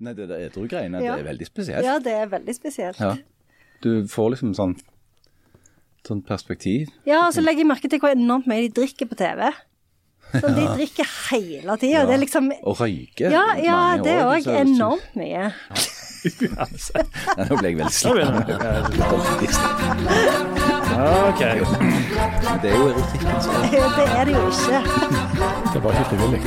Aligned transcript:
Nei, 0.00 0.14
det 0.16 0.28
der 0.30 0.46
edru-greiene, 0.48 1.02
Ja. 1.04 1.16
det 1.16 1.26
er 1.26 1.28
veldig 1.32 1.46
spesielt. 1.46 1.84
Ja, 1.84 1.98
det 1.98 2.12
er 2.12 2.26
veldig 2.32 2.54
spesielt. 2.56 2.98
Ja. 3.00 3.14
Du 3.82 4.06
får 4.08 4.30
liksom 4.34 4.54
sånn, 4.56 4.76
sånn 6.08 6.22
perspektiv. 6.24 6.88
Ja, 7.06 7.26
og 7.26 7.34
så 7.36 7.40
legger 7.44 7.58
jeg 7.64 7.66
merke 7.68 7.88
til 7.92 8.00
hvor 8.00 8.10
enormt 8.14 8.46
mye 8.48 8.62
de 8.68 8.70
drikker 8.80 9.06
på 9.10 9.16
TV. 9.20 9.50
Så 10.32 10.46
de 10.54 10.64
drikker 10.78 11.08
hele 11.30 11.76
tida. 11.76 12.04
Det 12.06 12.14
er 12.14 12.18
liksom 12.22 12.52
Og 12.62 12.76
røyker. 12.78 13.30
Ja, 13.34 13.44
ja, 13.58 13.96
det 14.02 14.12
er 14.14 14.24
òg 14.30 14.42
så- 14.44 14.60
enormt 14.60 15.16
mye. 15.16 15.52
Nei, 16.20 17.46
Nå 17.48 17.56
ble 17.56 17.68
jeg 17.70 17.76
veldig 17.78 17.92
slapp. 17.96 18.16
OK. 21.30 21.42
Det 22.60 22.70
er 22.70 22.76
jo 22.76 22.88
erotikken 22.92 23.40
som 23.40 23.54
Det 23.72 23.80
er 23.80 24.24
det 24.24 24.34
jo 24.34 24.44
ikke. 24.48 24.80
Det 25.72 25.82
var 25.82 25.90
ikke 25.92 26.08
frivillig. 26.10 26.40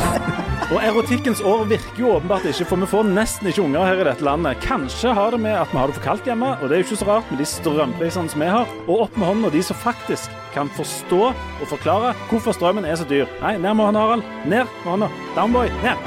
Og 0.73 0.79
erotikkens 0.81 1.41
år 1.45 1.65
virker 1.69 1.99
jo 1.99 2.13
åpenbart 2.15 2.45
ikke, 2.49 2.65
for 2.65 2.81
vi 2.81 2.87
får 2.89 3.03
nesten 3.11 3.47
ikke 3.49 3.61
unger 3.65 3.85
her 3.85 4.01
i 4.01 4.07
dette 4.07 4.25
landet. 4.25 4.61
Kanskje 4.63 5.13
har 5.13 5.29
det 5.35 5.39
med 5.43 5.55
at 5.57 5.69
vi 5.71 5.77
har 5.77 5.87
det 5.89 5.97
for 5.97 6.05
kaldt 6.07 6.25
hjemme, 6.29 6.49
og 6.57 6.63
det 6.65 6.75
er 6.75 6.81
jo 6.81 6.87
ikke 6.87 7.01
så 7.03 7.09
rart 7.09 7.31
med 7.31 7.39
de 7.43 7.47
strømprisene 7.49 8.29
som 8.33 8.41
vi 8.41 8.49
har. 8.53 8.67
Og 8.87 9.05
opp 9.05 9.17
med 9.17 9.27
hånda 9.29 9.47
de 9.53 9.61
som 9.65 9.77
faktisk 9.83 10.27
kan 10.53 10.69
forstå 10.77 11.23
og 11.33 11.67
forklare 11.69 12.13
hvorfor 12.29 12.51
strømmen 12.57 12.85
er 12.85 12.95
så 12.99 13.05
dyr. 13.09 13.27
Nei, 13.41 13.57
ned 13.57 13.73
med 13.73 13.85
hånda, 13.85 13.99
Harald. 14.05 14.23
Ned 14.45 14.65
med 14.83 14.89
hånda. 14.91 15.07
Downboy, 15.37 15.67
ned. 15.83 15.97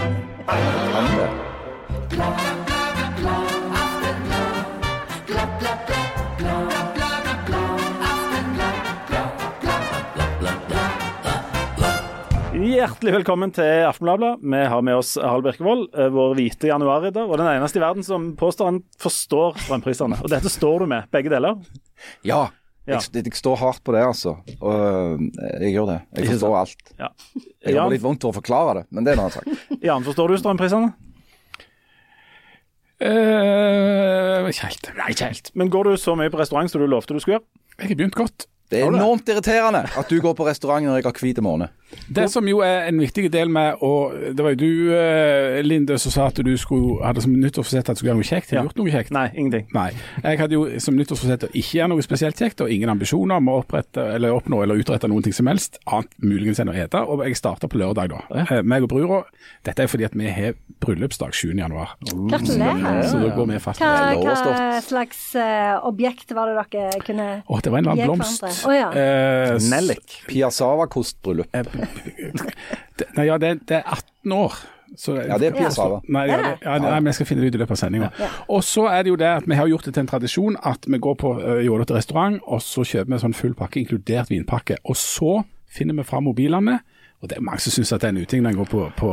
Hjertelig 12.57 13.13
velkommen 13.13 13.51
til 13.53 13.83
Aftenbladet. 13.85 14.39
Vi 14.41 14.59
har 14.73 14.81
med 14.81 14.97
oss 14.97 15.11
Harald 15.21 15.45
Birkevold, 15.45 15.91
eh, 15.93 16.07
vår 16.09 16.31
hvite 16.39 16.71
januarridder, 16.71 17.27
og 17.29 17.37
den 17.37 17.51
eneste 17.51 17.77
i 17.77 17.83
verden 17.83 18.07
som 18.07 18.31
påstår 18.41 18.71
han 18.71 18.79
forstår 19.03 19.59
strømprisene. 19.61 20.17
Og 20.25 20.33
dette 20.33 20.49
står 20.49 20.81
du 20.81 20.87
med, 20.89 21.05
begge 21.13 21.29
deler. 21.35 21.59
Ja. 22.25 22.47
Ja. 22.89 23.03
Jeg, 23.03 23.27
jeg 23.27 23.37
står 23.37 23.61
hardt 23.61 23.83
på 23.85 23.93
det, 23.93 24.07
altså. 24.07 24.39
Og 24.63 24.73
øh, 24.73 25.27
jeg 25.67 25.75
gjør 25.75 25.91
det. 25.91 25.99
Jeg 26.17 26.31
forstår 26.33 26.57
alt. 26.63 26.95
Ja. 26.97 27.13
Jeg 27.67 27.77
har 27.77 27.93
litt 27.93 28.05
vondt 28.07 28.25
for 28.25 28.33
å 28.33 28.39
forklare 28.39 28.79
det, 28.79 28.87
men 28.89 29.05
det 29.05 29.13
er 29.13 29.19
en 29.19 29.27
annen 29.27 29.37
sak. 29.37 29.79
Jan, 29.85 30.09
forstår 30.09 30.33
du 30.33 30.41
strømprisene? 30.41 30.95
Eh, 33.05 34.49
ikke 34.49 34.71
helt. 34.71 34.95
Nei, 34.97 35.13
ikke 35.13 35.29
helt. 35.29 35.53
Men 35.53 35.69
går 35.77 35.91
du 35.91 36.01
så 36.01 36.17
mye 36.17 36.33
på 36.33 36.41
restaurant 36.41 36.73
som 36.73 36.81
du 36.81 36.89
lovte 36.89 37.13
du 37.13 37.21
skulle 37.21 37.43
gjøre? 37.43 37.51
Jeg 37.77 37.91
har 37.93 37.99
begynt 38.01 38.17
godt. 38.17 38.49
Det 38.71 38.81
er 38.83 38.89
enormt 38.91 39.29
irriterende 39.31 39.85
at 39.97 40.09
du 40.11 40.17
går 40.21 40.35
på 40.35 40.47
restaurant 40.49 40.85
når 40.87 40.97
jeg 41.01 41.05
har 41.07 41.13
hvit 41.21 41.39
måned. 41.45 41.69
Det 42.11 42.25
som 42.33 42.43
jo 42.51 42.59
er 42.67 42.89
en 42.89 42.99
viktig 42.99 43.29
del 43.31 43.47
med 43.49 43.77
og 43.87 44.11
Det 44.35 44.43
var 44.43 44.51
jo 44.51 44.59
du, 44.59 44.93
eh, 44.93 45.61
Linde, 45.63 45.95
som 46.03 46.11
sa 46.11 46.25
at 46.27 46.35
du 46.43 46.51
skulle, 46.59 46.99
hadde 47.07 47.23
som 47.23 47.31
nyttårsforsett 47.33 47.89
at 47.89 47.95
du 47.95 48.01
skulle 48.01 48.11
gjøre 48.11 48.19
noe 48.19 48.27
kjekt. 48.27 48.51
Har 48.51 48.57
du 48.57 48.59
Ja. 48.59 48.65
gjort 48.67 48.81
noe 48.81 48.91
kjekt? 48.91 49.11
Nei, 49.15 49.31
ingenting. 49.37 49.69
Nei. 49.73 49.93
Jeg 50.25 50.39
hadde 50.41 50.53
jo 50.59 50.65
som 50.81 50.97
nyttårsforsett 50.99 51.45
å 51.47 51.51
ikke 51.55 51.79
gjøre 51.79 51.89
noe 51.95 52.03
spesielt 52.03 52.37
kjekt, 52.37 52.61
og 52.61 52.71
ingen 52.75 52.91
ambisjoner 52.91 53.37
om 53.39 53.47
å 53.49 53.63
opprette, 53.63 54.03
eller 54.17 54.35
oppnå 54.35 54.63
eller 54.65 54.75
utrette 54.83 55.07
noen 55.09 55.23
ting 55.23 55.33
som 55.33 55.47
helst, 55.47 55.79
annet 55.87 56.11
muligens 56.21 56.59
enn 56.59 56.69
å 56.69 56.75
ete. 56.75 56.99
Og 57.07 57.23
jeg 57.25 57.37
starta 57.39 57.69
på 57.71 57.79
lørdag, 57.79 58.09
da. 58.11 58.45
Ja. 58.51 58.63
meg 58.63 58.83
og 58.83 58.89
brura. 58.89 59.23
Dette 59.65 59.85
er 59.85 59.87
fordi 59.87 60.05
at 60.05 60.13
vi 60.15 60.29
har 60.29 60.55
bryllupsdag 60.81 61.33
7. 61.33 61.55
januar. 61.57 61.95
Gratulerer. 62.03 63.03
Så 63.07 63.21
da 63.23 63.31
går 63.37 63.47
vi 63.47 63.59
fast. 63.63 63.81
Hva, 63.81 64.15
hva 64.19 64.83
slags 64.83 65.35
eh, 65.39 65.79
objekt 65.87 66.33
var 66.35 66.51
det 66.51 66.59
dere 66.73 67.01
kunne 67.07 67.43
Åh, 67.49 67.61
det 67.63 67.71
var 67.73 67.79
en 67.79 67.85
eller 67.87 67.93
annen 67.93 68.07
blomst. 68.11 68.43
Å, 68.65 68.73
ja. 68.73 68.89
Eh, 68.97 69.57
Nellik. 69.71 70.23
Piazzava-kostbryllup. 70.31 71.53
eh, 71.53 71.65
Nei, 73.19 73.27
ja, 73.29 73.37
det, 73.39 73.59
det 73.69 73.83
er 73.83 73.85
18 73.99 74.33
år. 74.33 74.57
Så, 74.97 75.17
Ja, 75.19 75.37
det 75.39 75.49
er 75.51 75.57
piazzava. 75.57 75.99
Nei, 76.09 76.29
ja, 76.31 76.37
det, 76.39 76.51
ja, 76.63 76.77
nei, 76.79 76.99
men 77.01 77.11
jeg 77.11 77.19
skal 77.19 77.27
finne 77.27 77.43
det 77.43 77.51
ut 77.51 77.57
i 77.59 77.61
løpet 77.61 77.75
av 77.75 77.81
sendinga. 77.81 78.11
Og 78.55 78.63
så 78.65 78.87
er 78.89 79.03
det 79.03 79.11
jo 79.11 79.17
det 79.21 79.29
at 79.43 79.49
vi 79.51 79.59
har 79.59 79.67
gjort 79.69 79.89
det 79.89 79.95
til 79.97 80.05
en 80.05 80.11
tradisjon 80.13 80.57
at 80.63 80.87
vi 80.87 81.01
går 81.03 81.17
på 81.21 81.33
uh, 81.41 81.59
jålete 81.67 81.97
restaurant, 81.97 82.39
og 82.47 82.63
så 82.63 82.85
kjøper 82.87 83.11
vi 83.11 83.17
en 83.19 83.25
sånn 83.27 83.35
full 83.37 83.57
pakke, 83.59 83.83
inkludert 83.83 84.31
vinpakke. 84.31 84.79
Og 84.87 84.97
så 85.01 85.41
finner 85.67 85.99
vi 85.99 86.07
fram 86.07 86.29
mobilene. 86.31 86.79
Og 87.25 87.29
det 87.33 87.39
er 87.39 87.45
mange 87.45 87.59
som 87.65 87.73
syns 87.75 87.91
at 87.97 88.05
det 88.05 88.11
er 88.11 88.15
en 88.15 88.23
uting 88.23 88.43
når 88.45 88.55
en 88.55 88.59
går 88.63 88.71
på, 88.71 88.87
på 89.01 89.11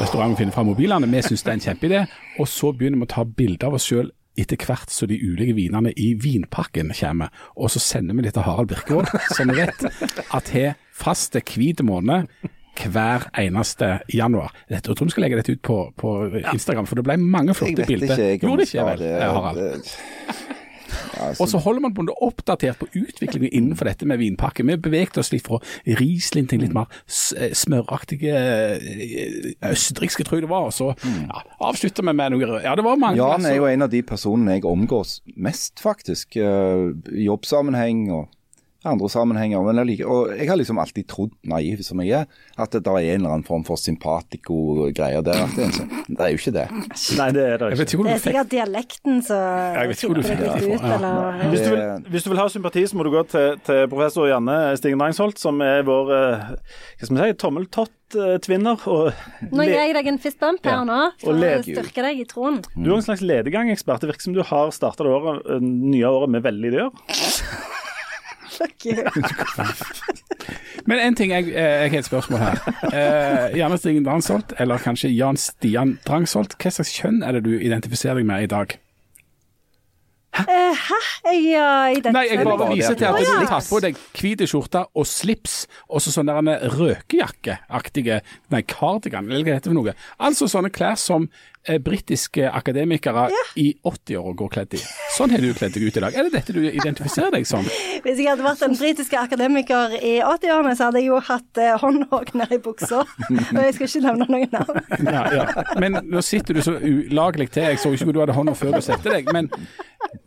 restaurant 0.00 0.34
og 0.34 0.38
finner 0.40 0.56
fram 0.56 0.70
mobilene. 0.72 1.08
Vi 1.12 1.22
syns 1.28 1.44
det 1.46 1.52
er 1.52 1.58
en 1.60 1.64
kjempeidé. 1.68 2.04
Og 2.40 2.48
så 2.50 2.72
begynner 2.74 2.98
vi 3.02 3.06
å 3.06 3.12
ta 3.12 3.24
bilder 3.28 3.68
av 3.70 3.76
oss 3.78 3.86
sjøl 3.86 4.10
etter 4.36 4.60
hvert 4.66 4.92
så 4.92 5.08
de 5.08 5.18
ulike 5.20 5.54
vinene 5.56 5.92
i 5.96 6.12
vinpakken 6.20 6.92
kommer. 6.96 7.32
Og 7.56 7.72
så 7.74 7.82
sender 7.82 8.16
vi 8.18 8.26
det 8.26 8.34
til 8.36 8.46
Harald 8.46 8.70
Birkevold, 8.72 9.10
som 9.36 9.52
vet 9.56 9.86
at 10.36 10.52
har 10.54 10.76
faste 10.96 11.42
hvit 11.44 11.82
måned 11.84 12.28
hver 12.76 13.30
eneste 13.40 14.00
januar. 14.12 14.52
Jeg 14.70 14.82
tror 14.84 15.08
vi 15.08 15.14
skal 15.14 15.24
legge 15.24 15.40
dette 15.40 15.56
ut 15.56 15.62
på, 15.64 15.78
på 15.96 16.12
Instagram, 16.52 16.88
for 16.88 17.00
det 17.00 17.06
ble 17.08 17.16
mange 17.20 17.54
flotte 17.56 17.86
bilder. 17.88 18.20
jeg. 18.20 18.42
Gjorde 18.42 18.68
ikke 18.68 18.78
jeg 18.78 18.86
vel, 18.90 19.06
Harald? 19.24 19.90
Ja, 21.16 21.30
Og 21.40 21.48
så 21.48 21.60
holder 21.62 21.80
man 21.86 21.94
på 21.96 22.04
å 22.04 22.16
oppdatert 22.26 22.78
på 22.80 22.88
utviklingen 22.92 23.50
innenfor 23.52 23.88
dette 23.88 24.06
med 24.08 24.20
vinpakke. 24.20 24.64
Vi 24.66 24.76
beveget 24.80 25.18
oss 25.20 25.32
litt 25.32 25.46
fra 25.46 25.60
Riesling 25.86 26.48
til 26.50 26.62
litt 26.64 26.74
mer 26.76 26.90
eh, 27.36 27.54
smøraktige 27.56 28.36
eh, 28.36 29.50
østerrikske, 29.70 30.26
tror 30.26 30.40
jeg 30.40 30.46
det 30.46 30.52
var. 30.52 30.68
Og 30.70 30.76
så 30.76 30.92
ja, 31.02 31.42
avslutter 31.70 32.06
vi 32.06 32.16
med 32.16 32.36
noe 32.36 32.62
Ja, 32.62 32.74
det 32.76 32.84
var 32.86 33.00
mange 33.00 33.20
Jan 33.20 33.46
er 33.48 33.58
jo 33.58 33.68
en 33.70 33.86
av 33.86 33.92
de 33.92 34.02
personene 34.06 34.58
jeg 34.58 34.66
omgås 34.68 35.20
mest, 35.36 35.80
faktisk. 35.82 36.36
eh, 36.36 36.92
I 37.16 37.28
jobbsammenheng 37.30 38.06
og 38.12 38.28
andre 38.88 39.08
sammenhenger. 39.12 39.62
Men 39.66 39.80
jeg, 39.82 39.88
liker, 39.92 40.10
og 40.12 40.32
jeg 40.36 40.48
har 40.50 40.58
liksom 40.60 40.78
alltid 40.82 41.06
trodd, 41.10 41.32
naiv 41.48 41.82
som 41.86 42.00
jeg 42.04 42.22
er, 42.22 42.26
at 42.56 42.72
det 42.72 42.82
der 42.86 42.98
er 43.00 43.14
en 43.14 43.20
eller 43.22 43.34
annen 43.36 43.46
form 43.46 43.64
for 43.66 43.80
sympatico-greier 43.80 45.24
der. 45.26 45.42
Det, 45.56 45.66
er 45.66 45.74
sånn, 45.76 45.90
det 46.08 46.20
er 46.26 46.32
jo 46.34 46.40
ikke 46.40 46.54
det. 46.56 46.66
Nei, 47.18 47.28
det 47.36 47.44
er 47.46 47.56
det 47.62 47.70
ikke. 47.74 47.86
ikke 47.86 48.06
Det 48.06 48.14
er 48.14 48.22
sikkert 48.24 48.52
dialekten 48.52 49.22
som 49.26 49.76
det 49.76 50.22
det 50.26 50.36
litt 50.40 50.76
ut, 50.76 50.86
eller 50.86 51.40
Hvis 51.52 51.64
du, 51.64 51.70
vil, 51.72 51.84
hvis 52.14 52.26
du 52.26 52.30
vil 52.32 52.40
ha 52.42 52.48
sympati, 52.52 52.86
så 52.88 52.98
må 52.98 53.06
du 53.06 53.12
gå 53.14 53.22
til, 53.32 53.56
til 53.66 53.86
professor 53.92 54.28
Janne 54.30 54.58
Stigen 54.80 55.02
Rangsholt, 55.02 55.40
som 55.40 55.60
er 55.64 55.82
vår 55.86 56.12
eh, 56.16 56.44
hva 56.56 57.08
skal 57.08 57.16
vi 57.16 57.22
si, 57.30 57.38
tommeltott-tvinner. 57.42 58.86
Og 58.92 59.50
Nå 59.52 59.66
gir 59.66 59.76
jeg 59.78 59.96
deg 59.98 60.12
en 60.12 60.20
fist 60.22 60.40
bump 60.42 60.66
Ja. 60.66 60.78
her 60.80 60.88
nå, 60.88 61.00
for 61.22 61.36
å 61.36 61.50
styrke 61.66 62.06
deg 62.06 62.22
i 62.22 62.28
troen. 62.28 62.62
du 62.74 62.90
er 62.90 62.96
en 62.98 63.06
slags 63.06 63.24
ledegangekspert. 63.24 64.02
Det 64.04 64.12
virker 64.12 64.28
som 64.28 64.36
du 64.36 64.42
har 64.46 64.72
starta 64.74 65.06
det 65.06 65.12
året, 65.16 65.42
eh, 65.50 65.60
nye 65.62 66.06
året 66.10 66.30
med 66.36 66.46
veldig 66.46 66.72
ideer. 66.74 66.90
Fuck 68.56 68.86
you. 68.86 69.04
Men 70.86 71.00
en 71.02 71.16
ting, 71.18 71.32
jeg, 71.34 71.48
eh, 71.50 71.82
jeg 71.82 71.90
har 71.90 71.98
et 71.98 72.08
spørsmål 72.08 72.40
her. 72.40 72.60
Eh, 72.86 73.58
Janne 73.58 73.78
Stigen 73.78 74.04
Drangsholt, 74.06 74.54
eller 74.62 74.78
kanskje 74.78 75.10
Jan 75.12 75.36
Stian 75.40 75.96
Drangsholt. 76.06 76.56
Hva 76.62 76.72
slags 76.72 76.94
kjønn 76.96 77.22
er 77.26 77.36
det 77.36 77.44
du 77.48 77.56
identifiserer 77.58 78.20
deg 78.20 78.28
med 78.28 78.46
i 78.46 78.50
dag? 78.52 78.76
Eh, 80.44 80.84
hæ? 80.86 81.00
Jeg 81.26 81.42
ja, 81.50 81.68
dette 81.96 82.12
Nei, 82.14 82.26
jeg 82.30 82.44
bare 82.44 82.68
viser 82.74 82.98
til 82.98 83.08
at 83.08 83.18
du 83.18 83.26
har 83.32 83.48
tatt 83.50 83.70
på 83.70 83.80
deg 83.82 83.98
hvit 84.18 84.44
skjorte 84.46 84.84
og 84.94 85.08
slips, 85.08 85.56
og 85.88 86.02
så 86.04 86.12
sånn 86.14 86.30
der 86.30 86.40
en 86.42 86.52
røkejakkeaktige 86.76 88.20
Nei, 88.52 88.62
cardigan, 88.68 89.30
eller 89.30 89.46
hva 89.46 89.56
heter 89.58 89.70
det 89.70 89.74
for 89.74 89.80
noe? 89.80 89.96
Altså 90.22 90.48
sånne 90.50 90.70
klær 90.74 90.98
som 91.00 91.28
eh, 91.66 91.78
britiske 91.82 92.50
akademikere 92.50 93.26
i 93.58 93.72
80-åra 93.82 94.34
går 94.38 94.52
kledd 94.54 94.76
i. 94.78 94.82
Sånn 95.16 95.32
har 95.34 95.42
du 95.42 95.50
kledd 95.56 95.74
deg 95.76 95.86
ut 95.88 95.98
i 95.98 96.04
dag. 96.04 96.16
Er 96.16 96.28
det 96.28 96.34
dette 96.36 96.54
du 96.56 96.60
identifiserer 96.66 97.34
deg 97.34 97.48
som? 97.48 97.66
Hvis 98.04 98.20
jeg 98.20 98.30
hadde 98.30 98.46
vært 98.46 98.62
en 98.66 98.76
britisk 98.78 99.16
akademiker 99.18 99.96
i 99.98 100.16
80-årene, 100.20 100.76
så 100.78 100.90
hadde 100.90 101.02
jeg 101.02 101.10
jo 101.10 101.20
hatt 101.30 101.62
eh, 101.62 101.88
nede 102.36 102.58
i 102.58 102.62
buksa. 102.62 103.02
Og 103.02 103.62
jeg 103.62 103.76
skal 103.76 103.90
ikke 103.90 104.04
nevne 104.06 104.30
noen 104.30 104.54
navn. 104.54 104.80
Ja, 105.06 105.24
ja. 105.32 105.66
Men 105.82 106.00
nå 106.06 106.22
sitter 106.24 106.56
du 106.56 106.62
så 106.64 106.76
ulagelig 106.76 107.50
til. 107.56 107.66
Jeg 107.70 107.82
så 107.82 107.92
ikke 107.94 108.10
hvor 108.10 108.16
du 108.16 108.22
hadde 108.24 108.36
hånda 108.36 108.56
før 108.58 108.76
du 108.76 108.84
satte 108.84 109.12
deg. 109.12 109.30
Men, 109.34 109.50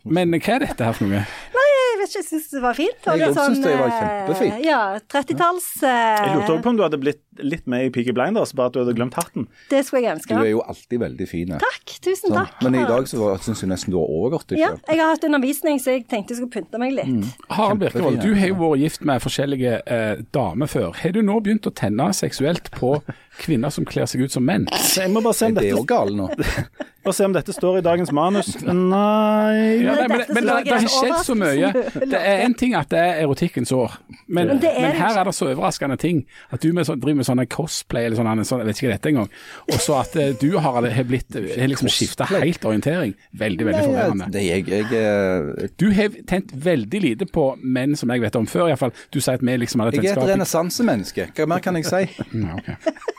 men 0.04 0.32
hva 0.38 0.54
er 0.56 0.64
dette 0.64 0.86
her 0.86 0.94
for 0.96 1.06
noe? 1.10 1.22
Nei, 1.56 1.66
jeg 1.70 1.98
vet 2.00 2.08
ikke, 2.08 2.20
jeg 2.22 2.28
syns 2.30 2.46
det 2.54 2.62
var 2.64 2.76
fint. 2.78 3.08
Og 3.12 3.18
Jeg 3.20 3.34
synes 3.36 3.58
det 3.64 3.74
var 3.76 3.90
eh, 3.90 3.98
kjempefint. 4.00 4.62
Ja, 4.64 4.80
30-talls 5.12 5.68
eh, 5.82 5.90
Jeg 5.90 6.36
lurte 6.36 6.54
også 6.54 6.64
på 6.64 6.72
om 6.72 6.78
du 6.78 6.84
hadde 6.86 7.00
blitt 7.02 7.20
litt 7.42 7.66
med 7.70 7.88
i 7.88 7.92
Peaky 7.94 8.14
Blinders, 8.16 8.52
bare 8.56 8.70
at 8.70 8.76
du 8.76 8.80
hadde 8.82 8.94
glemt 8.98 9.16
hatten. 9.18 9.46
Det 9.70 9.82
skulle 9.86 10.02
jeg 10.06 10.24
Du 10.28 10.34
er 10.38 10.50
jo 10.52 10.62
alltid 10.62 11.00
veldig 11.02 11.28
fin. 11.28 11.54
Takk, 11.60 11.94
tusen 12.02 12.30
Sånn. 12.30 12.38
takk. 12.40 12.60
Men 12.66 12.78
i 12.82 12.84
dag 12.88 13.08
så 13.10 13.32
syns 13.44 13.64
jeg 13.64 13.70
nesten 13.72 13.94
du 13.94 13.98
har 14.00 14.10
overgått 14.10 14.52
deg 14.52 14.60
Ja, 14.62 14.72
jeg 14.88 15.00
har 15.00 15.14
hatt 15.14 15.24
undervisning, 15.26 15.80
så 15.82 15.96
jeg 15.96 16.06
tenkte 16.10 16.34
jeg 16.34 16.42
skulle 16.42 16.54
pynte 16.60 16.80
meg 16.82 16.94
litt. 16.98 17.32
Harald 17.50 17.82
Birkevold, 17.82 18.20
du 18.22 18.34
har 18.38 18.52
jo 18.52 18.58
vært 18.60 18.84
gift 18.84 19.06
med 19.08 19.24
forskjellige 19.24 19.80
eh, 19.86 20.22
damer 20.34 20.70
før. 20.70 20.94
Har 21.00 21.16
du 21.16 21.22
nå 21.24 21.40
begynt 21.44 21.68
å 21.68 21.74
tenne 21.74 22.10
seksuelt 22.16 22.70
på 22.76 22.96
kvinner 23.40 23.72
som 23.72 23.86
kler 23.88 24.08
seg 24.10 24.26
ut 24.26 24.34
som 24.34 24.44
menn? 24.44 24.68
Så 24.76 25.04
jeg 25.04 25.12
må 25.14 25.22
bare 25.24 25.36
se 25.38 25.48
om 25.48 25.56
Er 25.56 25.60
det 25.60 25.70
dette, 25.70 25.80
òg 25.80 25.88
galt 25.90 26.16
nå? 26.16 26.28
bare 27.04 27.16
se 27.16 27.24
om 27.24 27.34
dette 27.34 27.54
står 27.56 27.78
i 27.80 27.84
dagens 27.84 28.12
manus. 28.12 28.52
Nei 28.66 29.80
Ja, 29.80 29.94
nei, 29.96 30.08
men, 30.10 30.24
men 30.28 30.48
det, 30.48 30.56
det 30.68 30.76
har 30.76 30.90
skjedd 30.92 31.18
så 31.26 31.36
mye. 31.38 31.72
Det 32.00 32.20
er 32.20 32.44
en 32.44 32.56
ting 32.58 32.76
at 32.78 32.90
det 32.92 33.00
er 33.00 33.22
erotikkens 33.24 33.72
år, 33.76 33.96
men, 34.26 34.54
Men 34.54 34.64
er 34.68 34.98
her 34.98 35.20
er 35.20 35.30
det 35.30 35.34
så 35.36 35.48
overraskende 35.50 35.96
ting. 36.00 36.24
At 36.50 36.62
du 36.62 36.72
med 36.76 36.86
så, 36.88 36.96
driver 37.00 37.22
med 37.22 37.29
sånne 37.30 37.46
cosplay 37.50 38.08
eller 38.08 38.18
sånn, 38.18 38.44
sånn, 38.46 38.62
jeg 38.64 38.70
vet 38.70 38.82
ikke 38.82 38.92
dette 38.92 39.12
engang. 39.12 39.30
Og 39.70 39.78
så 39.82 39.98
at 40.00 40.16
eh, 40.20 40.32
du 40.40 40.48
har, 40.58 40.80
har 40.82 41.08
blitt 41.08 41.38
har 41.38 41.70
liksom 41.70 41.90
skifta 41.92 42.28
helt 42.30 42.64
orientering. 42.66 43.14
Veldig, 43.40 43.68
veldig 43.70 43.84
forvirrende. 43.86 44.30
Det, 44.34 44.44
jeg, 44.46 44.66
jeg, 44.70 44.90
eh, 45.00 45.70
Du 45.80 45.88
har 45.96 46.20
tent 46.30 46.52
veldig 46.54 47.02
lite 47.06 47.30
på 47.30 47.52
menn 47.62 47.96
som 47.98 48.12
jeg 48.12 48.24
vet 48.26 48.38
om 48.40 48.48
før, 48.50 48.68
iallfall. 48.70 48.94
Du 49.14 49.20
sier 49.20 49.40
at 49.40 49.46
vi 49.46 49.56
liksom 49.62 49.84
hadde 49.84 50.00
jeg 50.00 50.10
er 50.10 50.14
et 50.14 50.20
tent 50.20 50.34
renessansemenneske. 50.34 51.30
Hva 51.36 51.48
mer 51.50 51.64
kan 51.64 51.80
jeg 51.80 51.88
si? 51.90 52.04
Ja, 52.40 52.56
ok. 52.56 53.16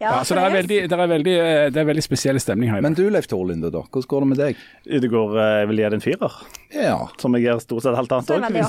Ja, 0.00 0.24
så 0.24 0.36
det 0.36 0.42
er, 0.42 0.52
veldig, 0.54 0.78
det, 0.90 0.96
er 0.96 1.10
veldig, 1.10 1.34
eh, 1.42 1.68
det 1.74 1.80
er 1.82 1.86
veldig 1.88 2.04
spesiell 2.04 2.38
stemning 2.42 2.70
her. 2.70 2.82
Men 2.84 2.94
du 2.98 3.02
Leif 3.10 3.26
Tore 3.30 3.48
Linde, 3.50 3.70
da. 3.74 3.82
Hvordan 3.88 4.08
går 4.12 4.24
det 4.24 4.28
med 4.32 4.40
deg? 4.42 4.62
Det 5.02 5.10
går, 5.12 5.34
eh, 5.42 5.52
jeg 5.62 5.70
vil 5.70 5.80
gi 5.82 5.84
det 5.88 5.98
en 5.98 6.04
firer, 6.04 6.36
Ja. 6.76 6.96
som 7.18 7.34
jeg 7.36 7.46
gjør 7.48 7.62
stort 7.64 7.86
sett 7.86 7.98
alt 7.98 8.14
annet 8.16 8.30
òg. 8.30 8.40
Men 8.52 8.62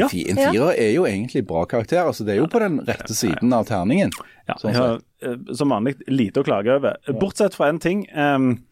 Ja. 0.00 0.08
en 0.08 0.42
firer 0.42 0.72
er 0.74 0.92
jo 0.94 1.06
egentlig 1.08 1.46
bra 1.46 1.64
karakter. 1.66 2.04
altså 2.06 2.24
Det 2.24 2.36
er 2.36 2.42
jo 2.42 2.48
på 2.52 2.62
den 2.62 2.80
rette 2.88 3.14
siden 3.16 3.52
av 3.52 3.66
terningen. 3.68 4.10
Ja, 4.48 4.54
Sånn 4.58 4.72
jeg 4.72 4.80
har 4.80 5.00
eh, 5.22 5.36
som 5.54 5.68
vanlig 5.74 5.96
lite 6.08 6.40
å 6.42 6.46
klage 6.46 6.72
over. 6.78 6.96
Bortsett 7.20 7.54
fra 7.54 7.68
en 7.68 7.78
ting. 7.78 8.06
um, 8.16 8.62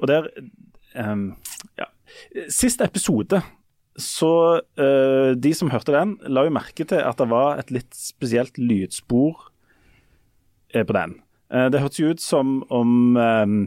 og 0.00 0.06
der 0.06 0.28
um, 0.94 1.34
ja. 1.78 1.86
Sist 2.48 2.80
episode 2.80 3.40
så 3.98 4.60
eh, 4.78 5.34
De 5.38 5.52
som 5.54 5.70
hørte 5.70 5.92
den, 5.94 6.16
la 6.26 6.44
jo 6.46 6.50
merke 6.54 6.86
til 6.86 6.98
at 6.98 7.18
det 7.18 7.28
var 7.30 7.58
et 7.62 7.70
litt 7.74 7.94
spesielt 7.94 8.58
lydspor 8.58 9.34
eh, 9.34 9.53
på 10.82 10.96
den. 10.96 11.14
Eh, 11.54 11.68
det 11.70 11.80
hørtes 11.84 12.00
jo 12.00 12.10
ut 12.10 12.20
som 12.24 12.56
om 12.74 13.14
ehm, 13.20 13.60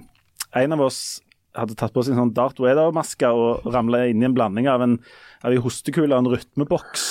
en 0.58 0.76
av 0.76 0.82
oss 0.90 1.22
hadde 1.58 1.78
tatt 1.80 1.94
på 1.96 2.04
seg 2.04 2.14
en 2.14 2.26
sånn 2.26 2.36
Darth 2.38 2.62
Vader-maske 2.62 3.30
og 3.34 3.66
ramla 3.74 4.04
inn 4.12 4.22
i 4.22 4.28
en 4.28 4.36
blanding 4.36 4.68
av 4.70 4.84
en, 4.86 4.98
av 5.42 5.54
en 5.56 5.64
hostekule 5.64 6.14
og 6.14 6.26
en 6.26 6.32
rytmeboks. 6.36 7.08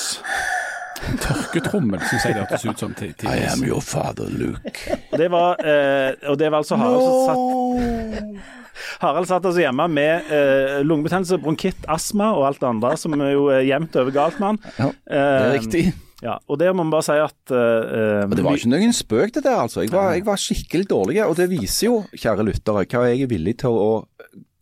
Tørketrommel 1.22 2.00
syns 2.08 2.24
jeg 2.24 2.36
det 2.36 2.44
hørtes 2.44 2.64
ut 2.66 2.82
som. 2.84 2.94
til, 2.96 3.12
til 3.18 3.28
I 3.28 3.42
am 3.50 3.64
your 3.66 3.82
father, 3.84 4.28
Luke. 4.32 4.96
Og 5.12 5.18
det 5.20 5.28
var, 5.32 5.60
eh, 5.60 6.14
og 6.30 6.38
det 6.40 6.50
var 6.52 6.62
altså 6.62 6.78
Harald 6.80 7.02
som 7.04 7.26
satt 7.26 8.52
Harald 9.00 9.28
satt 9.28 9.44
altså 9.44 9.60
hjemme 9.62 9.86
med 9.92 10.30
eh, 10.32 10.78
lungebetennelse, 10.84 11.38
bronkitt, 11.42 11.84
astma 11.88 12.30
og 12.36 12.46
alt 12.48 12.60
det 12.62 12.68
andre 12.68 12.94
som 13.00 13.14
er 13.16 13.32
jo 13.32 13.46
er 13.52 13.64
jevnt 13.66 13.96
over 14.00 14.14
galt 14.14 14.40
med 14.40 14.54
han. 14.54 14.60
Ja, 14.78 14.90
det 14.92 15.20
er 15.20 15.46
Eh, 15.46 15.52
riktig. 15.56 15.84
Ja, 16.24 16.38
og 16.48 16.56
det 16.60 16.70
må 16.72 16.80
man 16.80 16.94
bare 16.94 17.04
si 17.04 17.16
at 17.20 17.52
uh, 17.52 18.24
Og 18.24 18.36
det 18.38 18.44
var 18.44 18.56
ikke 18.56 18.72
noen 18.72 18.94
spøk 18.96 19.34
det 19.36 19.42
der, 19.44 19.58
altså. 19.66 19.82
Jeg 19.84 19.92
var, 19.92 20.14
jeg 20.16 20.24
var 20.24 20.40
skikkelig 20.40 20.88
dårlig. 20.88 21.18
Og 21.26 21.36
det 21.36 21.50
viser 21.52 21.90
jo, 21.90 21.98
kjære 22.16 22.46
lyttere, 22.46 22.86
hva 22.88 23.02
jeg 23.10 23.26
er 23.26 23.32
villig 23.32 23.58
til 23.60 23.76
å 23.76 23.90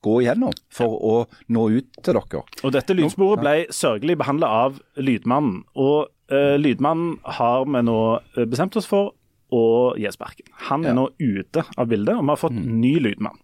gå 0.05 0.19
igjennom 0.21 0.53
for 0.75 0.99
å 0.99 1.15
nå 1.55 1.69
ut 1.79 2.01
til 2.05 2.19
dere. 2.19 2.43
Og 2.62 2.75
dette 2.75 2.97
lydsporet 2.97 3.43
ble 3.43 3.55
sørgelig 3.73 4.19
behandla 4.21 4.51
av 4.67 4.81
Lydmannen. 5.01 5.62
Og 5.79 6.11
uh, 6.35 6.56
Lydmannen 6.61 7.17
har 7.39 7.69
vi 7.69 7.85
nå 7.87 8.00
eh, 8.19 8.45
bestemt 8.50 8.77
oss 8.81 8.91
for 8.91 9.15
å 9.55 9.65
Jesperken. 10.01 10.49
Han 10.69 10.85
er 10.85 10.93
Ja. 10.93 10.97
nå 10.99 11.09
ute 11.19 11.65
av 11.79 11.89
bildet, 11.91 12.17
og 12.19 12.25
vi 12.27 12.33
har 12.35 12.41
fått 12.41 12.59
ny 12.59 12.97
lydmann. 12.99 13.39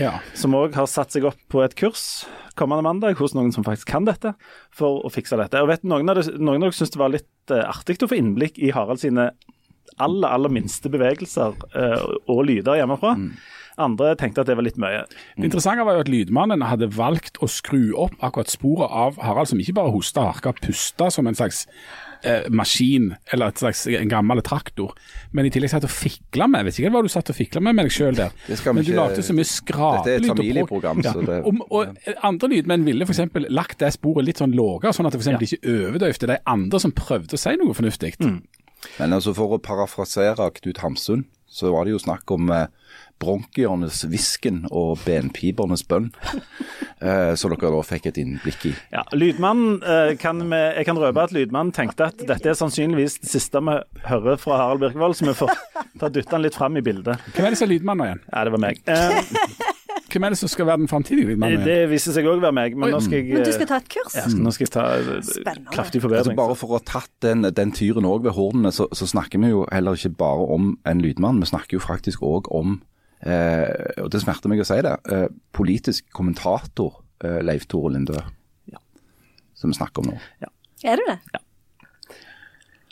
Ja. 0.00 0.18
som 0.34 0.54
òg 0.56 0.74
har 0.74 0.86
satt 0.90 1.12
seg 1.12 1.24
opp 1.28 1.38
på 1.52 1.62
et 1.64 1.76
kurs 1.76 2.24
kommende 2.58 2.82
mandag 2.86 3.18
hos 3.18 3.34
noen 3.34 3.52
som 3.52 3.64
faktisk 3.66 3.90
kan 3.90 4.06
dette, 4.06 4.34
for 4.70 5.02
å 5.04 5.10
fikse 5.12 5.36
dette. 5.36 5.60
Og 5.60 5.68
vet 5.68 5.82
Noen 5.84 6.08
av 6.08 6.16
dere, 6.20 6.38
noen 6.38 6.62
av 6.62 6.68
dere 6.70 6.78
syns 6.78 6.94
det 6.94 7.00
var 7.02 7.12
litt 7.12 7.50
uh, 7.50 7.66
artig 7.68 7.98
å 8.02 8.08
få 8.08 8.16
innblikk 8.18 8.58
i 8.62 8.70
Harald 8.74 9.02
sine 9.02 9.32
aller, 10.02 10.28
aller 10.28 10.50
minste 10.50 10.90
bevegelser 10.90 11.54
eh, 11.76 12.04
og 12.30 12.44
lyder 12.48 12.80
hjemmefra. 12.80 13.14
Andre 13.78 14.12
tenkte 14.18 14.42
at 14.42 14.48
det 14.50 14.56
var 14.58 14.66
litt 14.66 14.78
mye. 14.80 15.04
Det 15.36 15.48
interessante 15.48 15.84
var 15.86 15.98
jo 15.98 16.04
at 16.04 16.10
lydmannen 16.10 16.62
hadde 16.66 16.88
valgt 16.94 17.40
å 17.42 17.48
skru 17.50 17.92
opp 17.98 18.14
akkurat 18.22 18.50
sporet 18.50 18.90
av 18.90 19.18
Harald, 19.22 19.50
som 19.50 19.60
ikke 19.62 19.76
bare 19.78 19.94
hosta, 19.94 20.28
harka, 20.30 20.54
pusta 20.62 21.10
som 21.14 21.26
en 21.30 21.38
slags 21.38 21.64
eh, 22.24 22.48
maskin, 22.50 23.10
eller 23.32 23.52
et 23.52 23.60
slags, 23.62 23.86
en 23.86 24.08
gammel 24.10 24.40
traktor, 24.42 24.94
men 25.32 25.46
i 25.46 25.50
tillegg 25.54 25.70
satt 25.70 25.84
og 25.86 25.92
fikla 25.92 26.48
med. 26.50 26.64
Jeg 26.64 26.66
vet 26.70 26.78
ikke 26.82 26.92
hva 26.96 27.02
du 27.04 27.08
satt 27.12 27.30
og 27.30 27.36
fikla 27.36 27.60
med 27.62 27.76
med 27.78 27.84
deg 27.86 27.92
sjøl 27.94 28.16
der, 28.16 28.32
men 28.48 28.82
du 28.82 28.90
ikke- 28.90 28.96
lagde 28.98 29.22
så 29.26 29.36
mye 29.36 29.48
skrapelyd. 29.50 30.04
Dette 30.04 30.14
er 30.14 30.24
et 30.24 30.36
familieprogram, 30.36 31.02
så 31.04 31.26
det- 31.26 31.44
og, 31.44 31.66
og 31.70 31.96
andre 32.24 32.48
lydmenn 32.48 32.84
ville 32.84 33.04
f.eks. 33.06 33.20
lagt 33.50 33.78
det 33.78 33.92
sporet 33.92 34.24
litt 34.24 34.38
sånn 34.42 34.54
lavere, 34.56 34.92
sånn 34.92 35.06
at 35.06 35.12
det 35.12 35.20
for 35.22 35.30
eksempel 35.30 35.46
ikke 35.46 35.90
overdøvde 35.90 36.26
de 36.32 36.38
andre 36.46 36.80
som 36.80 36.92
prøvde 36.92 37.34
å 37.34 37.38
si 37.38 37.56
noe 37.56 37.74
fornuftig. 37.74 38.16
Men 38.98 39.12
altså 39.12 39.34
for 39.34 39.48
å 39.56 39.62
parafrasere 39.62 40.50
Knut 40.60 40.78
Hamsun, 40.78 41.24
så 41.48 41.70
var 41.72 41.84
det 41.86 41.92
jo 41.94 41.98
snakk 42.02 42.30
om 42.34 42.50
eh, 42.50 42.66
bronkienes 43.24 44.02
hvisken 44.06 44.64
og 44.70 44.98
benpibernes 45.06 45.86
bønn. 45.88 46.10
Eh, 47.04 47.34
så 47.36 47.50
dere 47.50 47.68
da 47.74 47.80
fikk 47.84 48.06
et 48.08 48.16
innblikk 48.22 48.62
i. 48.70 48.70
Ja, 48.94 49.02
Lydmannen 49.12 49.74
eh, 49.82 50.12
kan 50.16 50.38
vi, 50.48 50.56
Jeg 50.78 50.86
kan 50.88 50.96
røpe 50.96 51.24
at 51.26 51.34
Lydmannen 51.36 51.74
tenkte 51.74 52.06
at 52.06 52.22
dette 52.24 52.48
er 52.48 52.56
sannsynligvis 52.56 53.18
det 53.20 53.28
siste 53.28 53.60
vi 53.66 53.74
hører 54.06 54.38
fra 54.40 54.56
Harald 54.62 54.80
Birkevold, 54.80 55.18
så 55.18 55.26
vi 55.28 55.34
får 55.36 55.52
ta 56.00 56.08
dytta 56.14 56.38
han 56.38 56.46
litt 56.46 56.56
fram 56.56 56.78
i 56.80 56.84
bildet. 56.86 57.20
Hvem 57.34 57.44
er 57.50 57.52
det 57.52 57.60
som 57.60 57.66
er 57.68 57.74
lydmannen 57.74 58.06
igjen? 58.08 58.22
Ja, 58.30 58.44
det 58.48 58.54
var 58.54 58.62
meg. 58.64 58.80
Eh, 58.88 59.74
Hvem 60.14 60.24
er 60.28 60.30
det 60.30 60.38
som 60.38 60.48
skal 60.48 60.68
være 60.70 60.80
den 60.84 60.88
framtidige 60.88 61.26
lydmannen? 61.32 61.58
igjen? 61.58 61.66
det 61.66 61.90
viser 61.90 62.14
seg 62.14 62.30
òg 62.30 62.38
å 62.38 62.44
være 62.46 62.54
meg, 62.62 62.78
men 62.78 62.94
nå 62.94 63.02
skal 63.02 63.18
jeg 63.18 63.34
Men 63.34 63.42
du 63.44 63.50
eh, 63.50 63.56
skal 63.58 63.70
ta 63.74 63.82
et 63.82 63.88
kurs? 63.90 64.14
ja, 64.16 64.24
Nå 64.30 64.54
skal 64.54 64.64
jeg 64.68 64.72
ta 64.78 64.86
eh, 64.94 65.12
Spennende. 65.26 65.74
kraftig 65.74 65.98
Altså 66.00 66.06
forbedring. 66.08 66.38
bare 66.38 66.56
for 66.62 66.70
å 66.72 66.78
ha 66.78 66.84
tatt 66.86 67.10
den, 67.26 67.42
den 67.50 67.74
tyren 67.74 68.06
òg 68.08 68.24
ved 68.30 68.36
hornene, 68.38 68.72
så, 68.72 68.86
så 68.94 69.10
snakker 69.10 69.42
vi 69.42 69.50
jo 69.52 69.66
heller 69.74 69.98
ikke 69.98 70.14
bare 70.24 70.48
om 70.56 70.76
en 70.86 71.02
lydmann, 71.04 71.42
vi 71.42 71.50
snakker 71.52 71.76
jo 71.76 71.84
faktisk 71.84 72.22
òg 72.24 72.48
om 72.54 72.78
eh, 72.78 72.93
og 74.02 74.10
det 74.12 74.20
smerter 74.20 74.50
meg 74.52 74.60
å 74.60 74.66
si 74.68 74.76
det, 74.84 74.94
eh, 75.12 75.26
politisk 75.56 76.10
kommentator 76.12 76.98
eh, 77.24 77.40
Leif 77.46 77.64
Tore 77.70 77.94
Lindø. 77.94 78.20
Som 79.54 79.70
vi 79.70 79.76
snakker 79.78 80.02
om 80.02 80.10
nå. 80.12 80.18
Er 80.84 80.98
du 81.00 81.04
det? 81.08 81.18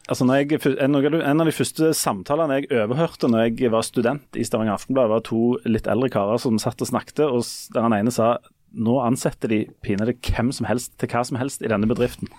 Altså 0.08 0.24
når 0.26 0.40
jeg, 0.42 0.60
en, 0.82 0.94
av 0.96 1.04
de- 1.04 1.20
en 1.24 1.40
av 1.42 1.46
de 1.48 1.52
første 1.54 1.90
samtalene 1.94 2.60
jeg 2.60 2.70
overhørte 2.74 3.28
når 3.30 3.44
jeg 3.58 3.70
var 3.70 3.84
student 3.86 4.38
i 4.38 4.44
Stavanger 4.46 4.74
Aftenblad, 4.74 5.08
var 5.12 5.20
to 5.26 5.58
litt 5.68 5.86
eldre 5.90 6.08
karer 6.12 6.40
som 6.42 6.58
satt 6.62 6.80
og 6.82 6.88
snakket, 6.90 7.20
og 7.26 7.44
der 7.74 7.86
han 7.86 7.94
ene 7.96 8.10
sa 8.14 8.38
nå 8.72 8.96
ansetter 9.04 9.48
de 9.52 9.60
pinadø 9.84 10.14
hvem 10.16 10.50
som 10.54 10.66
helst 10.70 10.94
til 10.98 11.10
hva 11.12 11.22
som 11.28 11.36
helst 11.40 11.62
i 11.62 11.68
denne 11.70 11.86
bedriften. 11.90 12.30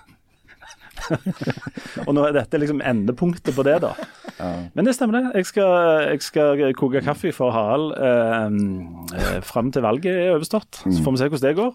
Og 2.07 2.11
nå 2.15 2.25
er 2.27 2.35
dette 2.39 2.59
liksom 2.61 2.81
endepunktet 2.85 3.55
på 3.55 3.63
det, 3.67 3.77
da. 3.83 3.93
Men 4.75 4.85
det 4.87 4.93
stemmer, 4.97 5.19
det. 5.19 5.31
Jeg 5.41 5.45
skal, 5.51 5.71
jeg 6.11 6.21
skal 6.25 6.63
koke 6.79 7.01
kaffe 7.05 7.31
for 7.35 7.53
Harald 7.55 7.93
eh, 7.97 8.47
eh, 9.19 9.39
fram 9.45 9.71
til 9.73 9.81
valget 9.85 10.13
er 10.13 10.35
overstått. 10.35 10.83
Så 10.85 10.99
får 11.05 11.11
vi 11.17 11.21
se 11.23 11.29
hvordan 11.31 11.47
det 11.49 11.55
går. 11.61 11.73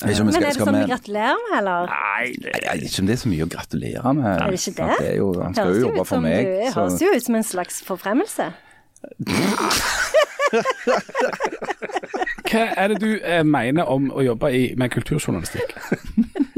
Men 0.00 0.10
er 0.38 0.44
det 0.46 0.52
sånn 0.54 0.76
vi 0.78 0.84
gratulerer 0.86 1.38
med, 1.42 1.54
eller? 1.58 1.90
Nei, 1.90 2.26
det, 2.38 2.52
er 2.62 2.78
ikke 2.78 3.02
det 3.08 3.14
er 3.16 3.20
så 3.24 3.28
mye 3.32 3.44
å 3.44 3.50
gratulere 3.50 4.12
med. 4.16 4.28
Er 4.30 4.54
det 4.54 4.60
ikke 4.62 4.86
det? 4.86 4.98
er 5.10 5.16
jo, 5.18 5.26
han 5.42 5.52
skal 5.56 5.66
Høres 5.66 5.76
jo 5.76 5.82
jo 5.82 5.88
jobbe 5.90 6.04
for 6.08 6.18
meg. 6.24 6.38
du- 6.46 6.50
Det 6.62 6.74
høres 6.76 7.00
jo 7.02 7.08
ut 7.16 7.24
som 7.26 7.34
en 7.40 7.48
slags 7.50 7.76
forfremmelse. 7.88 8.46
Hva 12.50 12.62
er 12.76 12.88
det 12.92 12.98
du 13.02 13.10
eh, 13.22 13.42
mener 13.46 13.86
om 13.90 14.08
å 14.10 14.22
jobbe 14.24 14.50
i, 14.56 14.62
med 14.78 14.90
kulturjournalistikk? 14.94 15.74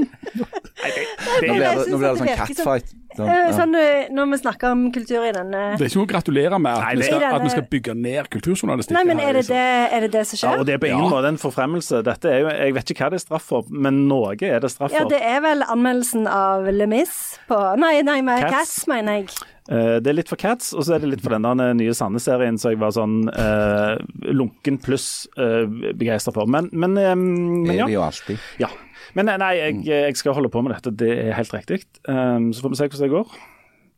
nå 1.23 1.39
blir 1.43 1.63
det, 1.63 1.71
nå 1.91 1.99
blir 2.01 2.09
det 2.09 2.19
sånn 2.21 2.35
catfight. 2.43 2.91
Sånn, 2.91 2.99
Eh, 3.13 3.29
ja. 3.29 3.53
Sånn 3.53 3.75
eh, 3.77 4.07
når 4.09 4.31
vi 4.31 4.37
snakker 4.41 4.71
om 4.73 4.87
kultur 4.93 5.21
i 5.29 5.33
denne 5.37 5.59
Det 5.77 5.85
er 5.85 5.91
ikke 5.91 5.99
noe 6.01 6.07
å 6.07 6.11
gratulere 6.15 6.59
med 6.65 6.73
at, 6.73 6.85
Nei, 6.87 6.95
vi, 6.97 7.03
skal, 7.05 7.19
denne- 7.21 7.35
at 7.37 7.43
vi 7.45 7.51
skal 7.53 7.67
bygge 7.75 7.95
ned 7.99 8.31
kulturjournalistikken. 8.33 8.97
Nei, 8.97 9.05
men 9.05 9.21
er 9.21 9.35
det 9.37 9.43
liksom. 9.43 9.59
det, 9.59 9.93
er 9.93 10.01
det, 10.07 10.11
det 10.15 10.23
som 10.31 10.39
ja, 10.41 10.53
og 10.57 10.65
det 10.65 10.73
er 10.73 10.81
på 10.81 10.89
ingen 10.89 11.05
Ja. 11.05 11.11
måte 11.13 11.29
en 11.29 11.37
forfremmelse. 11.43 12.01
Dette 12.07 12.31
er 12.33 12.39
jo, 12.41 12.49
jeg 12.49 12.73
vet 12.79 12.93
ikke 12.95 13.05
hva 13.05 13.11
det 13.13 13.19
er 13.21 13.25
straff 13.27 13.45
for, 13.53 13.69
men 13.69 14.09
noe 14.09 14.33
er 14.33 14.65
det 14.65 14.71
straff 14.73 14.95
for. 14.95 14.97
Ja, 14.97 15.05
det 15.13 15.21
er 15.21 15.43
vel 15.45 15.61
anmeldelsen 15.61 16.25
av 16.25 16.65
Le 16.73 16.87
Mis 16.89 17.13
på 17.51 17.59
Nei, 17.77 17.99
nei, 18.01 18.23
med 18.25 18.47
Cats. 18.47 18.55
Cats, 18.57 18.87
mener 18.89 19.21
jeg. 19.21 19.29
Eh, 19.69 19.99
det 20.01 20.09
er 20.09 20.17
litt 20.17 20.33
for 20.33 20.41
Cats, 20.41 20.73
og 20.73 20.87
så 20.89 20.97
er 20.97 21.05
det 21.05 21.13
litt 21.13 21.21
for 21.23 21.37
den 21.37 21.45
der 21.45 21.77
nye 21.77 21.93
Sande-serien 21.93 22.57
som 22.59 22.73
jeg 22.73 22.81
var 22.81 22.97
sånn 22.97 23.29
eh, 23.29 24.01
lunken 24.33 24.81
pluss 24.81 25.29
uh, 25.37 25.69
begeistra 25.69 26.33
for. 26.33 26.49
Men, 26.49 26.71
men, 26.73 26.97
eh, 26.97 27.13
men 27.15 27.69
Det 27.69 27.77
er 27.77 27.83
ja. 27.85 27.91
vi 27.93 27.99
jo 27.99 28.07
alltid. 28.09 28.41
ja. 28.65 28.73
Men 29.19 29.29
eh, 29.29 29.39
nei, 29.41 29.53
jeg, 29.59 29.81
jeg 29.89 30.19
skal 30.21 30.37
holde 30.37 30.51
på 30.53 30.63
med 30.65 30.75
dette, 30.77 30.93
det 31.03 31.13
er 31.27 31.37
helt 31.39 31.55
riktig. 31.55 31.83
Um, 32.09 32.53
så 32.53 32.65
får 32.65 32.75
vi 32.75 32.81
se 32.81 32.91
hvordan 32.91 33.07
det 33.07 33.15
går. 33.17 33.41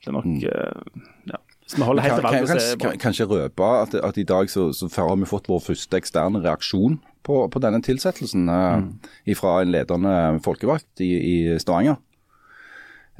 Det 0.04 0.10
er 0.10 0.16
nok 0.18 0.46
eh, 0.50 1.02
ja. 1.32 1.40
Hvis 1.64 1.78
vi 1.78 1.86
holder 1.88 2.04
helt 2.04 2.18
til 2.18 2.26
valget, 2.26 2.48
kan, 2.50 2.60
så 2.60 2.78
kan, 2.80 2.98
kanskje 3.00 3.26
røpe 3.30 3.68
at, 3.80 3.94
at 3.96 4.18
i 4.20 4.26
dag 4.28 4.50
så, 4.52 4.66
så 4.76 4.88
har 4.98 5.14
vi 5.16 5.28
fått 5.28 5.48
vår 5.48 5.62
første 5.64 5.96
eksterne 5.96 6.42
reaksjon 6.44 6.98
på, 7.24 7.38
på 7.48 7.62
denne 7.64 7.80
tilsettelsen 7.84 8.50
eh, 8.52 9.36
fra 9.38 9.62
en 9.62 9.72
ledende 9.72 10.16
folkevalgt 10.44 11.00
i, 11.00 11.14
i 11.16 11.36
Stavanger. 11.62 11.96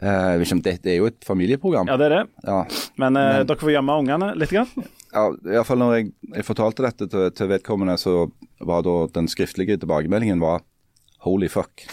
Eh, 0.03 0.43
det, 0.61 0.75
det 0.85 0.93
er 0.93 0.99
jo 0.99 1.09
et 1.09 1.25
familieprogram. 1.25 1.89
Ja, 1.89 1.97
det 1.97 2.11
er 2.11 2.15
det. 2.19 2.23
Ja, 2.45 2.61
Men, 3.01 3.17
uh, 3.17 3.23
Men- 3.23 3.49
dere 3.49 3.63
får 3.63 3.75
gjemme 3.79 3.99
ungene 4.03 4.31
litt. 4.37 4.53
Grann. 4.53 4.69
ja, 5.15 5.25
i 5.33 5.57
hvert 5.57 5.67
fall 5.71 5.81
når 5.81 5.97
jeg, 5.97 6.13
jeg 6.35 6.45
fortalte 6.45 6.85
dette 6.85 7.09
til, 7.09 7.31
til 7.33 7.49
vedkommende, 7.49 7.97
så 7.97 8.29
var 8.61 8.85
da 8.85 9.07
den 9.15 9.31
skriftlige 9.31 9.79
tilbakemeldingen 9.81 10.43
var 10.43 10.61
holy 11.25 11.49
fuck. 11.53 11.85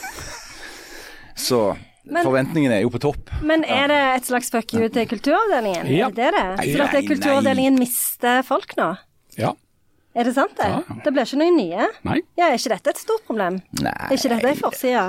Så 1.36 1.78
Men- 2.04 2.26
forventningene 2.26 2.78
er 2.80 2.82
jo 2.86 2.90
på 2.94 3.00
topp. 3.02 3.30
Men 3.46 3.64
er 3.64 3.88
det 3.92 4.00
et 4.18 4.26
slags 4.30 4.50
fuck 4.54 4.74
you 4.74 4.88
til 4.90 5.08
kulturavdelingen? 5.08 5.88
Ja. 5.92 6.08
Er 6.08 6.16
det 6.18 6.32
det? 6.36 6.76
For 6.76 6.86
at 6.86 7.08
kulturavdelingen 7.08 7.80
mister 7.80 8.42
folk 8.48 8.76
nå? 8.78 8.92
Ja. 9.38 9.54
Er 10.14 10.28
det 10.28 10.34
sant 10.36 10.58
det? 10.60 10.68
Ja. 10.68 10.82
Det 11.06 11.14
blir 11.16 11.24
ikke 11.24 11.40
noen 11.40 11.56
nye? 11.56 11.86
Nei. 12.04 12.18
Ja, 12.38 12.50
er 12.52 12.58
ikke 12.60 12.74
dette 12.74 12.92
et 12.92 13.00
stort 13.00 13.24
problem? 13.30 13.62
Nei. 13.80 13.94
Er 14.10 14.18
ikke 14.18 14.32
dette 14.34 14.50
ei 14.50 14.58
forside? 14.60 15.06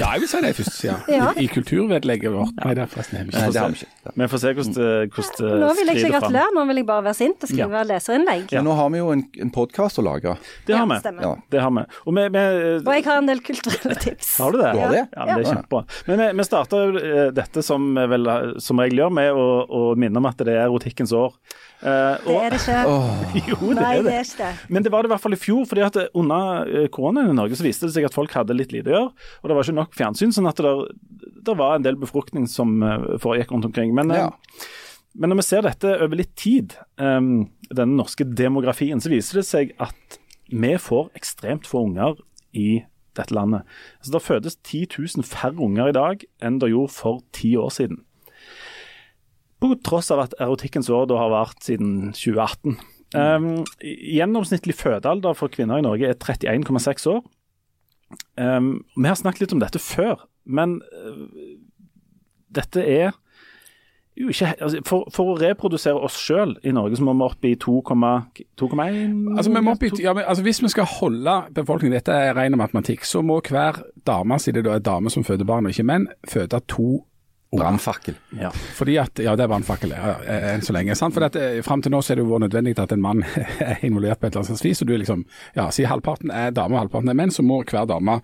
Ja, 0.00 0.12
jeg 0.14 0.22
vil 0.22 0.28
si 0.30 0.38
det 0.40 0.50
først, 0.56 0.76
ja. 0.86 0.94
Ja. 1.12 1.26
I, 1.36 1.44
I 1.44 1.48
kulturvedlegget 1.52 2.32
vårt. 2.32 2.54
Nei, 2.64 2.72
det 2.78 2.84
er 2.86 2.90
forresten 2.92 3.18
har 3.20 3.26
vi 3.28 3.34
Nei, 3.34 3.42
ikke. 3.44 3.52
det 3.52 3.60
har 3.60 3.74
vi 3.74 3.80
ikke. 3.80 4.12
Vi 4.22 4.28
får 4.32 4.40
se 4.42 4.52
hvordan 4.56 4.76
det, 4.76 4.86
skriver 5.10 5.50
fram. 5.50 5.60
Nå 5.60 5.70
vil 5.76 5.90
jeg 5.92 5.98
ikke 6.00 6.12
gratulere, 6.14 6.54
nå 6.56 6.64
vil 6.70 6.80
jeg 6.80 6.86
bare 6.88 7.04
være 7.08 7.18
sint 7.18 7.44
og 7.46 7.50
skrive 7.52 7.82
leserinnlegg. 7.90 8.46
Men 8.56 8.66
nå 8.70 8.76
har 8.80 8.90
vi 8.94 9.02
jo 9.02 9.10
en, 9.14 9.24
en 9.44 9.52
podkast 9.54 10.00
å 10.00 10.06
lage. 10.06 10.36
Det 10.68 10.78
har 10.78 10.88
vi. 10.88 10.98
Ja. 11.26 11.32
Det 11.52 11.64
har 11.66 11.74
vi. 11.76 11.84
Og 12.06 12.16
vi, 12.16 12.26
vi 12.38 12.44
Og 12.80 12.92
jeg 12.96 13.06
har 13.10 13.20
en 13.20 13.30
del 13.30 13.42
kulturelle 13.50 13.98
tips. 14.00 14.32
Har 14.40 14.56
du 14.56 14.60
det? 14.62 14.72
Du 14.72 14.80
har 14.86 14.94
det? 14.96 15.04
Ja, 15.12 15.26
men 15.28 15.34
det 15.34 15.44
er 15.44 15.50
kjempebra. 15.52 15.82
Men 16.08 16.22
vi, 16.24 16.30
vi 16.40 16.48
starter 16.48 16.86
jo 16.86 17.04
eh, 17.04 17.26
dette 17.36 17.64
som 17.66 17.90
vi 18.00 18.06
vel 18.14 18.30
som 18.64 18.80
regel 18.80 19.04
gjør, 19.04 19.12
med 19.20 19.36
å, 19.36 19.46
å 19.68 19.82
minne 20.00 20.22
om 20.22 20.30
at 20.30 20.40
det 20.40 20.54
er 20.56 20.64
erotikkens 20.64 21.12
år. 21.16 21.36
Eh, 21.80 22.24
Det 22.24 22.38
er 22.40 22.52
det 22.56 22.58
ikke. 22.60 22.80
jo, 23.52 23.58
det 23.74 23.76
Nei, 23.80 23.92
er 23.98 24.02
det 24.02 24.08
det. 24.08 24.16
er 24.16 24.26
ikke 24.28 24.40
det. 24.46 24.72
Men 24.72 24.84
det 24.88 24.92
var 24.92 25.04
det 25.04 25.10
i 25.10 25.12
hvert 25.14 25.24
fall 25.28 25.36
i 25.36 25.40
fjor, 25.40 25.62
fordi 25.68 25.84
at 25.86 26.00
under 26.16 26.68
eh, 26.68 26.88
koronaen 26.92 27.30
i 27.32 27.36
Norge 27.36 27.56
så 27.60 27.64
viste 27.68 27.88
det 27.88 27.94
seg 27.98 28.08
at 28.08 28.16
folk 28.16 28.32
hadde 28.36 28.56
litt 28.56 28.72
lite 28.74 28.90
å 28.92 28.96
gjøre. 28.96 29.12
Og 29.42 29.49
det 29.50 29.56
var 29.58 29.66
ikke 29.66 29.78
nok 29.80 29.96
fjernsyn, 29.98 30.32
sånn 30.34 30.48
at 30.50 30.60
det, 30.62 30.74
det 31.46 31.56
var 31.58 31.76
en 31.76 31.86
del 31.86 31.98
befruktning 32.00 32.46
som 32.50 32.78
eh, 32.86 33.08
foregikk 33.22 33.50
rundt 33.54 33.66
omkring. 33.68 33.92
Men, 33.96 34.12
eh, 34.14 34.22
Ja. 34.24 34.30
men 35.18 35.32
når 35.32 35.40
vi 35.42 35.46
ser 35.48 35.66
dette 35.66 35.96
over 35.98 36.16
litt 36.16 36.36
tid, 36.38 36.76
um, 37.02 37.48
denne 37.68 37.98
norske 37.98 38.24
demografien, 38.24 39.02
så 39.02 39.10
viser 39.12 39.40
det 39.42 39.46
seg 39.48 39.74
at 39.82 40.20
vi 40.50 40.74
får 40.78 41.10
ekstremt 41.18 41.66
få 41.70 41.84
unger 41.88 42.16
i 42.54 42.84
dette 43.18 43.34
landet. 43.34 43.66
Så 44.02 44.12
det 44.14 44.22
fødes 44.22 44.56
10 44.62 44.86
000 45.18 45.26
færre 45.26 45.58
unger 45.58 45.90
i 45.90 45.96
dag 45.96 46.24
enn 46.42 46.58
det 46.62 46.70
gjorde 46.70 46.94
for 46.94 47.20
ti 47.34 47.56
år 47.58 47.70
siden. 47.74 48.00
På 49.60 49.74
tross 49.84 50.10
av 50.14 50.22
at 50.24 50.34
erotikkens 50.40 50.88
år 50.88 51.10
har 51.18 51.30
vært 51.34 51.66
siden 51.66 52.12
2018. 52.16 52.78
Um, 53.12 53.64
gjennomsnittlig 53.82 54.76
fødealder 54.78 55.34
for 55.36 55.50
kvinner 55.52 55.80
i 55.80 55.84
Norge 55.84 56.08
er 56.08 56.14
31,6 56.14 57.08
år. 57.10 57.20
Um, 58.40 58.84
vi 58.96 59.08
har 59.08 59.18
snakket 59.18 59.44
litt 59.44 59.56
om 59.56 59.62
dette 59.62 59.82
før, 59.82 60.24
men 60.44 60.78
uh, 60.94 61.26
dette 62.50 62.82
er 62.82 63.12
jo 64.20 64.28
ikke 64.28 64.48
altså, 64.60 64.80
for, 64.86 65.06
for 65.14 65.32
å 65.32 65.36
reprodusere 65.40 66.00
oss 66.04 66.16
sjøl 66.20 66.56
i 66.66 66.72
Norge, 66.74 66.98
så 66.98 67.06
må 67.06 67.14
vi 67.16 67.24
opp 67.24 67.46
i 67.46 67.54
2,1 67.56 68.00
Altså, 69.38 69.52
ja, 70.02 70.14
altså, 70.18 70.44
hvis 70.44 70.62
vi 70.64 70.72
skal 70.72 70.88
holde 70.98 71.36
befolkningen, 71.56 71.96
dette 71.96 72.16
er 72.16 72.34
ren 72.36 72.58
matematikk, 72.58 73.06
så 73.08 73.22
må 73.24 73.38
hver 73.46 73.80
dame, 74.06 74.40
siden 74.42 74.66
det 74.66 74.74
er 74.74 74.84
dame 74.84 75.12
som 75.12 75.24
føder 75.24 75.48
barn 75.48 75.68
og 75.68 75.74
ikke 75.74 75.86
menn, 75.88 76.10
føde 76.28 76.60
to 76.68 76.88
unger. 76.90 77.06
Brannfakkel. 77.56 78.14
Ja. 78.38 78.50
Fordi 78.50 78.94
at, 79.02 79.18
ja, 79.18 79.32
det 79.34 79.42
er 79.42 79.50
brannfakkel, 79.50 79.90
ja, 79.90 80.12
enn 80.52 80.62
så 80.62 80.74
lenge. 80.76 80.94
sant? 80.94 81.14
For 81.16 81.26
at, 81.26 81.34
eh, 81.36 81.58
Fram 81.66 81.82
til 81.82 81.90
nå 81.90 81.98
så 82.02 82.12
er 82.12 82.20
det 82.20 82.24
jo 82.24 82.30
vært 82.30 82.46
nødvendig 82.46 82.76
at 82.78 82.92
en 82.94 83.02
mann 83.02 83.24
er 83.70 83.82
involvert 83.82 84.20
på 84.20 84.28
et 84.28 84.32
eller 84.36 84.44
annet 84.44 84.52
slags 84.52 84.64
vis. 84.64 84.82
og 84.82 84.88
du 84.88 84.96
liksom, 84.96 85.24
ja, 85.56 85.66
Si 85.74 85.82
halvparten 85.88 86.30
er 86.30 86.54
dame 86.54 86.78
og 86.78 86.84
halvparten 86.84 87.10
er 87.10 87.18
menn, 87.18 87.34
så 87.34 87.42
må 87.42 87.62
hver 87.64 87.88
dame 87.90 88.20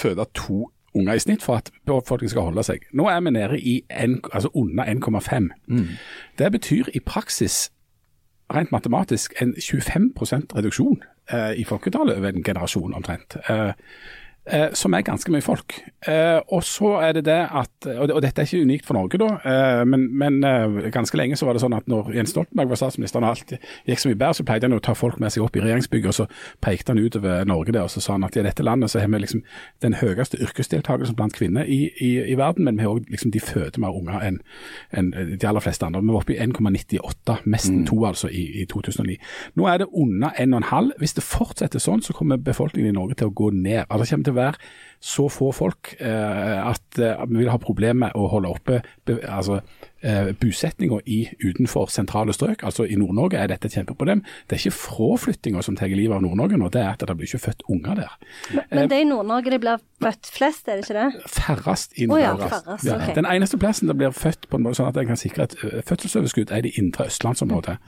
føde 0.00 0.24
to 0.34 0.70
unger 0.96 1.14
i 1.14 1.20
snitt 1.20 1.42
for 1.44 1.60
at 1.60 1.70
befolkningen 1.86 2.32
skal 2.32 2.48
holde 2.48 2.64
seg. 2.64 2.86
Nå 2.96 3.08
er 3.12 3.20
vi 3.20 3.30
nede 3.36 3.58
i 3.60 3.82
en, 3.90 4.20
altså 4.32 4.48
under 4.54 4.88
1,5. 4.88 5.50
Det 6.38 6.52
betyr 6.52 6.88
i 6.94 7.00
praksis 7.04 7.66
rent 8.54 8.72
matematisk 8.72 9.34
en 9.42 9.52
25 9.60 10.14
reduksjon 10.56 11.02
eh, 11.30 11.52
i 11.60 11.64
folketallet 11.68 12.16
over 12.16 12.32
en 12.32 12.44
generasjon 12.44 12.94
omtrent. 12.96 13.36
Eh, 13.48 13.72
eh, 14.48 14.68
som 14.74 14.94
er 14.94 15.04
ganske 15.06 15.32
mye 15.32 15.44
folk. 15.44 15.76
Eh, 16.08 16.38
og 16.54 16.64
så 16.64 16.94
er 17.02 17.16
det 17.18 17.24
det 17.28 17.38
at, 17.46 17.70
og, 17.86 18.08
det, 18.08 18.14
og 18.16 18.22
dette 18.22 18.42
er 18.42 18.48
ikke 18.48 18.66
unikt 18.68 18.86
for 18.86 18.98
Norge 18.98 19.20
da, 19.20 19.30
eh, 19.50 19.84
men, 19.88 20.06
men 20.18 20.40
eh, 20.44 20.90
ganske 20.94 21.18
lenge 21.18 21.36
så 21.36 21.48
var 21.48 21.56
det 21.56 21.62
sånn 21.64 21.76
at 21.76 21.88
når 21.90 22.12
Jens 22.16 22.34
Stoltenberg 22.34 22.70
var 22.72 22.80
statsminister 22.80 23.22
og 23.22 23.32
alt 23.32 23.54
gikk 23.56 24.02
så 24.02 24.12
mye 24.12 24.20
bedre, 24.20 24.38
så 24.38 24.46
pleide 24.48 24.68
han 24.68 24.76
å 24.76 24.82
ta 24.84 24.94
folk 24.98 25.18
med 25.22 25.34
seg 25.34 25.44
opp 25.46 25.58
i 25.58 25.64
regjeringsbygget, 25.64 26.12
og 26.12 26.18
så 26.20 26.28
pekte 26.64 26.94
han 26.94 27.02
utover 27.02 27.48
Norge 27.48 27.74
der, 27.74 27.86
og 27.86 27.92
så 27.92 28.02
sa 28.04 28.16
han 28.16 28.26
at 28.28 28.38
i 28.38 28.46
dette 28.46 28.66
landet 28.66 28.92
så 28.92 29.02
har 29.02 29.10
vi 29.12 29.22
liksom 29.24 29.42
den 29.84 29.98
høyeste 29.98 30.40
yrkesdeltakelsen 30.44 31.18
blant 31.18 31.36
kvinner 31.36 31.68
i, 31.68 31.80
i, 31.98 32.12
i 32.32 32.38
verden, 32.38 32.68
men 32.68 32.78
vi 32.78 32.86
har 32.86 32.94
også 32.94 33.12
liksom, 33.14 33.34
de 33.34 33.42
føder 33.42 33.82
mer 33.82 33.96
unger 33.98 34.22
enn 34.22 34.40
en 34.96 35.10
de 35.12 35.48
aller 35.48 35.60
fleste 35.60 35.86
andre. 35.86 36.00
Vi 36.02 36.12
var 36.12 36.22
oppe 36.22 36.34
i 36.34 36.40
1,98, 36.40 37.36
nesten 37.44 37.84
to 37.88 37.98
altså, 38.06 38.28
i, 38.28 38.44
i 38.62 38.64
2009. 38.70 39.16
Nå 39.58 39.66
er 39.66 39.82
det 39.82 39.88
under 39.92 40.28
1,5. 40.38 40.90
Hvis 40.98 41.16
det 41.18 41.24
fortsetter 41.26 41.82
sånn, 41.82 42.02
så 42.04 42.14
kommer 42.16 42.40
befolkningen 42.42 42.92
i 42.92 42.96
Norge 42.96 43.18
til 43.18 43.30
å 43.30 43.34
gå 43.34 43.50
ned. 43.54 43.84
Altså, 43.88 44.04
det 44.04 44.10
kommer 44.12 44.28
til 44.28 44.36
å 44.36 44.37
være 44.38 44.52
så 45.00 45.28
få 45.30 45.52
folk 45.54 45.94
eh, 46.00 46.70
at 46.70 46.98
eh, 46.98 47.20
vi 47.28 47.38
vil 47.38 47.50
ha 47.52 47.58
problemer 47.62 48.08
med 48.08 48.16
å 48.18 48.26
holde 48.32 48.50
oppe 48.50 48.80
altså, 49.30 49.60
eh, 50.00 50.32
bosetninga 50.40 50.98
utenfor 51.38 51.86
sentrale 51.92 52.34
strøk. 52.34 52.64
Altså 52.66 52.84
I 52.84 52.98
Nord-Norge 52.98 53.38
er 53.38 53.50
dette 53.52 53.70
et 53.70 53.76
kjempeproblem. 53.78 54.24
Det 54.46 54.56
er 54.56 54.64
ikke 54.64 54.78
fraflyttinga 54.78 55.62
som 55.62 55.78
tar 55.78 55.92
livet 55.94 56.16
av 56.16 56.24
Nord-Norge 56.24 56.58
nå, 56.58 56.70
det 56.74 56.82
er 56.82 56.90
at 56.96 57.04
det 57.06 57.16
blir 57.18 57.30
ikke 57.30 57.44
født 57.46 57.62
unger 57.70 58.02
der. 58.02 58.16
Men 58.72 58.90
det 58.90 58.98
er 58.98 59.04
i 59.04 59.08
Nord-Norge 59.08 59.54
det 59.54 59.60
blir 59.62 59.84
født 60.02 60.32
flest, 60.34 60.66
er 60.68 60.80
det 60.80 60.88
ikke 60.88 60.98
det? 60.98 61.30
Færrest 61.38 61.94
i 61.94 62.06
ja, 62.06 62.12
Oh, 62.18 62.20
ja, 62.20 62.34
færrest, 62.34 62.90
ok. 62.90 63.14
Den 63.14 63.28
eneste 63.30 63.58
plassen 63.60 63.90
det 63.90 63.96
blir 63.98 64.10
født 64.14 64.48
på 64.50 64.58
en 64.58 64.66
måte 64.66 64.80
sånn 64.80 64.90
at 64.90 64.98
en 64.98 65.12
kan 65.12 65.20
sikre 65.20 65.46
et 65.46 65.56
fødselsoverskudd, 65.86 66.50
er 66.54 66.66
det 66.66 66.74
indre 66.80 67.06
østlandsområdet. 67.06 67.78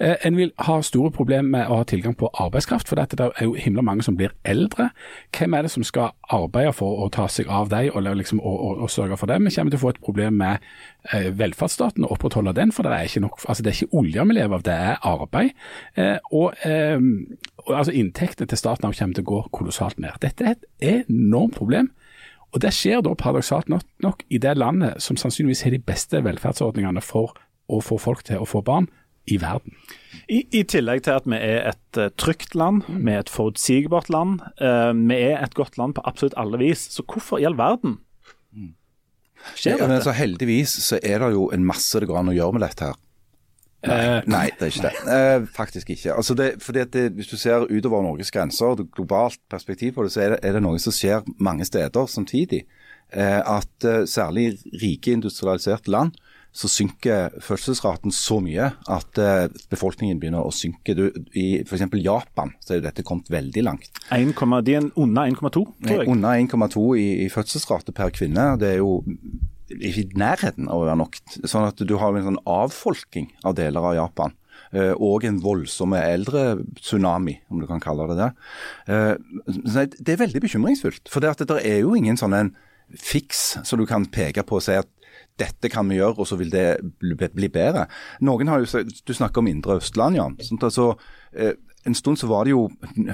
Eh, 0.00 0.16
en 0.24 0.40
vil 0.40 0.52
ha 0.64 0.78
store 0.84 1.12
problemer 1.12 1.48
med 1.58 1.68
å 1.68 1.82
ha 1.82 1.88
tilgang 1.88 2.16
på 2.16 2.30
arbeidskraft, 2.32 2.88
for 2.88 3.00
dette, 3.00 3.18
det 3.18 3.28
er 3.36 3.48
jo 3.48 3.56
himla 3.60 3.84
mange 3.84 4.04
som 4.06 4.16
blir 4.16 4.32
eldre. 4.48 4.90
Hvem 5.36 5.56
er 5.56 5.66
det 5.66 5.74
som 5.74 5.84
skal 5.84 6.14
arbeide 6.32 6.45
for 6.76 7.02
å 7.04 7.08
ta 7.12 7.26
seg 7.28 7.48
av 7.48 7.68
dem 7.72 7.90
og, 7.92 8.06
liksom, 8.18 8.40
og, 8.40 8.56
og, 8.56 8.82
og 8.86 8.90
sørge 8.90 9.16
for 9.16 9.30
det? 9.30 9.38
Vi 9.44 9.54
kommer 9.54 9.74
til 9.74 9.80
å 9.80 9.84
få 9.84 9.92
et 9.94 10.02
problem 10.04 10.38
med 10.40 10.64
eh, 11.12 11.30
velferdsstaten 11.36 12.04
og 12.04 12.16
opprettholde 12.16 12.54
den, 12.56 12.72
for 12.72 12.86
det 12.86 12.92
er 12.94 13.10
ikke 13.10 13.24
nok, 13.24 13.38
altså 13.46 13.62
det 13.62 13.72
er 13.72 13.80
ikke 13.80 14.00
olje 14.00 14.26
vi 14.26 14.38
lever 14.38 14.56
av, 14.56 14.64
det 14.66 14.76
er 14.76 15.06
arbeid. 15.06 15.54
Eh, 15.96 16.18
og, 16.32 16.54
eh, 16.66 16.98
altså 17.66 17.94
Inntektene 17.96 18.50
til 18.50 18.60
staten 18.60 18.92
kommer 18.92 19.18
til 19.18 19.26
å 19.26 19.30
gå 19.32 19.40
kolossalt 19.52 19.98
ned. 20.02 20.18
Dette 20.22 20.44
er 20.44 20.56
et 20.56 21.06
enormt 21.06 21.56
problem. 21.56 21.90
Og 22.54 22.62
Det 22.62 22.70
skjer 22.72 23.02
da 23.04 23.12
paradoksalt 23.18 23.68
nok, 23.68 23.82
nok 24.00 24.22
i 24.32 24.38
det 24.40 24.54
landet 24.56 25.02
som 25.02 25.18
sannsynligvis 25.18 25.66
har 25.66 25.74
de 25.74 25.82
beste 25.82 26.22
velferdsordningene 26.24 27.02
for 27.04 27.34
å 27.68 27.82
få 27.82 27.98
folk 28.00 28.22
til 28.24 28.40
å 28.40 28.48
få 28.48 28.62
barn 28.64 28.86
i 29.26 29.38
verden. 29.42 29.74
I, 30.28 30.42
I 30.54 30.62
tillegg 30.66 31.04
til 31.06 31.14
at 31.18 31.26
vi 31.28 31.38
er 31.38 31.68
et 31.70 32.00
uh, 32.00 32.08
trygt 32.18 32.54
land, 32.58 32.82
vi 32.88 33.12
er 33.14 33.22
et 33.24 33.30
forutsigbart 33.30 34.10
land, 34.10 34.40
Uh, 34.60 34.92
vi 34.96 35.18
er 35.28 35.42
et 35.44 35.54
godt 35.54 35.78
land 35.78 35.94
på 35.94 36.04
absolutt 36.04 36.34
alle 36.36 36.58
vis. 36.58 36.86
Så 36.94 37.04
hvorfor 37.06 37.38
i 37.38 37.46
all 37.46 37.58
verden 37.58 38.00
skjer 39.54 39.76
Ja, 39.76 39.84
dette? 39.84 39.94
altså, 40.00 40.14
heldigvis 40.16 40.72
så 40.82 40.98
er 41.02 41.20
det 41.22 41.32
jo 41.36 41.50
en 41.54 41.66
masse 41.66 42.00
det 42.00 42.08
går 42.08 42.18
an 42.22 42.32
å 42.32 42.36
gjøre 42.36 42.56
med 42.56 42.64
dette 42.66 42.88
her. 42.88 43.02
Nei, 43.86 44.22
nei, 44.26 44.46
det 44.58 44.66
er 44.66 44.72
ikke 44.72 44.88
det. 44.88 45.14
Eh, 45.14 45.44
faktisk 45.54 45.90
ikke. 45.94 46.14
Altså 46.16 46.34
det, 46.34 46.46
fordi 46.64 46.80
at 46.82 46.92
det, 46.96 47.12
Hvis 47.14 47.28
du 47.30 47.36
ser 47.38 47.68
utover 47.70 48.02
Norges 48.02 48.32
grenser, 48.34 48.72
og 48.74 48.88
globalt 48.90 49.38
perspektiv 49.50 49.92
på 49.94 50.02
det, 50.02 50.10
så 50.12 50.24
er 50.24 50.30
det, 50.34 50.38
er 50.42 50.56
det 50.56 50.62
noe 50.64 50.80
som 50.82 50.94
skjer 50.96 51.22
mange 51.38 51.64
steder 51.68 52.08
samtidig. 52.10 52.64
Eh, 53.12 53.38
at 53.38 53.84
eh, 53.86 54.02
særlig 54.10 54.56
rike 54.82 55.12
industrialiserte 55.14 55.92
land 55.92 56.16
så 56.56 56.70
synker 56.72 57.34
fødselsraten 57.44 58.14
så 58.14 58.38
mye 58.40 58.70
at 58.92 59.20
eh, 59.20 59.48
befolkningen 59.72 60.20
begynner 60.20 60.46
å 60.46 60.54
synke. 60.54 60.94
Du, 60.96 61.04
I 61.36 61.60
f.eks. 61.66 61.84
Japan 62.00 62.54
så 62.64 62.76
er 62.76 62.86
dette 62.86 63.04
kommet 63.06 63.28
veldig 63.32 63.66
langt. 63.66 63.90
1, 64.14 64.32
de 64.64 64.78
er 64.78 64.88
under 64.94 65.28
1,2, 65.28 65.50
tror 65.52 66.00
jeg. 66.00 66.08
Under 66.12 66.40
1,2 66.40 66.86
i, 66.96 67.06
i 67.26 67.28
fødselsrate 67.32 67.92
per 67.96 68.14
kvinne. 68.16 68.54
Det 68.60 68.72
er 68.72 68.80
jo 68.80 69.02
i 69.76 70.06
nærheten 70.16 70.70
av 70.70 70.80
å 70.80 70.88
være 70.88 71.00
nok. 71.02 71.20
Sånn 71.44 71.68
at 71.68 71.80
du 71.82 71.96
har 72.00 72.16
en 72.16 72.28
sånn 72.30 72.42
avfolking 72.48 73.28
av 73.44 73.58
deler 73.58 73.92
av 73.92 73.98
Japan. 73.98 74.36
Eh, 74.72 74.92
og 74.96 75.26
en 75.28 75.42
voldsom 75.42 75.94
eldre-tsunami, 75.98 77.40
om 77.52 77.60
du 77.60 77.68
kan 77.68 77.82
kalle 77.82 78.08
det 78.10 78.18
det. 78.22 78.30
Eh, 78.88 79.12
så 79.66 79.86
det 79.92 80.14
er 80.14 80.24
veldig 80.24 80.42
bekymringsfullt. 80.46 81.10
For 81.12 81.20
det, 81.20 81.36
at 81.36 81.44
det 81.50 81.60
er 81.66 81.82
jo 81.84 81.96
ingen 81.98 82.16
sånn 82.20 82.36
en 82.36 82.54
fiks 82.94 83.58
som 83.66 83.80
du 83.80 83.86
kan 83.88 84.06
peke 84.06 84.44
på 84.46 84.60
og 84.60 84.62
si 84.64 84.76
at 84.78 84.88
dette 85.40 85.70
kan 85.72 85.88
vi 85.88 85.98
gjøre, 85.98 86.16
og 86.22 86.28
så 86.28 86.38
vil 86.40 86.50
det 86.52 86.66
bli, 87.00 87.48
bedre. 87.52 87.86
Noen 88.24 88.48
har 88.48 88.62
jo, 88.64 88.84
Du 89.04 89.14
snakker 89.14 89.42
om 89.42 89.50
Indre 89.50 89.78
Østland, 89.80 90.16
Jan. 90.16 90.36
Sånn, 90.40 90.60
altså, 90.62 90.94
eh, 91.32 91.54
en 91.86 91.94
stund 91.94 92.18
så 92.18 92.26
var 92.26 92.44
det 92.46 92.54
jo 92.54 92.66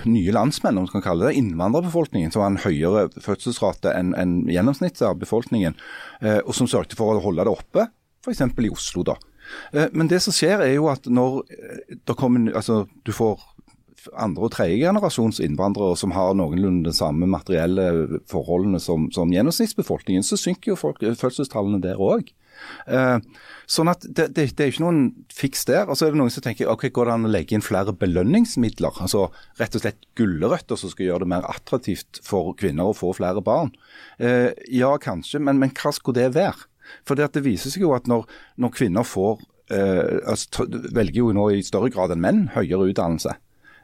nye 0.08 0.32
landsmenn, 0.32 0.78
om 0.78 0.86
man 0.86 0.92
kan 0.92 1.04
kalle 1.04 1.28
det, 1.28 1.36
innvandrerbefolkningen, 1.40 2.32
som 2.32 2.44
har 2.44 2.52
en 2.54 2.62
høyere 2.62 3.08
fødselsrate 3.20 3.92
enn 3.98 4.14
en 4.16 4.38
gjennomsnittet 4.48 5.04
av 5.08 5.18
befolkningen, 5.20 5.76
eh, 6.22 6.40
og 6.40 6.54
som 6.56 6.70
sørget 6.70 6.96
for 6.96 7.18
å 7.18 7.24
holde 7.24 7.44
det 7.44 7.52
oppe, 7.52 7.88
f.eks. 8.24 8.40
i 8.40 8.72
Oslo. 8.72 9.04
da. 9.10 9.18
Eh, 9.74 9.88
Men 9.92 10.08
det 10.08 10.22
som 10.22 10.32
skjer 10.32 10.62
er 10.64 10.74
jo 10.76 10.88
at 10.88 11.04
når 11.04 11.42
kommer, 12.16 12.52
altså, 12.54 12.86
du 13.04 13.12
får 13.12 13.40
andre- 14.12 14.48
og 14.48 14.52
tredje 14.54 14.80
generasjons 14.82 15.40
innvandrere 15.44 15.96
som 15.98 16.14
har 16.16 16.34
noenlunde 16.38 16.90
de 16.90 16.96
samme 16.96 17.28
materielle 17.30 18.20
forholdene 18.30 18.80
som, 18.82 19.08
som 19.14 19.32
gjennomsnittsbefolkningen, 19.32 20.24
så 20.26 20.38
synker 20.40 20.72
jo 20.72 20.80
folk, 20.80 21.02
fødselstallene 21.02 21.82
der 21.84 22.00
òg. 22.02 22.32
Eh, 22.86 23.18
sånn 23.70 23.90
at 23.90 24.04
det, 24.04 24.28
det, 24.36 24.48
det 24.56 24.64
er 24.64 24.72
ikke 24.72 24.84
noen 24.84 25.04
fiks 25.32 25.64
der. 25.68 25.86
Og 25.88 25.98
så 25.98 26.06
er 26.06 26.14
det 26.14 26.20
noen 26.20 26.32
som 26.32 26.44
tenker 26.44 26.70
ok, 26.70 26.88
går 26.94 27.08
det 27.08 27.14
an 27.16 27.28
å 27.28 27.32
legge 27.32 27.56
inn 27.56 27.64
flere 27.64 27.94
belønningsmidler? 27.96 29.00
Altså 29.04 29.28
rett 29.60 29.78
og 29.78 29.84
slett 29.84 30.02
gulrøtter 30.18 30.80
som 30.80 30.92
skal 30.92 31.08
gjøre 31.08 31.24
det 31.26 31.32
mer 31.34 31.48
attraktivt 31.50 32.22
for 32.26 32.52
kvinner 32.58 32.90
å 32.90 32.96
få 32.96 33.14
flere 33.18 33.44
barn? 33.44 33.72
Eh, 34.18 34.50
ja, 34.72 34.92
kanskje, 35.02 35.42
men, 35.42 35.60
men 35.62 35.74
hva 35.76 35.94
skulle 35.94 36.20
det 36.20 36.34
være? 36.38 36.68
For 37.08 37.18
det, 37.18 37.30
det 37.36 37.44
viser 37.46 37.72
seg 37.72 37.86
jo 37.86 37.94
at 37.96 38.08
når, 38.10 38.26
når 38.60 38.74
kvinner 38.74 39.06
får 39.06 39.40
eh, 39.72 40.18
altså, 40.28 40.66
velger 40.68 41.22
jo 41.22 41.32
nå 41.36 41.48
i 41.54 41.64
større 41.64 41.92
grad 41.94 42.12
enn 42.14 42.22
menn 42.24 42.44
høyere 42.56 42.90
utdannelse. 42.92 43.38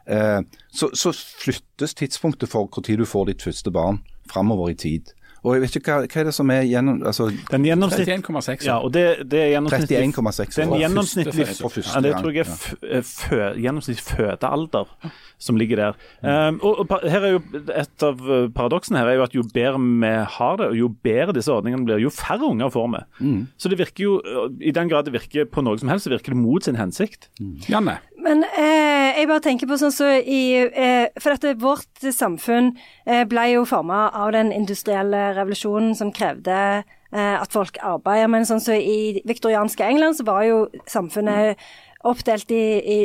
Eh, 0.08 0.40
så, 0.72 0.90
så 0.96 1.12
flyttes 1.12 1.94
tidspunktet 1.94 2.50
for 2.52 2.68
når 2.68 3.02
du 3.02 3.06
får 3.08 3.30
ditt 3.32 3.44
første 3.46 3.72
barn 3.74 4.02
framover 4.28 4.72
i 4.72 4.78
tid. 4.78 5.14
Og 5.46 5.54
jeg 5.54 5.62
vet 5.62 5.76
ikke 5.78 5.94
hva, 5.94 6.06
hva 6.10 6.20
er 6.20 6.26
det 6.28 6.32
som 6.34 6.50
er 6.50 6.64
gjennom 6.66 6.98
altså, 7.06 7.28
Den 7.52 7.66
gjennomsnitt, 7.66 8.08
31,6. 8.10 8.66
ja, 8.66 8.78
og 8.82 8.90
det, 8.94 9.04
det 9.30 9.38
er 9.44 9.52
gjennomsnittlig 9.52 10.00
31,6 10.10 10.56
Den 10.58 10.72
år. 10.74 10.80
gjennomsnittlig 10.82 11.46
første- 11.46 11.62
for 11.62 11.76
første 11.76 11.94
ja, 11.94 12.02
Det 12.04 12.12
tror 12.16 12.34
jeg 12.34 12.42
er 12.42 12.50
ja. 12.50 12.98
eh, 12.98 13.04
fø, 13.06 13.38
gjennomsnittlig 13.62 14.06
fødealder 14.08 14.90
som 15.38 15.60
ligger 15.60 15.78
der. 15.78 15.98
Um, 16.26 16.58
og, 16.66 16.80
og 16.82 17.06
her 17.06 17.22
er 17.28 17.34
jo 17.36 17.42
Et 17.54 18.04
av 18.08 18.18
eh, 18.26 18.48
paradoksene 18.56 18.98
her 18.98 19.12
er 19.12 19.20
jo 19.20 19.26
at 19.28 19.36
jo 19.38 19.44
bedre 19.54 19.78
vi 19.78 20.12
har 20.38 20.58
det, 20.58 20.70
og 20.72 20.76
jo 20.80 20.90
bedre 21.06 21.36
disse 21.36 21.54
ordningene 21.54 21.86
blir, 21.86 22.02
jo 22.02 22.10
færre 22.10 22.48
unger 22.48 22.72
får 22.74 22.90
vi. 22.96 23.02
Mm. 23.22 23.40
Så 23.56 23.70
det 23.70 23.78
virker 23.78 24.04
jo, 24.04 24.16
I 24.58 24.74
den 24.74 24.90
grad 24.90 25.06
det 25.06 25.14
virker 25.14 25.46
på 25.46 25.62
noe 25.62 25.78
som 25.78 25.92
helst, 25.92 26.08
så 26.08 26.12
virker 26.12 26.34
det 26.34 26.40
mot 26.42 26.66
sin 26.66 26.78
hensikt. 26.80 27.30
Janne, 27.70 28.00
Men 28.28 28.44
eh, 28.44 29.16
jeg 29.16 29.28
bare 29.30 29.40
tenker 29.40 29.68
på 29.70 29.78
sånn 29.80 29.94
så 29.94 30.10
i 30.20 30.40
eh, 30.68 31.06
For 31.16 31.32
dette 31.32 31.54
vårt 31.62 32.02
samfunn 32.12 32.74
eh, 33.08 33.22
ble 33.28 33.46
jo 33.54 33.62
forma 33.68 34.08
av 34.12 34.34
den 34.36 34.50
industrielle 34.52 35.30
revolusjonen 35.38 35.94
som 35.96 36.12
krevde 36.12 36.58
eh, 36.84 37.36
at 37.38 37.54
folk 37.54 37.80
arbeider. 37.80 38.28
Men 38.28 38.44
sånn 38.48 38.60
så 38.60 38.76
i 38.76 39.22
viktorianske 39.28 39.86
England 39.86 40.18
så 40.20 40.28
var 40.28 40.44
jo 40.44 40.58
samfunnet 40.90 41.56
oppdelt 42.06 42.52
i, 42.54 42.60
i, 42.78 42.98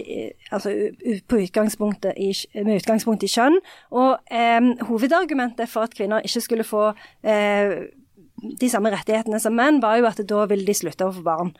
altså 0.54 0.70
u- 0.70 1.24
på 1.26 1.40
utgangspunktet 1.48 2.20
i, 2.20 2.30
med 2.60 2.82
utgangspunkt 2.84 3.24
i 3.26 3.32
kjønn. 3.32 3.56
Og 3.96 4.20
eh, 4.28 4.60
hovedargumentet 4.90 5.72
for 5.72 5.88
at 5.88 5.96
kvinner 5.98 6.26
ikke 6.28 6.44
skulle 6.46 6.68
få 6.68 6.90
eh, 7.24 7.80
de 8.44 8.70
samme 8.70 8.92
rettighetene 8.92 9.40
som 9.40 9.56
menn, 9.56 9.80
var 9.82 10.02
jo 10.02 10.10
at 10.12 10.20
da 10.28 10.44
ville 10.52 10.68
de 10.68 10.76
slutte 10.76 11.08
å 11.08 11.16
få 11.16 11.24
barn. 11.26 11.56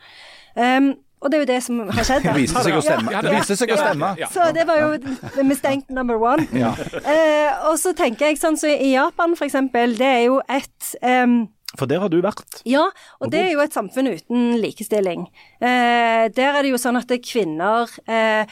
Um, 0.54 0.92
og 1.24 1.30
det 1.32 1.38
er 1.38 1.42
jo 1.42 1.48
det 1.48 1.58
som 1.64 1.78
har 1.88 2.04
skjedd. 2.04 2.26
Det 2.28 2.34
viste 2.36 2.62
seg 2.66 2.76
å 2.76 2.82
stemme. 2.84 3.12
Ja, 3.14 3.22
Det 3.24 3.32
viste 3.32 3.56
seg 3.56 3.72
å 3.72 3.78
stemme. 3.80 4.10
Ja. 4.20 4.28
Så 4.32 4.50
det 4.52 4.66
var 4.68 4.82
jo 4.82 4.90
mistenkt, 5.00 5.40
mistake 5.48 5.96
number 5.96 6.20
one. 6.20 6.44
Eh, 6.52 7.64
og 7.70 7.78
så 7.80 7.94
tenker 7.96 8.28
jeg 8.28 8.38
sånn 8.40 8.58
som 8.60 8.68
så 8.68 8.76
i 8.76 8.92
Japan 8.92 9.34
for 9.38 9.48
eksempel, 9.48 9.96
det 9.98 10.06
er 10.06 10.22
jo 10.28 10.38
et 10.52 10.90
um, 11.02 11.46
For 11.78 11.90
der 11.90 12.04
har 12.04 12.12
du 12.12 12.20
vært. 12.22 12.60
ja, 12.68 12.84
og 13.18 13.32
det 13.32 13.40
er 13.40 13.50
jo 13.56 13.64
et 13.64 13.74
samfunn 13.74 14.12
uten 14.12 14.54
likestilling. 14.62 15.24
Eh, 15.58 16.28
der 16.36 16.52
er 16.54 16.62
det 16.62 16.70
jo 16.70 16.78
sånn 16.78 17.00
at 17.00 17.10
kvinner 17.24 17.90
eh, 18.06 18.44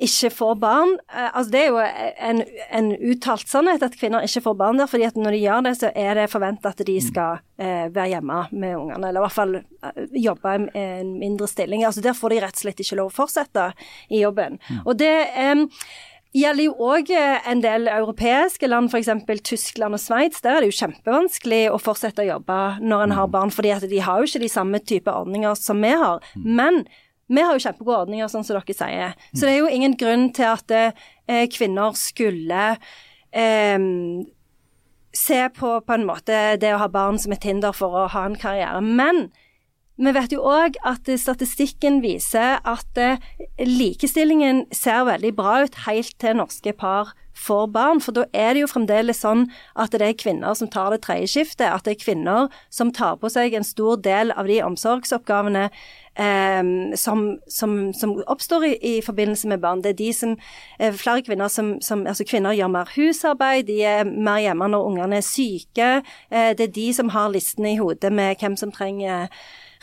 ikke 0.00 0.30
får 0.32 0.54
barn. 0.62 0.96
Eh, 1.12 1.28
altså 1.28 1.52
Det 1.52 1.60
er 1.60 1.70
jo 1.70 1.80
en, 2.30 2.42
en 2.78 2.90
uttalt 3.12 3.48
sannhet 3.48 3.84
at 3.86 3.96
kvinner 4.00 4.26
ikke 4.26 4.44
får 4.48 4.58
barn 4.60 4.80
der, 4.80 4.90
fordi 4.90 5.08
at 5.08 5.18
når 5.20 5.36
de 5.36 5.42
gjør 5.44 5.66
det, 5.66 5.74
så 5.80 5.92
er 5.94 6.20
det 6.20 6.30
forventa 6.32 6.72
at 6.72 6.84
de 6.86 6.96
skal 7.04 7.40
eh, 7.60 7.88
være 7.92 8.14
hjemme 8.14 8.42
med 8.52 8.76
ungene, 8.76 9.02
eller 9.08 9.20
i 9.20 9.26
hvert 9.26 9.38
fall 9.38 9.58
eh, 9.60 10.04
jobbe 10.26 10.56
i 10.56 10.84
en 10.84 11.16
mindre 11.20 11.48
stilling. 11.50 11.84
Altså 11.88 12.04
Der 12.04 12.16
får 12.16 12.34
de 12.34 12.42
rett 12.46 12.60
og 12.60 12.64
slett 12.64 12.84
ikke 12.84 13.00
lov 13.00 13.12
å 13.12 13.18
fortsette 13.22 13.70
i 14.10 14.22
jobben. 14.24 14.60
Og 14.84 14.96
det 15.00 15.10
Eh, 15.40 15.66
gjelder 16.30 16.62
jo 16.62 16.74
òg 16.92 17.08
en 17.10 17.62
del 17.64 17.88
europeiske 17.90 18.68
land, 18.68 18.92
f.eks. 18.92 19.08
Tyskland 19.42 19.96
og 19.96 20.02
Sveits. 20.02 20.42
Der 20.44 20.56
er 20.56 20.62
det 20.62 20.70
jo 20.70 20.78
kjempevanskelig 20.78 21.62
å 21.74 21.80
fortsette 21.82 22.22
å 22.22 22.28
jobbe 22.28 22.58
når 22.84 23.06
en 23.06 23.14
har 23.18 23.32
barn, 23.32 23.50
fordi 23.50 23.72
at 23.74 23.86
de 23.90 24.02
har 24.04 24.20
jo 24.20 24.30
ikke 24.30 24.44
de 24.44 24.52
samme 24.52 24.78
type 24.78 25.10
ordninger 25.10 25.58
som 25.58 25.82
vi 25.82 25.90
har. 25.90 26.22
Men 26.38 26.84
vi 27.30 27.42
har 27.46 27.54
jo 27.54 27.62
kjempegode 27.62 28.04
ordninger, 28.04 28.30
sånn 28.30 28.46
som 28.46 28.58
dere 28.58 28.76
sier. 28.76 29.14
Så 29.32 29.46
det 29.46 29.54
er 29.54 29.60
jo 29.60 29.70
ingen 29.70 29.94
grunn 29.98 30.30
til 30.34 30.50
at 30.50 30.74
eh, 30.74 31.46
kvinner 31.54 31.94
skulle 31.98 32.64
eh, 33.30 33.84
se 35.14 35.38
på 35.54 35.76
på 35.86 35.96
en 35.96 36.08
måte 36.08 36.40
det 36.62 36.74
å 36.74 36.82
ha 36.82 36.90
barn 36.90 37.20
som 37.22 37.34
et 37.34 37.46
hinder 37.46 37.76
for 37.76 38.02
å 38.02 38.08
ha 38.10 38.26
en 38.26 38.38
karriere. 38.38 38.82
Men 38.82 39.28
vi 40.00 40.12
vet 40.16 40.32
jo 40.32 40.42
òg 40.48 40.78
at 40.88 41.08
statistikken 41.20 41.98
viser 42.00 42.58
at 42.64 43.00
eh, 43.00 43.22
likestillingen 43.62 44.64
ser 44.74 45.04
veldig 45.10 45.34
bra 45.36 45.58
ut 45.66 45.82
helt 45.86 46.14
til 46.22 46.38
norske 46.40 46.72
par 46.72 47.12
får 47.36 47.66
barn. 47.74 48.00
For 48.00 48.16
da 48.16 48.26
er 48.32 48.54
det 48.54 48.64
jo 48.64 48.70
fremdeles 48.70 49.22
sånn 49.24 49.46
at 49.78 49.94
det 49.94 50.06
er 50.06 50.18
kvinner 50.20 50.56
som 50.56 50.70
tar 50.72 50.94
det 50.94 51.02
tredje 51.06 51.30
skiftet. 51.34 51.68
At 51.68 51.86
det 51.86 51.96
er 51.96 52.04
kvinner 52.04 52.48
som 52.72 52.92
tar 52.96 53.18
på 53.20 53.30
seg 53.32 53.56
en 53.56 53.66
stor 53.66 54.00
del 54.00 54.32
av 54.32 54.50
de 54.50 54.60
omsorgsoppgavene 54.64 55.68
eh, 56.18 56.62
som, 56.96 57.38
som, 57.48 57.92
som 57.92 58.16
oppstår 58.26 58.66
i, 58.66 58.74
i 58.82 58.94
forbindelse 59.04 59.48
med 59.48 59.62
barn. 59.62 59.82
Det 59.82 59.94
er 59.94 60.00
de 60.00 60.12
som, 60.12 60.36
eh, 60.78 60.92
flere 60.94 61.22
kvinner 61.22 61.48
som, 61.48 61.76
som 61.80 62.06
altså 62.06 62.24
Kvinner 62.24 62.56
gjør 62.56 62.72
mer 62.72 62.92
husarbeid, 62.96 63.66
de 63.66 63.82
er 63.84 64.04
mer 64.04 64.42
hjemme 64.42 64.68
når 64.68 64.86
ungene 64.90 65.20
er 65.20 65.26
syke. 65.26 65.90
Eh, 66.30 66.52
det 66.58 66.68
er 66.68 66.76
de 66.76 66.92
som 66.96 67.14
har 67.14 67.30
listene 67.30 67.74
i 67.74 67.80
hodet 67.80 68.12
med 68.12 68.40
hvem 68.40 68.56
som 68.56 68.72
trenger 68.72 69.28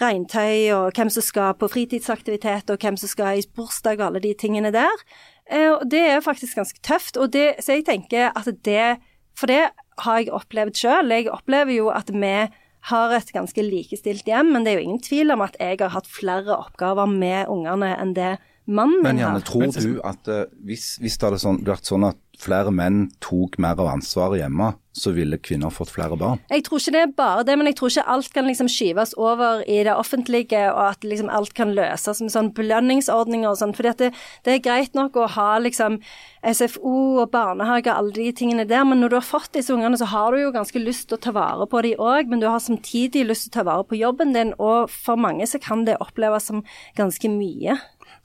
regntøy, 0.02 0.70
og 0.76 0.92
hvem 0.94 1.10
som 1.10 1.26
skal 1.26 1.56
på 1.58 1.70
fritidsaktivitet, 1.74 2.70
og 2.70 2.78
hvem 2.82 2.98
som 2.98 3.10
skal 3.10 3.40
i 3.40 3.48
bursdag, 3.56 4.00
og 4.00 4.12
alle 4.12 4.22
de 4.22 4.36
tingene 4.38 4.72
der. 4.76 5.04
Eh, 5.50 5.80
det 5.90 6.04
er 6.12 6.22
faktisk 6.22 6.56
ganske 6.60 6.80
tøft. 6.84 7.18
Og 7.18 7.34
det, 7.34 7.56
så 7.60 7.78
jeg 7.78 7.86
tenker 7.86 8.32
at 8.36 8.50
det 8.66 8.98
For 9.38 9.46
det 9.46 9.70
har 10.02 10.18
jeg 10.18 10.32
opplevd 10.34 10.74
sjøl. 10.74 11.12
Jeg 11.14 11.30
opplever 11.30 11.70
jo 11.76 11.90
at 11.94 12.10
vi 12.10 12.48
har 12.88 13.14
et 13.16 13.32
ganske 13.36 13.64
likestilt 13.66 14.28
hjem, 14.30 14.54
men 14.54 14.64
det 14.64 14.72
er 14.72 14.80
jo 14.80 14.86
ingen 14.88 15.04
tvil 15.04 15.34
om 15.36 15.44
at 15.44 15.58
jeg 15.60 15.80
har 15.82 15.94
hatt 15.96 16.08
flere 16.08 16.56
oppgaver 16.56 17.10
med 17.12 17.52
ungene 17.52 17.94
enn 17.98 18.14
det 18.16 18.38
mannen 18.68 19.04
Men 19.04 19.20
Janne, 19.22 19.44
tror 19.48 19.72
du 19.72 20.00
at 20.06 20.30
uh, 20.32 20.46
hvis, 20.68 20.98
hvis 21.02 21.18
det 21.18 21.30
hadde 21.30 21.42
sånn, 21.42 21.62
vært 21.68 21.88
sånn 21.88 22.08
at 22.08 22.20
flere 22.38 22.72
menn 22.74 23.08
tok 23.24 23.58
mer 23.62 23.80
av 23.82 23.90
ansvaret 23.96 24.44
hjemme, 24.44 24.76
så 24.98 25.12
ville 25.14 25.38
kvinner 25.42 25.74
fått 25.74 25.92
flere 25.94 26.18
barn? 26.18 26.40
Jeg 26.50 26.64
tror 26.66 26.82
ikke 26.82 26.94
det 26.94 27.02
er 27.04 27.14
bare 27.18 27.46
det, 27.46 27.56
men 27.58 27.70
jeg 27.70 27.78
tror 27.78 27.92
ikke 27.92 28.06
alt 28.14 28.30
kan 28.34 28.48
liksom 28.50 28.70
skyves 28.72 29.14
over 29.18 29.62
i 29.70 29.80
det 29.86 29.94
offentlige, 29.94 30.64
og 30.74 30.82
at 30.88 31.06
liksom 31.06 31.30
alt 31.34 31.54
kan 31.58 31.74
løses 31.78 32.22
med 32.24 32.34
sånn 32.34 32.52
belønningsordninger 32.58 33.50
og 33.50 33.60
sånn. 33.60 33.76
For 33.78 33.90
det, 33.90 34.12
det 34.46 34.56
er 34.56 34.64
greit 34.66 34.98
nok 34.98 35.18
å 35.18 35.28
ha 35.38 35.50
liksom 35.62 36.00
SFO 36.46 36.96
og 37.24 37.32
barnehage 37.34 37.92
og 37.92 37.96
alle 37.96 38.16
de 38.18 38.32
tingene 38.38 38.68
der, 38.70 38.86
men 38.90 39.02
når 39.02 39.14
du 39.14 39.20
har 39.20 39.28
fått 39.28 39.54
disse 39.58 39.74
ungene, 39.74 40.00
så 40.00 40.10
har 40.14 40.34
du 40.34 40.42
jo 40.42 40.54
ganske 40.56 40.82
lyst 40.82 41.10
til 41.10 41.18
å 41.20 41.24
ta 41.28 41.34
vare 41.38 41.70
på 41.70 41.84
de 41.86 41.96
òg, 41.98 42.30
men 42.30 42.42
du 42.42 42.50
har 42.50 42.62
samtidig 42.64 43.28
lyst 43.30 43.48
til 43.48 43.54
å 43.54 43.58
ta 43.60 43.68
vare 43.70 43.88
på 43.90 44.02
jobben 44.02 44.34
din, 44.38 44.56
og 44.62 44.92
for 44.94 45.20
mange 45.20 45.46
så 45.50 45.62
kan 45.62 45.86
det 45.90 46.00
oppleves 46.04 46.50
som 46.50 46.66
ganske 46.98 47.30
mye. 47.34 47.78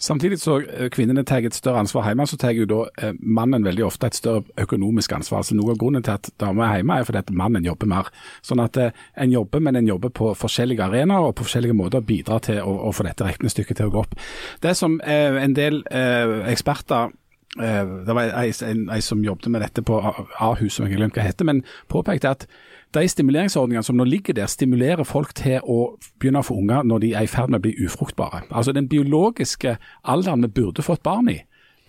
Samtidig 0.03 0.41
så 0.43 0.57
eh, 0.61 0.89
kvinnene 0.91 1.23
tar 1.25 1.45
et 1.47 1.55
større 1.55 1.85
ansvar 1.85 2.09
hjemme, 2.09 2.27
så 2.27 2.39
tar 2.41 2.57
jo 2.57 2.67
da 2.67 2.81
eh, 2.99 3.15
mannen 3.23 3.63
veldig 3.63 3.85
ofte 3.87 4.09
et 4.11 4.19
større 4.19 4.43
økonomisk 4.65 5.15
ansvar. 5.15 5.45
Så 5.47 5.55
Noe 5.55 5.77
av 5.77 5.79
grunnen 5.79 6.03
til 6.03 6.17
at 6.17 6.33
damer 6.43 6.67
er 6.67 6.81
hjemme 6.81 6.99
er 6.99 7.07
fordi 7.07 7.23
at 7.23 7.31
mannen 7.39 7.69
jobber 7.69 7.91
mer. 7.93 8.11
Sånn 8.43 8.63
at 8.65 8.81
eh, 8.83 8.91
en 9.23 9.35
jobber, 9.35 9.63
men 9.63 9.79
en 9.79 9.91
jobber 9.93 10.11
på 10.11 10.33
forskjellige 10.39 10.89
arenaer 10.89 11.29
og 11.29 11.37
på 11.39 11.47
forskjellige 11.47 11.79
måter 11.79 12.03
bidrar 12.07 12.43
til 12.49 12.59
å, 12.65 12.75
å 12.91 12.95
få 12.97 13.07
dette 13.07 13.29
regnestykket 13.29 13.79
til 13.79 13.93
å 13.93 13.95
gå 13.95 14.03
opp. 14.03 14.19
Det 14.63 14.75
som 14.79 14.99
en 15.03 15.55
del 15.55 15.83
eksperter 16.51 17.13
det 17.57 18.15
var 18.17 18.31
ei, 18.41 18.53
en, 18.65 18.87
ei 18.91 19.01
som 19.05 19.25
jobbet 19.25 19.51
med 19.53 19.61
dette 19.61 19.83
på 19.85 19.99
Ahus, 20.01 20.75
som 20.75 20.87
jeg 20.87 20.95
har 20.95 21.03
glemt 21.03 21.19
hva 21.19 21.27
heter, 21.27 21.45
men 21.45 21.65
påpekte 21.93 22.31
at 22.31 22.47
de 22.93 23.09
stimuleringsordningene 23.09 23.85
som 23.85 23.97
nå 23.97 24.05
ligger 24.09 24.37
der, 24.37 24.49
stimulerer 24.49 25.05
folk 25.09 25.35
til 25.37 25.61
å 25.65 25.95
begynne 26.21 26.43
å 26.43 26.47
få 26.49 26.59
unger 26.61 26.85
når 26.89 27.05
de 27.05 27.15
er 27.17 27.27
i 27.27 27.31
ferd 27.31 27.53
med 27.53 27.63
å 27.63 27.67
bli 27.67 27.75
ufruktbare. 27.85 28.45
Altså 28.51 28.73
Den 28.73 28.89
biologiske 28.89 29.79
alderen 30.05 30.45
vi 30.45 30.53
burde 30.61 30.85
fått 30.85 31.05
barn 31.05 31.31
i, 31.33 31.39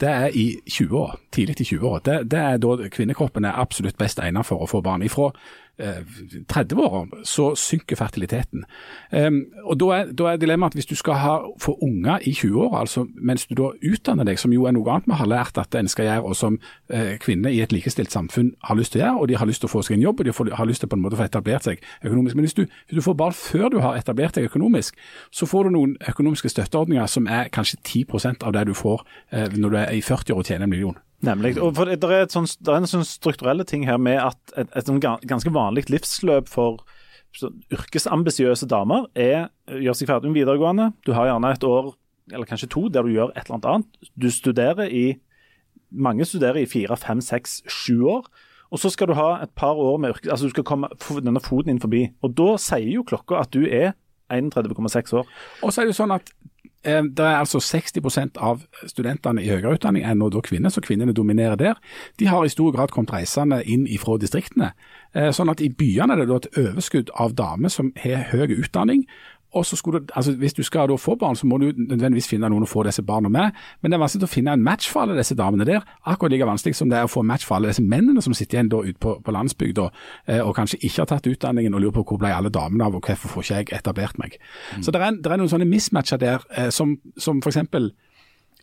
det 0.01 0.09
er 0.09 0.35
i 0.35 0.45
20 0.67 0.97
år, 0.97 1.17
tidlig 1.31 1.61
i 1.61 1.67
20 1.75 1.87
år. 1.87 1.99
Det, 2.05 2.15
det 2.31 2.39
er 2.39 2.57
da 2.57 2.89
kvinnekroppen 2.91 3.45
er 3.45 3.59
absolutt 3.59 3.97
best 3.99 4.19
egnet 4.19 4.47
for 4.47 4.63
å 4.63 4.67
få 4.67 4.81
barn. 4.83 5.03
Ifra 5.05 5.29
eh, 5.79 6.01
30-åra 6.51 7.23
så 7.27 7.53
synker 7.55 7.97
fertiliteten. 7.99 8.65
Um, 9.11 9.45
og 9.63 9.79
Da 9.79 9.89
er, 9.97 10.11
er 10.31 10.37
dilemmaet 10.37 10.73
at 10.73 10.77
hvis 10.77 10.85
du 10.85 10.95
skal 10.95 11.13
ha, 11.13 11.35
få 11.61 11.77
unger 11.81 12.19
i 12.21 12.31
20-åra, 12.31 12.79
altså 12.79 13.05
mens 13.15 13.45
du 13.47 13.55
da 13.55 13.71
utdanner 13.91 14.27
deg, 14.27 14.39
som 14.39 14.53
jo 14.53 14.65
er 14.65 14.75
noe 14.75 14.89
annet 14.91 15.09
vi 15.09 15.19
har 15.19 15.29
lært 15.29 15.57
at 15.57 15.75
en 15.75 15.87
skal 15.87 16.05
gjøre, 16.05 16.23
og 16.23 16.35
som 16.35 16.59
eh, 16.89 17.17
kvinner 17.19 17.49
i 17.53 17.61
et 17.61 17.71
likestilt 17.71 18.11
samfunn 18.11 18.53
har 18.63 18.77
lyst 18.79 18.93
til 18.93 19.01
å 19.01 19.05
gjøre, 19.05 19.21
og 19.21 19.27
de 19.31 19.37
har 19.37 19.49
lyst 19.49 19.63
til 19.63 19.71
å 19.71 19.73
få 19.73 19.83
seg 19.85 19.97
en 19.97 20.05
jobb 20.07 20.19
og 20.19 20.25
de 20.25 20.33
får, 20.33 20.51
har 20.57 20.69
lyst 20.69 20.85
til 20.85 20.91
på 20.91 20.99
en 20.99 21.05
måte 21.05 21.17
å 21.17 21.21
få 21.21 21.29
etablert 21.29 21.67
seg 21.67 21.81
økonomisk. 22.03 22.35
Men 22.35 22.47
hvis 22.47 22.57
du, 22.57 22.65
hvis 22.65 22.99
du 22.99 23.05
får 23.05 23.17
barn 23.19 23.37
før 23.37 23.69
du 23.73 23.79
har 23.83 23.97
etablert 23.97 24.35
deg 24.37 24.49
økonomisk, 24.49 24.99
så 25.31 25.49
får 25.49 25.67
du 25.69 25.77
noen 25.77 25.97
økonomiske 26.09 26.53
støtteordninger 26.53 27.07
som 27.07 27.27
er 27.27 27.49
kanskje 27.53 27.81
10% 27.83 28.45
av 28.45 28.53
det 28.53 28.67
du 28.69 28.75
får 28.77 29.03
eh, 29.31 29.49
når 29.57 29.69
du 29.69 29.81
er 29.81 29.97
i 29.97 30.01
40 30.01 30.35
år 30.35 30.43
og 30.43 30.47
tjener 30.47 30.67
en 30.67 30.73
million. 30.73 31.01
Nemlig. 31.23 31.55
Og 31.63 31.71
for 31.77 31.87
det, 31.87 32.03
er, 32.03 32.25
et 32.25 32.35
sånn, 32.35 32.49
det 32.59 32.71
er 32.73 32.81
en 32.81 32.89
sånn 32.89 33.07
strukturelle 33.07 33.63
ting 33.67 33.85
her 33.87 33.99
med 34.01 34.19
at 34.19 34.55
et, 34.59 34.69
et, 34.75 34.89
et 34.89 35.27
ganske 35.29 35.53
vanlig 35.55 35.87
livsløp 35.91 36.51
for 36.51 36.83
yrkesambisiøse 37.73 38.67
damer 38.69 39.07
er 39.17 39.47
gjør 39.65 39.97
seg 39.97 40.09
ferdig 40.11 40.29
med 40.29 40.41
videregående. 40.41 40.91
Du 41.07 41.13
har 41.17 41.31
gjerne 41.31 41.53
et 41.55 41.67
år 41.67 41.93
eller 42.31 42.47
kanskje 42.47 42.69
to 42.71 42.87
der 42.93 43.05
du 43.05 43.13
gjør 43.13 43.33
et 43.33 43.47
eller 43.47 43.69
annet. 43.71 44.09
Du 44.15 44.29
studerer 44.31 44.89
i 44.89 45.05
Mange 45.93 46.25
studerer 46.25 46.57
i 46.57 46.65
fire, 46.65 46.95
fem, 46.97 47.19
seks, 47.21 47.59
sju 47.69 48.07
år. 48.09 48.23
Og 48.73 48.79
så 48.81 48.89
skal 48.89 49.11
du 49.11 49.13
ha 49.13 49.43
et 49.43 49.51
par 49.53 49.77
år 49.77 49.99
med 50.01 50.15
yrke, 50.15 50.31
altså 50.33 50.47
du 50.47 50.53
skal 50.55 50.65
komme 50.65 50.87
denne 51.21 51.41
foten 51.43 51.69
inn 51.69 51.81
forbi. 51.83 52.07
Og 52.25 52.33
da 52.33 52.55
sier 52.57 52.87
jo 52.95 53.03
klokka 53.05 53.43
at 53.43 53.51
du 53.53 53.67
er 53.67 53.91
31,6 54.33 55.13
år. 55.19 55.29
Og 55.61 55.69
så 55.69 55.83
er 55.83 55.85
det 55.85 55.93
jo 55.93 55.99
sånn 55.99 56.15
at 56.15 56.31
eh, 56.33 56.52
det 56.83 57.23
er 57.23 57.39
altså 57.39 57.61
60% 57.63 58.39
av 58.43 58.63
studentene 58.91 59.43
i 59.43 59.47
høyere 59.47 59.77
utdanning 59.77 60.03
er 60.03 60.17
nå 60.19 60.27
da 60.33 60.41
kvinner, 60.43 60.73
så 60.73 60.83
kvinnene 60.83 61.15
dominerer 61.15 61.55
der. 61.59 61.79
De 62.19 62.27
har 62.27 62.43
i 62.43 62.51
stor 62.51 62.73
grad 62.75 62.91
kommet 62.91 63.13
reisende 63.13 63.61
inn 63.63 63.87
fra 64.01 64.17
distriktene. 64.19 64.73
Eh, 65.15 65.29
sånn 65.31 65.51
at 65.51 65.61
i 65.61 65.69
byene 65.69 66.15
er 66.15 66.23
det 66.23 66.29
da 66.31 66.39
et 66.41 66.59
overskudd 66.59 67.13
av 67.21 67.35
damer 67.37 67.71
som 67.71 67.93
har 68.03 68.27
høy 68.33 68.57
utdanning. 68.57 69.05
Og 69.53 69.65
så 69.65 69.75
skulle 69.75 69.99
du, 69.99 70.05
altså 70.15 70.31
Hvis 70.31 70.53
du 70.53 70.63
skal 70.63 70.97
få 70.97 71.15
barn, 71.15 71.35
så 71.35 71.47
må 71.47 71.57
du 71.57 71.71
nødvendigvis 71.77 72.27
finne 72.27 72.49
noen 72.49 72.65
å 72.65 72.69
få 72.69 72.83
disse 72.83 73.03
barna 73.03 73.29
med. 73.29 73.51
Men 73.81 73.91
det 73.91 73.97
er 73.97 74.01
vanskelig 74.01 74.27
å 74.27 74.31
finne 74.31 74.53
en 74.53 74.63
match 74.63 74.89
for 74.89 75.03
alle 75.03 75.17
disse 75.17 75.35
damene 75.35 75.65
der. 75.65 75.81
Akkurat 76.05 76.31
like 76.31 76.45
vanskelig 76.45 76.75
som 76.75 76.89
det 76.89 76.97
er 76.97 77.07
å 77.07 77.11
få 77.11 77.21
match 77.21 77.45
for 77.45 77.55
alle 77.55 77.69
disse 77.69 77.83
mennene 77.83 78.21
som 78.21 78.33
sitter 78.33 78.57
igjen 78.57 78.71
da 78.73 78.81
ute 78.81 78.99
på, 78.99 79.15
på 79.25 79.35
landsbygda 79.35 79.89
eh, 80.27 80.41
og 80.41 80.55
kanskje 80.57 80.81
ikke 80.81 81.01
har 81.01 81.11
tatt 81.13 81.29
utdanningen 81.29 81.73
og 81.73 81.83
lurer 81.83 81.97
på 81.99 82.05
hvor 82.09 82.21
ble 82.23 82.33
alle 82.33 82.49
damene 82.53 82.87
av, 82.87 82.97
og 82.97 83.05
hvorfor 83.05 83.35
får 83.35 83.45
ikke 83.45 83.59
jeg 83.59 83.79
etablert 83.79 84.19
meg. 84.21 84.39
Mm. 84.75 84.83
Så 84.83 84.91
det 84.91 85.01
er, 85.01 85.19
det 85.19 85.31
er, 85.31 85.37
noen 85.41 85.53
sånne 85.53 85.69
mismatcher 85.69 86.21
der 86.21 86.47
eh, 86.57 86.69
som, 86.73 86.97
som 87.17 87.41
f.eks. 87.43 87.61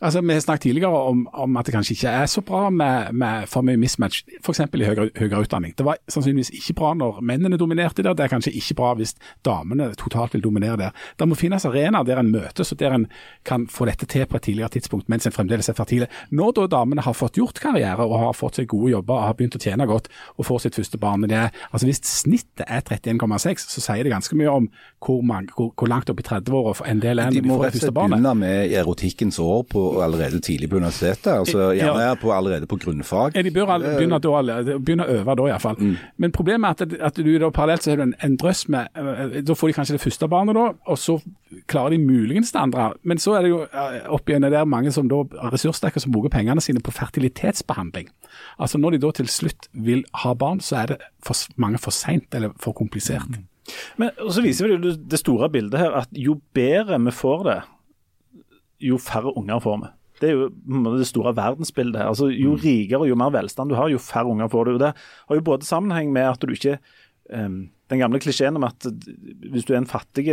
Altså, 0.01 0.21
Vi 0.21 0.33
har 0.33 0.39
snakket 0.39 0.61
tidligere 0.61 0.89
om, 0.89 1.27
om, 1.33 1.57
at 1.57 1.65
det 1.65 1.73
kanskje 1.75 1.93
ikke 1.93 2.09
er 2.09 2.25
så 2.25 2.41
bra 2.41 2.69
med, 2.69 3.13
med 3.13 3.47
for 3.47 3.61
mye 3.61 3.77
mismatch, 3.77 4.23
f.eks. 4.41 4.59
i 4.59 4.83
høyere, 4.83 5.09
høyere, 5.17 5.41
utdanning. 5.45 5.75
Det 5.77 5.85
var 5.85 5.99
sannsynligvis 6.09 6.49
ikke 6.57 6.73
bra 6.79 6.93
når 6.97 7.19
mennene 7.21 7.57
dominerte 7.57 8.01
der, 8.01 8.15
det 8.17 8.25
er 8.25 8.31
kanskje 8.31 8.53
ikke 8.57 8.79
bra 8.79 8.95
hvis 8.97 9.13
damene 9.45 9.91
totalt 9.99 10.33
vil 10.33 10.41
dominere 10.41 10.77
der. 10.79 11.03
Det 11.19 11.27
må 11.29 11.37
finnes 11.37 11.65
arenaer 11.69 12.07
der 12.07 12.21
en 12.21 12.31
møtes 12.33 12.73
og 12.73 12.79
der 12.79 12.95
en 12.97 13.05
kan 13.45 13.67
få 13.69 13.85
dette 13.85 14.07
til 14.09 14.25
på 14.25 14.39
et 14.39 14.47
tidligere 14.49 14.73
tidspunkt 14.73 15.09
mens 15.09 15.29
en 15.29 15.35
fremdeles 15.35 15.69
er 15.69 15.77
fertile. 15.77 16.09
Når 16.31 16.55
da 16.57 16.67
damene 16.77 17.05
har 17.05 17.13
fått 17.13 17.37
gjort 17.37 17.61
karriere 17.61 18.01
og 18.01 18.17
har 18.23 18.33
fått 18.37 18.57
seg 18.57 18.71
gode 18.73 18.95
jobber 18.95 19.19
og 19.19 19.27
har 19.27 19.37
begynt 19.37 19.59
å 19.59 19.61
tjene 19.61 19.85
godt 19.85 20.09
og 20.37 20.49
får 20.49 20.65
sitt 20.65 20.81
første 20.81 20.97
barn 20.97 21.27
det 21.29 21.37
er, 21.37 21.53
altså 21.69 21.85
Hvis 21.85 22.01
snittet 22.01 22.65
er 22.65 22.81
31,6, 22.81 23.69
så 23.69 23.81
sier 23.83 24.03
det 24.03 24.11
ganske 24.11 24.35
mye 24.35 24.49
om 24.49 24.67
hvor, 24.97 25.21
mange, 25.21 25.53
hvor, 25.53 25.69
hvor 25.77 25.87
langt 25.87 26.09
opp 26.09 26.19
i 26.19 26.25
30-åra 26.25 26.89
en 26.89 27.01
del 27.03 27.21
er 27.21 27.29
når 27.29 27.37
de, 27.37 27.41
de 27.45 27.53
får 27.53 27.63
det 27.63 27.73
første 27.75 27.93
barnet. 27.93 28.17
De 28.17 28.25
må 28.25 28.25
rett 28.25 28.25
og 28.25 28.25
slett 28.25 28.25
begynne 28.25 28.33
med 28.41 28.75
erotikkens 28.81 29.39
år 29.43 29.63
på 29.69 29.90
allerede 30.03 30.39
tidlig 30.39 30.69
på 30.69 30.79
universitetet. 30.79 31.27
altså 31.27 31.71
Gjerne 31.75 32.03
ja. 32.03 32.13
på, 32.15 32.31
allerede 32.33 32.67
på 32.67 32.77
grunnfag. 32.81 33.35
Ja, 33.35 33.41
De 33.41 33.51
bør 33.51 33.73
alle, 33.75 33.95
begynne, 33.97 34.19
da, 34.19 34.77
begynne, 34.79 35.07
å 35.07 35.17
øve 35.19 35.35
da, 35.35 35.47
iallfall. 35.51 35.77
Mm. 35.79 35.97
Men 36.17 36.31
problemet 36.35 36.81
er 36.81 36.87
at, 36.87 36.95
at 37.11 37.19
du 37.19 37.31
da 37.41 37.51
parallelt 37.53 37.83
så 37.83 37.91
har 37.91 38.01
du 38.01 38.05
en, 38.07 38.15
en, 38.23 38.37
drøss 38.41 38.65
med 38.71 38.87
eh, 38.95 39.37
Da 39.47 39.57
får 39.57 39.71
de 39.71 39.77
kanskje 39.79 39.97
det 39.97 40.03
første 40.03 40.29
barnet, 40.31 40.57
da, 40.57 40.71
og 40.85 40.99
så 40.99 41.17
klarer 41.71 41.95
de 41.95 42.01
muligens 42.05 42.53
det 42.55 42.61
andre. 42.61 42.91
Men 43.03 43.21
så 43.21 43.35
er 43.37 43.45
det 43.45 43.53
jo 43.53 43.61
eh, 43.67 43.99
oppi 44.09 44.39
det 44.39 44.53
der 44.53 44.65
mange 44.65 44.91
som 44.95 45.09
da 45.11 45.23
ressurssterke 45.51 45.99
som 45.99 46.15
bruker 46.15 46.33
pengene 46.33 46.63
sine 46.63 46.83
på 46.83 46.93
fertilitetsbehandling. 46.95 48.09
Altså 48.57 48.77
Når 48.77 48.95
de 48.95 49.03
da 49.05 49.11
til 49.19 49.29
slutt 49.29 49.69
vil 49.73 50.05
ha 50.23 50.33
barn, 50.33 50.59
så 50.63 50.83
er 50.83 50.93
det 50.93 51.01
for 51.25 51.35
mange 51.61 51.81
for 51.81 51.91
seint 51.95 52.33
eller 52.35 52.55
for 52.59 52.77
komplisert. 52.77 53.29
Mm. 53.29 53.47
Men 54.01 54.09
så 54.31 54.41
viser 54.43 54.73
det, 54.77 54.95
det 55.11 55.19
store 55.19 55.49
bildet 55.51 55.79
her 55.79 55.95
at 56.01 56.09
jo 56.17 56.39
bedre 56.55 56.99
vi 57.05 57.13
får 57.15 57.43
det, 57.47 57.59
jo 58.81 58.97
færre 59.01 59.33
unger 59.37 59.61
får 59.63 59.81
vi. 59.81 59.91
Det 60.21 60.29
er 60.29 60.37
jo 60.37 60.49
det 60.99 61.09
store 61.09 61.33
verdensbildet. 61.35 62.01
Altså, 62.05 62.29
jo 62.29 62.55
mm. 62.55 62.61
rikere 62.61 63.03
og 63.03 63.09
jo 63.09 63.17
mer 63.17 63.33
velstand 63.33 63.71
du 63.71 63.77
har, 63.77 63.89
jo 63.89 64.01
færre 64.01 64.29
unger 64.29 64.49
får 64.51 64.69
du. 64.69 64.73
Det 64.81 64.91
har 64.93 65.37
jo 65.39 65.45
både 65.45 65.67
sammenheng 65.67 66.11
med 66.13 66.29
at 66.29 66.43
du 66.43 66.53
ikke 66.53 66.77
um, 67.33 67.69
Den 67.91 67.99
gamle 67.99 68.21
klisjeen 68.23 68.55
om 68.55 68.63
at 68.63 68.85
hvis 69.51 69.65
du 69.67 69.73
er 69.73 69.81
en 69.81 69.89
fattig 69.89 70.23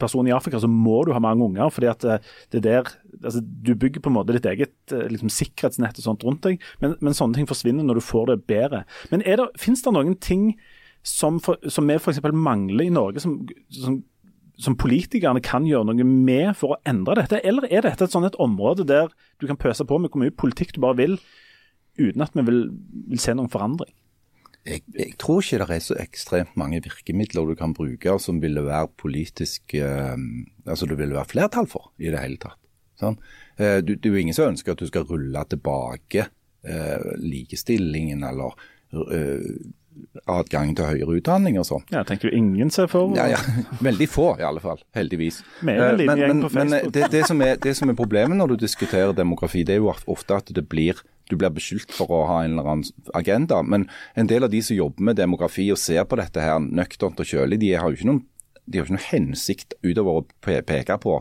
person 0.00 0.26
i 0.26 0.32
Afrika, 0.34 0.58
så 0.58 0.66
må 0.66 1.04
du 1.06 1.12
ha 1.14 1.20
mange 1.22 1.44
unger. 1.44 1.68
fordi 1.70 1.86
at 1.86 2.00
det 2.02 2.16
det 2.52 2.62
der, 2.64 2.88
altså, 3.22 3.40
Du 3.40 3.74
bygger 3.74 4.00
på 4.00 4.10
en 4.10 4.16
måte 4.16 4.32
ditt 4.32 4.46
eget 4.46 4.92
eh, 4.92 5.06
liksom, 5.10 5.28
sikkerhetsnett 5.28 5.98
og 5.98 6.04
sånt 6.04 6.24
rundt 6.24 6.42
deg, 6.42 6.58
men, 6.80 6.96
men, 7.00 7.14
sånne 7.14 7.34
ting 7.34 7.46
forsvinner 7.46 7.84
når 7.84 7.94
du 7.94 8.00
får 8.00 8.26
det 8.26 8.46
bedre. 8.46 8.84
Men 9.10 9.22
Fins 9.56 9.82
det 9.82 9.92
noen 9.92 10.16
ting 10.16 10.58
som, 11.04 11.38
for, 11.38 11.60
som 11.68 11.86
vi 11.86 11.94
f.eks. 11.94 12.18
mangler 12.32 12.86
i 12.86 12.90
Norge, 12.90 13.20
som, 13.20 13.46
som 13.70 14.02
som 14.60 14.76
politikerne 14.78 15.42
kan 15.44 15.66
gjøre 15.66 15.88
noe 15.88 16.06
med 16.06 16.54
for 16.58 16.74
å 16.74 16.80
endre 16.86 17.18
dette? 17.22 17.40
Eller 17.46 17.66
er 17.70 17.86
dette 17.86 18.06
et 18.06 18.14
sånn 18.14 18.26
et 18.28 18.38
område 18.42 18.86
der 18.86 19.10
du 19.42 19.48
kan 19.50 19.58
pøse 19.60 19.86
på 19.86 19.98
med 19.98 20.12
hvor 20.12 20.22
mye 20.22 20.34
politikk 20.34 20.74
du 20.76 20.82
bare 20.84 21.00
vil, 21.00 21.18
uten 21.98 22.24
at 22.24 22.34
vi 22.34 22.46
vil, 22.46 22.64
vil 23.10 23.22
se 23.22 23.34
noen 23.34 23.50
forandring? 23.50 23.92
Jeg, 24.64 24.80
jeg, 24.96 25.12
tror 25.20 25.42
ikke 25.42 25.60
det 25.60 25.74
er 25.76 25.82
så 25.84 25.96
ekstremt 26.00 26.54
mange 26.56 26.80
virkemidler 26.86 27.50
du 27.50 27.56
kan 27.58 27.74
bruke 27.76 28.14
som 28.22 28.38
ville 28.40 28.62
være 28.64 28.88
politisk 28.96 29.74
eh, 29.76 30.14
Altså 30.64 30.88
det 30.88 30.96
ville 30.96 31.18
være 31.18 31.28
flertall 31.28 31.68
for 31.68 31.90
i 32.00 32.08
det 32.08 32.22
hele 32.22 32.40
tatt. 32.40 32.56
Sånn? 32.96 33.18
Eh, 33.58 33.82
du, 33.84 33.92
det 33.92 34.08
er 34.08 34.14
jo 34.14 34.22
ingen 34.22 34.36
som 34.36 34.54
ønsker 34.54 34.72
at 34.72 34.80
du 34.80 34.88
skal 34.88 35.04
rulle 35.10 35.42
tilbake 35.50 36.24
eh, 36.64 37.08
likestillingen 37.20 38.24
eller 38.24 38.56
eh, 39.12 39.44
adgang 40.30 40.72
til 40.76 40.88
høyere 40.88 41.18
utdanning 41.18 41.58
og 41.60 41.66
sånn. 41.68 41.84
Ja, 41.90 42.00
jeg 42.02 42.08
tenker 42.12 42.30
jo 42.30 42.38
ingen 42.38 42.70
ser 42.74 42.88
for 42.90 43.14
ja, 43.16 43.26
ja. 43.34 43.40
Veldig 43.88 44.08
få, 44.10 44.28
i 44.40 44.46
alle 44.46 44.62
fall. 44.64 44.82
Heldigvis. 44.96 45.42
Men, 45.66 46.00
men, 46.00 46.44
men 46.54 46.76
det, 46.94 47.10
det, 47.12 47.24
som 47.28 47.42
er, 47.44 47.58
det, 47.62 47.76
som 47.78 47.90
er, 47.90 47.98
problemet 47.98 48.38
når 48.38 48.54
du 48.54 48.64
diskuterer 48.64 49.14
demografi, 49.16 49.64
det 49.66 49.76
er 49.76 49.82
jo 49.84 49.92
ofte 49.92 50.40
at 50.40 50.54
det 50.54 50.66
blir 50.70 51.02
du 51.30 51.38
blir 51.40 51.54
beskyldt 51.56 51.94
for 51.96 52.10
å 52.12 52.24
ha 52.28 52.42
en 52.44 52.58
eller 52.58 52.66
annen 52.68 53.06
agenda. 53.16 53.62
Men 53.64 53.86
en 54.12 54.28
del 54.28 54.44
av 54.44 54.52
de 54.52 54.60
som 54.64 54.76
jobber 54.76 55.06
med 55.08 55.16
demografi 55.16 55.70
og 55.72 55.80
ser 55.80 56.04
på 56.04 56.18
dette 56.20 56.42
her 56.42 56.58
nøkternt 56.60 57.22
og 57.22 57.30
kjølig, 57.30 57.62
de 57.62 57.70
har 57.72 57.88
jo 57.88 57.96
ikke 57.96 58.10
noen, 58.10 58.20
de 58.68 58.80
har 58.80 58.84
ikke 58.84 58.96
noen 58.98 59.06
hensikt 59.08 59.72
utover 59.80 60.20
å 60.20 60.26
peke 60.44 60.98
på 61.00 61.16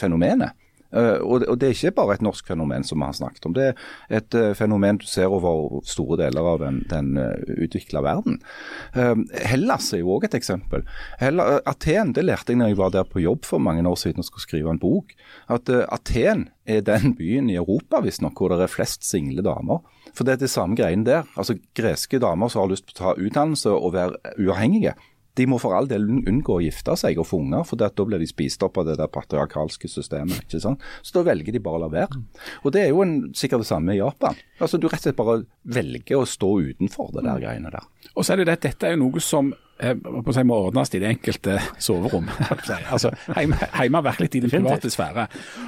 fenomenet. 0.00 0.56
Uh, 0.92 1.18
og, 1.24 1.44
det 1.56 1.68
er 1.68 1.76
ikke 1.76 1.94
bare 1.96 2.18
et 2.18 2.24
norsk 2.24 2.48
fenomen 2.52 2.84
som 2.84 3.00
vi 3.00 3.08
har 3.08 3.16
snakket 3.16 3.48
om. 3.48 3.54
Det 3.56 3.68
er 3.70 4.18
et 4.18 4.36
uh, 4.36 4.50
fenomen 4.58 5.00
du 5.00 5.06
ser 5.08 5.32
over 5.32 5.80
store 5.88 6.18
deler 6.20 6.48
av 6.52 6.60
den, 6.62 6.82
den 6.90 7.16
eh, 7.20 7.54
utvikla 7.64 8.02
verden. 8.04 8.38
Hellas 8.92 9.90
er 9.94 10.02
jo 10.02 10.16
òg 10.16 10.26
et 10.28 10.36
eksempel. 10.36 10.84
Hellas, 11.20 11.62
Aten 11.68 12.12
det 12.16 12.24
lærte 12.26 12.52
jeg 12.52 12.60
når 12.60 12.72
jeg 12.72 12.80
var 12.80 12.92
der 12.94 13.08
på 13.08 13.22
jobb 13.22 13.46
for 13.48 13.62
mange 13.62 13.84
år 13.88 13.98
siden 13.98 14.22
og 14.22 14.28
skulle 14.28 14.44
skrive 14.44 14.72
en 14.72 14.80
bok. 14.82 15.14
At 15.52 15.70
Aten 15.70 16.48
er 16.68 16.84
den 16.86 17.16
byen 17.18 17.50
i 17.50 17.58
Europa 17.60 18.02
visstnok 18.04 18.38
hvor 18.38 18.52
det 18.52 18.66
er 18.66 18.72
flest 18.72 19.06
single 19.08 19.44
damer. 19.46 19.80
For 20.12 20.28
det 20.28 20.36
er 20.36 20.42
det 20.44 20.52
samme 20.52 20.76
greiene 20.76 21.06
der. 21.06 21.28
Altså 21.36 21.56
Greske 21.76 22.20
damer 22.22 22.52
som 22.52 22.64
har 22.64 22.72
lyst 22.74 22.88
til 22.90 22.98
å 22.98 23.00
ta 23.00 23.14
utdannelse 23.16 23.72
og 23.72 23.94
være 23.96 24.36
uavhengige 24.36 24.94
de 25.38 25.46
må 25.48 25.56
for 25.60 25.72
all 25.72 25.88
del 25.88 26.04
unngå 26.04 26.58
å 26.58 26.62
gifte 26.62 26.94
seg 27.00 27.20
og 27.20 27.26
få 27.30 27.40
unger, 27.40 27.64
for 27.64 27.80
da 27.80 27.88
blir 28.04 28.20
de 28.20 28.28
spist 28.28 28.62
opp 28.66 28.76
av 28.82 28.90
det 28.90 28.98
der 29.00 29.08
patriarkalske 29.12 29.88
systemet. 29.88 30.44
ikke 30.44 30.60
sant? 30.60 30.84
Så 31.00 31.16
da 31.16 31.24
velger 31.30 31.54
de 31.54 31.62
bare 31.62 31.80
å 31.80 31.84
la 31.86 31.90
være. 31.92 32.20
Og 32.62 32.72
Det 32.72 32.82
er 32.82 32.92
jo 32.92 33.02
en, 33.04 33.14
sikkert 33.36 33.64
det 33.64 33.70
samme 33.70 33.94
i 33.94 34.00
Japan. 34.00 34.36
Altså 34.60 34.78
Du 34.78 34.88
rett 34.88 35.00
og 35.00 35.06
slett 35.06 35.16
bare 35.16 35.42
velger 35.64 36.20
å 36.20 36.28
stå 36.28 36.50
utenfor 36.68 37.12
det 37.16 37.24
der 37.24 37.40
greiene 37.40 37.72
der. 37.72 37.86
Og 38.14 38.24
så 38.24 38.34
er 38.34 38.42
det 38.42 38.50
det, 38.50 38.60
Dette 38.68 38.88
er 38.88 38.96
jo 38.96 39.06
noe 39.06 39.22
som 39.24 39.52
eh, 39.80 39.96
si, 39.96 40.44
må 40.44 40.58
ordnes 40.68 40.92
i 40.92 41.00
det 41.00 41.08
enkelte 41.16 41.56
soverom. 41.78 42.28
altså, 42.92 43.14
Hjemme, 43.32 43.56
hjemme 43.72 44.04
virkelig 44.04 44.34
i 44.36 44.44
den 44.44 44.52
private 44.52 44.92
sfære. 44.92 45.26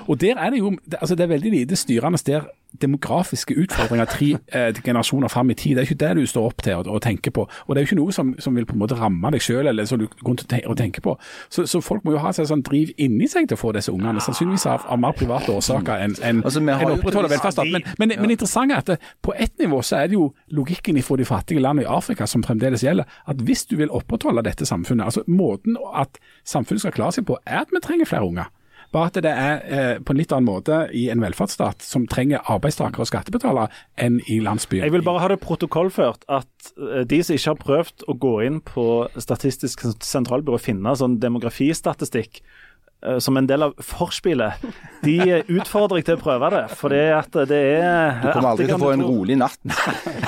Og 0.09 0.20
der 0.20 0.37
er 0.37 0.53
det 0.53 0.61
jo 0.61 0.74
altså 1.00 1.16
det 1.16 1.24
er 1.24 1.33
veldig 1.33 1.55
lite 1.57 1.81
styrende 1.81 2.20
der 2.27 2.50
demografiske 2.80 3.54
utfordringer 3.54 4.08
tre 4.10 4.30
eh, 4.48 4.74
generasjoner 4.84 5.28
fram 5.28 5.50
i 5.50 5.54
tid. 5.54 5.76
Det 5.76 5.82
er 5.82 5.88
ikke 5.88 6.00
det 6.02 6.12
du 6.18 6.26
står 6.26 6.48
opp 6.50 6.62
til 6.64 6.90
å 6.90 7.00
tenke 7.02 7.30
på. 7.34 7.46
Og 7.66 7.74
det 7.74 7.80
er 7.80 7.84
jo 7.84 7.90
ikke 7.90 8.00
noe 8.00 8.14
som, 8.14 8.32
som 8.42 8.56
vil 8.56 8.66
på 8.66 8.74
en 8.76 8.82
måte 8.82 8.98
ramme 8.98 9.30
deg 9.34 9.42
selv, 9.44 9.68
eller 9.70 9.87
som 9.88 10.00
du 10.00 10.06
går 10.08 10.40
til 10.42 10.66
å 10.70 10.76
tenke 10.78 11.02
på. 11.04 11.14
Så, 11.48 11.66
så, 11.70 11.80
folk 11.84 12.04
må 12.06 12.16
jo 12.16 12.22
ha 12.24 12.32
seg 12.34 12.48
sånn 12.50 12.64
driv 12.66 12.90
inni 12.96 13.28
seg 13.30 13.48
til 13.48 13.58
å 13.58 13.60
få 13.60 13.74
disse 13.76 13.92
ungene, 13.94 14.22
sannsynligvis 14.24 14.66
av, 14.70 14.87
av 14.90 15.00
mer 15.00 15.14
private 15.18 15.54
årsaker 15.54 16.06
enn 16.06 16.16
en, 16.24 16.42
altså, 16.42 16.62
en 16.62 16.96
opprettholde 16.96 17.30
velferdsstat. 17.34 17.70
Men, 17.74 17.87
men, 18.00 18.16
men, 18.18 18.34
interessant 18.34 18.72
er 18.72 18.82
at 18.82 18.92
det, 18.94 18.98
på 19.24 19.37
ett 19.38 19.54
nivå 19.62 19.80
så 19.84 20.00
er 20.00 20.10
det 20.10 20.18
jo 20.18 20.30
logikken 20.54 20.98
fra 21.04 21.18
de 21.20 21.28
fattige 21.28 21.62
landene 21.62 21.87
i 21.87 21.90
Afrika 21.90 22.26
som 22.30 22.44
fremdeles 22.46 22.84
gjelder. 22.84 23.08
At 23.30 23.42
hvis 23.44 23.66
du 23.70 23.76
vil 23.80 23.92
opprettholde 23.94 24.44
dette 24.46 24.66
samfunnet, 24.68 25.06
altså 25.06 25.24
måten 25.30 25.78
at 25.94 26.18
samfunnet 26.48 26.84
skal 26.84 26.94
klare 26.96 27.18
seg 27.18 27.28
på, 27.28 27.38
er 27.46 27.62
at 27.64 27.74
vi 27.74 27.82
trenger 27.84 28.08
flere 28.08 28.28
unger. 28.28 28.52
Bare 28.94 29.11
at 29.11 29.16
det 29.24 29.30
er 29.30 29.62
eh, 29.66 29.96
på 30.07 30.14
en 30.14 30.20
litt 30.20 30.33
annen 30.35 30.46
måte 30.46 30.85
i 30.94 31.09
en 31.11 31.22
velferdsstat 31.24 31.83
som 31.83 32.04
trenger 32.11 32.44
arbeidstakere 32.52 33.02
og 33.02 33.11
skattebetalere 33.11 33.66
enn 33.98 34.20
i 34.30 34.38
landsbyen. 34.44 34.85
Jeg 34.87 34.94
vil 34.94 35.02
bare 35.07 35.24
ha 35.24 35.30
det 35.33 35.40
protokollført 35.42 36.22
at 36.30 36.70
eh, 36.78 37.02
de 37.11 37.18
som 37.26 37.35
ikke 37.35 37.50
har 37.57 37.64
prøvd 37.64 38.07
å 38.07 38.18
gå 38.26 38.37
inn 38.46 38.61
på 38.62 38.85
Statistisk 39.18 39.83
sentralbyrå 40.04 40.61
og 40.61 40.62
finne 40.62 40.94
sånn 40.98 41.18
demografistatistikk 41.22 42.38
eh, 42.38 43.18
som 43.24 43.35
en 43.40 43.50
del 43.50 43.66
av 43.66 43.74
forspillet, 43.83 44.62
de 45.02 45.18
utfordrer 45.42 46.04
jeg 46.04 46.09
til 46.12 46.20
å 46.20 46.22
prøve 46.22 46.54
det. 46.54 46.64
For 46.78 46.94
det 46.94 47.04
at 47.18 47.42
det 47.50 47.62
er 47.80 48.22
Du 48.22 48.30
kommer 48.30 48.52
aldri 48.54 48.70
til 48.70 48.78
å 48.78 48.83
få 48.87 48.94
en 48.94 49.07
rolig 49.11 49.40
natt 49.42 49.59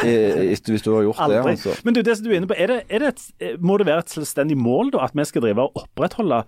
hvis 0.02 0.83
du 0.83 0.90
har 0.96 1.07
gjort 1.07 1.22
aldri. 1.22 1.38
det. 1.38 1.55
Altså. 1.55 1.79
Men 1.87 1.94
du, 1.94 2.02
det 2.02 2.18
som 2.18 2.26
du 2.26 2.35
er 2.35 2.40
inne 2.42 2.50
på, 2.50 2.59
er 2.59 2.74
det, 2.74 2.83
er 2.90 3.07
det 3.07 3.14
et, 3.14 3.59
må 3.62 3.79
det 3.79 3.87
være 3.94 4.09
et 4.09 4.18
selvstendig 4.18 4.59
mål 4.59 4.96
da, 4.98 5.07
at 5.07 5.14
vi 5.14 5.31
skal 5.31 5.46
drive 5.46 5.70
og 5.70 5.85
opprettholde 5.87 6.42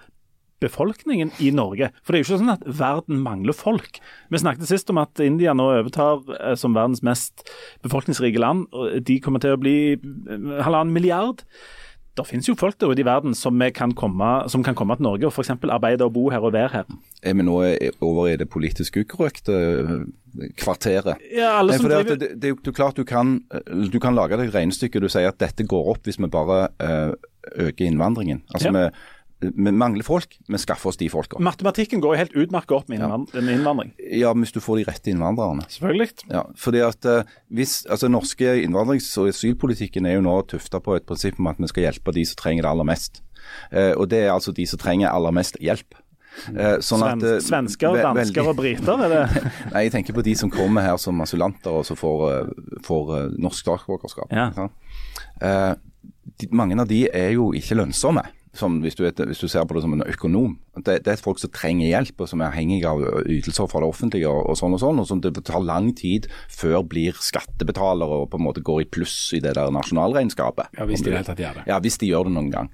befolkningen 0.63 1.33
i 1.39 1.51
Norge. 1.55 1.91
For 2.03 2.13
det 2.13 2.19
er 2.19 2.25
jo 2.25 2.29
ikke 2.29 2.43
sånn 2.43 2.55
at 2.55 2.69
verden 2.81 3.23
mangler 3.25 3.57
folk. 3.57 4.01
Vi 4.33 4.43
snakket 4.43 4.71
sist 4.71 4.91
om 4.93 5.01
at 5.03 5.23
India 5.23 5.55
nå 5.57 5.71
overtar 5.79 6.25
eh, 6.39 6.55
som 6.59 6.77
verdens 6.77 7.05
mest 7.07 7.47
befolkningsrike 7.87 8.43
land. 8.43 8.67
og 8.73 8.99
De 9.07 9.21
kommer 9.23 9.43
til 9.45 9.55
å 9.55 9.61
bli 9.61 9.79
eh, 9.95 10.49
halvannen 10.65 10.95
milliard. 10.95 11.45
Det 12.19 12.25
finnes 12.27 12.49
jo 12.49 12.57
folk 12.59 12.75
der 12.81 12.91
ute 12.91 13.05
i 13.05 13.07
verden 13.07 13.37
som 13.39 13.61
kan, 13.71 13.93
komme, 13.95 14.29
som 14.51 14.65
kan 14.67 14.75
komme 14.75 14.97
til 14.99 15.07
Norge 15.07 15.29
og 15.29 15.31
f.eks. 15.31 15.53
arbeide 15.71 16.09
og 16.09 16.17
bo 16.17 16.25
her 16.35 16.43
og 16.43 16.51
være 16.57 16.73
her. 16.73 16.89
Er 17.23 17.37
vi 17.39 17.45
nå 17.47 17.61
over 18.03 18.27
i 18.27 18.35
det 18.41 18.49
politisk 18.51 18.99
ukorrekte 18.99 19.55
eh, 19.55 19.93
kvarteret? 20.59 21.23
Ja, 21.31 21.61
alle 21.61 21.79
som 21.79 21.87
driver... 21.87 22.17
det, 22.17 22.33
det, 22.35 22.57
det, 22.59 22.73
er 22.73 22.75
klart 22.75 22.99
du 22.99 23.07
kan, 23.07 23.37
du 23.69 24.01
kan 24.03 24.19
lage 24.19 24.35
deg 24.35 24.51
regnestykket 24.51 24.99
regnestykke. 24.99 25.05
Du 25.07 25.13
sier 25.15 25.31
at 25.31 25.39
dette 25.39 25.69
går 25.71 25.95
opp 25.95 26.11
hvis 26.11 26.19
vi 26.19 26.27
bare 26.27 26.67
øker 27.55 27.87
innvandringen. 27.87 28.43
Altså 28.51 28.73
ja. 28.73 28.75
vi 28.75 28.85
vi 29.41 29.71
mangler 29.71 30.03
folk, 30.07 30.35
vi 30.49 30.59
skaffer 30.59 30.91
oss 30.91 30.99
de 30.99 31.07
folka. 31.13 31.39
Matematikken 31.43 32.03
går 32.03 32.15
jo 32.15 32.21
helt 32.23 32.37
utmerket 32.45 32.75
opp 32.75 32.89
med 32.91 33.01
innvandring. 33.01 33.93
Ja, 34.19 34.33
hvis 34.35 34.55
du 34.55 34.59
får 34.65 34.81
de 34.81 34.89
rette 34.89 35.13
innvandrerne. 35.13 35.67
Selvfølgelig. 35.71 36.27
Ja, 36.33 36.43
fordi 36.59 36.83
at 36.83 37.07
uh, 37.07 37.39
hvis, 37.55 37.81
altså 37.87 38.11
norske 38.11 38.57
innvandrings- 38.65 39.13
og 39.23 39.31
asylpolitikken 39.31 40.09
er 40.11 40.19
jo 40.19 40.27
nå 40.27 40.41
tufta 40.51 40.83
på 40.83 40.99
et 40.99 41.07
prinsipp 41.07 41.39
om 41.39 41.53
at 41.53 41.63
vi 41.63 41.71
skal 41.71 41.87
hjelpe 41.87 42.15
de 42.17 42.27
som 42.27 42.41
trenger 42.43 42.67
det 42.67 42.75
aller 42.75 42.91
mest. 42.91 43.23
Eh, 43.71 43.93
og 43.97 44.09
det 44.11 44.25
er 44.27 44.35
altså 44.35 44.53
de 44.53 44.67
som 44.69 44.81
trenger 44.81 45.11
aller 45.13 45.35
mest 45.35 45.59
hjelp. 45.63 45.99
Eh, 46.53 46.77
sånn 46.85 47.03
at, 47.03 47.23
Sven, 47.23 47.43
svensker, 47.43 47.97
ve 47.97 48.05
dansker 48.05 48.47
og 48.47 48.59
briter, 48.61 49.05
er 49.07 49.15
det? 49.15 49.45
Nei, 49.73 49.85
jeg 49.87 49.95
tenker 49.97 50.17
på 50.17 50.25
de 50.27 50.35
som 50.39 50.53
kommer 50.53 50.87
her 50.87 50.99
som 51.03 51.19
asylanter 51.25 51.81
og 51.81 51.87
som 51.89 51.99
får, 51.99 52.25
eh, 52.31 52.81
får 52.87 53.15
norsk 53.41 53.65
statsborgerskap. 53.65 54.35
Ja. 54.35 54.51
Mange 56.55 56.77
av 56.79 56.91
de 56.91 57.07
er 57.11 57.33
jo 57.35 57.51
ikke 57.57 57.81
lønnsomme. 57.81 58.23
Hvis 58.57 58.97
du, 58.97 59.03
vet, 59.05 59.19
hvis, 59.29 59.43
du 59.43 59.49
ser 59.49 59.67
på 59.69 59.77
det 59.77 59.83
som 59.85 59.93
en 59.93 60.03
økonom. 60.07 60.57
Det, 60.79 61.03
det, 61.05 61.13
er 61.13 61.21
folk 61.21 61.41
som 61.43 61.51
trenger 61.53 61.91
hjelp, 61.91 62.21
og 62.25 62.31
som 62.31 62.41
er 62.41 62.49
avhengige 62.49 62.89
av 62.89 63.03
ytelser 63.29 63.69
fra 63.69 63.83
det 63.83 63.91
offentlige. 63.91 64.31
og, 64.31 64.47
og 64.49 64.59
sånn 64.59 64.77
og 64.77 64.83
sånn, 64.83 65.03
og 65.03 65.09
som 65.11 65.21
Det 65.23 65.35
tar 65.45 65.61
lang 65.65 65.91
tid 65.99 66.31
før 66.49 66.83
blir 66.89 67.19
skattebetalere 67.21 68.23
og 68.23 68.31
på 68.33 68.41
en 68.41 68.47
måte 68.47 68.65
går 68.65 68.85
i 68.87 68.89
pluss 68.89 69.17
i 69.37 69.43
det 69.45 69.55
der 69.59 69.73
nasjonalregnskapet. 69.75 70.73
Ja, 70.79 70.89
Hvis 70.89 71.05
de, 71.05 71.13
de 71.13 71.45
gjør 71.45 71.61
det. 71.61 71.67
Ja, 71.69 71.81
hvis 71.85 72.01
de 72.01 72.09
gjør 72.09 72.31
det 72.31 72.37
noen 72.39 72.53
gang. 72.55 72.73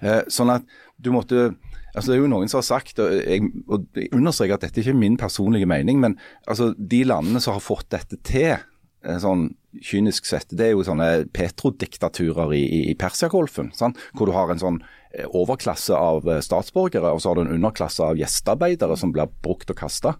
Eh, 0.00 0.22
sånn 0.32 0.54
at 0.54 0.66
du 0.96 1.12
måtte 1.14 1.50
Altså, 1.96 2.10
det 2.10 2.18
er 2.18 2.26
jo 2.26 2.28
noen 2.28 2.50
som 2.52 2.58
har 2.60 2.66
sagt, 2.66 2.98
og 3.00 3.08
jeg, 3.08 3.46
og 3.72 3.86
jeg 3.96 4.10
understreker 4.12 4.58
at 4.58 4.64
dette 4.66 4.82
ikke 4.82 4.92
er 4.92 4.98
min 5.00 5.14
personlige 5.16 5.68
mening, 5.70 5.96
men 6.02 6.18
altså, 6.44 6.74
de 6.76 6.98
landene 7.08 7.40
som 7.40 7.56
har 7.56 7.64
fått 7.64 7.88
dette 7.94 8.18
til, 8.20 8.58
eh, 9.00 9.16
sånn 9.22 9.46
kynisk 9.80 10.28
sett, 10.28 10.52
det 10.52 10.66
er 10.66 10.74
jo 10.74 10.84
sånne 10.84 11.08
petrodiktaturer 11.32 12.52
i, 12.52 12.60
i, 12.60 12.80
i 12.92 12.94
Persiagolfen. 13.00 13.72
Hvor 14.12 14.28
du 14.28 14.34
har 14.36 14.52
en 14.52 14.60
sånn 14.60 14.78
overklasse 15.24 15.96
av 15.96 16.28
eh, 16.28 16.42
statsborgere, 16.44 17.12
og 17.12 17.22
så 17.22 17.30
har 17.30 17.38
du 17.38 17.46
en 17.46 17.54
underklasse 17.56 18.04
av 18.04 18.20
gjestearbeidere 18.20 18.96
som 19.00 19.14
blir 19.14 19.30
brukt 19.44 19.70
og 19.72 19.78
kasta. 19.80 20.16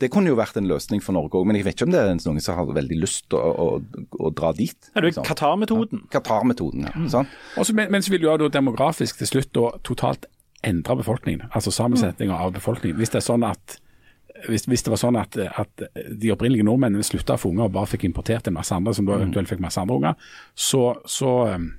Det 0.00 0.08
kunne 0.14 0.30
jo 0.30 0.38
vært 0.38 0.56
en 0.56 0.68
løsning 0.70 1.02
for 1.04 1.12
Norge 1.12 1.36
òg, 1.36 1.44
men 1.48 1.58
jeg 1.58 1.66
vet 1.66 1.76
ikke 1.76 1.88
om 1.88 1.92
det 1.92 2.00
er 2.00 2.14
noen 2.14 2.40
som 2.40 2.56
har 2.56 2.70
veldig 2.72 2.96
lyst 3.02 3.26
til 3.28 3.36
å, 3.36 3.50
å, 3.50 4.06
å, 4.16 4.30
dra 4.32 4.54
dit. 4.56 4.90
Er 4.96 5.04
det 5.04 5.12
Qatar-metoden? 5.18 6.06
Ja, 6.06 6.12
Qatar-metoden, 6.14 6.86
ja. 6.86 6.94
Mm. 6.96 7.10
Sånn. 7.12 7.28
Også, 7.60 7.74
men, 7.76 7.90
men 7.92 8.06
så 8.06 8.14
vil 8.14 8.22
du 8.24 8.30
da 8.30 8.48
demografisk 8.54 9.20
til 9.20 9.28
slutt 9.28 9.52
da, 9.58 9.66
totalt 9.84 10.24
endre 10.64 10.96
befolkningen, 11.02 11.50
altså 11.56 11.72
sammensetninga 11.74 12.36
av 12.36 12.54
befolkningen. 12.56 12.96
Hvis 13.00 13.12
det 13.12 13.20
er 13.20 13.28
sånn 13.28 13.44
at 13.48 13.76
hvis, 14.46 14.64
hvis 14.70 14.86
det 14.86 14.92
var 14.92 15.00
sånn 15.00 15.18
at, 15.20 15.36
at 15.36 15.84
de 15.92 16.32
opprinnelige 16.32 16.64
nordmennene 16.64 17.04
slutta 17.04 17.36
å 17.36 17.40
få 17.40 17.50
unger 17.52 17.66
og 17.66 17.74
bare 17.74 17.90
fikk 17.90 18.06
importert 18.08 18.48
en 18.48 18.56
masse 18.56 18.72
andre 18.72 18.94
som 18.96 19.08
da 19.08 19.18
eventuelt 19.18 19.50
fikk 19.50 19.60
masse 19.60 19.80
andre 19.82 19.98
unger, 19.98 20.28
så, 20.54 20.84
så, 21.04 21.32
um, 21.56 21.72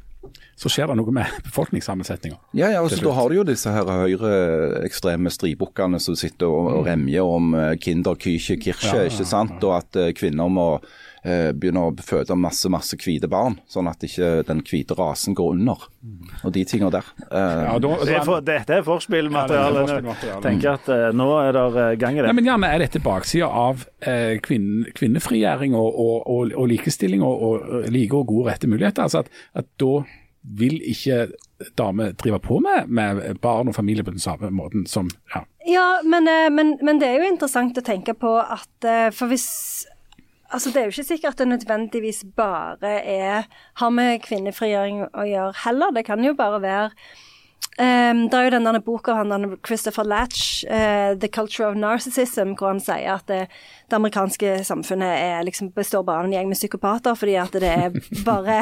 så 0.55 0.69
skjer 0.69 0.91
det 0.91 0.97
noe 0.99 1.13
med 1.15 1.37
befolkningssammensetninga. 1.47 2.37
Ja, 2.57 2.69
ja, 2.73 2.81
altså, 2.83 3.01
da 3.05 3.15
har 3.17 3.29
du 3.29 3.39
jo 3.39 3.45
disse 3.47 3.73
her 3.73 3.87
høyreekstreme 3.89 5.31
stribukkene 5.33 6.01
som 6.03 6.17
sitter 6.19 6.51
og, 6.51 6.73
og 6.75 6.89
remjer 6.89 7.25
om 7.37 7.55
uh, 7.57 7.69
Kinder, 7.81 8.19
Küche, 8.19 8.59
Kirche, 8.61 8.91
ja, 8.91 9.05
ja, 9.05 9.11
ikke 9.11 9.27
sant? 9.27 9.57
og 9.63 9.77
at 9.79 9.99
uh, 9.99 10.11
kvinner 10.17 10.51
må 10.51 10.67
Eh, 11.21 11.51
begynner 11.53 11.91
å 11.91 12.01
føde 12.01 12.33
masse 12.33 12.65
masse 12.73 12.97
hvite 12.97 13.27
barn, 13.29 13.59
sånn 13.69 13.85
at 13.91 14.01
ikke 14.01 14.39
den 14.47 14.63
hvite 14.65 14.95
rasen 14.97 15.35
går 15.37 15.51
under. 15.53 15.83
Og 16.41 16.53
de 16.55 16.63
tingene 16.65 16.89
der. 16.95 17.11
Eh, 17.27 17.59
ja, 17.67 17.75
da, 17.83 17.91
det 18.09 18.15
er 18.17 18.25
for, 18.25 18.41
dette 18.45 18.79
er 18.79 18.87
forspillmateriale. 18.87 19.83
Ja, 20.25 20.39
tenker 20.41 20.79
at 20.79 20.89
uh, 20.89 21.11
nå 21.13 21.27
er 21.43 21.53
det 21.53 21.85
gang 22.01 22.17
i 22.17 22.23
det. 22.23 22.31
Nei, 22.31 22.39
men 22.39 22.49
gjerne 22.49 22.71
er 22.73 22.81
dette 22.81 23.03
baksida 23.05 23.51
av 23.53 23.85
uh, 23.85 24.33
kvinn, 24.41 24.87
kvinnefrigjøring 24.97 25.77
og, 25.77 25.91
og, 25.91 26.17
og, 26.25 26.55
og, 26.55 26.65
likestilling 26.73 27.21
og, 27.21 27.45
og 27.45 27.85
like 27.93 28.17
og 28.17 28.25
gode 28.33 28.55
rette 28.55 28.71
muligheter. 28.71 29.05
Altså 29.05 29.21
at, 29.21 29.31
at 29.61 29.69
da 29.77 30.01
vil 30.57 30.79
ikke 30.89 31.27
damer 31.77 32.17
drive 32.17 32.41
på 32.41 32.57
med, 32.65 32.89
med, 32.89 33.21
barn 33.45 33.69
og 33.69 33.77
familie 33.77 34.01
på 34.01 34.15
den 34.15 34.23
samme 34.23 34.49
måten 34.49 34.89
som 34.89 35.13
Ja, 35.35 35.45
ja 35.69 35.87
men, 36.01 36.25
men, 36.49 36.79
men, 36.81 36.97
det 36.97 37.11
er 37.11 37.21
jo 37.21 37.29
interessant 37.29 37.77
å 37.77 37.85
tenke 37.85 38.17
på 38.17 38.39
at 38.41 38.89
For 39.13 39.29
hvis 39.29 39.51
Altså, 40.51 40.69
Det 40.69 40.77
er 40.77 40.87
jo 40.87 40.93
ikke 40.93 41.03
sikkert 41.03 41.39
det 41.39 41.47
nødvendigvis 41.47 42.25
bare 42.35 42.91
er, 42.91 43.43
har 43.79 43.89
med 43.89 44.19
kvinnefrigjøring 44.25 45.05
å 45.15 45.23
gjøre 45.27 45.53
heller. 45.65 45.93
Det 45.95 46.05
kan 46.05 46.23
jo 46.25 46.33
bare 46.33 46.61
være 46.61 46.89
Um, 47.79 48.25
det 48.27 48.35
er 48.35 48.49
jo 48.49 48.51
denne 48.51 48.79
boka 48.83 49.13
av 49.15 49.53
Christopher 49.65 50.03
Latch, 50.03 50.65
uh, 50.67 51.15
'The 51.15 51.29
Culture 51.31 51.69
of 51.69 51.75
Narcissism', 51.75 52.51
hvor 52.59 52.67
han 52.67 52.81
sier 52.83 53.15
at 53.15 53.23
det, 53.31 53.47
det 53.89 53.95
amerikanske 53.95 54.59
samfunnet 54.67 55.07
er, 55.07 55.39
liksom, 55.47 55.71
består 55.71 56.03
bare 56.03 56.19
av 56.19 56.27
en 56.27 56.35
gjeng 56.35 56.51
med 56.51 56.59
psykopater, 56.59 57.15
fordi 57.15 57.37
at 57.39 57.55
det 57.55 57.71
er 57.71 57.95
bare 58.27 58.59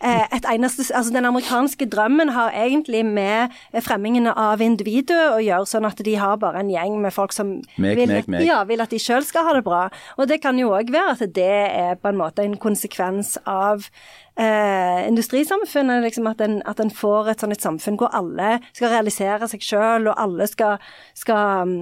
uh, 0.00 0.24
et 0.36 0.46
eneste 0.46 0.86
Altså, 0.94 1.12
den 1.12 1.26
amerikanske 1.26 1.86
drømmen 1.90 2.32
har 2.32 2.54
egentlig 2.54 3.02
med 3.06 3.52
fremmingene 3.82 4.32
av 4.38 4.62
individet 4.62 5.20
å 5.34 5.42
gjøre, 5.42 5.66
sånn 5.66 5.90
at 5.90 5.98
de 5.98 6.14
har 6.16 6.38
bare 6.38 6.62
en 6.62 6.70
gjeng 6.70 7.00
med 7.02 7.12
folk 7.12 7.34
som 7.34 7.58
meg, 7.76 7.98
vil, 7.98 8.14
meg, 8.14 8.30
meg. 8.30 8.46
Ja, 8.46 8.62
vil 8.64 8.80
at 8.80 8.94
de 8.94 9.02
sjøl 9.02 9.26
skal 9.26 9.50
ha 9.50 9.56
det 9.58 9.66
bra. 9.66 9.88
Og 10.16 10.30
det 10.30 10.40
kan 10.42 10.58
jo 10.58 10.72
òg 10.72 10.94
være 10.94 11.18
at 11.18 11.34
det 11.34 11.50
er 11.66 11.98
på 11.98 12.12
en 12.12 12.20
måte 12.20 12.46
en 12.46 12.56
konsekvens 12.56 13.36
av 13.44 13.90
eh, 14.40 15.08
industrisamfunnet. 15.08 16.02
Liksom 16.06 16.28
at, 16.30 16.40
en, 16.44 16.60
at 16.68 16.80
en 16.82 16.92
får 16.92 17.32
et 17.32 17.42
sånn 17.42 17.54
et 17.54 17.64
samfunn 17.64 17.98
hvor 18.00 18.12
alle 18.16 18.58
skal 18.72 18.92
realisere 18.94 19.48
seg 19.50 19.64
sjøl, 19.64 20.08
og 20.10 20.18
alle 20.20 20.48
skal, 20.50 20.82
skal 21.18 21.68
um, 21.68 21.74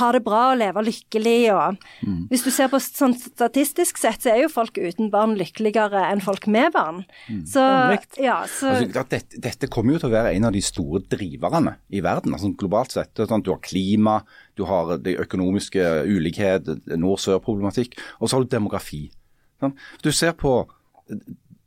ha 0.00 0.10
det 0.14 0.22
bra 0.26 0.42
og 0.52 0.60
leve 0.60 0.84
lykkelig. 0.86 1.38
Og, 1.54 1.78
mm. 2.06 2.20
Hvis 2.32 2.46
du 2.46 2.50
ser 2.54 2.70
på 2.72 2.80
sånn 2.82 3.16
statistisk 3.18 4.00
sett, 4.00 4.22
så 4.22 4.34
er 4.34 4.42
jo 4.44 4.52
folk 4.52 4.78
uten 4.78 5.10
barn 5.14 5.36
lykkeligere 5.38 6.04
enn 6.10 6.22
folk 6.24 6.48
med 6.50 6.72
barn. 6.76 7.02
Mm. 7.28 7.42
Så, 7.48 7.64
ja, 8.22 8.40
så 8.50 8.74
altså, 8.74 9.04
dette, 9.10 9.42
dette, 9.48 9.70
kommer 9.72 9.96
jo 9.96 10.04
til 10.04 10.12
å 10.12 10.16
være 10.16 10.34
en 10.36 10.48
av 10.48 10.54
de 10.54 10.62
store 10.64 11.02
driverne 11.10 11.76
i 11.94 12.02
verden, 12.04 12.34
altså 12.36 12.52
globalt 12.58 12.94
sett. 12.94 13.14
Sånn, 13.18 13.44
du 13.44 13.52
har 13.54 13.62
klima, 13.64 14.20
du 14.58 14.64
har 14.68 14.96
det 15.02 15.18
økonomiske 15.22 15.84
ulikhet, 16.08 16.68
nord-sør-problematikk, 16.94 17.98
og 18.18 18.28
så 18.28 18.36
har 18.36 18.44
du 18.44 18.52
demografi. 18.52 19.06
Sånn. 19.58 19.74
Du 20.04 20.10
ser 20.14 20.34
på 20.38 20.60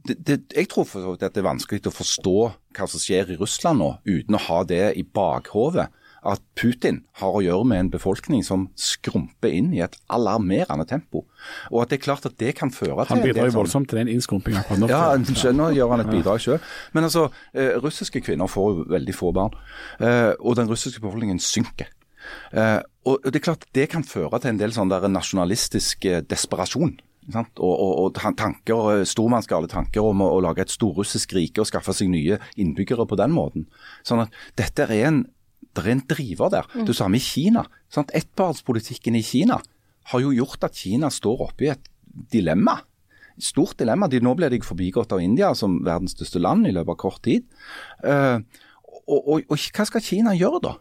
det, 0.08 0.18
det, 0.28 0.38
jeg 0.56 0.70
tror 0.72 0.86
for 0.90 1.14
at 1.14 1.24
det 1.24 1.42
er 1.42 1.48
vanskelig 1.48 1.86
å 1.90 1.94
forstå 1.94 2.38
hva 2.78 2.88
som 2.90 3.02
skjer 3.02 3.34
i 3.34 3.40
Russland 3.40 3.82
nå, 3.82 3.96
uten 4.08 4.38
å 4.38 4.46
ha 4.50 4.62
det 4.68 4.86
i 4.98 5.04
bakhovet. 5.06 5.94
At 6.22 6.42
Putin 6.54 7.00
har 7.18 7.34
å 7.34 7.42
gjøre 7.42 7.66
med 7.66 7.80
en 7.82 7.88
befolkning 7.96 8.44
som 8.46 8.68
skrumper 8.78 9.50
inn 9.58 9.72
i 9.74 9.80
et 9.82 9.96
alarmerende 10.14 10.86
tempo. 10.86 11.24
Og 11.72 11.80
at 11.82 11.90
det 11.90 11.98
er 11.98 12.04
klart 12.04 12.28
at 12.30 12.36
det 12.38 12.54
kan 12.60 12.70
føre 12.70 13.08
til 13.08 13.16
Han 13.16 13.24
bidrar 13.26 13.50
jo 13.50 13.56
voldsomt 13.56 13.90
til 13.90 14.04
den 14.04 14.12
innskrumpinga. 14.14 14.62
Ja, 14.86 15.16
nå 15.18 15.72
gjør 15.74 15.96
han 15.96 16.06
et 16.06 16.12
bidrag 16.14 16.44
sjøl. 16.44 16.62
Men 16.94 17.10
altså, 17.10 17.32
eh, 17.58 17.74
russiske 17.82 18.22
kvinner 18.22 18.52
får 18.52 18.84
veldig 18.94 19.18
få 19.18 19.34
barn. 19.34 19.58
Eh, 19.98 20.36
og 20.38 20.62
den 20.62 20.70
russiske 20.70 21.02
befolkningen 21.02 21.42
synker. 21.42 21.90
Eh, 22.54 22.80
og 23.10 23.26
det 23.26 23.40
er 23.40 23.48
klart 23.50 23.66
det 23.74 23.90
kan 23.90 24.06
føre 24.06 24.38
til 24.42 24.54
en 24.54 24.62
del 24.62 24.76
sånn 24.76 24.92
der 24.92 25.10
nasjonalistisk 25.10 26.06
eh, 26.06 26.22
desperasjon. 26.22 27.00
Og, 27.30 27.60
og, 27.62 27.92
og, 28.02 28.16
tanker, 28.18 29.04
stormannsgale 29.06 29.70
tanker 29.70 30.04
om 30.04 30.24
å, 30.26 30.32
å 30.36 30.40
lage 30.42 30.64
et 30.66 30.74
storrussisk 30.74 31.36
rike 31.38 31.62
og 31.62 31.70
skaffe 31.70 31.94
seg 31.94 32.10
nye 32.10 32.40
innbyggere 32.60 33.06
på 33.08 33.18
den 33.20 33.36
måten. 33.36 33.68
Sånn 34.08 34.24
at 34.24 34.34
dette 34.60 34.88
er 34.88 35.06
en, 35.06 35.22
det 35.62 35.84
er 35.86 35.92
en 35.94 36.04
driver 36.10 36.52
der. 36.52 36.70
Mm. 36.74 36.88
Det 36.90 36.98
samme 36.98 37.22
i 37.22 37.24
Kina. 37.24 37.68
Sånn 37.94 38.10
Ettbarnspolitikken 38.18 39.20
i 39.20 39.24
Kina 39.26 39.60
har 40.12 40.24
jo 40.24 40.34
gjort 40.34 40.66
at 40.66 40.82
Kina 40.82 41.12
står 41.14 41.46
oppe 41.46 41.68
i 41.68 41.72
et 41.76 41.92
dilemma. 42.34 42.80
Stort 43.42 43.78
dilemma. 43.80 44.10
De, 44.12 44.20
nå 44.24 44.34
ble 44.38 44.50
de 44.52 44.62
forbigått 44.66 45.14
av 45.16 45.22
India 45.24 45.54
som 45.58 45.80
verdens 45.86 46.18
største 46.18 46.42
land 46.42 46.68
i 46.68 46.74
løpet 46.76 46.96
av 46.96 47.02
kort 47.06 47.22
tid. 47.28 47.46
Uh, 48.04 48.42
og, 49.06 49.46
og, 49.46 49.54
hva 49.54 49.88
skal 49.88 50.04
Kina 50.04 50.36
gjøre 50.38 50.66
da? 50.66 50.76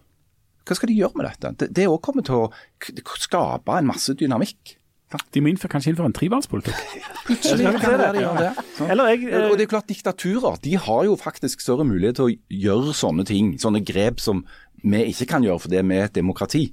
Hva 0.67 0.77
skal 0.77 0.91
de 0.91 0.99
gjøre 0.99 1.19
med 1.19 1.29
dette? 1.29 1.69
Det 1.73 1.89
òg 1.91 2.01
kommer 2.05 2.25
til 2.27 2.47
å 2.47 3.17
skape 3.21 3.77
en 3.77 3.89
masse 3.91 4.15
dynamikk. 4.17 4.80
De 5.35 5.41
må 5.43 5.51
innføre, 5.51 5.73
kanskje 5.73 5.91
innføre 5.91 6.11
en 6.11 6.15
trebarnspolitikk. 6.15 6.77
Eller 8.91 9.11
jeg, 9.11 9.25
eh... 9.27 9.49
Og 9.51 9.57
det 9.59 9.67
er 9.67 9.71
klart, 9.73 9.89
Diktaturer 9.91 10.59
de 10.63 10.77
har 10.79 11.05
jo 11.09 11.17
faktisk 11.19 11.63
større 11.65 11.87
mulighet 11.87 12.21
til 12.21 12.29
å 12.29 12.35
gjøre 12.63 12.95
sånne 12.95 13.27
ting, 13.27 13.57
sånne 13.59 13.83
grep 13.87 14.23
som 14.23 14.45
vi 14.85 15.03
ikke 15.11 15.27
kan 15.35 15.47
gjøre 15.47 15.65
fordi 15.67 15.83
vi 15.83 15.99
er 15.99 16.09
et 16.09 16.17
demokrati. 16.17 16.65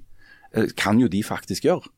Eh, 0.54 0.70
kan 0.78 1.02
jo 1.02 1.10
de 1.12 1.24
faktisk 1.26 1.66
gjøre. 1.68 1.90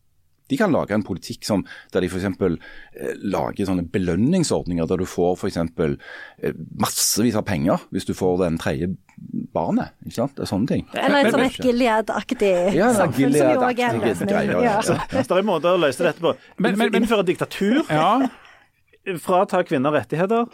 De 0.49 0.57
kan 0.59 0.73
lage 0.73 0.95
en 0.95 1.05
politikk 1.05 1.45
som, 1.47 1.65
der 1.93 2.05
de 2.05 2.09
f.eks. 2.09 2.25
Eh, 2.25 3.13
lager 3.21 3.69
sånne 3.69 3.85
belønningsordninger 3.93 4.89
der 4.89 5.01
du 5.01 5.07
får 5.09 5.37
f.eks. 5.37 5.59
Eh, 5.59 6.57
massevis 6.79 7.37
av 7.39 7.45
penger 7.49 7.85
hvis 7.93 8.07
du 8.09 8.15
får 8.17 8.41
den 8.43 8.59
tredje 8.61 8.91
barnet. 9.53 9.93
ikke 10.05 10.17
sant? 10.17 10.35
Det 10.37 10.45
er 10.45 10.51
sånne 10.51 10.71
ting. 10.71 10.85
Eller 10.97 11.27
et 11.27 11.35
sånn 11.35 11.65
Gilead-aktig 11.69 12.53
ja, 12.75 12.91
samfunn 12.97 13.35
som 13.35 13.53
jo 13.53 13.65
òg 13.67 13.81
er 13.81 13.95
en 13.95 14.03
løsning. 14.03 14.53
Ja. 14.65 14.77
Så, 14.85 14.97
det 15.11 15.25
er 15.25 15.47
måter 15.47 15.75
å 15.75 15.81
løse 15.81 16.05
dette 16.05 16.23
på. 16.23 16.35
Men, 16.57 16.79
men, 16.79 16.95
Innføre 16.99 17.25
diktatur. 17.27 17.83
Ja. 17.89 18.29
Frata 19.23 19.63
kvinner 19.65 19.93
rettigheter 19.95 20.49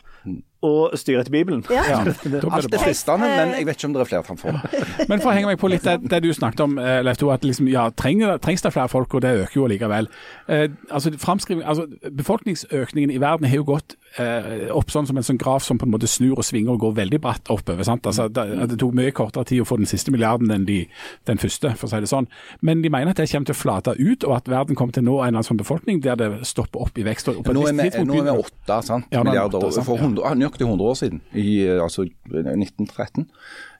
og 0.66 0.98
styre 1.00 1.24
etter 1.24 1.34
Bibelen. 1.34 1.64
Ja. 1.72 1.84
Ja, 1.90 2.00
Alt 2.58 2.74
er 2.74 2.82
fristende, 2.82 3.30
men 3.30 3.54
jeg 3.56 3.68
vet 3.68 3.80
ikke 3.80 3.90
om 3.90 3.96
det 3.96 4.04
er 4.04 4.10
flertall 4.10 4.40
for 4.42 4.58
det. 4.58 4.84
Men 5.12 5.22
for 5.22 5.32
å 5.32 5.36
henge 5.36 5.52
meg 5.52 5.60
på 5.62 5.70
litt 5.72 5.86
det, 5.86 5.98
det 6.12 6.22
du 6.26 6.32
snakket 6.34 6.66
om, 6.66 6.78
eh, 6.82 7.00
Leif 7.06 7.20
Tore, 7.22 7.38
at 7.38 7.46
liksom, 7.46 7.70
ja, 7.72 7.88
trenger, 7.98 8.40
trengs 8.44 8.66
det 8.66 8.74
flere 8.74 8.92
folk, 8.92 9.14
og 9.18 9.24
det 9.26 9.34
øker 9.44 9.60
jo 9.60 9.68
allikevel. 9.70 10.10
Eh, 10.50 10.68
altså, 10.90 11.14
altså, 11.14 11.88
Befolkningsøkningen 12.10 13.14
i 13.14 13.22
verden 13.22 13.48
har 13.50 13.62
jo 13.62 13.68
gått 13.76 13.96
eh, 14.22 14.68
opp 14.74 14.92
sånn 14.94 15.08
som 15.10 15.18
en 15.20 15.26
sånn 15.26 15.40
graf 15.42 15.66
som 15.66 15.80
på 15.80 15.88
en 15.88 15.94
måte 15.94 16.10
snur 16.10 16.40
og 16.40 16.46
svinger 16.48 16.76
og 16.76 16.84
går 16.86 16.96
veldig 17.00 17.20
bratt 17.24 17.52
oppover. 17.54 17.86
sant? 17.88 18.06
Altså, 18.08 18.28
det, 18.32 18.46
det 18.72 18.80
tok 18.82 18.96
mye 18.98 19.14
kortere 19.16 19.48
tid 19.50 19.64
å 19.64 19.68
få 19.68 19.80
den 19.82 19.90
siste 19.90 20.14
milliarden 20.14 20.52
enn 20.56 20.68
de, 20.68 20.82
den 21.30 21.42
første, 21.42 21.74
for 21.80 21.88
å 21.90 21.94
si 21.94 22.02
det 22.06 22.12
sånn. 22.12 22.30
Men 22.66 22.84
de 22.86 22.92
mener 22.94 23.14
at 23.14 23.22
det 23.22 23.28
kommer 23.32 23.50
til 23.52 23.58
å 23.58 23.62
flate 23.62 23.96
ut, 24.00 24.28
og 24.28 24.38
at 24.38 24.50
verden 24.52 24.80
kommer 24.80 24.96
til 24.96 25.06
å 25.06 25.10
nå 25.10 25.18
en 25.18 25.28
eller 25.28 25.40
annen 25.40 25.50
sånn 25.50 25.62
befolkning 25.62 26.02
der 26.06 26.20
det 26.22 26.32
stopper 26.48 26.88
opp 26.88 26.98
i 27.02 27.06
vekst. 27.08 27.32
Nå 27.32 27.68
er 27.68 27.78
vi, 27.78 28.06
nå 28.06 28.22
er 28.22 28.30
vi 28.30 28.38
åtte 28.46 28.80
sant? 28.86 29.12
Ja, 29.12 29.22
er 29.22 29.30
milliarder. 29.30 29.60
åtte, 29.62 29.78
sant, 29.80 29.90
for 29.90 30.02
100, 30.02 30.24
ja. 30.24 30.34
nøyaktig 30.40 30.68
100 30.70 30.90
år 30.92 31.00
siden, 31.02 31.22
i 31.34 31.50
eh, 31.66 31.84
altså 31.84 32.08
1913. 32.08 33.30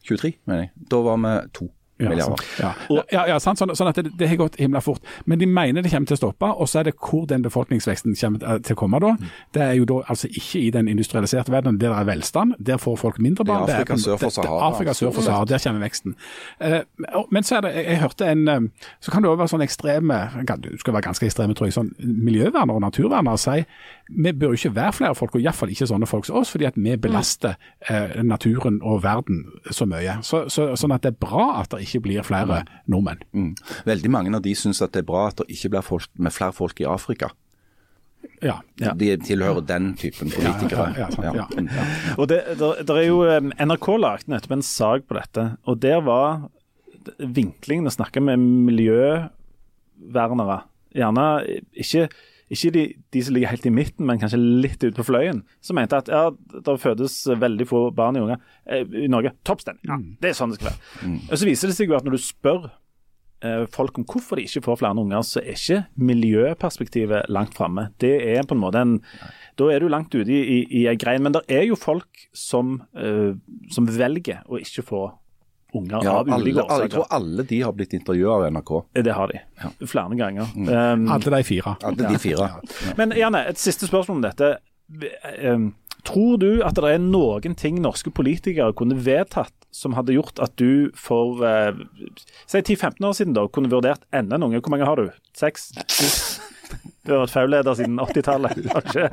23, 0.06 0.36
mener 0.46 0.68
jeg. 0.68 0.72
Da 0.92 1.02
var 1.06 1.18
vi 1.22 1.34
to 1.56 1.72
Ja, 1.98 2.10
milliarder. 2.10 2.46
Ja, 2.60 2.74
ja, 3.12 3.22
ja 3.28 3.36
sant? 3.40 3.60
Sånn, 3.60 3.72
sånn 3.78 3.88
at 3.88 3.96
det, 3.96 4.12
det 4.20 4.28
har 4.28 4.40
gått 4.40 4.58
himla 4.60 4.82
fort. 4.84 5.04
Men 5.24 5.40
de 5.40 5.48
mener 5.48 5.86
det 5.86 5.94
kommer 5.94 6.10
til 6.10 6.18
å 6.18 6.20
stoppe, 6.20 6.50
og 6.52 6.68
så 6.68 6.82
er 6.82 6.90
det 6.90 6.96
hvor 7.00 7.24
den 7.30 7.46
befolkningsveksten 7.46 8.18
kommer 8.20 8.44
eh, 8.44 8.58
til 8.68 8.76
å 8.76 8.80
komme 8.82 9.00
da. 9.00 9.14
Det 9.56 9.64
er 9.64 9.78
jo 9.80 9.88
da 9.88 10.02
altså 10.12 10.28
ikke 10.28 10.60
i 10.60 10.74
den 10.76 10.90
industrialiserte 10.92 11.54
verden 11.54 11.80
der 11.80 11.94
det 11.94 12.02
er 12.02 12.10
velstand, 12.10 12.58
der 12.60 12.82
får 12.82 12.98
folk 13.00 13.20
mindre 13.24 13.46
barn. 13.48 13.64
Det 13.70 13.78
er 13.78 13.86
Afrika 13.86 13.98
sør 14.02 14.20
for 14.20 14.36
Sahara, 14.36 14.68
Afrika 14.68 14.96
sør 14.98 15.14
for 15.16 15.24
Sahara, 15.24 15.48
der 15.48 15.64
kommer 15.64 15.86
veksten. 15.86 16.18
Uh, 16.60 16.82
men 17.32 17.48
så 17.48 17.60
er 17.60 17.66
det, 17.68 17.74
jeg, 17.78 17.86
jeg 17.94 18.02
hørte 18.04 18.32
en 18.32 18.48
eh, 18.48 18.62
Så 19.00 19.12
kan 19.12 19.24
det 19.24 19.32
òg 19.32 19.40
være 19.40 19.54
sånn 19.54 19.64
ekstreme, 19.64 20.20
du 20.66 20.72
skal 20.82 20.98
være 20.98 21.08
ganske 21.08 21.28
ekstreme, 21.30 21.56
tror 21.56 21.70
jeg, 21.70 21.78
sånn 21.78 21.94
miljøvernere 22.02 22.76
og 22.76 22.84
naturvernere 22.84 23.40
si 23.40 23.64
vi 24.10 24.32
bør 24.38 24.54
jo 24.54 24.60
ikke 24.60 24.76
være 24.76 24.94
flere 24.94 25.16
folk, 25.18 25.36
og 25.36 25.42
iallfall 25.42 25.72
ikke 25.74 25.88
sånne 25.90 26.10
folk 26.10 26.28
som 26.28 26.38
oss, 26.40 26.52
fordi 26.54 26.68
at 26.70 26.76
vi 26.78 26.94
belaster 27.02 27.56
eh, 27.90 28.22
naturen 28.24 28.78
og 28.86 29.02
verden 29.04 29.46
så 29.74 29.88
mye. 29.90 30.20
Så, 30.26 30.44
så, 30.54 30.68
sånn 30.78 30.94
at 30.96 31.06
det 31.06 31.16
er 31.16 31.24
bra 31.26 31.48
at 31.62 31.74
det 31.74 31.82
ikke 31.88 32.04
blir 32.06 32.28
flere 32.28 32.64
nordmenn. 32.92 33.24
Mm. 33.34 33.56
Veldig 33.90 34.12
mange 34.14 34.36
av 34.38 34.44
de 34.46 34.54
syns 34.58 34.84
at 34.86 34.94
det 34.94 35.02
er 35.02 35.10
bra 35.10 35.28
at 35.32 35.42
det 35.42 35.50
ikke 35.58 35.74
blir 35.74 35.86
folk, 35.86 36.10
med 36.22 36.36
flere 36.36 36.54
folk 36.56 36.82
i 36.84 36.90
Afrika. 36.90 37.32
Ja. 38.44 38.60
Ja. 38.82 38.94
De 38.98 39.18
tilhører 39.22 39.62
den 39.66 39.94
typen 39.98 40.32
politikere. 40.34 40.94
Ja, 40.94 41.06
ja, 41.06 41.10
sant, 41.14 41.36
ja. 41.38 41.46
Mm. 41.58 41.70
Og 42.20 42.30
det, 42.30 42.40
der, 42.60 42.84
der 42.86 42.96
er 43.00 43.08
jo 43.08 43.24
NRK 43.42 43.88
lagde 44.02 44.32
nettopp 44.34 44.54
en 44.58 44.66
sak 44.66 45.02
på 45.10 45.18
dette, 45.18 45.44
og 45.66 45.82
der 45.82 46.00
var 46.06 46.50
vinklingen 47.20 47.88
å 47.90 47.94
snakke 47.94 48.20
med 48.24 48.38
miljøvernere. 48.70 50.60
Gjerne 50.96 51.26
ikke, 51.76 52.10
ikke 52.54 52.72
de, 52.76 52.84
de 53.14 53.22
som 53.26 53.34
ligger 53.34 53.50
helt 53.50 53.66
i 53.66 53.74
midten, 53.74 54.06
men 54.06 54.20
kanskje 54.22 54.38
litt 54.38 54.78
ute 54.84 54.94
på 55.00 55.08
fløyen. 55.08 55.42
Som 55.66 55.80
mente 55.80 55.98
at 55.98 56.10
ja, 56.12 56.28
det 56.54 56.78
fødes 56.84 57.18
veldig 57.42 57.66
få 57.70 57.88
barn 57.96 58.20
i, 58.20 58.22
unge, 58.22 58.38
eh, 58.70 58.86
i 59.02 59.10
Norge. 59.10 59.34
Toppstemning. 59.48 59.86
Ja, 59.90 59.98
det 60.22 60.32
er 60.32 60.38
sånn 60.38 60.54
det 60.54 60.60
skal 60.60 60.74
være. 60.74 61.14
Og 61.26 61.40
Så 61.42 61.50
viser 61.50 61.72
det 61.72 61.78
seg 61.80 61.90
jo 61.90 61.98
at 61.98 62.06
når 62.06 62.18
du 62.18 62.22
spør 62.22 62.68
eh, 63.42 63.66
folk 63.74 63.98
om 63.98 64.06
hvorfor 64.06 64.38
de 64.38 64.46
ikke 64.46 64.62
får 64.68 64.80
flere 64.84 65.02
unger, 65.02 65.26
så 65.26 65.42
er 65.42 65.58
ikke 65.58 65.82
miljøperspektivet 66.12 67.34
langt 67.34 67.58
framme. 67.58 67.90
Det 68.02 68.14
er 68.36 68.46
på 68.46 68.58
en 68.58 68.62
måte 68.62 68.86
en 68.86 69.00
Da 69.58 69.72
er 69.72 69.80
du 69.80 69.88
langt 69.90 70.14
ute 70.14 70.30
i, 70.30 70.40
i, 70.60 70.62
i 70.82 70.88
ei 70.92 70.98
grein. 71.00 71.24
Men 71.26 71.34
det 71.34 71.46
er 71.50 71.66
jo 71.66 71.80
folk 71.80 72.28
som, 72.36 72.82
eh, 72.94 73.34
som 73.74 73.90
velger 73.90 74.46
å 74.46 74.62
ikke 74.62 74.86
få 74.86 75.06
unger 75.78 76.04
Ja, 76.06 76.14
av 76.22 76.30
ulike 76.30 76.64
årsaker. 76.64 76.82
jeg 76.86 76.94
tror 76.96 77.08
alle 77.18 77.46
de 77.50 77.62
har 77.62 77.74
blitt 77.78 77.94
intervjua 77.98 78.36
av 78.40 78.46
NRK. 78.56 78.72
Det 79.06 79.14
har 79.18 79.32
de. 79.34 79.42
Flere 79.86 80.16
ganger. 80.20 80.52
Um, 80.56 81.08
Alle 81.12 81.34
de 81.38 81.44
fire. 81.44 81.76
Alle 81.84 82.12
de 82.14 82.20
fire. 82.22 82.50
men 82.98 83.16
Janne, 83.18 83.46
et 83.50 83.62
siste 83.62 83.88
spørsmål 83.90 84.18
om 84.20 84.26
dette. 84.26 84.54
Um, 85.44 85.74
tror 86.06 86.38
du 86.38 86.50
at 86.64 86.78
det 86.78 86.92
er 86.94 87.00
noen 87.02 87.56
ting 87.58 87.80
norske 87.82 88.12
politikere 88.14 88.74
kunne 88.78 88.98
vedtatt 89.02 89.54
som 89.76 89.96
hadde 89.98 90.14
gjort 90.16 90.40
at 90.40 90.54
du 90.62 90.92
for 90.96 91.42
uh, 91.44 91.74
si 92.48 92.62
10-15 92.62 93.04
år 93.04 93.16
siden 93.18 93.34
da, 93.36 93.48
kunne 93.52 93.72
vurdert 93.74 94.06
enda 94.14 94.38
en 94.38 94.46
unge? 94.48 94.62
Hvor 94.62 94.72
mange 94.76 94.88
har 94.88 95.02
du? 95.02 95.10
Seks? 95.36 95.72
Du 97.06 97.14
har 97.14 97.22
vært 97.24 97.34
FAU-leder 97.36 97.78
siden 97.78 98.00
80-tallet, 98.02 98.62
kanskje? 98.74 99.10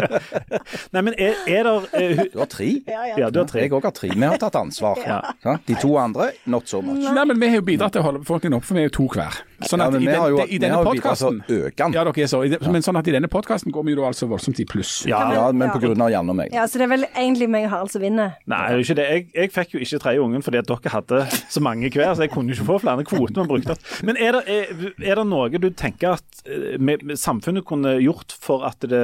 Nei, 0.94 1.02
men 1.02 1.14
er, 1.18 1.34
er 1.50 1.66
det 1.66 1.74
uh, 1.74 2.22
Du 2.32 2.38
har 2.38 2.50
tre. 2.50 2.68
Ja, 2.86 3.30
du 3.30 3.40
har 3.42 3.48
tre. 3.50 3.64
Jeg 3.64 3.74
òg 3.74 3.88
har 3.88 3.94
tre. 3.96 4.10
Vi 4.14 4.26
har 4.26 4.38
tatt 4.40 4.58
ansvar. 4.60 5.00
Ja. 5.04 5.56
De 5.66 5.76
to 5.80 5.94
andre, 6.00 6.30
not 6.50 6.70
so 6.70 6.82
much. 6.84 7.02
Nei, 7.02 7.24
men 7.26 7.40
Vi 7.40 7.50
har 7.50 7.60
jo 7.60 7.66
bidratt 7.66 7.96
til 7.96 8.04
å 8.04 8.06
holde 8.08 8.22
befolkningen 8.22 8.58
oppe, 8.60 8.68
for 8.70 8.78
vi 8.78 8.84
er 8.84 8.90
jo 8.90 8.94
to 9.00 9.08
hver. 9.14 9.40
Sånn 9.68 9.82
Ja, 9.82 9.88
at 9.90 9.92
men 9.92 10.00
i, 10.02 10.06
vi 10.06 10.12
den, 10.12 10.22
jo- 10.32 10.40
i 10.40 10.46
vi 10.54 10.58
denne 10.62 10.78
den. 10.80 11.92
Ja, 11.92 12.04
dere 12.06 12.22
er 12.24 12.30
så. 12.30 12.40
I 12.46 12.56
Men 12.70 12.84
sånn 12.86 12.96
at 13.00 13.08
i 13.10 13.14
denne 13.14 13.28
podkasten 13.28 13.74
går 13.74 13.84
vi 13.88 13.96
jo 13.96 14.06
altså 14.08 14.28
voldsomt 14.30 14.60
i 14.62 14.66
pluss. 14.68 15.02
Ja. 15.08 15.20
Ja, 15.34 15.48
men 15.52 15.68
av 15.70 16.10
Janne 16.10 16.32
og 16.32 16.38
meg. 16.38 16.54
Ja, 16.54 16.64
så 16.70 16.80
det 16.80 16.86
er 16.86 16.92
vel 16.94 17.04
egentlig 17.10 17.48
meg 17.50 17.66
og 17.66 17.74
Harald 17.74 17.92
som 17.92 18.02
vinner. 18.04 18.36
Nei, 18.50 18.60
det 18.66 18.72
er 18.72 18.78
jo 18.80 18.86
ikke 18.86 18.98
det. 19.00 19.08
Jeg, 19.10 19.26
jeg 19.34 19.52
fikk 19.56 19.74
jo 19.74 19.82
ikke 19.84 20.00
tredje 20.06 20.24
ungen 20.24 20.46
fordi 20.46 20.60
at 20.62 20.70
dere 20.70 20.94
hadde 20.94 21.20
så 21.50 21.62
mange 21.64 21.90
hver, 21.92 22.14
så 22.14 22.24
jeg 22.24 22.32
kunne 22.32 22.52
jo 22.54 22.58
ikke 22.58 22.68
få 22.70 22.78
flere 22.86 23.04
kvoter 23.08 23.42
man 23.42 23.50
brukte. 23.50 23.76
Men 24.06 24.16
er 24.20 24.38
det, 24.38 24.42
er, 24.56 24.86
er 25.12 25.20
det 25.20 25.26
noe 25.28 25.60
du 25.60 25.68
tenker 25.76 26.16
at 26.16 26.42
eh, 26.46 26.78
med 26.80 26.99
samfunnet 27.18 27.66
kunne 27.68 27.96
gjort 28.00 28.34
for 28.40 28.66
at, 28.68 28.84
det, 28.90 29.02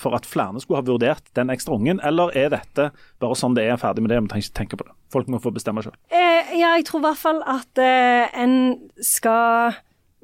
for 0.00 0.16
at 0.16 0.28
flere 0.28 0.60
skulle 0.62 0.80
ha 0.80 0.86
vurdert 0.86 1.26
den 1.38 1.52
ekstra 1.54 1.76
ungen, 1.78 2.02
eller 2.04 2.34
er 2.36 2.52
dette 2.54 2.90
bare 3.22 3.38
sånn 3.38 3.56
det 3.56 3.66
er, 3.68 3.80
ferdig 3.80 4.04
med 4.04 4.14
det, 4.14 4.20
vi 4.22 4.32
trenger 4.32 4.48
ikke 4.48 4.60
tenke 4.60 4.80
på 4.80 4.88
det? 4.88 4.94
Folk 5.14 5.32
må 5.32 5.40
få 5.42 5.54
bestemme 5.54 5.84
selv. 5.84 5.98
Eh, 6.12 6.54
ja, 6.58 6.74
jeg 6.78 6.86
tror 6.88 7.02
i 7.02 7.06
hvert 7.08 7.22
fall 7.22 7.42
at 7.48 7.82
eh, 7.82 8.38
en 8.44 8.56
skal 9.02 9.76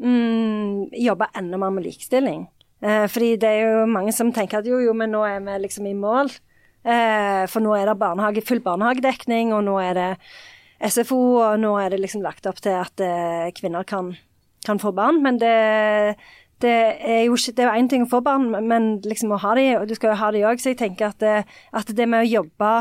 mm, 0.03 0.91
jobbe 0.99 1.31
enda 1.39 1.61
mer 1.61 1.75
med 1.75 1.87
likestilling. 1.89 2.47
Eh, 2.81 3.07
fordi 3.13 3.35
det 3.41 3.49
er 3.49 3.75
jo 3.75 3.89
mange 3.91 4.13
som 4.17 4.33
tenker 4.33 4.61
at 4.61 4.69
jo, 4.69 4.81
jo, 4.81 4.95
men 4.97 5.13
nå 5.13 5.25
er 5.29 5.43
vi 5.45 5.59
liksom 5.67 5.89
i 5.91 5.97
mål. 5.97 6.33
Eh, 6.81 7.45
for 7.53 7.61
nå 7.61 7.75
er 7.77 7.91
det 7.91 7.99
barnehage, 8.01 8.45
full 8.47 8.63
barnehagedekning, 8.65 9.53
og 9.53 9.67
nå 9.67 9.77
er 9.83 9.99
det 9.99 10.11
SFO, 10.81 11.21
og 11.43 11.61
nå 11.61 11.75
er 11.77 11.93
det 11.93 12.01
liksom 12.01 12.25
lagt 12.25 12.49
opp 12.49 12.63
til 12.65 12.79
at 12.79 13.03
eh, 13.05 13.51
kvinner 13.57 13.85
kan, 13.85 14.15
kan 14.65 14.81
få 14.81 14.95
barn. 14.97 15.21
Men 15.25 15.41
det, 15.43 16.17
det 16.61 16.75
er 17.01 17.25
jo 17.27 17.37
ikke 17.39 17.55
Det 17.57 17.65
er 17.65 17.71
jo 17.71 17.79
én 17.83 17.89
ting 17.89 18.05
å 18.05 18.11
få 18.11 18.23
barn, 18.25 18.51
men 18.69 19.01
liksom 19.05 19.33
å 19.33 19.41
ha 19.41 19.55
de, 19.55 19.69
og 19.79 19.89
du 19.89 19.95
skal 19.95 20.13
jo 20.13 20.21
ha 20.21 20.31
de 20.35 20.45
òg. 20.49 20.61
Så 20.61 20.73
jeg 20.75 20.81
tenker 20.83 21.11
at 21.11 21.19
det, 21.19 21.45
at 21.73 21.97
det 21.97 22.09
med 22.09 22.27
å 22.27 22.31
jobbe 22.31 22.75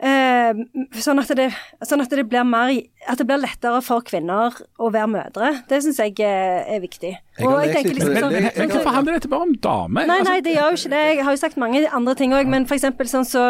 Eh, 0.00 0.56
sånn, 0.96 1.18
at 1.20 1.28
det, 1.36 1.50
sånn 1.84 2.00
at 2.00 2.08
det 2.08 2.22
blir 2.24 2.46
mer 2.48 2.70
At 3.04 3.20
det 3.20 3.26
blir 3.28 3.36
lettere 3.42 3.82
for 3.84 4.00
kvinner 4.00 4.54
å 4.80 4.88
være 4.88 5.10
mødre. 5.12 5.50
Det 5.68 5.82
syns 5.84 5.98
jeg 6.00 6.14
er, 6.24 6.62
er 6.72 6.80
viktig. 6.80 7.10
Jeg 7.36 7.44
Og 7.46 7.58
lest 7.60 7.74
tenker 7.76 7.98
liksom 7.98 8.16
sånn- 8.16 8.56
Men 8.56 8.72
hvorfor 8.72 8.94
handler 8.96 9.18
dette 9.18 9.28
bare 9.28 9.42
om 9.44 9.52
damer? 9.52 10.06
Nei, 10.06 10.20
Altså, 10.20 10.30
nei, 10.30 10.40
det 10.40 10.54
gjør 10.56 10.70
jo 10.70 10.78
ikke 10.80 10.94
det. 10.94 11.02
Jeg 11.16 11.24
har 11.24 11.36
jo 11.36 11.42
sagt 11.42 11.60
mange 11.60 11.84
andre 11.92 12.14
ting 12.14 12.32
òg, 12.32 12.48
men 12.48 12.64
f.eks. 12.64 12.88
sånn 13.12 13.28
så 13.28 13.44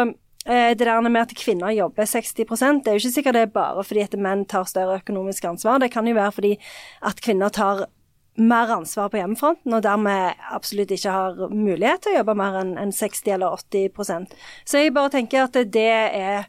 eh, 0.45 0.73
det 0.73 0.83
der 0.89 0.99
med 1.07 1.21
at 1.21 1.35
kvinner 1.39 1.71
jobber 1.71 2.03
60% 2.03 2.83
det 2.83 2.91
er 2.91 2.99
jo 2.99 3.03
ikke 3.05 3.15
sikkert 3.15 3.33
det 3.33 3.41
er 3.47 3.55
bare 3.55 3.83
fordi 3.87 4.03
at 4.03 4.19
menn 4.19 4.43
tar 4.45 4.67
større 4.67 4.99
økonomisk 4.99 5.45
ansvar. 5.45 5.79
Det 5.79 5.91
kan 5.91 6.05
jo 6.05 6.15
være 6.19 6.35
fordi 6.35 6.57
at 7.01 7.21
kvinner 7.21 7.49
tar 7.49 7.85
mer 8.41 8.71
ansvar 8.75 9.11
på 9.11 9.19
hjemmefronten, 9.19 9.73
og 9.75 9.83
dermed 9.85 10.39
absolutt 10.51 10.93
ikke 10.95 11.13
har 11.13 11.43
mulighet 11.53 12.05
til 12.05 12.15
å 12.15 12.21
jobbe 12.21 12.37
mer 12.39 12.57
enn 12.61 12.73
enn 12.81 12.93
60 12.95 13.35
eller 13.35 13.59
80% 13.59 14.33
Så 14.65 14.81
jeg 14.81 14.93
bare 14.95 15.13
tenker 15.13 15.45
at 15.45 15.57
det 15.73 15.87
er, 15.91 16.47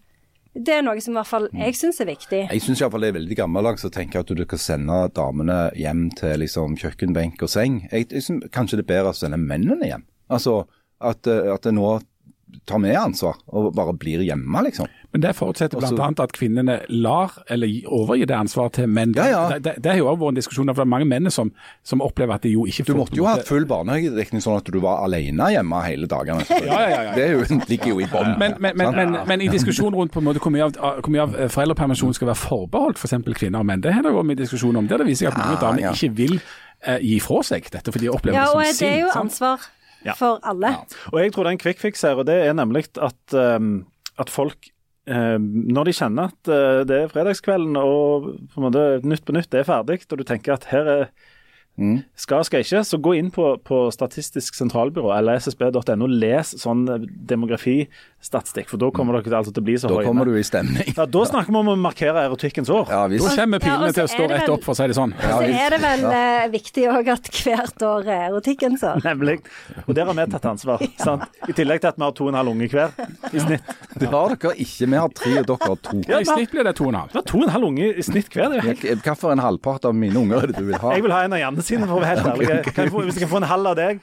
det 0.55 0.76
er 0.76 0.85
noe 0.87 1.00
som 1.02 1.14
i 1.14 1.20
hvert 1.20 1.31
fall 1.31 1.48
jeg 1.52 1.78
syns 1.78 2.00
er 2.02 2.11
viktig. 2.11 2.42
Jeg 2.50 2.64
syns 2.64 2.83
det 2.83 3.09
er 3.09 3.18
veldig 3.18 3.38
gammeldags 3.38 3.87
å 3.88 3.92
tenke 3.92 4.20
at 4.20 4.31
du 4.31 4.44
kan 4.48 4.61
sende 4.61 5.00
damene 5.16 5.64
hjem 5.78 6.09
til 6.18 6.40
liksom 6.42 6.76
kjøkkenbenk 6.81 7.42
og 7.42 7.52
seng. 7.52 7.83
Jeg, 7.90 8.11
jeg 8.12 8.26
synes 8.28 8.52
kanskje 8.55 8.81
det 8.81 8.87
er 8.87 8.92
bedre 8.94 9.14
å 9.14 9.18
sende 9.18 9.40
mennene 9.40 9.90
hjem. 9.90 10.07
Altså 10.33 10.62
at, 11.02 11.26
eh, 11.26 11.50
at 11.52 11.66
nå 11.74 11.98
tar 12.69 12.79
med 12.83 12.97
ansvar 12.97 13.38
og 13.53 13.73
bare 13.77 13.95
blir 13.99 14.23
hjemme, 14.25 14.62
liksom. 14.67 14.88
Men 15.12 15.21
det 15.21 15.35
forutsetter 15.37 15.77
bl.a. 15.77 16.07
at 16.25 16.33
kvinnene 16.33 16.79
lar 16.88 17.35
eller 17.53 17.69
gi- 17.69 17.85
overgir 17.85 18.29
det 18.31 18.37
ansvaret 18.37 18.73
til 18.79 18.87
menn. 18.88 19.12
Ja, 19.17 19.27
ja. 19.29 19.59
Det, 19.61 19.75
det, 19.85 19.91
har 19.91 19.99
jo 20.01 20.07
også 20.09 20.21
vært 20.23 20.33
en 20.33 20.38
diskusjon, 20.38 20.71
for 20.73 20.81
det 20.81 20.87
er 20.87 20.93
mange 20.95 21.09
menn 21.11 21.29
som, 21.35 21.51
som 21.85 22.01
opplever 22.05 22.38
at 22.38 22.47
de 22.47 22.55
jo 22.55 22.65
ikke 22.71 22.87
får 22.87 22.95
Du 22.97 23.01
måtte 23.03 23.19
jo 23.21 23.27
ha 23.29 23.35
full 23.45 23.67
barnehagedekning 23.69 24.41
sånn 24.45 24.57
at 24.62 24.71
du 24.73 24.79
var 24.81 25.03
alene 25.05 25.51
hjemme 25.53 25.83
hele 25.85 26.09
dagene. 26.09 26.47
Ja, 26.49 26.62
ja, 26.65 26.88
ja, 26.88 27.03
ja. 27.11 27.12
Det 27.19 27.27
er 27.27 27.35
jo, 27.37 27.61
ligger 27.69 27.93
jo 27.93 28.01
i 28.01 28.09
bånn. 28.09 28.33
Men, 28.41 28.57
men, 28.59 28.79
men, 28.81 28.97
men, 28.97 29.19
men 29.29 29.45
i 29.45 29.51
diskusjonen 29.53 29.99
rundt 30.01 30.15
på 30.17 30.23
en 30.23 30.29
måte 30.31 30.41
hvor 30.41 30.55
mye 30.55 30.71
av, 30.71 30.81
hvor 31.05 31.12
mye 31.12 31.27
av 31.27 31.37
eh, 31.37 31.53
foreldrepermisjonen 31.53 32.17
skal 32.17 32.33
være 32.33 32.41
forbeholdt 32.47 33.03
f.eks. 33.03 33.19
For 33.29 33.37
kvinner 33.43 33.61
og 33.61 33.69
menn, 33.69 33.85
det 33.85 33.93
har 33.93 34.07
det 34.07 34.15
vært 34.17 34.31
mye 34.33 34.41
diskusjon 34.41 34.81
om. 34.81 34.88
Der 34.88 35.03
det 35.05 35.11
viser 35.11 35.29
seg 35.29 35.35
at 35.35 35.43
mange 35.45 35.59
Ja, 35.59 35.62
damer 35.67 35.85
ja. 35.91 35.93
ikke 35.93 36.12
vil 36.23 36.38
eh, 36.41 36.99
gi 37.05 37.21
fra 37.21 37.45
seg 37.53 37.69
dette, 37.69 37.93
for 37.93 38.01
de 38.01 38.09
opplever 38.12 38.41
Ja, 38.41 38.49
det 38.49 38.57
og 38.57 38.81
det 38.81 38.88
er 38.88 39.01
jo 39.05 39.12
sant? 39.12 39.69
Ja. 40.07 40.17
for 40.19 40.41
alle. 40.43 40.75
Og 41.12 41.19
jeg 41.21 41.33
tror 41.33 41.47
det 41.47 41.53
er 41.53 41.57
en 41.59 41.62
quick 41.62 41.83
fix 41.83 42.05
her, 42.07 42.19
og 42.19 42.27
det 42.29 42.38
er 42.43 42.57
nemlig 42.57 42.88
at, 42.97 43.37
um, 43.37 43.85
at 44.19 44.31
folk 44.33 44.71
um, 45.07 45.47
Når 45.71 45.88
de 45.88 45.95
kjenner 45.97 46.33
at 46.33 46.51
uh, 46.51 46.81
det 46.88 46.99
er 46.99 47.12
fredagskvelden 47.12 47.79
og 47.79 48.33
på 48.53 48.61
en 48.61 48.67
måte 48.67 48.87
Nytt 49.07 49.27
på 49.29 49.37
nytt 49.37 49.55
er 49.55 49.69
ferdig, 49.69 50.03
og 50.11 50.19
du 50.19 50.27
tenker 50.27 50.57
at 50.57 50.69
her 50.73 50.91
er 50.97 51.07
skal, 52.20 52.44
skal 52.44 52.61
ikke, 52.61 52.82
så 52.85 52.98
gå 53.00 53.14
inn 53.16 53.30
på, 53.32 53.46
på 53.64 53.76
Statistisk 53.94 54.54
sentralbyrå 54.58 55.08
eller 55.16 55.40
ssb.no, 55.40 56.06
les 56.06 56.52
sånn 56.61 56.82
eh, 56.92 57.06
demografistatistikk, 57.30 58.68
for 58.68 58.82
da 58.82 58.90
kommer 58.92 59.16
dere 59.18 59.38
altså 59.40 59.54
til 59.56 59.64
å 59.64 59.66
bli 59.70 59.76
så 59.80 59.88
Da 59.88 59.96
høye. 60.02 60.06
kommer 60.11 60.28
du 60.28 60.37
i 60.37 60.44
stemning. 60.44 60.92
Ja, 60.92 61.06
da 61.08 61.22
snakker 61.30 61.48
vi 61.48 61.61
om 61.62 61.70
å 61.72 61.76
markere 61.80 62.26
erotikkens 62.28 62.68
år. 62.72 62.92
Ja, 62.92 63.06
Da 63.08 63.32
kommer 63.40 63.62
pilene 63.62 63.88
ja, 63.88 63.96
til 63.96 64.04
å 64.04 64.12
stå 64.12 64.26
er 64.26 64.35
rett 64.37 64.52
opp, 64.52 64.66
for 64.66 64.74
å 64.74 64.78
si 64.78 64.90
det 64.92 64.98
sånn. 64.98 65.14
Så 65.22 65.40
er 65.48 65.74
det 65.74 65.80
vel 65.82 66.04
ja. 66.04 66.22
viktig 66.52 66.87
òg 66.92 67.11
at 67.16 67.32
hvert 67.40 67.87
år 67.88 68.12
er 68.18 68.26
erotikkens 68.28 68.85
år. 68.92 69.00
Nemlig. 69.08 69.38
Og 69.87 69.96
der 69.96 70.11
har 70.11 70.18
vi 70.18 70.28
tatt 70.37 70.50
ansvar. 70.52 70.85
sant? 71.06 71.40
I 71.48 71.56
tillegg 71.56 71.82
til 71.82 71.92
at 71.94 71.98
vi 71.98 72.06
har 72.06 72.14
to 72.20 72.28
og 72.28 72.35
en 72.35 72.40
halv 72.42 72.52
unge 72.52 72.68
hver 72.72 72.92
i 73.32 73.42
snitt. 73.42 73.72
Det 74.03 74.11
har 74.12 74.35
dere 74.35 74.53
ikke. 74.65 74.88
Vi 74.93 74.99
har 74.99 75.11
tre, 75.17 75.33
og 75.41 75.47
dere 75.51 75.59
har 75.62 75.77
to. 75.88 75.97
Ja, 76.09 76.17
I 76.23 76.25
snitt 76.29 76.51
blir 76.55 76.65
det 76.67 76.75
to 76.79 76.85
og 76.88 76.93
en 76.93 76.99
halv. 77.01 77.11
Det 77.12 77.19
var 77.21 77.27
to 77.31 77.37
og 77.41 77.45
en 77.47 77.55
halv 77.57 77.65
unge 77.71 77.85
i 77.88 77.91
snitt 78.07 78.29
hver. 78.33 78.47
Det 78.53 78.57
er 78.61 78.65
helt 78.71 78.83
Hva 79.07 79.15
for 79.19 79.31
en 79.35 79.43
halvpart 79.43 79.83
av 79.88 79.93
mine 79.97 80.17
unger 80.19 80.37
er 80.43 80.47
det 80.53 80.59
du 80.61 80.65
vil 80.69 80.79
ha? 80.79 80.88
Jeg 80.97 81.03
vil 81.07 81.15
ha 81.15 81.21
en 81.27 81.35
av 81.37 81.41
Janne 81.43 81.62
sine, 81.67 81.85
for 81.91 81.97
å 81.99 82.01
være 82.03 82.11
helt 82.17 82.27
ærlig. 82.33 82.47
Okay, 82.62 82.88
okay. 82.88 83.05
hvis 83.09 83.17
jeg 83.21 83.25
kan 83.27 83.33
få 83.35 83.43
en 83.43 83.51
halv 83.53 83.65
av 83.73 83.77
deg? 83.79 83.95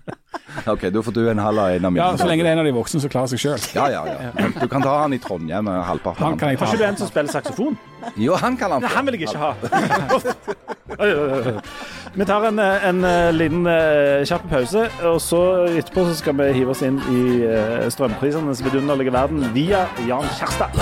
OK, 0.72 0.82
da 0.92 0.98
får 1.02 1.12
du 1.16 1.22
en 1.30 1.38
halv 1.42 1.58
av 1.58 1.68
en 1.76 1.84
av 1.88 1.92
mine. 1.94 2.04
Ja, 2.04 2.08
Så 2.18 2.26
lenge 2.28 2.42
det 2.44 2.50
er 2.52 2.56
en 2.58 2.62
av 2.62 2.68
de 2.68 2.74
voksne 2.76 3.00
som 3.02 3.10
klarer 3.12 3.28
seg 3.32 3.40
sjøl. 3.42 3.60
Ja, 3.76 3.86
ja, 3.92 4.02
ja. 4.08 4.14
Du 4.58 4.66
kan 4.70 4.80
ta 4.84 4.92
han 5.02 5.12
i 5.16 5.20
Trondheim 5.22 5.64
med 5.68 5.76
halvparten. 5.88 6.22
Han 6.26 6.38
kan 6.40 6.48
jeg 6.52 6.58
ta. 6.60 6.64
Har 6.68 6.74
ikke 6.76 6.84
du 6.84 6.90
en 6.90 7.00
som 7.00 7.08
spiller 7.10 7.30
saksofon? 7.32 7.74
Jo, 8.20 8.32
han 8.38 8.56
kan 8.58 8.70
han 8.76 8.82
Nei, 8.84 8.92
han 8.92 9.04
vil 9.08 9.14
jeg 9.18 9.24
ikke 9.30 9.42
ha. 9.42 9.52
Vi 12.14 12.24
tar 12.24 12.44
en, 12.44 12.58
eh, 12.58 12.88
en 12.88 13.04
eh, 13.04 13.32
liten 13.32 13.66
eh, 13.66 14.20
kjapp 14.28 14.42
pause, 14.50 14.82
og 15.08 15.20
så 15.20 15.38
etterpå 15.64 16.02
så 16.04 16.16
skal 16.18 16.34
vi 16.36 16.50
hive 16.58 16.74
oss 16.74 16.82
inn 16.84 16.98
i 17.08 17.22
strømprisenes 17.88 18.60
vidunderlige 18.66 19.14
verden 19.14 19.46
via 19.54 19.86
Jan 20.04 20.28
Kjærstad. 20.36 20.76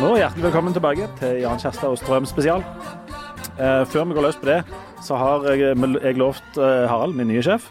Og 0.00 0.16
hjertelig 0.16 0.46
velkommen 0.48 0.72
tilbake 0.72 1.10
til 1.20 1.42
Jan 1.44 1.60
Kjærstad 1.60 1.92
og 1.92 2.00
Strøm 2.00 2.24
spesial. 2.24 2.64
Før 3.60 4.08
vi 4.08 4.16
går 4.16 4.28
løs 4.30 4.40
på 4.40 4.48
det, 4.48 4.62
så 5.04 5.20
har 5.20 5.44
jeg, 5.52 5.76
jeg 5.76 6.16
lovt 6.16 6.56
Harald, 6.56 7.12
min 7.16 7.28
nye 7.28 7.44
sjef 7.44 7.70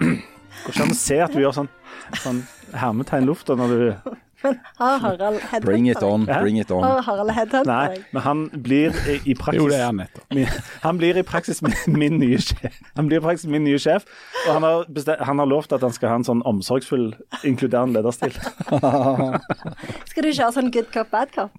Går 0.00 0.72
ikke 0.72 0.84
an 0.84 0.92
å 0.92 0.96
se 0.96 1.16
at 1.20 1.32
du 1.32 1.40
gjør 1.40 1.56
sånn, 1.56 1.72
sånn 2.20 2.44
hermetegn 2.76 3.28
lufta 3.28 3.56
når 3.56 3.72
du 3.72 4.14
Men 4.44 4.58
har 4.78 4.98
Harald 5.02 5.38
headhunter 5.40 5.64
Bring 5.64 5.86
it 5.88 6.02
on, 6.04 6.26
bring 6.26 6.58
it 6.60 6.70
on. 6.70 6.84
Har 6.84 7.00
Harald 7.06 7.32
headhunter 7.32 7.64
Nei, 7.68 7.98
men 8.12 8.22
han 8.26 8.42
blir 8.66 8.92
i, 9.08 9.34
praksis 9.34 9.58
Jo, 9.62 9.68
det 9.72 9.78
er 9.80 9.86
han 9.88 9.96
nettopp. 10.02 10.60
Han 10.84 11.00
blir 11.00 11.16
i 11.16 11.24
praksis 11.26 11.62
min, 11.64 11.74
min 11.96 12.18
nye 12.20 12.38
sjef. 12.44 12.76
Han 12.98 13.08
blir 13.08 13.22
i 13.22 13.24
praksis 13.24 13.48
min 13.50 13.64
nye 13.64 13.80
sjef, 13.80 14.04
og 14.46 14.52
han 14.58 14.66
har, 14.68 14.84
bestemt, 14.92 15.24
han 15.24 15.40
har 15.42 15.48
lovt 15.50 15.72
at 15.72 15.80
han 15.86 15.94
skal 15.96 16.12
ha 16.12 16.20
en 16.20 16.28
sånn 16.28 16.42
omsorgsfull, 16.48 17.10
inkluderende 17.48 17.98
lederstil. 18.02 18.36
Skal 20.10 20.22
du 20.26 20.30
ikke 20.30 20.44
ha 20.46 20.52
sånn 20.54 20.70
good 20.74 20.90
cop, 20.94 21.10
bad 21.14 21.32
cop? 21.34 21.54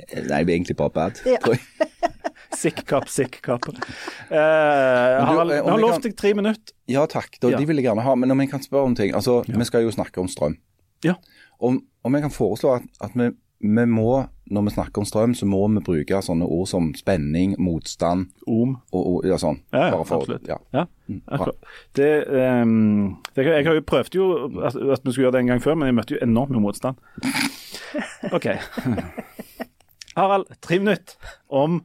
Nei, 0.00 0.22
det 0.22 0.32
er 0.36 0.54
egentlig 0.54 0.76
bare 0.78 0.92
bad. 0.94 1.18
Ja. 1.28 1.40
tror 1.42 1.56
jeg. 1.56 1.64
Sick 2.60 2.80
cop, 2.88 3.06
sick 3.08 3.36
cop. 3.46 3.66
Eh, 3.70 4.36
Harald, 4.36 5.52
eh, 5.54 5.60
vi 5.62 5.70
har 5.70 5.76
vi 5.78 5.82
lovt 5.84 6.00
kan- 6.00 6.02
deg 6.08 6.16
tre 6.18 6.32
minutter. 6.34 6.74
Ja 6.90 7.04
takk, 7.06 7.36
da, 7.40 7.52
Ja. 7.52 7.58
de 7.60 7.66
vil 7.68 7.76
jeg 7.78 7.86
gjerne 7.86 8.02
ha. 8.02 8.14
Men 8.18 8.30
om 8.34 8.40
jeg 8.42 8.50
kan 8.50 8.60
spørre 8.60 8.84
om 8.90 8.94
ting 8.98 9.14
Altså, 9.14 9.44
Vi 9.46 9.64
skal 9.64 9.82
jo 9.86 9.90
snakke 9.94 10.18
om 10.20 10.26
strøm. 10.28 10.56
Ja. 11.04 11.14
Om, 11.60 11.78
om 12.04 12.14
jeg 12.16 12.22
kan 12.24 12.32
foreslå 12.32 12.74
at, 12.78 12.84
at 13.04 13.14
vi, 13.18 13.26
vi 13.60 13.84
må, 13.86 14.22
når 14.50 14.64
vi 14.66 14.72
snakker 14.74 15.02
om 15.02 15.06
strøm, 15.08 15.34
så 15.36 15.46
må 15.46 15.60
vi 15.74 15.82
bruke 15.84 16.20
sånne 16.24 16.46
ord 16.48 16.66
som 16.70 16.88
spenning, 16.96 17.52
motstand 17.60 18.30
Om. 18.48 18.76
og, 18.92 19.02
og 19.10 19.26
ja, 19.28 19.36
sånn. 19.38 19.60
Ja, 19.74 19.90
ja, 19.92 19.98
for- 20.08 20.22
absolutt. 20.24 20.48
Ja. 20.48 20.56
Ja, 20.72 20.86
Det, 21.98 22.08
um, 22.62 23.18
det, 23.36 23.44
jeg 23.46 23.66
har 23.66 23.74
jo 23.76 23.84
prøvd 23.86 24.14
jo 24.16 24.26
at, 24.64 24.74
at 24.76 25.04
vi 25.04 25.12
skulle 25.12 25.26
gjøre 25.28 25.36
det 25.36 25.42
en 25.44 25.52
gang 25.52 25.62
før, 25.62 25.76
men 25.76 25.90
jeg 25.90 25.98
møtte 26.00 26.16
jo 26.16 26.22
enormt 26.24 26.54
med 26.56 26.64
motstand. 26.64 26.96
OK. 28.36 28.46
Harald, 30.16 30.46
tre 30.64 30.78
minutter 30.80 31.14
om 31.48 31.82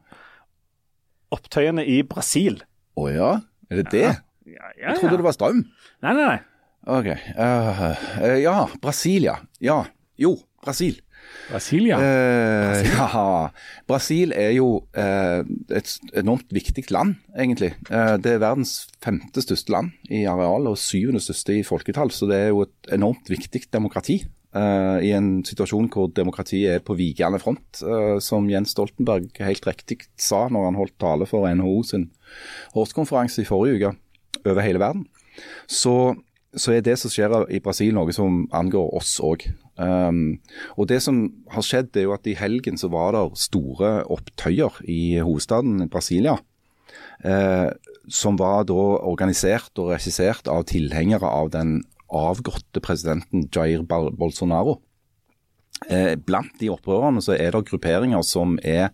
opptøyene 1.35 1.83
i 1.89 1.99
Brasil. 2.07 2.61
Å 2.97 3.07
ja? 3.11 3.31
Er 3.69 3.81
det 3.81 3.91
det? 3.91 4.05
Ja, 4.45 4.71
ja, 4.77 4.91
Jeg 4.93 4.99
trodde 5.01 5.17
det 5.19 5.25
var 5.25 5.35
strøm. 5.35 5.63
Nei, 6.05 6.13
nei, 6.13 6.25
nei. 6.29 6.39
OK. 6.85 7.07
Uh, 7.33 8.35
ja, 8.43 8.55
Brasilia. 8.83 9.39
Ja. 9.63 9.79
Jo, 10.21 10.35
Brasil. 10.63 11.01
Brasilia. 11.49 11.97
Eh, 12.01 12.85
ja, 12.89 13.49
Brasil 13.89 14.33
er 14.33 14.51
jo 14.55 14.85
eh, 14.97 15.41
et 15.73 15.91
enormt 16.17 16.49
viktig 16.53 16.85
land, 16.93 17.15
egentlig. 17.37 17.73
Eh, 17.89 18.15
det 18.21 18.35
er 18.35 18.41
verdens 18.41 18.87
femte 19.03 19.43
største 19.43 19.73
land 19.73 19.93
i 20.09 20.23
areal 20.29 20.69
og 20.71 20.79
syvende 20.81 21.21
største 21.21 21.59
i 21.59 21.65
folketall, 21.65 22.13
så 22.13 22.29
det 22.29 22.39
er 22.39 22.49
jo 22.53 22.63
et 22.65 22.93
enormt 22.97 23.29
viktig 23.29 23.65
demokrati. 23.73 24.23
eh, 24.55 24.97
I 25.05 25.11
en 25.17 25.43
situasjon 25.45 25.89
hvor 25.93 26.09
demokratiet 26.13 26.77
er 26.77 26.85
på 26.85 26.97
vikende 26.97 27.41
front, 27.41 27.81
eh, 27.81 28.17
som 28.23 28.49
Jens 28.49 28.73
Stoltenberg 28.73 29.29
helt 29.39 29.67
riktig 29.67 30.05
sa 30.17 30.47
når 30.49 30.69
han 30.69 30.79
holdt 30.81 30.97
tale 31.01 31.29
for 31.29 31.49
NHO 31.49 31.83
sin 31.83 32.09
årskonferanse 32.73 33.43
i 33.43 33.49
forrige 33.49 33.81
uke 33.81 33.93
over 34.45 34.61
hele 34.65 34.79
verden. 34.81 35.05
Så, 35.67 36.15
så 36.55 36.73
er 36.73 36.81
det 36.81 36.97
som 37.01 37.11
skjer 37.11 37.45
i 37.51 37.59
Brasil 37.59 37.93
noe 37.93 38.13
som 38.15 38.45
angår 38.55 38.93
oss 38.97 39.17
òg. 39.19 39.45
Um, 39.75 40.39
og 40.79 40.87
Det 40.87 41.01
som 41.03 41.25
har 41.51 41.65
skjedd, 41.65 41.95
er 41.97 42.07
jo 42.07 42.15
at 42.15 42.27
i 42.27 42.37
helgen 42.39 42.79
så 42.79 42.87
var 42.91 43.15
det 43.15 43.25
store 43.39 44.05
opptøyer 44.11 44.79
i 44.87 45.19
hovedstaden 45.19 45.89
Brasilia. 45.91 46.37
Uh, 47.25 47.71
som 48.07 48.37
var 48.37 48.67
da 48.69 48.75
organisert 48.75 49.73
og 49.81 49.95
regissert 49.95 50.47
av 50.51 50.67
tilhengere 50.69 51.27
av 51.27 51.51
den 51.51 51.79
avgåtte 52.13 52.83
presidenten 52.83 53.49
Jair 53.49 53.83
Bolsonaro. 53.87 54.79
Uh, 55.89 56.15
blant 56.15 56.53
de 56.61 56.71
opprørerne 56.71 57.23
så 57.23 57.35
er 57.35 57.51
det 57.51 57.65
grupperinger 57.67 58.23
som 58.23 58.59
er 58.63 58.93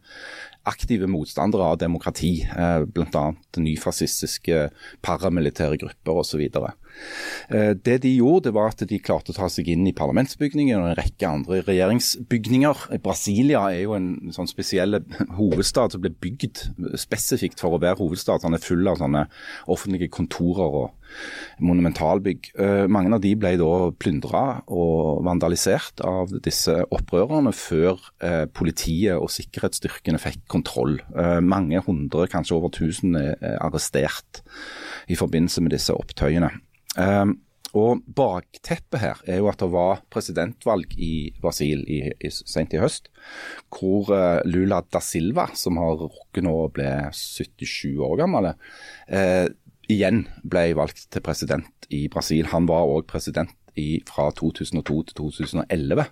aktive 0.68 1.08
motstandere 1.10 1.66
av 1.74 1.80
demokrati, 1.82 2.44
eh, 2.46 2.84
bl.a. 2.86 3.24
nyfascistiske 3.58 4.68
paramilitære 5.02 5.80
grupper 5.82 6.22
osv. 6.22 6.44
Eh, 7.52 7.74
det 7.76 7.98
de 8.06 8.12
gjorde, 8.16 8.54
var 8.56 8.72
at 8.72 8.84
de 8.88 9.00
klarte 9.04 9.34
å 9.34 9.38
ta 9.38 9.50
seg 9.52 9.70
inn 9.72 9.88
i 9.90 9.96
parlamentsbygningen 9.96 10.80
og 10.80 10.92
en 10.92 11.00
rekke 11.00 11.28
andre 11.28 11.62
regjeringsbygninger. 11.68 12.86
Brasilia 13.04 13.66
er 13.72 13.84
jo 13.86 13.96
en 13.98 14.32
sånn 14.36 14.50
spesiell 14.50 15.02
hovedstad 15.38 15.96
som 15.96 16.04
ble 16.04 16.14
bygd 16.24 16.66
spesifikt 17.00 17.64
for 17.64 17.76
å 17.76 17.82
være 17.82 18.00
hovedstad. 18.02 18.46
Han 18.46 18.58
er 18.58 18.64
full 18.64 18.88
av 18.88 19.02
sånne 19.02 19.26
offentlige 19.72 20.12
kontorer 20.14 20.80
og 20.82 20.90
monumentalbygg. 21.60 22.54
Eh, 22.56 22.86
Mange 22.92 23.18
av 23.18 23.24
de 23.24 23.34
ble 23.36 23.56
da 23.60 23.72
plyndra 24.00 24.46
og 24.72 25.24
vandalisert 25.28 26.04
av 26.08 26.32
disse 26.46 26.78
opprørerne 26.88 27.52
før 27.56 28.00
eh, 28.24 28.46
politiet 28.48 29.20
og 29.20 29.32
sikkerhetsstyrkene 29.34 30.22
fikk 30.22 30.46
kontroll. 30.52 31.00
Mange 31.44 31.80
hundre, 31.86 32.26
kanskje 32.32 32.56
over 32.58 32.72
tusen, 32.74 33.16
er 33.18 33.58
arrestert 33.62 34.42
i 35.12 35.18
forbindelse 35.20 35.64
med 35.64 35.74
disse 35.76 35.96
opptøyene. 35.96 36.52
Eh, 37.00 37.26
og 37.78 38.02
Bakteppet 38.04 39.00
her 39.00 39.20
er 39.24 39.40
jo 39.40 39.48
at 39.48 39.62
det 39.62 39.70
var 39.72 40.02
presidentvalg 40.12 40.92
i 41.00 41.32
Brasil 41.40 41.86
i, 41.88 42.02
i, 42.12 42.32
sent 42.32 42.76
i 42.76 42.82
høst, 42.82 43.08
hvor 43.72 44.12
eh, 44.16 44.42
Lula 44.50 44.82
da 44.92 45.00
Silva, 45.04 45.48
som 45.56 45.80
har 45.80 45.96
rukket 46.02 46.44
nå 46.44 46.56
å 46.66 46.70
bli 46.74 46.90
77 47.16 47.96
år 48.04 48.18
gammel, 48.26 48.52
eh, 49.08 49.48
igjen 49.92 50.26
ble 50.44 50.72
valgt 50.80 51.08
til 51.12 51.24
president 51.24 51.88
i 51.92 52.06
Brasil. 52.12 52.52
Han 52.52 52.68
var 52.70 52.92
òg 52.92 53.08
president 53.08 53.56
i, 53.80 54.02
fra 54.08 54.30
2002 54.36 55.00
til 55.10 55.20
2011. 55.24 56.06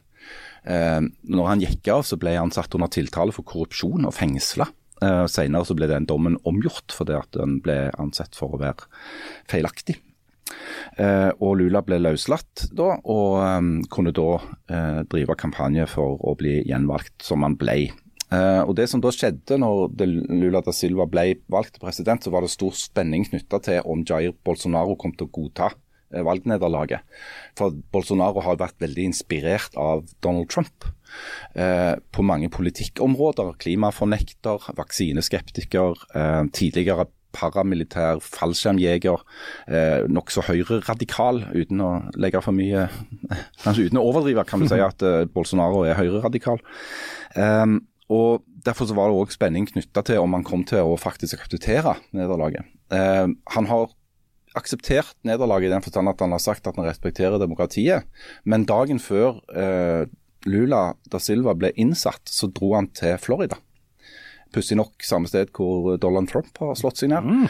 Eh, 0.63 0.99
når 1.35 1.51
han 1.51 1.63
gikk 1.63 1.91
av, 1.91 2.05
så 2.07 2.19
ble 2.19 2.37
han 2.37 2.55
satt 2.55 2.75
under 2.77 2.91
tiltale 2.91 3.35
for 3.35 3.47
korrupsjon 3.47 4.07
og 4.07 4.15
fengsla. 4.15 4.69
Eh, 5.03 5.25
senere 5.31 5.67
så 5.67 5.75
ble 5.79 5.87
den 5.91 6.07
dommen 6.07 6.35
omgjort 6.47 6.91
fordi 6.95 7.15
at 7.15 7.31
den 7.35 7.59
ble 7.63 7.85
ansett 7.99 8.35
for 8.35 8.55
å 8.55 8.61
være 8.63 8.87
feilaktig. 9.51 9.99
Eh, 10.99 11.31
og 11.39 11.57
Lula 11.59 11.81
ble 11.85 11.99
løslatt 12.01 12.67
da, 12.75 12.93
og 12.99 13.39
eh, 13.43 13.71
kunne 13.91 14.13
da 14.15 14.29
eh, 14.71 15.01
drive 15.11 15.37
kampanje 15.39 15.87
for 15.91 16.19
å 16.19 16.35
bli 16.39 16.59
gjenvalgt, 16.67 17.17
som 17.25 17.45
han 17.45 17.57
ble. 17.59 17.81
Eh, 18.29 18.61
og 18.61 18.75
Det 18.77 18.87
som 18.91 19.01
da 19.01 19.11
skjedde 19.13 19.59
når 19.61 19.93
Lula 20.29 20.63
da 20.65 20.75
Silva 20.75 21.07
ble 21.09 21.39
valgt 21.51 21.77
til 21.77 21.85
president, 21.85 22.23
så 22.23 22.33
var 22.33 22.45
det 22.45 22.53
stor 22.53 22.75
spenning 22.77 23.27
knytta 23.29 23.61
til 23.65 23.85
om 23.89 24.03
Jair 24.07 24.35
Bolsonaro 24.45 24.97
kom 24.99 25.15
til 25.15 25.29
å 25.29 25.35
godta 25.39 25.73
valgnederlaget. 26.09 27.05
For 27.53 27.75
Bolsonaro 27.93 28.41
har 28.41 28.57
vært 28.57 28.79
veldig 28.81 29.03
inspirert 29.11 29.75
av 29.77 30.07
Donald 30.25 30.49
Trump 30.49 30.87
på 31.53 32.25
mange 32.25 32.49
politikkområder. 32.49 33.51
Klimafornekter, 33.61 34.71
vaksineskeptiker, 34.77 36.01
eh, 36.17 36.49
tidligere 36.49 37.05
paramilitær 37.35 38.21
fallskjermjeger, 38.25 39.21
eh, 39.67 40.07
nokså 40.09 40.43
høyreradikal, 40.47 41.43
uten 41.53 41.83
å 41.85 41.91
legge 42.17 42.41
for 42.45 42.55
mye 42.55 42.87
Kanskje 43.63 43.85
uten 43.89 44.01
å 44.01 44.07
overdrive, 44.09 44.45
kan 44.49 44.63
vi 44.63 44.71
si 44.71 44.81
at 44.81 45.05
eh, 45.05 45.25
Bolsonaro 45.29 45.85
er 45.87 45.99
høyreradikal. 45.99 46.61
Um, 47.37 47.81
og 48.09 48.45
Derfor 48.65 48.89
så 48.89 48.95
var 48.97 49.07
det 49.09 49.19
òg 49.19 49.31
spenning 49.31 49.67
knytta 49.69 50.03
til 50.03 50.19
om 50.23 50.33
han 50.35 50.43
kom 50.43 50.65
til 50.67 50.83
å 50.83 50.97
faktisk 50.99 51.37
akseptere 51.37 51.95
nederlaget. 52.15 52.67
Eh, 52.91 53.27
han 53.55 53.69
har 53.69 53.93
akseptert 54.57 55.13
nederlaget 55.27 55.69
i 55.69 55.73
den 55.75 55.85
forstand 55.85 56.11
at 56.11 56.21
han 56.23 56.33
har 56.35 56.43
sagt 56.43 56.67
at 56.67 56.75
han 56.79 56.87
respekterer 56.87 57.39
demokratiet, 57.41 58.09
men 58.43 58.67
dagen 58.67 58.99
før 58.99 59.39
eh, 59.53 60.09
Lula 60.49 60.83
da 61.11 61.21
Silva 61.21 61.55
ble 61.55 61.71
innsatt, 61.79 62.23
så 62.27 62.49
dro 62.51 62.73
han 62.75 62.89
til 62.95 63.17
Florida. 63.21 63.59
Pussig 64.55 64.77
nok 64.79 65.05
samme 65.05 65.29
sted 65.29 65.53
hvor 65.55 65.95
Donald 66.01 66.31
Trump 66.31 66.57
har 66.61 66.77
slått 66.79 67.01
seg 67.01 67.11
ned. 67.13 67.47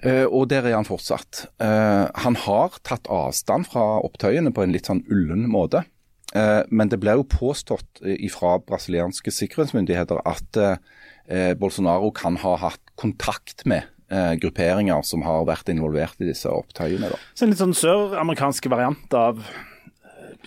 Eh, 0.00 0.24
og 0.24 0.48
der 0.48 0.64
er 0.64 0.78
han 0.78 0.88
fortsatt. 0.88 1.44
Uh, 1.60 2.08
han 2.24 2.36
har 2.46 2.78
tatt 2.86 3.08
avstand 3.12 3.68
fra 3.68 4.00
opptøyene 4.06 4.52
på 4.54 4.64
en 4.64 4.72
litt 4.72 4.88
sånn 4.88 5.04
ullen 5.12 5.44
måte. 5.52 5.84
Uh, 6.32 6.62
men 6.70 6.88
det 6.88 7.00
ble 7.02 7.18
jo 7.18 7.28
påstått 7.28 8.02
fra 8.32 8.56
brasilianske 8.64 9.32
sikkerhetsmyndigheter 9.34 10.22
at 10.24 10.64
Bolsonaro 11.60 12.08
kan 12.10 12.34
ha 12.42 12.56
hatt 12.58 12.80
kontakt 12.98 13.62
med 13.68 13.86
grupperinger 14.42 15.04
som 15.06 15.22
har 15.22 15.44
vært 15.46 15.68
involvert 15.70 16.18
i 16.18 16.26
disse 16.26 16.50
opptøyene. 16.50 17.06
Da. 17.12 17.18
Så 17.38 17.44
en 17.46 17.52
litt 17.52 17.60
sånn 17.60 17.76
søramerikansk 17.78 18.66
variant 18.72 19.14
av 19.14 19.38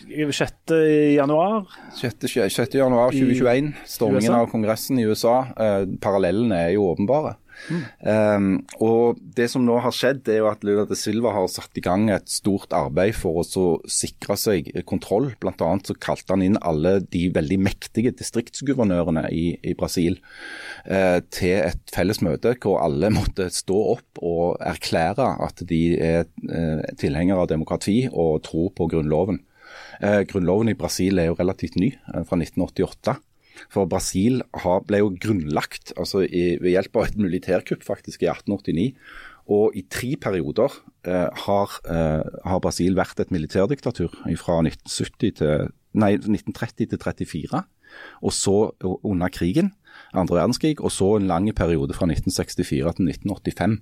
6. 0.07 0.73
januar. 1.15 1.67
6. 1.95 2.27
6. 2.49 2.75
januar 2.75 3.11
2021, 3.11 3.73
stormingen 3.85 4.31
USA. 4.31 4.41
av 4.41 4.51
Kongressen 4.51 4.99
i 4.99 5.05
USA. 5.07 5.37
Eh, 5.57 5.85
parallellene 6.01 6.59
er 6.67 6.75
jo 6.75 6.89
åpenbare. 6.91 7.37
Um, 8.03 8.63
og 8.83 9.19
Det 9.37 9.45
som 9.51 9.63
nå 9.65 9.77
har 9.83 9.93
skjedd, 9.95 10.27
er 10.29 10.41
jo 10.41 10.49
at 10.49 10.63
Lula 10.65 10.85
de 10.89 10.97
Silva 10.99 11.31
har 11.35 11.47
satt 11.51 11.77
i 11.79 11.83
gang 11.85 12.09
et 12.11 12.27
stort 12.29 12.73
arbeid 12.75 13.15
for 13.17 13.39
å 13.39 13.45
så 13.47 13.65
sikre 13.89 14.37
seg 14.39 14.69
kontroll. 14.89 15.31
Blant 15.41 15.61
annet 15.63 15.89
så 15.89 15.95
kalte 15.95 16.35
han 16.35 16.43
inn 16.45 16.59
alle 16.61 16.97
de 17.13 17.27
veldig 17.33 17.59
mektige 17.63 18.13
distriktsguvernørene 18.19 19.27
i, 19.31 19.45
i 19.63 19.75
Brasil 19.79 20.19
uh, 20.89 21.19
til 21.33 21.63
et 21.69 21.93
felles 21.93 22.21
møte 22.25 22.55
hvor 22.63 22.81
alle 22.83 23.13
måtte 23.13 23.49
stå 23.53 23.79
opp 23.95 24.21
og 24.23 24.59
erklære 24.63 25.29
at 25.47 25.63
de 25.69 25.83
er 25.97 26.27
uh, 26.49 26.83
tilhengere 26.99 27.45
av 27.45 27.51
demokrati 27.53 28.03
og 28.11 28.43
tror 28.49 28.71
på 28.75 28.89
grunnloven. 28.91 29.41
Eh, 30.03 30.23
grunnloven 30.27 30.73
i 30.73 30.77
Brasil 30.77 31.21
er 31.21 31.29
jo 31.29 31.37
relativt 31.39 31.77
ny, 31.79 31.93
eh, 31.95 32.23
fra 32.27 32.35
1988. 32.39 33.19
For 33.71 33.87
Brasil 33.87 34.41
ble 34.87 34.99
jo 34.99 35.11
grunnlagt 35.21 35.93
altså 35.95 36.23
i, 36.25 36.57
ved 36.61 36.73
hjelp 36.73 36.97
av 36.97 37.05
et 37.07 37.19
militærkupp 37.21 37.85
faktisk 37.85 38.25
i 38.25 38.29
1889. 38.31 38.93
Og 39.53 39.75
i 39.75 39.83
tre 39.91 40.15
perioder 40.19 40.71
eh, 41.05 41.29
har, 41.45 41.77
eh, 41.91 42.23
har 42.47 42.63
Brasil 42.63 42.95
vært 42.95 43.19
et 43.19 43.31
militærdiktatur 43.31 44.11
fra 44.39 44.59
1970 44.63 45.37
til, 45.39 45.71
nei, 45.93 46.15
1930 46.17 46.89
til 46.89 46.99
34. 46.99 47.63
Og 48.23 48.33
så 48.35 48.57
under 48.83 49.31
krigen, 49.33 49.73
andre 50.13 50.37
verdenskrig, 50.37 50.77
og 50.81 50.91
så 50.93 51.15
en 51.17 51.27
lang 51.29 51.47
periode 51.55 51.95
fra 51.97 52.07
1964 52.09 52.93
til 52.97 53.09
1985. 53.09 53.79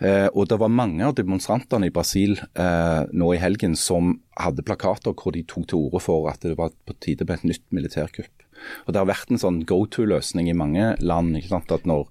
Eh, 0.00 0.28
og 0.32 0.48
det 0.50 0.58
var 0.60 0.72
mange 0.72 1.04
av 1.06 1.16
demonstrantene 1.18 1.90
i 1.90 1.94
Brasil 1.94 2.38
eh, 2.38 3.02
nå 3.10 3.32
i 3.34 3.42
helgen 3.42 3.76
som 3.78 4.16
hadde 4.40 4.64
plakater 4.66 5.16
hvor 5.16 5.34
de 5.34 5.44
tok 5.48 5.68
til 5.70 5.88
orde 5.88 6.02
for 6.04 6.30
at 6.30 6.42
det 6.46 6.56
var 6.58 6.74
på 6.86 6.96
tide 7.00 7.26
med 7.26 7.40
et 7.40 7.50
nytt 7.52 7.66
militærkupp. 7.74 8.46
Og 8.86 8.94
Det 8.94 9.02
har 9.02 9.10
vært 9.10 9.34
en 9.34 9.42
sånn 9.42 9.64
go 9.68 9.82
to-løsning 9.84 10.48
i 10.48 10.56
mange 10.56 10.94
land. 11.00 11.36
ikke 11.36 11.52
sant, 11.56 11.74
at 11.74 11.86
når, 11.86 12.06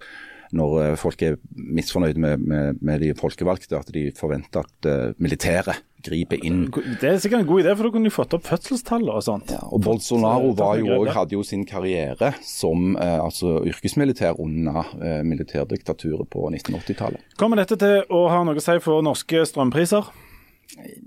når 0.52 0.78
eh, 0.84 1.00
folk 1.00 1.24
er 1.24 1.40
misfornøyde 1.56 2.20
med, 2.20 2.44
med, 2.44 2.82
med, 2.82 3.02
de 3.02 3.16
folkevalgte, 3.18 3.80
at 3.80 3.94
de 3.96 4.10
forventer 4.18 4.68
at 4.68 4.90
uh, 4.90 5.14
militæret 5.18 5.82
griper 6.04 6.42
inn. 6.46 6.66
Det 6.72 7.10
er 7.10 7.22
sikkert 7.22 7.44
en 7.44 7.50
god 7.50 7.64
idé, 7.64 7.76
for 7.76 7.88
da 7.88 7.94
kunne 7.96 8.10
de 8.10 8.14
fått 8.14 8.36
opp 8.38 8.48
fødselstallet 8.50 9.14
og 9.14 9.24
sånt. 9.26 9.54
Ja, 9.54 9.62
og 9.70 9.84
Bolsonaro 9.86 10.52
var 10.58 10.82
jo, 10.82 10.90
også, 11.00 11.16
hadde 11.20 11.38
jo 11.38 11.46
sin 11.48 11.66
karriere 11.70 12.34
som 12.46 12.98
eh, 12.98 13.20
altså 13.20 13.60
yrkesmilitær 13.70 14.42
under 14.44 14.94
eh, 15.00 15.22
militærdiktaturet 15.28 16.30
på 16.34 16.50
1980-tallet. 16.52 17.24
Kommer 17.40 17.62
dette 17.62 17.80
til 17.80 18.04
å 18.14 18.28
ha 18.32 18.44
noe 18.46 18.60
å 18.60 18.64
si 18.64 18.78
for 18.84 19.06
norske 19.06 19.46
strømpriser? 19.50 20.12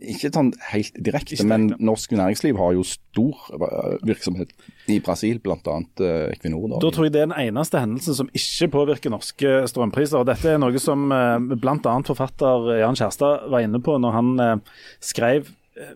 Ikke 0.06 0.30
sånn 0.30 0.52
helt 0.70 0.94
direkte, 1.02 1.38
men 1.48 1.68
norsk 1.82 2.12
næringsliv 2.14 2.58
har 2.60 2.76
jo 2.76 2.84
stor 2.86 3.48
eh, 3.56 3.96
virksomhet 4.06 4.52
i 4.92 5.00
Brasil, 5.02 5.40
bl.a. 5.42 5.58
Uh, 5.58 6.28
Equinor. 6.30 6.68
Da. 6.70 6.80
Da 6.84 6.92
tror 6.94 7.08
jeg 7.08 7.16
det 7.16 7.24
er 7.24 7.30
den 7.32 7.48
eneste 7.48 7.82
hendelsen 7.82 8.18
som 8.20 8.30
ikke 8.36 8.70
påvirker 8.76 9.12
norske 9.14 9.56
strømpriser. 9.72 10.20
og 10.20 10.30
Dette 10.30 10.54
er 10.54 10.62
noe 10.62 10.82
som 10.82 11.10
eh, 11.14 11.36
bl.a. 11.56 11.96
forfatter 12.06 12.72
Jan 12.82 12.98
Kjærstad 12.98 13.48
var 13.52 13.66
inne 13.66 13.82
på 13.82 13.98
når 14.02 14.16
han 14.16 14.34
eh, 14.42 14.74
skrev 15.02 15.50
eh, 15.80 15.94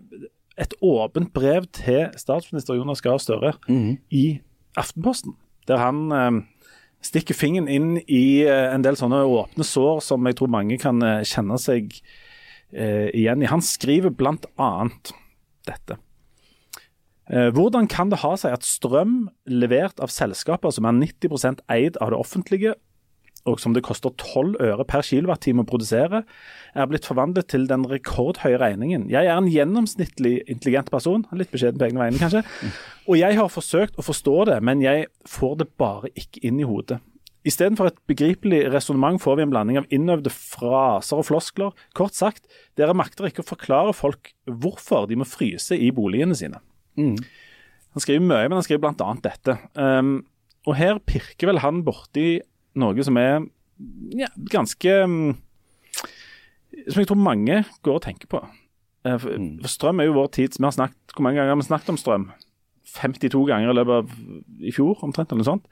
et 0.60 0.74
åpent 0.84 1.30
brev 1.32 1.68
til 1.76 2.08
statsminister 2.20 2.76
Jonas 2.76 3.00
Gahr 3.04 3.20
Støre 3.22 3.54
i 3.70 4.24
Aftenposten, 4.78 5.38
der 5.70 5.80
han 5.80 6.10
eh, 6.12 6.42
stikker 7.04 7.36
fingeren 7.36 7.68
inn 7.70 7.94
i 8.04 8.42
eh, 8.44 8.66
en 8.74 8.84
del 8.84 8.98
sånne 8.98 9.22
åpne 9.24 9.66
sår 9.66 10.02
som 10.04 10.26
jeg 10.28 10.36
tror 10.40 10.52
mange 10.52 10.76
kan 10.80 11.00
eh, 11.06 11.22
kjenne 11.28 11.56
seg 11.60 11.94
eh, 12.72 13.08
igjen. 13.16 13.46
Han 13.50 13.64
skriver 13.64 14.14
bl.a. 14.14 14.70
dette. 15.68 15.98
Eh, 17.30 17.50
Hvordan 17.54 17.88
kan 17.90 18.10
det 18.10 18.22
ha 18.24 18.34
seg 18.38 18.56
at 18.56 18.66
strøm 18.66 19.28
levert 19.46 20.00
av 20.02 20.10
selskaper 20.10 20.74
som 20.74 20.88
er 20.88 20.96
90% 20.98 21.62
eid 21.70 21.98
av 22.02 22.12
det 22.12 22.18
offentlige, 22.18 22.74
og 23.48 23.56
som 23.62 23.72
det 23.72 23.80
koster 23.86 24.12
12 24.12 24.58
øre 24.60 24.84
per 24.84 25.04
kilowattime 25.06 25.62
å 25.64 25.68
produsere, 25.68 26.24
er 26.76 26.88
blitt 26.90 27.06
forvandlet 27.08 27.48
til 27.48 27.64
den 27.70 27.86
rekordhøye 27.88 28.58
regningen. 28.60 29.06
Jeg 29.12 29.30
er 29.30 29.38
en 29.38 29.48
gjennomsnittlig 29.48 30.42
intelligent 30.50 30.90
person, 30.92 31.24
litt 31.32 31.52
beskjeden 31.52 31.80
på 31.80 31.88
egne 31.88 32.02
vegne 32.02 32.20
kanskje, 32.20 32.42
og 33.06 33.16
jeg 33.16 33.38
har 33.38 33.48
forsøkt 33.48 33.96
å 33.96 34.04
forstå 34.04 34.36
det, 34.50 34.58
men 34.66 34.84
jeg 34.84 35.08
får 35.28 35.56
det 35.62 35.70
bare 35.80 36.12
ikke 36.12 36.44
inn 36.50 36.60
i 36.60 36.68
hodet. 36.68 37.00
Istedenfor 37.48 37.88
et 37.88 38.00
begripelig 38.10 38.66
resonnement 38.68 39.16
får 39.20 39.38
vi 39.38 39.44
en 39.46 39.52
blanding 39.52 39.78
av 39.80 39.86
innøvde 39.94 40.32
fraser 40.34 41.22
og 41.22 41.28
floskler. 41.30 41.72
Kort 41.96 42.16
sagt, 42.18 42.44
dere 42.76 42.96
makter 42.96 43.30
ikke 43.30 43.40
å 43.44 43.48
forklare 43.48 43.94
folk 43.96 44.34
hvorfor 44.44 45.08
de 45.08 45.16
må 45.20 45.28
fryse 45.28 45.76
i 45.76 45.88
boligene 45.96 46.36
sine. 46.36 46.60
Han 47.96 48.04
skriver 48.04 48.26
mye, 48.26 48.48
men 48.48 48.58
han 48.58 48.66
skriver 48.66 48.84
bl.a. 48.84 49.14
dette. 49.24 49.56
Um, 49.72 50.18
og 50.68 50.76
her 50.76 51.00
pirker 51.08 51.48
vel 51.50 51.62
han 51.64 51.80
borti 51.86 52.42
noe 52.78 53.06
som 53.06 53.16
er 53.18 53.40
ja, 54.12 54.28
ganske 54.52 54.92
um, 55.08 55.32
Som 56.92 57.00
jeg 57.00 57.08
tror 57.08 57.18
mange 57.18 57.62
går 57.80 57.96
og 57.96 58.04
tenker 58.04 58.28
på. 58.30 58.42
Uh, 59.06 59.16
for, 59.16 59.32
for 59.64 59.72
strøm 59.72 60.02
er 60.02 60.10
jo 60.10 60.18
vår 60.18 60.28
tids 60.36 60.60
Vi 60.60 60.66
har 60.68 60.76
snakket, 60.76 61.14
Hvor 61.16 61.24
mange 61.24 61.40
ganger 61.40 61.54
har 61.54 61.62
vi 61.62 61.68
snakket 61.70 61.94
om 61.94 61.98
strøm? 62.00 62.28
52 62.96 63.42
ganger 63.48 63.70
i 63.72 63.76
løpet 63.76 63.94
av 64.00 64.64
i 64.66 64.72
fjor, 64.74 64.98
omtrent. 65.06 65.32
eller 65.32 65.42
noe 65.42 65.48
sånt. 65.48 65.68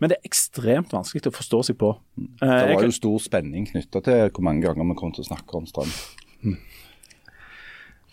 Men 0.00 0.12
det 0.12 0.18
er 0.18 0.28
ekstremt 0.28 0.92
vanskelig 0.94 1.26
å 1.28 1.34
forstå 1.34 1.62
seg 1.70 1.78
på. 1.80 1.92
Mm. 2.16 2.30
Det 2.40 2.76
var 2.76 2.86
jo 2.86 2.94
stor 2.96 3.18
spenning 3.22 3.68
knytta 3.70 4.02
til 4.06 4.30
hvor 4.30 4.46
mange 4.48 4.64
ganger 4.64 4.88
vi 4.92 4.98
kom 4.98 5.12
til 5.14 5.24
å 5.24 5.30
snakke 5.30 5.60
om 5.60 5.68
strøm. 5.68 5.92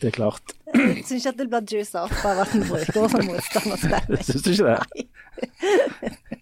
det 0.01 0.11
er 0.11 0.17
klart. 0.19 0.55
Jeg 0.73 1.05
syns 1.07 1.23
ikke 1.23 1.33
at 1.33 1.39
det 1.39 1.49
blir 1.53 1.73
juice 1.73 2.03
opp 2.03 2.19
av 2.27 2.43
at 2.45 2.53
vi 2.53 2.61
bruker 2.67 3.01
ord 3.05 3.15
som 3.15 3.73
spenning. 3.85 4.27
Syns 4.27 4.45
du 4.45 4.51
ikke 4.53 4.75
det? 4.75 6.39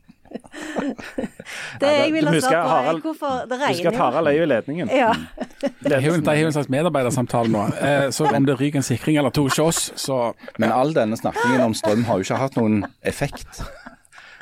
Det 1.82 1.90
jeg 1.94 2.14
vil 2.14 2.28
ha 2.28 2.40
svar 2.42 2.68
på, 2.68 2.78
er 2.92 3.02
hvorfor 3.04 3.36
det 3.50 3.58
Husk 3.62 3.86
at. 3.92 3.98
Harald 4.02 4.28
er 4.28 4.36
jo 4.38 4.44
i 4.46 4.50
ledningen. 4.52 4.92
Ja. 4.94 5.12
Det 5.88 5.94
er 5.98 6.06
jo 6.06 6.14
en, 6.18 6.28
er 6.28 6.52
slags 6.52 6.70
medarbeidersamtale 6.70 7.50
nå. 7.54 7.64
Eh, 7.82 8.08
så 8.14 8.28
om 8.30 8.46
det 8.46 8.58
ryker 8.60 8.82
en 8.82 8.86
sikring 8.86 9.18
eller 9.18 9.34
to 9.34 9.48
hos 9.48 9.60
oss, 9.60 9.80
så 9.96 10.34
Men 10.60 10.72
all 10.72 10.94
denne 10.96 11.18
snakkingen 11.18 11.62
om 11.70 11.74
strøm 11.78 12.04
har 12.10 12.20
jo 12.20 12.28
ikke 12.28 12.40
hatt 12.44 12.58
noen 12.60 12.84
effekt. 13.02 13.48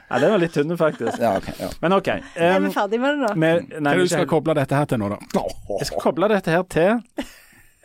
Ja, 0.06 0.20
Den 0.22 0.36
var 0.36 0.38
litt 0.38 0.54
tynn, 0.54 0.70
faktisk. 0.78 1.16
Ja, 1.18 1.32
okay, 1.40 1.54
ja. 1.58 1.68
Men 1.82 1.96
OK. 1.96 2.08
Er 2.38 2.60
Um, 2.60 2.68
vi 2.68 2.74
ferdig 2.76 3.00
med 3.02 3.16
det 3.16 3.22
nå? 3.24 3.30
med, 3.42 3.64
hva 3.72 3.80
nei, 3.82 3.94
er 3.96 3.98
det 3.98 4.04
du 4.06 4.12
skal 4.12 4.22
helt. 4.22 4.30
koble 4.30 4.54
dette 4.54 4.78
her 4.78 4.86
til 4.86 5.00
nå, 5.02 5.08
da? 5.10 5.42
Jeg 5.80 5.88
skal 5.90 6.04
koble 6.04 6.30
dette 6.30 6.54
her 6.54 6.62
til 6.70 7.26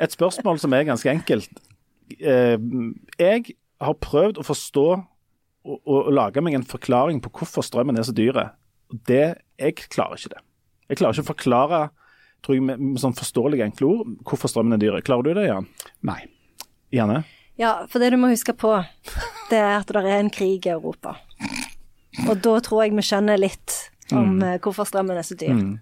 et 0.04 0.12
spørsmål 0.12 0.60
som 0.60 0.76
er 0.76 0.84
ganske 0.90 1.08
enkelt. 1.10 1.62
Eh, 2.20 2.58
jeg 3.18 3.54
har 3.80 3.96
prøvd 4.04 4.36
å 4.36 4.44
forstå 4.44 4.84
og, 5.66 5.78
å, 5.78 5.96
og 6.06 6.12
lage 6.16 6.42
meg 6.44 6.56
en 6.56 6.66
forklaring 6.66 7.20
på 7.24 7.32
hvorfor 7.40 7.64
strømmen 7.66 7.98
er 8.00 8.06
så 8.08 8.14
dyr. 8.16 8.38
Det, 9.08 9.24
jeg 9.61 9.76
klarer 9.88 10.18
ikke 10.18 10.34
det. 10.34 10.44
Jeg 10.90 11.00
klarer 11.00 11.16
ikke 11.16 11.26
å 11.28 11.32
forklare 11.32 11.80
tror 12.44 12.56
jeg, 12.56 12.64
med, 12.64 12.80
med 12.80 13.00
sånn 13.02 13.16
forståelige, 13.16 13.66
enkle 13.68 13.90
ord 13.90 14.14
hvorfor 14.26 14.50
strømmen 14.52 14.76
er 14.76 14.82
dyr. 14.82 14.96
Klarer 15.04 15.28
du 15.28 15.36
det, 15.36 15.48
Jan? 15.50 15.68
Nei. 16.08 16.22
Janne? 16.94 17.22
Ja, 17.61 17.74
for 17.92 18.02
det 18.02 18.14
du 18.14 18.18
må 18.20 18.30
huske 18.32 18.54
på, 18.56 18.72
det 19.50 19.61
er 19.61 19.76
at 19.82 19.90
det 19.92 20.00
er 20.00 20.16
en 20.16 20.32
krig 20.32 20.64
i 20.66 20.72
Europa. 20.72 21.18
Og 22.26 22.40
da 22.42 22.56
tror 22.64 22.86
jeg 22.86 22.96
vi 22.96 23.04
skjønner 23.04 23.38
litt 23.40 23.76
om 24.11 24.40
mm. 24.40 24.58
hvorfor 24.64 24.88
strømmen 24.88 25.20
er 25.20 25.26
så 25.26 25.36
dyr. 25.38 25.52
Er 25.52 25.78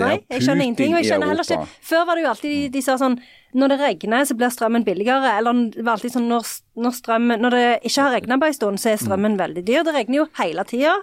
Nei, 0.00 0.16
jeg 0.32 0.44
skjønner 0.46 0.64
ingenting. 0.64 0.94
Og 0.94 1.02
jeg 1.02 1.10
skjønner 1.10 1.32
heller 1.32 1.44
ikke 1.44 1.84
Før 1.84 2.04
var 2.08 2.16
det 2.16 2.22
jo 2.24 2.28
alltid 2.30 2.72
de 2.72 2.80
sa 2.84 2.94
sånn 3.00 3.18
Når 3.52 3.74
det 3.74 3.80
regner, 3.82 4.24
så 4.24 4.36
blir 4.38 4.52
strømmen 4.54 4.86
billigere. 4.86 5.34
Eller 5.36 5.64
det 5.74 5.84
var 5.84 5.98
alltid 5.98 6.14
sånn 6.14 6.30
når, 6.32 6.52
når 6.80 6.94
strømmen 6.96 7.42
Når 7.44 7.56
det 7.56 7.64
ikke 7.90 8.06
har 8.06 8.14
regna 8.16 8.38
på 8.40 8.48
en 8.48 8.56
stund, 8.56 8.80
så 8.80 8.92
er 8.92 9.02
strømmen 9.02 9.36
veldig 9.40 9.64
dyr. 9.68 9.84
Det 9.84 9.96
regner 9.96 10.22
jo 10.22 10.28
hele 10.40 10.64
tida. 10.68 10.94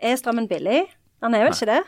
Er 0.00 0.16
strømmen 0.20 0.48
billig? 0.48 0.86
Han 1.24 1.32
er 1.32 1.46
vel 1.46 1.54
ikke 1.54 1.68
det? 1.70 1.78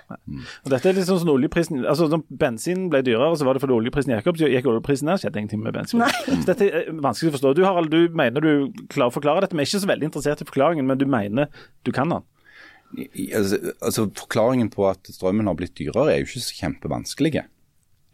Og 0.65 0.71
dette 0.73 0.89
er 0.89 0.97
litt 0.97 1.07
sånn 1.09 1.19
som 1.21 1.31
oljeprisen 1.35 1.83
altså 1.85 2.07
Når 2.09 2.23
bensinen 2.41 2.87
ble 2.93 3.03
dyrere, 3.05 3.37
så 3.37 3.45
var 3.45 3.57
det 3.57 3.63
fordi 3.65 3.77
oljeprisen 3.77 4.15
gikk 4.15 4.31
opp. 4.33 4.39
Så 4.41 4.49
gikk 4.49 4.69
oljeprisen 4.73 5.09
ned, 5.09 5.21
skjedde 5.21 5.43
ingenting 5.43 5.61
med 5.65 5.77
bensin. 5.77 6.05
Så 6.29 6.45
dette 6.49 6.69
er 6.69 6.89
vanskelig 6.93 7.33
å 7.33 7.37
forstå. 7.37 7.53
Du 7.57 7.63
Harald, 7.67 7.93
du 7.93 8.17
mener 8.17 8.45
du 8.45 8.53
klarer 8.89 9.13
å 9.13 9.15
forklare 9.15 9.45
dette. 9.45 9.57
Vi 9.57 9.65
er 9.65 9.69
ikke 9.69 9.85
så 9.85 9.91
veldig 9.93 10.09
interessert 10.09 10.45
i 10.45 10.49
forklaringen, 10.49 10.89
men 10.89 11.01
du 11.01 11.05
mener 11.09 11.53
du 11.85 11.93
kan 11.95 12.13
den. 12.13 12.25
Altså, 12.97 13.59
altså 13.85 14.07
Forklaringen 14.17 14.71
på 14.73 14.87
at 14.89 15.11
strømmen 15.13 15.51
har 15.51 15.57
blitt 15.59 15.77
dyrere 15.77 16.15
er 16.15 16.23
jo 16.23 16.29
ikke 16.31 16.45
så 16.47 16.61
kjempevanskelig, 16.63 17.43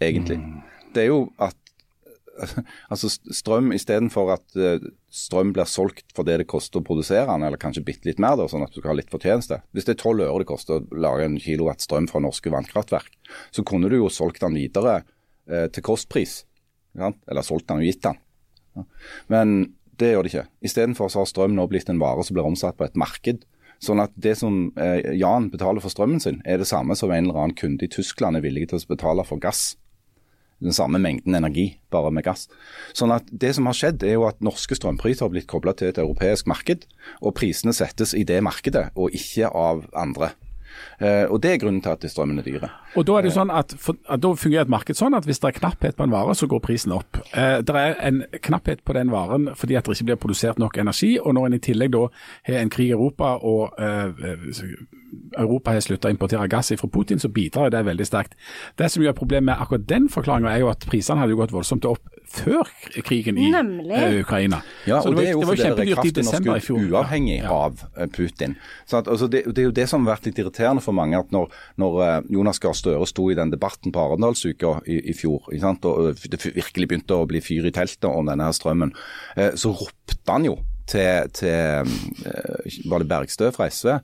egentlig. 0.02 0.40
Det 0.94 1.04
er 1.04 1.12
jo 1.12 1.20
at 1.42 1.58
altså 2.92 3.10
strøm 3.10 3.72
istedenfor 3.74 4.32
at 4.34 4.56
eh, 4.58 4.82
strøm 5.14 5.52
blir 5.54 5.68
solgt 5.70 6.10
for 6.16 6.26
det 6.26 6.40
det 6.42 6.48
koster 6.50 6.80
å 6.80 6.86
produsere 6.86 7.28
den, 7.28 7.44
eller 7.46 7.60
kanskje 7.60 7.84
bitte 7.86 8.08
litt 8.08 8.22
mer, 8.22 8.36
da, 8.40 8.48
sånn 8.50 8.64
at 8.66 8.74
du 8.74 8.80
skal 8.80 8.92
ha 8.92 8.98
litt 8.98 9.12
fortjeneste. 9.12 9.60
Hvis 9.74 9.86
det 9.88 9.96
er 9.96 10.02
tolv 10.02 10.24
øre 10.26 10.42
det 10.42 10.50
koster 10.50 10.80
å 10.80 10.98
lage 11.04 11.28
en 11.28 11.38
kilowatt 11.40 11.84
strøm 11.84 12.08
fra 12.10 12.22
norske 12.24 12.52
vannkraftverk, 12.52 13.14
så 13.54 13.66
kunne 13.66 13.90
du 13.92 13.98
jo 14.00 14.10
solgt 14.12 14.42
den 14.44 14.58
videre 14.58 15.02
eh, 15.46 15.68
til 15.70 15.86
kostpris. 15.86 16.42
Eller 16.94 17.46
solgt 17.46 17.68
den 17.70 17.82
og 17.82 17.88
gitt 17.88 18.04
den. 18.04 18.20
Men 19.30 19.56
det 19.98 20.12
gjør 20.12 20.26
det 20.26 20.32
ikke. 20.32 20.46
Istedenfor 20.66 21.10
har 21.14 21.26
strøm 21.30 21.54
nå 21.56 21.66
blitt 21.70 21.90
en 21.90 22.02
vare 22.02 22.24
som 22.26 22.36
blir 22.36 22.46
omsatt 22.46 22.78
på 22.78 22.86
et 22.86 22.98
marked. 22.98 23.44
Sånn 23.84 24.02
at 24.02 24.12
det 24.16 24.36
som 24.40 24.68
eh, 24.80 25.14
Jan 25.18 25.50
betaler 25.52 25.84
for 25.84 25.92
strømmen 25.92 26.22
sin, 26.22 26.40
er 26.48 26.60
det 26.60 26.68
samme 26.70 26.96
som 26.96 27.12
en 27.12 27.28
eller 27.28 27.40
annen 27.40 27.58
kunde 27.58 27.84
i 27.84 27.92
Tyskland 27.92 28.38
er 28.38 28.44
villig 28.44 28.70
til 28.70 28.80
å 28.80 28.92
betale 28.94 29.26
for 29.28 29.42
gass. 29.42 29.74
den 30.64 30.72
samme 30.72 30.96
mengden 31.02 31.34
energi, 31.34 31.78
bare 31.92 32.12
med 32.14 32.24
gass. 32.24 32.46
Sånn 32.96 33.12
at 33.12 33.26
Det 33.28 33.50
som 33.54 33.66
har 33.66 33.74
skjedd, 33.76 34.02
er 34.06 34.14
jo 34.14 34.22
at 34.24 34.40
norske 34.40 34.72
strømpriser 34.78 35.26
har 35.26 35.32
blitt 35.34 35.48
kobla 35.50 35.74
til 35.76 35.90
et 35.90 35.98
europeisk 35.98 36.46
marked, 36.46 36.86
og 37.20 37.34
prisene 37.34 37.74
settes 37.74 38.14
i 38.14 38.22
det 38.24 38.40
markedet, 38.40 38.86
og 38.96 39.12
ikke 39.12 39.50
av 39.50 39.84
andre. 39.92 40.30
Eh, 40.98 41.24
og 41.28 41.40
Det 41.40 41.52
er 41.52 41.60
grunnen 41.62 41.82
til 41.82 41.90
at 41.90 42.06
strømmen 42.10 42.38
er 42.38 42.46
dyre. 42.46 42.70
Og 42.96 43.06
Da 43.06 43.18
er 43.18 43.22
det 43.22 43.32
jo 43.32 43.38
sånn 43.40 43.50
at, 43.50 43.74
at 44.08 44.22
da 44.22 44.32
fungerer 44.34 44.66
et 44.66 44.72
marked 44.72 44.96
sånn 44.98 45.14
at 45.14 45.26
hvis 45.28 45.40
det 45.42 45.50
er 45.50 45.58
knapphet 45.60 45.96
på 45.96 46.06
en 46.06 46.14
vare, 46.14 46.34
så 46.34 46.48
går 46.50 46.62
prisen 46.64 46.92
opp. 46.92 47.20
Eh, 47.34 47.60
det 47.62 47.74
er 47.74 47.96
en 48.00 48.24
knapphet 48.40 48.84
på 48.84 48.96
den 48.96 49.12
varen 49.14 49.50
fordi 49.54 49.76
at 49.76 49.84
det 49.84 49.96
ikke 49.98 50.10
blir 50.12 50.20
produsert 50.26 50.58
nok 50.58 50.78
energi. 50.78 51.18
og 51.18 51.34
Når 51.34 51.46
en 51.46 51.58
i 51.58 51.62
tillegg 51.62 51.94
da 51.94 52.06
har 52.46 52.60
en 52.60 52.70
krig 52.70 52.88
i 52.88 52.96
Europa 52.96 53.36
og 53.42 53.74
eh, 53.78 54.24
Europa 55.38 55.74
har 55.74 55.84
sluttet 55.84 56.08
å 56.08 56.14
importere 56.14 56.48
gass 56.50 56.72
fra 56.74 56.88
Putin, 56.90 57.20
så 57.22 57.28
bidrar 57.28 57.70
det 57.70 57.84
veldig 57.86 58.06
sterkt. 58.06 58.34
Det 58.78 58.90
som 58.90 59.02
gjør 59.02 59.16
problemet 59.18 59.52
med 59.52 59.60
akkurat 59.60 59.86
den 59.88 60.08
forklaringa, 60.08 60.52
er 60.52 60.64
jo 60.64 60.70
at 60.72 60.86
prisene 60.88 61.22
hadde 61.22 61.38
gått 61.38 61.54
voldsomt 61.54 61.86
opp 61.88 62.13
før 62.30 62.68
krigen 63.06 63.38
i 63.38 63.50
Nemlig. 63.52 64.00
Ukraina. 64.24 64.60
Ja, 64.88 65.00
og 65.00 65.14
det, 65.14 65.16
var, 65.16 65.20
det 65.20 65.26
er 65.26 65.32
jo 65.32 65.40
det 65.40 65.48
fordi 65.48 65.94
kraften 65.94 66.30
har 66.30 66.62
skutt 66.64 66.92
uavhengig 66.92 67.38
ja. 67.40 67.50
av 67.52 67.82
uh, 67.96 68.06
Putin. 68.12 68.56
At, 68.90 69.08
altså, 69.08 69.28
det, 69.30 69.44
det, 69.50 69.62
er 69.62 69.68
jo 69.68 69.74
det 69.76 69.88
som 69.90 70.06
har 70.06 70.16
vært 70.16 70.30
litt 70.30 70.40
irriterende 70.42 70.84
for 70.84 70.96
mange, 70.96 71.18
at 71.20 71.34
når, 71.34 71.52
når 71.80 72.00
uh, 72.00 72.16
Jonas 72.32 72.62
Gahr 72.62 72.76
Støre 72.78 73.08
sto 73.10 73.28
i 73.32 73.38
den 73.38 73.52
debatten 73.54 73.94
på 73.94 74.06
Arendalsuka 74.06 74.78
i, 74.86 75.00
i, 75.12 75.16
fjor, 75.16 75.50
og 75.50 76.24
det 76.30 76.40
virkelig 76.46 76.90
begynte 76.90 77.18
å 77.18 77.28
bli 77.28 77.42
fyr 77.44 77.68
i 77.68 77.74
teltet 77.74 78.08
om 78.10 78.30
denne 78.30 78.48
her 78.48 78.56
strømmen, 78.56 78.92
så 79.58 79.70
ropte 79.74 80.16
han 80.28 80.46
jo 80.46 80.58
til, 80.90 81.30
til 81.34 81.94
Var 82.90 83.02
det 83.02 83.08
Bergstø 83.08 83.50
fra 83.54 83.68
SV? 83.72 83.94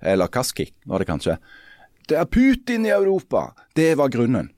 eller 0.00 0.26
Kaski 0.26 0.68
var 0.84 0.98
det 0.98 1.08
kanskje. 1.08 1.36
Det 2.08 2.16
er 2.16 2.24
Putin 2.24 2.86
i 2.86 2.94
Europa! 2.94 3.52
Det 3.74 3.94
var 3.98 4.08
grunnen. 4.08 4.50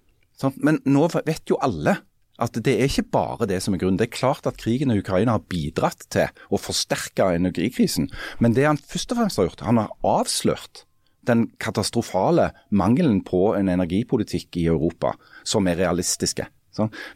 Men 0.57 0.81
nå 0.85 1.09
vet 1.13 1.51
jo 1.51 1.59
alle 1.61 1.97
at 2.41 2.59
det 2.65 2.75
er 2.77 2.89
ikke 2.89 3.09
bare 3.13 3.49
det 3.51 3.61
som 3.65 3.75
er 3.75 3.83
grunnen. 3.83 3.99
Det 4.01 4.09
er 4.09 4.19
klart 4.19 4.47
at 4.49 4.61
krigen 4.61 4.93
i 4.93 5.01
Ukraina 5.01 5.37
har 5.37 5.49
bidratt 5.51 6.07
til 6.13 6.31
å 6.51 6.61
forsterke 6.61 7.31
energikrisen. 7.37 8.09
Men 8.41 8.57
det 8.57 8.67
han 8.69 8.81
først 8.81 9.13
og 9.15 9.21
fremst 9.21 9.41
har 9.41 9.51
gjort, 9.51 9.67
han 9.67 9.83
har 9.83 9.93
avslørt 10.07 10.85
den 11.29 11.51
katastrofale 11.61 12.51
mangelen 12.73 13.21
på 13.27 13.53
en 13.59 13.69
energipolitikk 13.69 14.57
i 14.63 14.67
Europa 14.73 15.13
som 15.45 15.69
er 15.69 15.79
realistiske. 15.83 16.49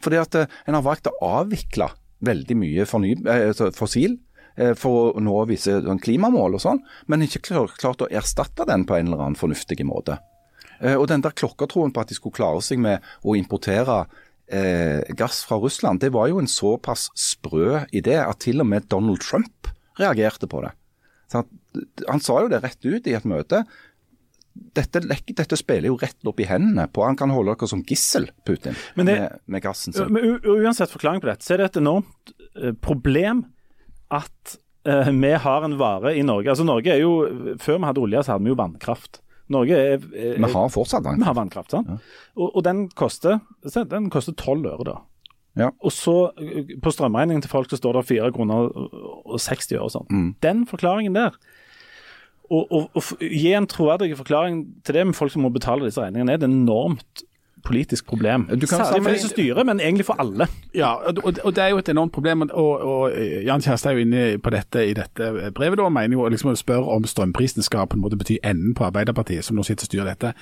Fordi 0.03 0.19
at 0.21 0.35
eh, 0.37 0.51
en 0.67 0.77
har 0.77 0.85
valgt 0.85 1.09
å 1.09 1.15
avvikle 1.25 1.87
veldig 2.25 2.57
mye 2.59 2.85
eh, 2.85 3.47
altså 3.49 3.71
fossil 3.73 4.19
Eh, 4.55 4.71
for 4.79 5.11
å 5.11 5.23
nå 5.23 5.35
visse 5.49 5.81
sånn 5.83 5.99
klimamål 5.99 6.55
og 6.55 6.63
sånn, 6.63 6.79
men 7.11 7.25
ikke 7.25 7.43
klart 7.43 8.03
å 8.05 8.07
erstatte 8.07 8.67
den 8.67 8.85
på 8.87 8.95
en 8.95 9.09
eller 9.09 9.25
annen 9.25 9.39
fornuftig 9.39 9.81
måte. 9.87 10.21
Og 10.75 11.05
den 11.07 11.21
der 11.23 11.31
klokkertroen 11.31 11.93
på 11.95 12.01
at 12.03 12.09
de 12.11 12.17
skulle 12.17 12.35
klare 12.35 12.59
seg 12.59 12.81
med 12.83 13.03
å 13.23 13.37
importere 13.39 14.01
gass 15.17 15.39
fra 15.47 15.57
Russland, 15.57 16.03
det 16.03 16.11
var 16.13 16.27
jo 16.29 16.37
en 16.37 16.49
såpass 16.49 17.07
sprø 17.17 17.79
idé 17.89 18.19
at 18.21 18.43
til 18.45 18.61
og 18.61 18.67
med 18.69 18.85
Donald 18.93 19.23
Trump 19.23 19.71
reagerte 19.97 20.45
på 20.51 20.61
det. 20.61 20.69
Han, 21.33 21.47
han 22.07 22.21
sa 22.23 22.39
jo 22.43 22.51
det 22.51 22.61
rett 22.63 22.85
ut 22.85 23.07
i 23.09 23.15
et 23.17 23.25
møte. 23.27 23.63
Dette, 24.77 25.01
dette, 25.03 25.57
spiller 25.59 25.89
jo 25.89 25.97
rett 25.99 26.29
opp 26.29 26.37
i 26.39 26.45
hendene 26.47 26.85
på 26.87 27.03
Han 27.03 27.17
kan 27.19 27.33
holde 27.33 27.57
dere 27.57 27.67
som 27.67 27.81
gissel, 27.83 28.29
Putin, 28.47 28.77
det, 28.95 29.03
med, 29.03 29.41
med, 29.51 29.63
gassen 29.65 29.95
sin. 29.95 30.13
Men 30.15 30.37
Uansett 30.45 30.93
forklaring 30.93 31.19
på 31.23 31.27
dette, 31.27 31.43
så 31.43 31.55
er 31.55 31.63
det 31.63 31.71
et 31.73 31.81
enormt 31.81 32.31
problem 32.85 33.43
at 34.13 34.55
uh, 34.87 35.11
vi 35.11 35.33
har 35.43 35.67
en 35.67 35.75
vare 35.79 36.15
i 36.15 36.23
Norge. 36.23 36.53
Altså 36.53 36.67
Norge 36.67 36.93
er 36.93 37.03
jo, 37.03 37.55
Før 37.59 37.81
vi 37.81 37.89
hadde 37.89 38.03
olje, 38.05 38.23
så 38.23 38.35
hadde 38.35 38.47
vi 38.47 38.53
jo 38.53 38.59
vannkraft. 38.61 39.19
Norge 39.53 39.77
er, 39.77 40.05
er 40.15 40.39
Vi 40.41 40.51
har 40.53 40.71
fortsatt 40.73 41.03
vannkraft. 41.05 41.21
Vi 41.21 41.29
har 41.29 41.37
vannkraft, 41.37 41.73
sant? 41.75 41.91
Ja. 41.91 42.21
Og, 42.37 42.47
og, 42.47 42.63
den 42.65 42.87
koster 42.97 43.41
den 43.91 44.09
koster 44.13 44.33
12 44.33 44.65
øre, 44.71 44.87
da. 44.87 44.95
Ja. 45.55 45.69
Og 45.79 45.93
så 45.95 46.15
på 46.83 46.91
strømregningen 46.91 47.45
til 47.45 47.51
folk 47.51 47.69
så 47.71 47.79
står 47.79 47.99
det 47.99 48.07
4 48.09 48.31
kroner 48.35 48.71
og 48.73 49.37
60 49.39 49.77
øre 49.77 49.85
og 49.85 49.93
sånn. 49.93 50.09
Mm. 50.09 50.31
Den 50.43 50.65
forklaringen 50.69 51.15
der 51.15 51.37
å 52.45 52.81
gi 53.17 53.53
en 53.57 53.67
troverdig 53.69 54.11
forklaring 54.19 54.59
til 54.85 54.99
det 54.99 55.05
med 55.09 55.17
folk 55.17 55.33
som 55.33 55.45
må 55.45 55.49
betale 55.53 55.87
disse 55.87 56.01
regningene, 56.01 56.35
er 56.35 56.41
et 56.41 56.45
enormt 56.45 57.23
politisk 57.65 58.07
problem. 58.07 58.47
Særlig 58.49 59.03
for 59.03 59.11
de 59.11 59.21
som 59.23 59.33
styrer, 59.33 59.63
men 59.67 59.81
egentlig 59.81 60.05
for 60.07 60.21
alle. 60.21 60.47
Ja, 60.75 60.93
og, 61.09 61.33
og 61.43 61.55
det 61.55 61.63
er 61.63 61.73
jo 61.73 61.81
et 61.81 61.89
enormt 61.89 62.13
problem. 62.13 62.41
og, 62.41 62.81
og 62.81 63.11
Jan 63.45 63.61
Kjærstad 63.61 63.91
er 63.91 63.97
jo 63.97 64.05
inne 64.05 64.23
på 64.43 64.53
dette 64.53 64.85
i 64.85 64.93
dette 64.97 65.31
brevet 65.55 65.79
da, 65.79 65.89
mener 65.89 66.17
jo 66.17 66.27
liksom 66.31 66.51
å 66.51 66.57
spørre 66.59 66.97
om 66.97 67.07
strømprisen 67.09 67.65
skal 67.65 67.87
på 67.89 67.97
en 67.97 68.03
måte 68.03 68.19
bety 68.19 68.37
enden 68.43 68.75
på 68.77 68.85
Arbeiderpartiet, 68.87 69.45
som 69.45 69.57
nå 69.57 69.65
sitter 69.65 69.87
og 69.87 69.91
styrer 69.91 70.11
dette. 70.11 70.33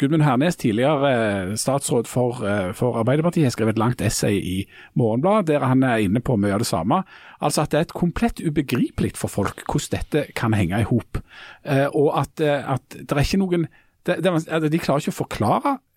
Gudmund 0.00 0.24
Hernes, 0.26 0.58
tidligere 0.60 1.10
eh, 1.10 1.52
statsråd 1.60 2.08
for, 2.10 2.40
eh, 2.46 2.70
for 2.76 2.98
Arbeiderpartiet, 3.00 3.48
har 3.48 3.54
skrevet 3.54 3.76
et 3.76 3.82
langt 3.82 4.04
essay 4.04 4.40
i 4.40 4.56
Morgenbladet 4.98 5.52
der 5.52 5.66
han 5.66 5.84
er 5.86 6.04
inne 6.04 6.22
på 6.24 6.38
mye 6.40 6.54
av 6.56 6.64
det 6.64 6.70
samme. 6.70 7.02
Altså 7.40 7.64
at 7.64 7.72
det 7.72 7.78
er 7.78 7.88
et 7.88 7.96
komplett 7.96 8.42
ubegripelig 8.44 9.14
for 9.18 9.32
folk 9.32 9.64
hvordan 9.66 9.98
dette 9.98 10.26
kan 10.38 10.54
henge 10.56 10.80
i 10.80 10.88
hop. 10.88 11.20
Eh, 11.64 11.86
og 11.92 12.12
at, 12.20 12.40
at 12.40 12.98
det 12.98 13.16
er 13.16 13.24
ikke 13.24 13.44
noen 13.44 13.70
det, 14.06 14.16
det, 14.24 14.70
de 14.72 14.80
klarer 14.80 15.02
ikke 15.02 15.12
å 15.12 15.18
forklare 15.18 15.72
eh, 15.76 15.89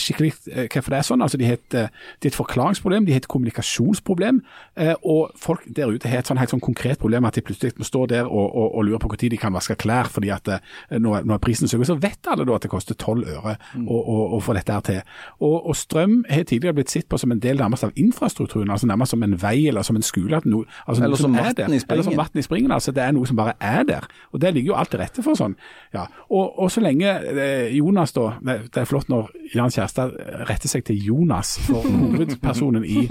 skikkelig 0.00 0.32
eh, 0.52 0.66
hvorfor 0.72 0.92
det 0.92 0.98
er 0.98 1.06
sånn. 1.06 1.22
Altså, 1.24 1.38
de, 1.40 1.46
har 1.48 1.58
et, 1.58 1.76
eh, 1.76 1.88
de 2.22 2.30
et 2.30 2.36
forklaringsproblem, 2.36 3.06
de 3.06 3.14
har 3.14 3.22
et 3.22 3.28
kommunikasjonsproblem. 3.30 4.40
Eh, 4.78 4.94
og 5.02 5.34
folk 5.38 5.64
der 5.76 5.90
ute 5.92 6.10
har 6.10 6.22
et 6.22 6.30
sånn 6.30 6.40
helt 6.40 6.52
sånn 6.52 6.62
konkret 6.64 7.00
problem 7.02 7.26
at 7.28 7.38
de 7.38 7.44
plutselig 7.44 7.78
må 7.78 7.86
stå 7.86 8.04
der 8.10 8.28
og, 8.28 8.46
og, 8.46 8.68
og 8.78 8.86
lure 8.86 9.00
på 9.02 9.10
når 9.12 9.32
de 9.34 9.40
kan 9.40 9.54
vaske 9.54 9.76
klær 9.80 10.10
fordi 10.12 10.30
at 10.34 10.48
eh, 10.52 10.62
når 10.94 11.26
nå, 11.26 11.34
er 11.34 11.42
prisen 11.42 11.70
søker. 11.70 11.88
Så 11.88 11.98
vet 12.00 12.30
alle 12.30 12.46
da 12.48 12.58
at 12.58 12.66
det 12.66 12.72
koster 12.72 12.98
tolv 12.98 13.26
øre 13.28 13.56
mm. 13.74 13.88
å, 13.88 13.98
å, 14.36 14.40
få 14.44 14.54
dette 14.56 14.74
her 14.74 14.84
til. 14.86 15.00
Og, 15.40 15.56
og, 15.58 15.74
strøm 15.78 16.20
har 16.28 16.44
tidligere 16.48 16.76
blitt 16.78 16.92
sett 16.92 17.08
på 17.08 17.18
som 17.20 17.32
en 17.34 17.42
del 17.42 17.60
nærmest 17.60 17.86
av 17.86 17.94
infrastrukturen, 17.98 18.70
altså 18.70 18.88
nærmest 18.90 19.14
som 19.14 19.24
en 19.24 19.36
vei 19.40 19.68
eller 19.70 19.86
som 19.86 19.98
en 19.98 20.06
skole. 20.06 20.40
No, 20.44 20.62
altså 20.86 21.04
eller, 21.04 21.20
som 21.20 21.34
vann 21.34 21.74
i 21.74 21.80
eller 21.80 22.06
som 22.06 22.18
vann 22.18 22.38
i 22.38 22.44
springen. 22.44 22.74
Altså, 22.74 22.92
det 22.94 23.04
er 23.04 23.14
noe 23.16 23.28
som 23.28 23.38
bare 23.38 23.56
er 23.60 23.84
der. 23.88 24.08
Og 24.32 24.42
det 24.42 24.52
ligger 24.54 24.74
jo 24.74 24.78
alt 24.78 24.92
til 24.92 25.02
rette 25.02 25.24
for 25.24 25.38
sånn. 25.38 25.56
Ja. 25.94 26.06
Og, 26.28 26.58
og 26.58 26.70
så 26.72 26.82
lenge 26.84 27.14
eh, 27.32 27.74
Jonas, 27.76 28.14
da. 28.16 28.30
Det 28.42 28.82
er 28.82 28.88
flott 28.88 29.10
når 29.12 29.30
Jan 29.54 29.72
Kjærstad 29.72 30.14
retter 30.48 30.70
seg 30.70 30.84
til 30.88 30.98
Jonas, 31.08 31.54
for 31.66 31.84
hovedpersonen 31.86 32.84
i 32.84 33.06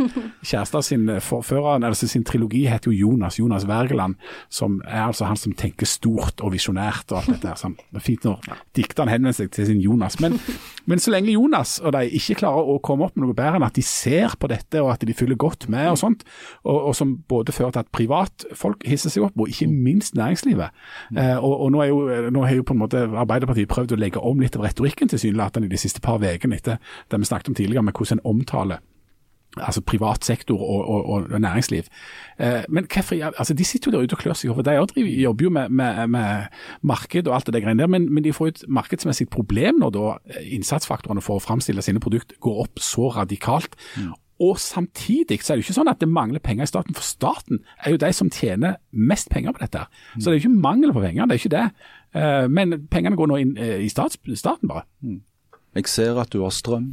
Kjærstad 0.46 0.86
sin 0.86 1.10
forfører, 1.24 1.84
altså 1.86 2.08
sin 2.10 2.26
trilogi 2.28 2.66
heter 2.70 2.92
jo 2.92 3.08
Jonas. 3.08 3.40
Jonas 3.40 3.68
Wergeland, 3.68 4.16
som 4.50 4.82
er 4.86 5.08
altså 5.08 5.26
han 5.26 5.40
som 5.40 5.54
tenker 5.58 5.90
stort 5.90 6.42
og 6.46 6.54
visjonært 6.54 7.12
og 7.12 7.22
alt 7.22 7.34
dette. 7.36 7.56
Så 7.60 7.72
det 7.76 8.02
er 8.02 8.06
fint 8.06 8.28
når 8.28 8.44
dikteren 8.78 9.12
henvender 9.12 9.38
seg 9.38 9.52
til 9.54 9.70
sin 9.70 9.82
Jonas. 9.84 10.20
Men, 10.24 10.38
men, 10.86 11.02
så 11.02 11.14
lenge 11.14 11.34
Jonas 11.34 11.78
og 11.84 11.94
de 11.96 12.06
ikke 12.20 12.40
klarer 12.44 12.72
å 12.74 12.78
komme 12.84 13.08
opp 13.08 13.18
med 13.18 13.28
noe 13.28 13.38
bedre 13.38 13.60
enn 13.60 13.68
at 13.68 13.78
de 13.78 13.86
ser 13.86 14.36
på 14.40 14.50
dette 14.52 14.82
og 14.84 14.92
at 14.94 15.06
de 15.08 15.16
følger 15.18 15.40
godt 15.40 15.68
med 15.74 15.92
og 15.92 16.00
sånt, 16.02 16.26
og, 16.64 16.92
og 16.92 16.96
som 16.98 17.16
både 17.30 17.56
fører 17.56 17.76
til 17.76 17.86
at 17.86 17.92
privatfolk 17.96 18.86
hisser 18.88 19.14
seg 19.14 19.28
opp, 19.28 19.38
og 19.38 19.52
ikke 19.52 19.70
minst 19.72 20.18
næringslivet. 20.18 20.74
Eh, 21.16 21.36
og, 21.38 21.54
og 21.66 21.74
nå, 21.74 21.84
er 21.84 21.92
jo, 21.92 22.32
nå 22.34 22.46
har 22.46 22.58
jo 22.58 22.66
på 22.68 22.76
en 22.76 22.82
måte 22.84 23.04
Arbeiderpartiet 23.08 23.70
prøvd 23.72 23.96
å 23.96 24.00
legge 24.02 24.24
om 24.24 24.42
litt 24.44 24.58
av 24.58 24.66
retorikken 24.68 25.10
tilsynelatende 25.12 25.70
de 25.72 25.80
siste 25.80 26.04
par 26.04 26.20
ukene 26.36 26.60
etter 26.60 26.78
det 27.12 27.20
vi 27.20 27.30
snakket 27.30 27.54
om 27.54 27.56
tidligere, 27.56 27.86
med 27.88 27.98
hvordan 27.98 28.20
en 28.20 28.30
omtaler 28.36 28.84
altså 29.58 29.82
privat 29.82 30.26
sektor 30.26 30.62
og, 30.62 30.90
og, 31.10 31.32
og 31.32 31.42
næringsliv. 31.42 31.84
Eh, 32.40 32.64
men 32.70 32.86
hvorfor, 32.94 33.16
altså 33.38 33.54
de 33.54 33.66
sitter 33.66 33.92
jo 33.92 33.98
der 33.98 34.04
ute 34.04 34.14
og 34.14 34.22
klør 34.22 34.34
seg 34.38 34.52
over. 34.52 34.62
De 34.62 35.02
jobber 35.02 35.44
jo 35.44 35.50
med, 35.50 35.70
med, 35.70 36.08
med, 36.08 36.46
marked 36.82 37.28
og 37.28 37.36
alt 37.36 37.46
det 37.46 37.54
der 37.54 37.66
greiene 37.66 37.82
der, 37.82 37.88
men, 37.88 38.14
men, 38.14 38.24
de 38.24 38.34
får 38.34 38.48
et 38.48 38.64
markedsmessig 38.68 39.30
problem 39.30 39.82
når 39.82 39.90
da 39.96 40.06
innsatsfaktorene 40.44 41.22
for 41.22 41.40
å 41.40 41.44
framstille 41.44 41.82
sine 41.82 42.02
produkter 42.04 42.38
går 42.44 42.64
opp 42.68 42.82
så 42.84 43.10
radikalt. 43.18 43.76
Mm. 43.98 44.14
Og 44.40 44.60
samtidig 44.62 45.40
så 45.42 45.54
er 45.54 45.58
det 45.58 45.64
jo 45.64 45.72
ikke 45.72 45.80
sånn 45.80 45.90
at 45.90 46.02
det 46.02 46.10
mangler 46.14 46.44
penger 46.44 46.68
i 46.68 46.70
staten, 46.70 46.98
for 46.98 47.06
staten 47.06 47.64
er 47.82 47.96
jo 47.96 48.02
de 48.02 48.12
som 48.14 48.30
tjener 48.30 48.78
mest 48.92 49.32
penger 49.34 49.56
på 49.56 49.64
dette. 49.64 49.88
Mm. 49.88 50.20
Så 50.20 50.28
det 50.28 50.34
er 50.34 50.38
jo 50.38 50.44
ikke 50.44 50.66
mangel 50.68 50.94
på 50.94 51.02
penger, 51.02 51.26
det 51.26 51.38
er 51.38 51.42
ikke 51.42 51.56
det. 51.56 51.66
Eh, 52.18 52.46
men 52.54 52.78
pengene 52.92 53.18
går 53.18 53.32
nå 53.32 53.40
inn 53.42 53.56
eh, 53.58 53.80
i 53.82 53.90
stats, 53.90 54.20
staten 54.38 54.70
bare. 54.70 54.86
Mm. 55.02 55.24
Jeg 55.78 55.90
ser 55.92 56.18
at 56.18 56.34
du 56.34 56.42
har 56.42 56.54
strøm. 56.54 56.92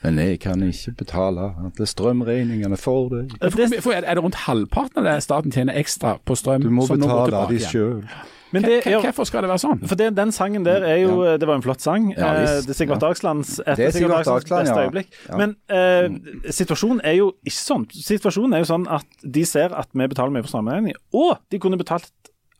Men 0.00 0.16
jeg 0.16 0.38
kan 0.40 0.62
ikke 0.64 0.94
betale 1.02 1.50
alle 1.60 1.86
strømregningene 1.86 2.76
for 2.80 3.10
deg. 3.12 3.34
Er 3.42 4.14
det 4.14 4.22
rundt 4.22 4.44
halvparten 4.46 5.02
av 5.02 5.08
det 5.08 5.16
staten 5.26 5.52
tjener 5.52 5.76
ekstra 5.76 6.16
på 6.24 6.36
strøm? 6.38 6.64
Du 6.64 6.70
må 6.72 6.86
betale 6.88 7.42
de 7.50 7.58
sjøl. 7.60 8.04
Men 8.50 8.64
det, 8.66 8.80
Hvorfor 8.82 9.28
skal 9.28 9.44
det 9.44 9.50
være 9.52 9.62
sånn? 9.62 9.82
For 9.86 9.98
det, 9.98 10.08
Den 10.16 10.32
sangen 10.34 10.64
der 10.66 10.82
er 10.82 10.96
jo 11.04 11.22
Det 11.38 11.46
var 11.46 11.60
en 11.60 11.62
flott 11.62 11.84
sang. 11.84 12.08
Ja, 12.16 12.32
eh, 12.40 12.56
det 12.66 12.74
er 12.74 12.78
Sigvart 12.80 13.02
Dagslands 13.04 13.60
et 13.62 13.82
Sigvart 13.94 14.26
Dagslands 14.26 14.66
beste 14.66 14.74
ja. 14.74 14.88
øyeblikk. 14.88 15.14
Men 15.38 15.54
eh, 15.70 16.50
situasjonen 16.50 17.02
er 17.06 17.14
jo 17.20 17.30
ikke 17.46 17.58
sånn. 17.60 17.86
Situasjonen 17.94 18.58
er 18.58 18.64
jo 18.64 18.70
sånn 18.72 18.88
at 18.90 19.06
de 19.22 19.46
ser 19.46 19.76
at 19.78 19.92
vi 19.94 20.10
betaler 20.10 20.34
mye 20.34 20.42
for 20.46 20.54
strømregning, 20.56 20.98
og 21.14 21.36
de 21.52 21.62
kunne 21.62 21.78
betalt 21.78 22.10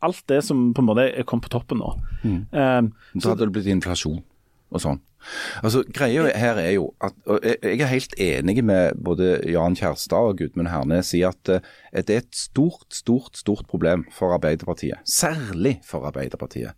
alt 0.01 0.23
det 0.31 0.39
som 0.47 0.71
på 0.73 0.81
en 0.81 0.87
måte 0.87 1.09
er 1.11 1.27
kommet 1.27 1.45
på 1.49 1.53
toppen 1.53 1.81
nå. 1.83 1.91
Mm. 2.23 2.39
Um, 2.55 2.91
så 3.19 3.33
hadde 3.33 3.45
det 3.49 3.55
blitt 3.57 3.69
inflasjon 3.69 4.21
og 4.71 4.81
sånn. 4.81 5.01
Altså, 5.63 5.83
Greia 5.93 6.27
her 6.37 6.61
er 6.61 6.71
jo 6.75 6.91
at 7.03 7.13
og 7.25 7.39
Jeg 7.43 7.81
er 7.81 7.91
helt 7.91 8.15
enig 8.17 8.63
med 8.65 8.97
både 9.03 9.33
Jan 9.49 9.75
Kjærstad 9.75 10.31
og 10.31 10.39
Gudmund 10.41 10.71
Hernes 10.71 11.13
i 11.17 11.23
at 11.27 11.51
uh, 11.51 11.59
det 11.95 12.09
er 12.09 12.23
et 12.23 12.35
stort, 12.35 12.87
stort, 12.91 13.37
stort 13.37 13.65
problem 13.69 14.05
for 14.13 14.33
Arbeiderpartiet. 14.33 15.01
Særlig 15.05 15.79
for 15.85 16.07
Arbeiderpartiet. 16.07 16.73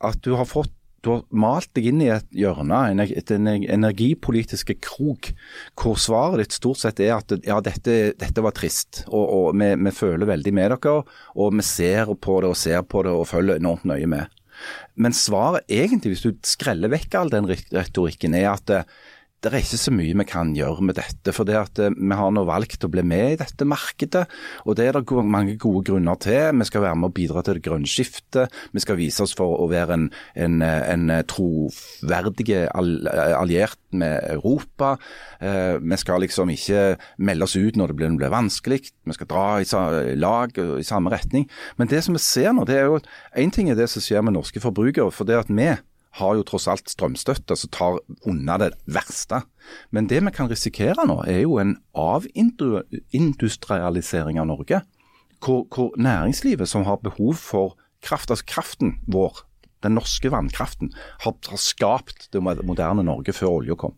At 0.00 0.24
du 0.24 0.34
har 0.38 0.48
fått 0.48 0.72
du 1.04 1.10
har 1.12 1.24
malt 1.36 1.68
deg 1.76 1.90
inn 1.90 2.00
i 2.00 2.08
et 2.12 2.30
hjørne, 2.32 2.78
en, 2.90 3.02
et, 3.04 3.32
en 3.34 3.48
energipolitiske 3.50 4.78
krok, 4.84 5.30
hvor 5.76 5.98
svaret 6.00 6.40
ditt 6.40 6.56
stort 6.56 6.80
sett 6.80 7.02
er 7.04 7.18
at 7.18 7.34
ja, 7.44 7.58
dette, 7.64 8.14
dette 8.20 8.44
var 8.44 8.54
trist, 8.56 9.02
og, 9.10 9.24
og 9.24 9.60
vi, 9.60 9.68
vi, 9.84 9.92
føler 9.92 10.30
veldig 10.30 10.54
med 10.56 10.72
dere. 10.76 11.02
Og 11.36 11.52
vi 11.58 11.66
ser 11.66 12.14
på 12.16 12.38
det 12.40 12.54
og 12.54 12.58
ser 12.58 12.86
på 12.88 13.04
det 13.04 13.12
og 13.12 13.28
følger 13.28 13.60
enormt 13.60 13.84
nøye 13.90 14.08
med. 14.10 14.32
Men 14.94 15.16
svaret 15.16 15.66
egentlig, 15.68 16.14
hvis 16.14 16.24
du 16.24 16.32
skreller 16.46 16.92
vekk 16.92 17.18
all 17.18 17.32
den 17.32 17.48
retorikken, 17.48 18.36
er 18.38 18.52
at 18.54 18.74
det 19.44 19.52
er 19.52 19.60
ikke 19.60 19.78
så 19.80 19.92
mye 19.92 20.16
vi 20.16 20.24
kan 20.28 20.52
gjøre 20.56 20.84
med 20.88 20.96
dette. 20.96 21.32
For 21.36 21.44
det 21.48 21.56
at 21.58 21.80
eh, 21.82 21.92
vi 21.92 22.16
har 22.16 22.32
nå 22.32 22.46
valgt 22.48 22.86
å 22.86 22.90
bli 22.92 23.04
med 23.06 23.34
i 23.34 23.38
dette 23.40 23.66
markedet, 23.68 24.24
og 24.64 24.78
det 24.78 24.88
er 24.88 24.96
det 24.96 25.24
mange 25.28 25.58
gode 25.60 25.84
grunner 25.90 26.18
til. 26.22 26.54
Vi 26.56 26.68
skal 26.68 26.86
være 26.86 26.98
med 27.00 27.10
å 27.10 27.16
bidra 27.18 27.44
til 27.44 27.58
det 27.58 27.64
grønne 27.66 27.90
skiftet. 27.90 28.52
Vi 28.72 28.82
skal 28.82 28.98
vise 29.00 29.24
oss 29.26 29.36
for 29.36 29.60
å 29.60 29.68
være 29.70 29.98
en, 29.98 30.08
en, 30.46 30.58
en 30.64 31.14
troverdig 31.28 32.48
alliert 32.72 33.80
med 33.94 34.16
Europa. 34.32 34.94
Eh, 35.40 35.76
vi 35.80 36.00
skal 36.00 36.24
liksom 36.24 36.52
ikke 36.54 36.84
melde 37.18 37.48
oss 37.48 37.56
ut 37.58 37.76
når 37.78 37.92
det 37.92 37.98
blir, 38.00 38.18
blir 38.18 38.34
vanskelig. 38.34 38.80
Vi 39.04 39.16
skal 39.16 39.30
dra 39.30 39.46
i 39.60 40.16
lag 40.18 40.56
i 40.56 40.86
samme 40.86 41.12
retning. 41.12 41.48
Men 41.76 41.90
det 41.92 42.04
som 42.06 42.16
vi 42.16 42.22
ser 42.22 42.54
nå, 42.54 42.66
det 42.68 42.80
er 42.80 42.88
jo 42.88 43.02
Én 43.34 43.50
ting 43.50 43.68
er 43.68 43.76
det 43.76 43.88
som 43.90 44.02
skjer 44.02 44.22
med 44.22 44.36
norske 44.36 44.60
forbrukere. 44.62 45.10
for 45.12 45.26
det 45.26 45.36
at 45.36 45.50
vi 45.50 45.74
har 46.18 46.32
jo 46.38 46.42
tross 46.46 46.68
alt 46.70 46.86
strømstøtte 46.90 47.54
som 47.58 47.70
tar 47.74 47.98
unna 48.28 48.54
det 48.62 48.70
verste. 48.86 49.38
Men 49.90 50.06
det 50.10 50.20
vi 50.22 50.30
kan 50.34 50.50
risikere 50.50 51.06
nå, 51.08 51.16
er 51.26 51.40
jo 51.42 51.52
en 51.62 51.76
avindustrialisering 51.98 54.38
av 54.40 54.46
Norge. 54.52 54.78
Hvor, 55.44 55.60
hvor 55.68 55.90
næringslivet 56.00 56.68
som 56.70 56.84
har 56.88 57.04
behov 57.04 57.34
for 57.40 57.68
kraft, 58.04 58.30
altså 58.30 58.44
kraften 58.48 58.90
vår, 59.10 59.34
den 59.84 59.94
norske 59.98 60.28
vannkraften, 60.32 60.88
har, 61.24 61.34
har 61.50 61.60
skapt 61.60 62.18
det 62.32 62.40
moderne 62.42 63.02
Norge 63.04 63.32
før 63.36 63.58
olja 63.58 63.74
kom. 63.76 63.94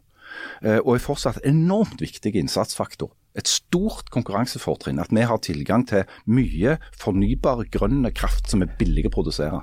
Eh, 0.65 0.81
og 0.83 0.97
er 0.97 1.05
fortsatt 1.05 1.45
enormt 1.47 2.01
viktig 2.03 2.35
innsatsfaktor. 2.37 3.13
Et 3.37 3.49
stort 3.49 4.09
konkurransefortrinn 4.15 5.01
at 5.03 5.13
vi 5.13 5.27
har 5.29 5.39
tilgang 5.45 5.85
til 5.89 6.09
mye 6.25 6.79
fornybar 6.97 7.67
grønn 7.73 8.09
kraft 8.17 8.49
som 8.51 8.65
er 8.65 8.73
billig 8.81 9.07
å 9.11 9.17
produsere. 9.19 9.61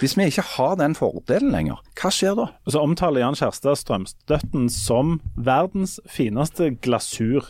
Hvis 0.00 0.16
vi 0.18 0.28
ikke 0.30 0.44
har 0.54 0.76
den 0.80 0.94
fordelen 0.98 1.52
lenger, 1.54 1.80
hva 1.98 2.10
skjer 2.14 2.36
da? 2.38 2.48
Og 2.66 2.74
Så 2.74 2.82
omtaler 2.82 3.24
Jan 3.24 3.38
Kjærstad 3.38 3.80
strømstøtten 3.80 4.68
som 4.72 5.18
verdens 5.34 5.98
fineste 6.10 6.70
glasur, 6.84 7.46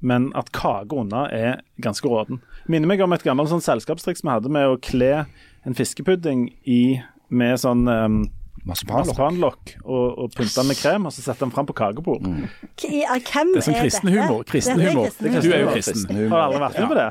men 0.00 0.30
at 0.38 0.52
kake 0.54 0.94
unna 0.94 1.26
er 1.34 1.60
ganske 1.82 2.06
råden. 2.06 2.42
Minner 2.70 2.90
meg 2.90 3.02
om 3.02 3.14
et 3.16 3.26
gammelt 3.26 3.50
sånn 3.50 3.64
selskapstriks 3.64 4.22
vi 4.22 4.30
hadde 4.30 4.52
med 4.52 4.70
å 4.70 4.80
kle 4.82 5.24
en 5.66 5.78
fiskepudding 5.78 6.48
i 6.70 7.00
med 7.28 7.58
sånn 7.60 7.88
um, 7.90 8.20
marsipanlokk 8.68 9.74
og, 9.84 10.06
og 10.24 10.34
pynte 10.36 10.64
med 10.66 10.78
krem, 10.78 11.08
og 11.08 11.14
så 11.14 11.24
sette 11.24 11.44
den 11.44 11.52
fram 11.54 11.68
på 11.68 11.76
kakebord. 11.76 12.24
Mm. 12.24 12.46
Hvem 12.78 13.54
det 13.54 13.62
er 13.62 13.66
sånn 13.66 13.80
kristen 13.80 14.12
humor. 14.12 14.44
Kristen 14.48 14.82
humor. 14.82 15.10
Du 15.18 15.50
er 15.50 15.64
jo 15.64 15.72
kristen. 15.74 16.22
Har 16.32 16.46
aldri 16.48 16.62
vært 16.66 16.78
med 16.82 16.92
på 16.92 16.98
det? 16.98 17.08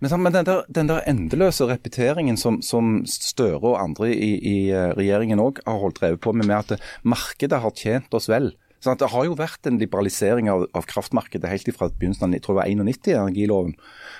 Men, 0.00 0.12
men 0.22 0.34
den, 0.34 0.46
der, 0.48 0.62
den, 0.68 0.90
der, 0.90 1.02
endeløse 1.08 1.68
repeteringen 1.70 2.36
som, 2.40 2.60
som 2.64 3.00
Støre 3.08 3.62
og 3.62 3.80
andre 3.80 4.12
i, 4.12 4.36
i 4.36 4.56
eh, 4.70 4.92
regjeringen 4.96 5.42
òg 5.42 5.62
har 5.66 5.80
holdt 5.82 6.00
drevet 6.02 6.22
på 6.24 6.34
med, 6.36 6.48
med 6.50 6.58
at 6.62 6.88
markedet 7.06 7.62
har 7.62 7.76
tjent 7.76 8.14
oss 8.16 8.30
vel. 8.32 8.52
Sånn 8.84 8.98
det 9.00 9.08
har 9.10 9.24
jo 9.24 9.36
vært 9.38 9.66
en 9.66 9.78
liberalisering 9.80 10.50
av, 10.52 10.66
av 10.76 10.84
kraftmarkedet 10.88 11.48
helt 11.50 11.70
fra 11.74 11.88
begynnelsen 11.90 12.28
av 12.28 12.36
jeg 12.36 12.44
tror 12.44 12.58
det 12.58 12.60
var 12.60 12.72
91, 12.92 13.08
energiloven. 13.16 13.72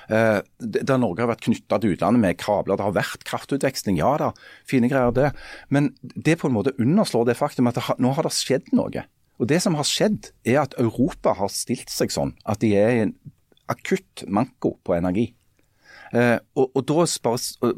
Eh, 0.09 0.39
der 0.59 1.03
Norge 1.03 1.22
har 1.22 1.31
vært 1.31 1.45
knytta 1.47 1.79
til 1.83 1.95
utlandet 1.95 2.24
med 2.24 2.41
kabler. 2.41 2.79
Det 2.79 2.87
har 2.87 2.97
vært 2.97 3.27
kraftutveksling, 3.29 4.01
ja 4.01 4.14
da, 4.22 4.33
fine 4.68 4.91
greier 4.91 5.14
det. 5.14 5.31
Men 5.68 5.93
det 6.01 6.39
på 6.41 6.51
en 6.51 6.57
måte 6.57 6.74
underslår 6.81 7.29
det 7.29 7.39
faktum 7.39 7.68
at 7.70 7.79
det 7.79 7.87
har, 7.91 8.01
nå 8.03 8.14
har 8.16 8.27
det 8.27 8.35
skjedd 8.37 8.72
noe. 8.77 9.05
Og 9.37 9.51
Det 9.51 9.61
som 9.61 9.77
har 9.77 9.85
skjedd, 9.85 10.31
er 10.49 10.62
at 10.64 10.77
Europa 10.81 11.37
har 11.37 11.53
stilt 11.53 11.93
seg 11.93 12.14
sånn 12.14 12.33
at 12.49 12.62
de 12.64 12.72
er 12.81 12.95
i 12.95 13.03
en 13.05 13.16
akutt 13.68 14.24
manko 14.31 14.79
på 14.87 14.97
energi. 14.97 15.35
Eh, 16.14 16.38
og, 16.59 16.70
og, 16.70 16.82
da 16.86 17.07
bare 17.24 17.72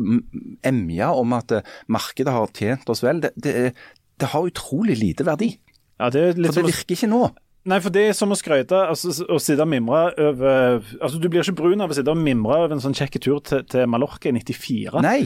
emja 0.69 1.11
om 1.17 1.35
at 1.37 1.55
eh, 1.57 1.75
markedet 1.89 2.35
har 2.35 2.53
tjent 2.57 2.91
oss 2.93 3.05
vel, 3.05 3.23
det, 3.25 3.33
det, 3.41 3.73
det 4.21 4.33
har 4.35 4.49
utrolig 4.49 4.99
lite 5.01 5.27
verdi. 5.29 5.55
Ja, 5.99 6.11
det 6.15 6.31
for 6.37 6.61
det 6.61 6.69
virker 6.71 6.97
ikke 6.97 7.11
nå. 7.11 7.23
Nei, 7.69 7.81
for 7.85 7.93
det 7.93 8.05
er 8.09 8.17
som 8.17 8.33
å 8.33 8.39
skryte 8.39 8.79
altså, 8.93 9.13
å 9.29 9.37
sitte 9.43 9.65
og 9.65 9.69
mimre 9.69 10.13
over 10.23 10.79
altså 11.03 11.19
Du 11.21 11.27
blir 11.29 11.43
ikke 11.43 11.59
brun 11.59 11.83
av 11.85 11.91
å 11.91 11.97
sitte 11.97 12.15
og 12.15 12.21
mimre 12.21 12.63
over 12.63 12.77
en 12.77 12.81
sånn 12.81 12.97
kjekk 12.97 13.19
tur 13.21 13.43
til, 13.45 13.65
til 13.69 13.89
Mallorca 13.91 14.31
i 14.31 14.37
94. 14.39 15.03
Nei, 15.05 15.19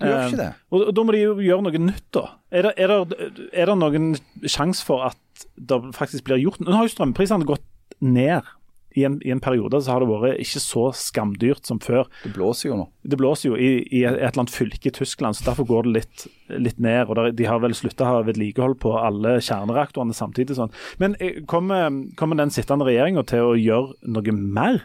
du 0.00 0.08
gjør 0.08 0.24
ikke 0.24 0.40
det. 0.40 0.48
Eh, 0.48 0.64
og, 0.72 0.80
og, 0.80 0.90
Da 0.96 1.04
må 1.04 1.14
de 1.14 1.22
jo 1.22 1.36
gjøre 1.44 1.66
noe 1.66 1.82
nytt, 1.84 2.08
da. 2.16 2.24
Er 2.50 2.68
det, 2.68 2.74
er 2.80 2.94
det, 2.94 3.30
er 3.52 3.70
det 3.70 3.78
noen 3.78 4.10
sjanse 4.42 4.86
for 4.86 5.06
at 5.10 5.46
det 5.54 5.80
faktisk 5.94 6.26
blir 6.26 6.40
gjort 6.42 6.62
Nå 6.62 6.74
har 6.74 6.86
jo 6.86 6.92
strømprisene 6.94 7.46
gått 7.46 7.66
ned 8.02 8.46
i 8.94 9.04
en, 9.06 9.18
i 9.26 9.32
en, 9.34 9.42
periode 9.42 9.80
så 9.82 9.94
har 9.94 10.02
det 10.02 10.08
vært 10.10 10.40
ikke 10.42 10.62
så 10.62 10.84
skamdyrt 10.94 11.66
som 11.66 11.80
før. 11.82 12.06
Det 12.22 12.32
blåser 12.36 12.70
jo 12.70 12.78
nå. 12.78 12.86
Det 13.02 13.18
blåser 13.20 13.50
jo 13.50 13.58
i, 13.58 13.72
i 13.90 14.04
et 14.06 14.20
eller 14.20 14.44
annet 14.44 14.54
fylke 14.54 14.90
i 14.90 14.94
Tyskland, 14.94 15.36
så 15.36 15.48
derfor 15.50 15.68
går 15.68 15.86
det 15.86 15.94
litt, 15.98 16.26
litt 16.54 16.80
ned. 16.82 17.08
og 17.08 17.18
der, 17.18 17.34
De 17.36 17.48
har 17.50 17.62
vel 17.64 17.76
slutta 17.76 18.06
å 18.06 18.12
ha 18.12 18.24
vedlikehold 18.28 18.78
på 18.84 18.94
alle 19.00 19.36
kjernereaktorene 19.42 20.16
samtidig. 20.16 20.58
sånn. 20.58 20.74
Men 21.02 21.18
eh, 21.18 21.42
kommer, 21.50 21.90
kommer 22.18 22.38
den 22.38 22.54
sittende 22.54 22.86
regjeringa 22.88 23.26
til 23.28 23.50
å 23.50 23.58
gjøre 23.58 24.14
noe 24.14 24.38
mer? 24.38 24.84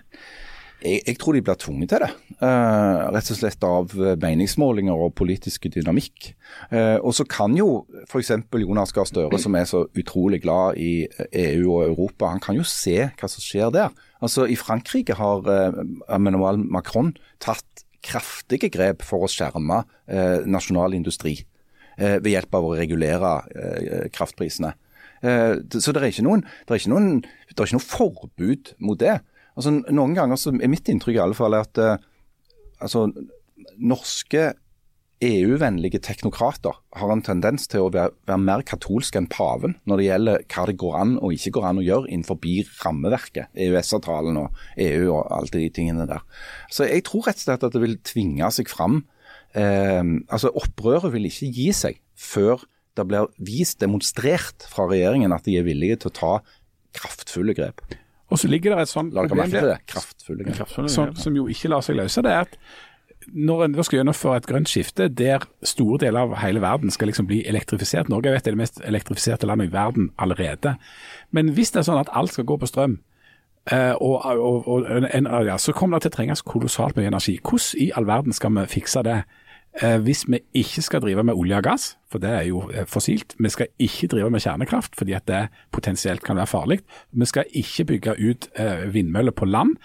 Jeg, 0.79 1.01
jeg, 1.03 1.17
tror 1.19 1.35
de 1.35 1.41
blir 1.43 1.57
tvunget 1.59 1.91
til 1.91 2.03
det. 2.05 2.09
Uh, 2.39 3.09
rett 3.11 3.29
og 3.33 3.37
slett 3.37 3.65
av 3.67 3.93
meningsmålinger 4.21 4.95
og 4.95 5.11
politisk 5.19 5.67
dynamikk. 5.73 6.29
Uh, 6.71 6.95
og 7.03 7.11
så 7.17 7.25
kan 7.27 7.55
jo 7.57 7.83
f.eks. 8.05 8.31
Jonas 8.61 8.95
Gahr 8.95 9.09
Støre, 9.09 9.41
som 9.43 9.57
er 9.59 9.67
så 9.67 9.83
utrolig 9.99 10.39
glad 10.45 10.79
i 10.79 11.03
EU 11.35 11.73
og 11.73 11.83
Europa, 11.89 12.31
han 12.31 12.43
kan 12.43 12.55
jo 12.55 12.63
se 12.63 12.95
hva 13.09 13.31
som 13.31 13.43
skjer 13.43 13.73
der. 13.75 13.91
Altså 14.23 14.47
I 14.47 14.55
Frankrike 14.59 15.17
har 15.19 15.43
uh, 15.51 15.81
Emmanuel 16.15 16.61
Macron 16.63 17.11
tatt 17.43 17.83
kraftige 18.05 18.69
grep 18.71 19.03
for 19.03 19.25
å 19.25 19.27
skjerme 19.27 19.81
nasjonal 20.47 20.93
industri 20.95 21.33
ved 21.99 22.29
hjelp 22.31 22.55
av 22.55 22.67
å 22.69 22.77
regulere 22.79 23.31
kraftprisene. 24.15 24.69
så 25.19 25.91
det 25.91 25.99
er, 25.99 26.05
er 26.07 26.29
det 26.63 26.71
er 26.71 26.79
ikke 26.79 27.75
noe 27.75 27.83
forbud 27.83 28.71
mot 28.79 29.01
det. 29.03 29.17
Altså, 29.59 29.75
noen 29.91 30.15
ganger 30.15 30.39
så 30.39 30.53
er 30.55 30.71
mitt 30.71 30.87
inntrykk 30.87 31.17
i 31.17 31.21
alle 31.25 31.37
fall 31.37 31.57
at 31.57 31.79
uh, 31.83 31.97
altså, 32.79 33.09
norske 33.75 34.53
EU-vennlige 35.19 35.99
teknokrater 35.99 36.77
har 36.95 37.11
en 37.11 37.23
tendens 37.25 37.67
til 37.67 37.83
å 37.83 37.91
være, 37.91 38.13
være, 38.29 38.39
mer 38.39 38.63
katolske 38.67 39.19
enn 39.19 39.27
paven 39.27 39.75
når 39.89 39.99
det 39.99 40.05
gjelder 40.05 40.45
hva 40.53 40.63
det 40.69 40.77
går 40.79 40.95
an 41.01 41.13
og 41.19 41.35
ikke 41.35 41.53
går 41.57 41.67
an 41.69 41.81
å 41.81 41.83
gjøre 41.83 42.07
innenfor 42.07 42.39
rammeverket, 42.85 43.51
EØS-avtalen 43.51 44.39
og 44.39 44.61
EU 44.79 45.11
og 45.17 45.27
alle 45.27 45.51
de 45.57 45.67
tingene 45.75 46.07
der. 46.07 46.23
Så 46.71 46.87
jeg 46.87 47.03
tror 47.09 47.27
rett 47.27 47.41
og 47.41 47.47
slett 47.49 47.67
at 47.67 47.75
det 47.75 47.83
vil 47.83 47.99
tvinge 48.07 48.47
seg 48.55 48.71
fram. 48.71 49.01
Eh, 49.59 50.03
altså 50.31 50.53
Opprøret 50.55 51.11
vil 51.11 51.27
ikke 51.27 51.51
gi 51.51 51.69
seg 51.75 51.99
før 52.15 52.63
det 52.95 53.07
blir 53.07 53.27
vist, 53.43 53.81
demonstrert 53.83 54.63
fra 54.71 54.87
regjeringen 54.87 55.35
at 55.35 55.43
de 55.47 55.59
er 55.59 55.67
villige 55.67 55.99
til 55.99 56.13
å 56.13 56.17
ta 56.19 56.33
kraftfulle 56.95 57.55
grep. 57.59 57.83
Og 58.29 58.39
så 58.39 58.47
ligger 58.47 58.75
det 58.75 58.85
et 58.85 58.91
sånt 58.91 59.15
problem 59.15 59.51
der, 59.51 59.81
kraftfulle, 59.89 60.45
kraftfulle 60.53 60.91
som, 60.93 61.15
som, 61.17 61.35
jo 61.35 61.47
ikke 61.49 61.71
lar 61.71 61.81
seg 61.85 61.97
løse. 61.97 62.21
det 62.21 62.31
er 62.31 62.45
at 62.45 62.57
når 63.33 63.63
en 63.65 63.83
skal 63.83 63.99
gjennomføre 63.99 64.37
et 64.39 64.47
grønt 64.49 64.69
skifte 64.69 65.09
der 65.09 65.43
store 65.65 65.99
deler 66.01 66.25
av 66.25 66.37
hele 66.41 66.61
verden 66.63 66.93
skal 66.93 67.11
liksom 67.11 67.27
bli 67.29 67.43
elektrifisert 67.49 68.09
Norge 68.09 68.31
vet, 68.31 68.47
er 68.47 68.55
det 68.55 68.61
mest 68.61 68.81
elektrifiserte 68.85 69.49
landet 69.49 69.69
i 69.69 69.73
verden 69.73 70.09
allerede. 70.17 70.77
Men 71.31 71.51
hvis 71.53 71.73
det 71.73 71.83
er 71.83 71.89
sånn 71.91 72.01
at 72.01 72.09
alt 72.13 72.33
skal 72.33 72.47
gå 72.49 72.57
på 72.57 72.69
strøm, 72.69 72.97
og, 73.69 74.25
og, 74.25 74.67
og, 74.67 74.87
en, 75.13 75.27
ja, 75.45 75.57
så 75.57 75.73
kommer 75.75 75.97
det 75.99 76.07
til 76.07 76.13
å 76.13 76.17
trenges 76.17 76.41
kolossalt 76.41 76.97
mye 76.97 77.09
energi. 77.11 77.37
Hvordan 77.43 77.83
i 77.83 77.91
all 77.95 78.07
verden 78.07 78.33
skal 78.33 78.55
vi 78.55 78.65
fikse 78.71 79.03
det? 79.05 79.21
Uh, 79.83 79.99
hvis 80.01 80.25
vi 80.27 80.39
ikke 80.57 80.81
skal 80.81 81.01
drive 81.03 81.23
med 81.23 81.37
olje 81.37 81.59
og 81.59 81.63
gass, 81.63 81.91
for 82.11 82.21
det 82.21 82.29
er 82.29 82.45
jo 82.49 82.63
eh, 82.73 82.85
fossilt. 82.89 83.35
Vi 83.37 83.49
skal 83.53 83.67
ikke 83.79 84.07
drive 84.09 84.29
med 84.33 84.41
kjernekraft, 84.41 84.95
fordi 84.97 85.13
at 85.13 85.27
det 85.29 85.41
potensielt 85.71 86.23
kan 86.25 86.39
være 86.39 86.49
farlig. 86.49 86.79
Vi 87.11 87.25
skal 87.29 87.45
ikke 87.53 87.85
bygge 87.85 88.15
ut 88.17 88.47
eh, 88.59 88.93
vindmøller 88.93 89.31
på 89.31 89.45
land, 89.45 89.75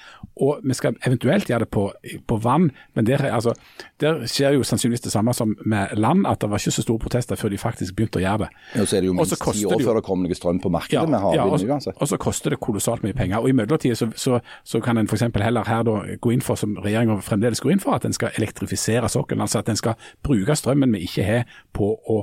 og 0.41 0.61
vi 0.65 0.75
skal 0.75 0.97
eventuelt 1.07 1.49
gjøre 1.49 1.67
det 1.67 1.69
på, 1.69 1.93
på 2.27 2.37
vann. 2.37 2.71
Men 2.95 3.07
der, 3.07 3.27
altså, 3.29 3.53
der, 4.01 4.25
skjer 4.27 4.57
jo 4.57 4.65
sannsynligvis 4.65 5.05
det 5.05 5.13
samme 5.13 5.35
som 5.35 5.57
med 5.65 5.93
land, 5.97 6.27
at 6.27 6.41
det 6.41 6.51
var 6.51 6.59
ikke 6.59 6.71
så 6.71 6.83
store 6.83 6.99
protester 6.99 7.37
før 7.37 7.53
de 7.53 7.59
faktisk 7.61 7.97
begynte 7.97 8.19
å 8.19 8.25
gjøre 8.25 8.47
det. 8.47 8.49
Ja, 8.75 8.85
så 8.85 8.97
er 8.97 9.05
det 9.05 9.11
jo 9.11 9.19
minst 9.19 9.45
ti 9.45 9.67
år 9.69 9.85
før 9.85 10.01
det 10.01 10.05
kommer 10.09 10.29
noe 10.29 10.39
strøm 10.39 10.63
på 10.65 10.73
markedet 10.73 11.03
ja, 11.03 11.05
med 11.11 11.21
havvind 11.21 11.69
ja, 11.69 11.77
og, 11.77 12.01
og 12.01 12.09
så 12.09 12.21
koster 12.21 12.57
det 12.57 12.61
kolossalt 12.65 13.05
mye 13.05 13.17
penger. 13.17 13.45
Og 13.45 13.53
I 13.53 13.57
mellomtiden 13.61 14.01
så, 14.01 14.09
så, 14.17 14.41
så, 14.65 14.81
kan 14.85 14.99
en 14.99 15.09
f.eks. 15.11 15.29
heller 15.45 15.69
her 15.69 15.85
da 15.85 16.01
gå 16.21 16.33
inn 16.33 16.45
for, 16.45 16.57
som 16.57 16.79
regjeringa 16.81 17.21
fremdeles 17.25 17.61
går 17.61 17.77
inn 17.77 17.85
for, 17.85 17.99
at 17.99 18.09
en 18.09 18.17
skal 18.17 18.33
elektrifisere 18.41 19.13
sokkelen. 19.13 19.45
Altså 19.45 19.61
at 19.61 19.69
en 19.69 19.81
skal 19.81 20.01
bruke 20.25 20.57
strømmen 20.57 20.97
vi 20.97 21.05
ikke 21.05 21.29
har 21.29 21.47
på 21.77 21.93
å 22.11 22.14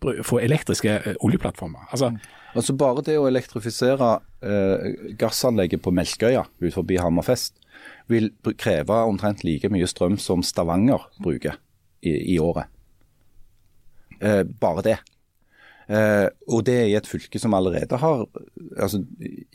få 0.00 0.40
elektriske 0.42 0.94
eh, 0.98 1.16
oljeplattformer. 1.24 1.88
Altså, 1.90 2.12
altså 2.54 2.74
Bare 2.78 3.04
det 3.06 3.18
å 3.18 3.26
elektrifisere 3.28 4.10
eh, 4.42 4.88
gassanlegget 5.18 5.82
på 5.84 5.92
Melkøya 5.94 6.46
utenfor 6.60 6.88
Hammerfest 7.02 7.58
vil 8.10 8.30
kreve 8.58 9.02
omtrent 9.08 9.44
like 9.46 9.70
mye 9.72 9.88
strøm 9.88 10.18
som 10.20 10.42
Stavanger 10.46 11.08
bruker 11.22 11.58
i, 12.00 12.34
i 12.34 12.38
året. 12.42 12.70
Eh, 14.20 14.42
bare 14.42 14.84
det. 14.86 14.98
Eh, 15.88 16.26
og 16.52 16.66
det 16.68 16.76
er 16.82 16.90
i 16.90 16.98
et 16.98 17.08
fylke 17.08 17.40
som 17.40 17.54
allerede 17.56 18.00
har 18.00 18.26
altså, 18.76 19.02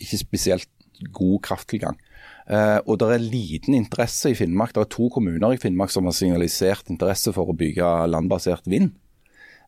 ikke 0.02 0.22
spesielt 0.22 0.70
god 1.14 1.40
krafttilgang. 1.46 1.98
Eh, 2.50 2.80
og 2.88 3.00
det 3.00 3.10
er 3.14 3.24
liten 3.24 3.78
interesse 3.78 4.32
i 4.32 4.38
Finnmark. 4.38 4.74
Det 4.76 4.84
er 4.84 4.92
to 4.94 5.10
kommuner 5.14 5.54
i 5.54 5.62
Finnmark 5.62 5.94
som 5.94 6.08
har 6.10 6.16
signalisert 6.18 6.90
interesse 6.92 7.34
for 7.36 7.52
å 7.52 7.58
bygge 7.58 7.92
landbasert 8.12 8.68
vind. 8.70 8.94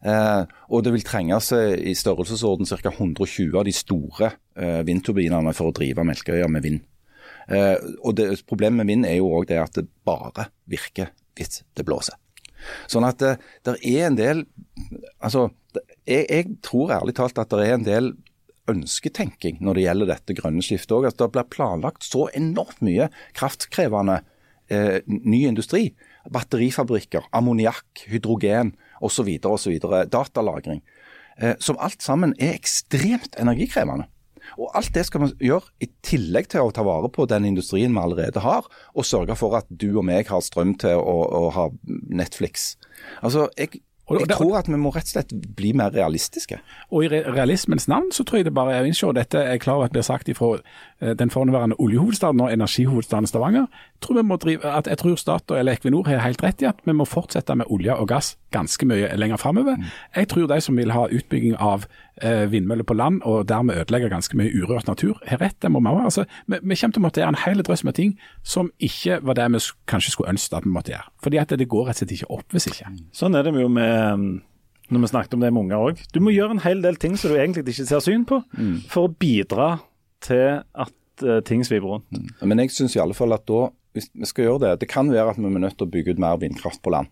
Eh, 0.03 0.41
og 0.69 0.83
det 0.85 0.93
vil 0.95 1.05
trenges 1.05 1.51
eh, 1.55 1.75
i 1.91 1.95
størrelsesorden 1.97 2.67
ca. 2.67 2.91
120 2.91 3.55
av 3.55 3.65
de 3.67 3.73
store 3.75 4.31
eh, 4.57 4.81
vindturbinene 4.87 5.53
for 5.55 5.71
å 5.71 5.75
drive 5.75 6.05
Melkøya 6.05 6.49
med 6.51 6.65
vind. 6.65 6.83
Og 7.45 8.15
det, 8.17 8.39
Problemet 8.49 8.79
med 8.79 8.89
vind 8.89 9.05
er 9.05 9.19
jo 9.19 9.27
òg 9.37 9.45
det 9.51 9.59
at 9.61 9.75
det 9.77 9.83
bare 10.07 10.47
virker 10.65 11.11
hvis 11.37 11.59
det 11.77 11.83
blåser. 11.85 12.17
Sånn 12.89 13.05
at 13.05 13.19
det, 13.21 13.35
det 13.61 13.75
er 13.85 14.07
en 14.07 14.17
del 14.17 14.41
altså, 15.19 15.51
jeg, 16.07 16.25
jeg, 16.25 16.55
tror 16.65 16.95
ærlig 16.95 17.13
talt 17.19 17.37
at 17.37 17.53
det 17.53 17.67
er 17.67 17.75
en 17.75 17.85
del 17.85 18.09
ønsketenking 18.71 19.59
når 19.61 19.77
det 19.77 19.83
gjelder 19.85 20.09
dette 20.09 20.37
grønne 20.39 20.65
skiftet 20.65 20.95
òg. 20.97 21.05
Altså, 21.05 21.27
det 21.27 21.35
blir 21.35 21.51
planlagt 21.53 22.07
så 22.07 22.25
enormt 22.33 22.81
mye 22.85 23.11
kraftkrevende 23.37 24.23
eh, 24.73 25.05
ny 25.05 25.43
industri. 25.51 25.91
Batterifabrikker, 26.33 27.29
ammoniakk, 27.35 28.07
hydrogen 28.09 28.73
osv. 29.01 29.31
osv. 29.43 29.77
Datalagring. 30.11 30.83
Eh, 31.37 31.55
som 31.59 31.79
alt 31.83 32.03
sammen 32.03 32.35
er 32.39 32.55
ekstremt 32.55 33.35
energikrevende. 33.39 34.07
Og 34.61 34.69
Alt 34.77 34.93
det 34.93 35.05
skal 35.07 35.23
man 35.25 35.33
gjøre 35.41 35.73
i 35.81 35.89
tillegg 36.05 36.51
til 36.53 36.67
å 36.67 36.73
ta 36.75 36.85
vare 36.85 37.09
på 37.11 37.25
den 37.29 37.47
industrien 37.49 37.93
vi 37.95 38.01
allerede 38.01 38.43
har, 38.43 38.67
og 38.93 39.07
sørge 39.07 39.35
for 39.39 39.57
at 39.57 39.67
du 39.69 39.89
og 39.97 40.05
meg 40.07 40.29
har 40.29 40.43
strøm 40.45 40.75
til 40.79 41.01
å, 41.01 41.15
å 41.25 41.49
ha 41.55 41.65
Netflix. 41.85 42.75
Altså, 43.25 43.49
jeg, 43.57 43.81
jeg 44.05 44.29
tror 44.29 44.59
at 44.59 44.67
vi 44.69 44.77
må 44.77 44.91
rett 44.93 45.07
og 45.07 45.13
slett 45.15 45.31
bli 45.57 45.71
mer 45.73 45.89
realistiske. 45.95 46.59
Og 46.93 47.05
i 47.05 47.09
realismens 47.09 47.87
navn 47.89 48.11
så 48.13 48.23
tror 48.23 48.37
jeg 48.39 48.47
det 48.49 48.53
bare 48.53 48.75
er 48.75 48.85
å 48.85 48.89
innse, 48.89 49.07
og 49.07 49.15
dette 49.17 49.41
er 49.41 49.57
klar 49.61 49.79
over 49.79 49.89
at 49.89 49.95
blir 49.95 50.05
sagt 50.05 50.29
ifra 50.29 50.51
eh, 50.59 51.15
den 51.17 51.33
forhenværende 51.33 51.79
oljehovedstaden 51.81 52.43
og 52.45 52.53
energihovedstaden 52.53 53.27
Stavanger, 53.29 53.65
tror 54.05 54.21
drive, 54.37 54.61
at 54.65 54.87
jeg 54.87 55.01
tror 55.01 55.15
Statoil 55.17 55.59
eller 55.59 55.79
Equinor 55.79 56.05
har 56.07 56.21
helt 56.21 56.43
rett 56.43 56.61
i 56.61 56.69
at 56.69 56.85
vi 56.85 56.93
må 56.93 57.07
fortsette 57.09 57.55
med 57.55 57.65
olje 57.73 57.95
og 57.95 58.07
gass 58.11 58.35
ganske 58.53 58.85
mye 58.85 59.09
lenger 59.17 59.41
framover. 59.41 59.79
Mm. 59.79 59.89
Jeg 60.15 60.27
tror 60.27 60.47
de 60.47 60.61
som 60.61 60.77
vil 60.77 60.93
ha 60.93 61.07
utbygging 61.09 61.57
av 61.57 61.87
vindmøller 62.23 62.87
på 62.87 62.95
land 62.95 63.21
og 63.27 63.47
dermed 63.49 63.75
ødelegge 63.81 64.07
ganske 64.09 64.37
mye 64.39 64.53
urørt 64.55 64.87
natur, 64.87 65.17
har 65.27 65.41
rett. 65.41 65.57
Det 65.61 65.71
må 65.71 65.81
man. 65.83 66.05
Altså, 66.07 66.23
vi, 66.47 66.61
vi 66.61 66.77
kommer 66.79 66.95
til 66.95 67.01
å 67.01 67.05
måtte 67.05 67.21
gjøre 67.21 67.33
en 67.33 67.43
hel 67.43 67.63
drøss 67.67 67.83
med 67.83 67.97
ting 67.97 68.15
som 68.47 68.71
ikke 68.79 69.19
var 69.25 69.39
det 69.39 69.49
vi 69.51 69.63
kanskje 69.91 70.13
skulle 70.13 70.31
ønske 70.31 70.55
at 70.55 70.67
vi 70.67 70.71
måtte 70.71 70.93
gjøre. 70.93 71.11
Fordi 71.25 71.41
at 71.41 71.55
det 71.59 71.67
går 71.71 71.89
rett 71.89 71.97
og 71.97 72.03
slett 72.03 72.15
ikke 72.15 72.31
opp 72.37 72.55
hvis 72.55 72.69
ikke. 72.71 72.91
Sånn 73.15 73.35
er 73.35 73.47
det 73.47 73.55
jo 73.59 73.71
med 73.71 73.95
um, 74.15 74.27
når 74.93 75.01
vi 75.01 75.11
snakket 75.11 75.33
om 75.33 75.43
det 75.43 75.51
med 75.53 75.65
unger 75.65 75.87
òg. 75.89 76.03
Du 76.13 76.21
må 76.23 76.33
gjøre 76.33 76.57
en 76.57 76.65
hel 76.65 76.83
del 76.83 76.99
ting 77.01 77.17
som 77.17 77.33
du 77.33 77.39
egentlig 77.39 77.65
ikke 77.73 77.87
ser 77.89 78.03
syn 78.05 78.25
på, 78.29 78.41
mm. 78.53 78.75
for 78.91 79.09
å 79.09 79.13
bidra 79.25 79.69
til 80.25 80.61
at 80.61 81.25
uh, 81.25 81.39
ting 81.45 81.65
sviver 81.65 81.95
rundt. 81.95 82.07
Mm. 82.13 82.29
Men 82.51 82.63
jeg 82.63 82.75
syns 82.75 82.97
i 82.97 83.01
alle 83.01 83.17
fall 83.17 83.33
at 83.35 83.47
da, 83.49 83.67
hvis 83.95 84.11
vi 84.13 84.27
skal 84.27 84.49
gjøre 84.49 84.61
det 84.65 84.71
Det 84.83 84.89
kan 84.91 85.07
være 85.11 85.31
at 85.31 85.39
vi 85.39 85.47
er 85.47 85.63
nødt 85.63 85.77
til 85.79 85.87
å 85.87 85.91
bygge 85.91 86.15
ut 86.15 86.21
mer 86.21 86.39
vindkraft 86.41 86.83
på 86.85 86.93
land. 86.93 87.11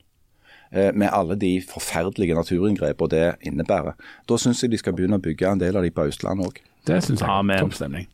Eh, 0.74 0.90
med 0.94 1.10
alle 1.14 1.36
de 1.38 1.62
forferdelige 1.70 2.34
naturinngrepene 2.34 3.10
det 3.10 3.36
innebærer. 3.46 3.94
Da 4.30 4.38
syns 4.42 4.64
jeg 4.64 4.74
de 4.74 4.82
skal 4.82 4.96
begynne 4.98 5.22
å 5.22 5.22
bygge 5.22 5.52
en 5.52 5.62
del 5.62 5.78
av 5.78 5.86
de 5.86 5.94
på 5.94 6.08
Østlandet 6.10 6.50
òg. 6.50 6.64
Det 6.88 6.98
syns 7.06 7.22
jeg. 7.22 7.30
Amen. 7.30 8.10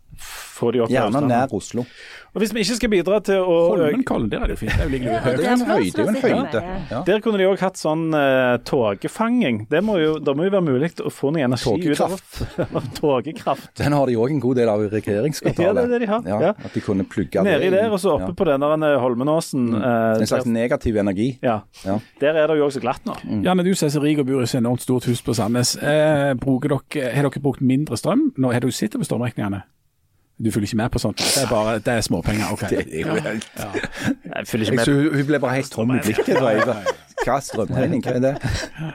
Topp 0.59 0.86
opp 0.86 0.91
Gjerne 0.91 1.22
nær 1.28 1.53
Oslo. 1.55 1.86
Og 2.30 2.43
Hvis 2.43 2.51
vi 2.53 2.61
ikke 2.61 2.76
skal 2.78 2.91
bidra 2.91 3.20
til 3.26 3.41
å 3.41 3.53
Holmenkollen, 3.72 4.28
der 4.30 4.43
er 4.43 4.51
det 4.51 4.57
jo 4.57 4.61
fint. 4.61 4.76
Det 4.78 4.84
er 4.86 4.91
jo, 4.91 4.97
ja, 5.09 5.22
det 5.26 5.45
er 5.47 5.53
en 5.55 5.63
høyde. 5.65 5.93
Det 5.95 6.03
er 6.03 6.09
en 6.11 6.20
høyde. 6.22 6.61
Ja. 6.91 6.99
Der 7.07 7.24
kunne 7.26 7.39
de 7.41 7.47
òg 7.49 7.63
hatt 7.63 7.80
sånn 7.80 8.03
uh, 8.13 8.59
togefanging. 8.70 9.63
Det 9.72 9.82
må 9.86 9.95
jo, 9.97 10.11
da 10.22 10.36
må 10.38 10.45
jo 10.45 10.53
være 10.53 10.65
mulig 10.67 10.91
å 11.01 11.09
få 11.13 11.32
noe 11.34 11.47
energi 11.47 11.89
ut 11.89 12.03
av 12.05 12.91
togekraft. 12.99 13.72
Den 13.82 13.97
har 13.97 14.11
de 14.11 14.20
òg 14.22 14.36
en 14.36 14.43
god 14.43 14.61
del 14.61 14.70
av 14.70 14.84
i 14.86 14.91
regjeringskvartalet. 14.93 15.65
Ja, 15.65 15.74
det 15.74 15.88
er 15.88 15.95
det 15.95 16.01
de 16.03 16.11
har. 16.11 16.30
Ja, 16.30 16.53
at 16.53 16.78
de 16.78 16.84
kunne 16.86 17.07
plugge 17.09 17.41
Nedi 17.45 17.72
der, 17.74 17.89
og 17.89 17.97
så 18.03 18.13
oppe 18.20 18.36
på 18.38 18.45
den 18.45 18.61
der 18.61 18.86
eh, 18.91 18.99
Holmenåsen. 19.01 19.65
Mm. 19.74 19.80
Uh, 19.82 20.22
en 20.22 20.30
slags 20.30 20.45
der, 20.45 20.53
negativ 20.53 21.01
energi. 21.01 21.32
Ja. 21.41 21.63
Der 22.22 22.38
er 22.43 22.51
det 22.51 22.59
jo 22.59 22.67
også 22.67 22.78
så 22.78 22.86
glatt 22.86 23.09
nå. 23.09 23.17
Mm. 23.24 23.41
Janne, 23.47 23.65
du 23.65 23.74
som 23.74 23.89
er 23.89 23.95
så 23.95 24.03
rik 24.05 24.22
og 24.22 24.30
bor 24.30 24.43
i 24.43 24.45
et 24.45 24.55
enormt 24.59 24.86
stort 24.86 25.09
hus 25.09 25.24
på 25.26 25.34
Sandnes. 25.38 25.74
Eh, 25.82 26.36
dere, 26.38 26.80
har 27.15 27.26
dere 27.26 27.41
brukt 27.41 27.65
mindre 27.65 27.97
strøm? 27.97 28.30
Nå 28.38 28.53
Har 28.53 28.61
du 28.61 28.72
sett 28.76 28.93
på 28.93 29.07
strømregningene? 29.07 29.63
Du 30.40 30.52
følger 30.52 30.68
ikke 30.68 30.78
med 30.78 30.90
på 30.90 31.00
sånt? 31.04 31.18
Det 31.20 31.44
er 31.44 31.50
bare 31.50 31.74
det 31.84 31.94
er 31.94 32.02
småpenger? 32.02 32.52
ok. 32.52 32.62
Det 32.70 32.86
er 32.94 33.08
jo 33.08 33.16
helt... 33.16 33.48
Ja. 33.60 33.66
Jeg 34.36 34.48
følger 34.48 34.72
ikke 34.72 34.92
med. 34.92 35.12
Hun 35.18 35.26
ble 35.28 35.40
bare 35.40 35.56
helt 35.60 35.72
tom 35.72 35.92
i 35.96 36.00
blikket. 36.04 36.40
Hva 37.26 37.38
strømregning, 37.43 38.03
hva 38.05 38.15
er 38.15 38.24
det? 38.24 38.34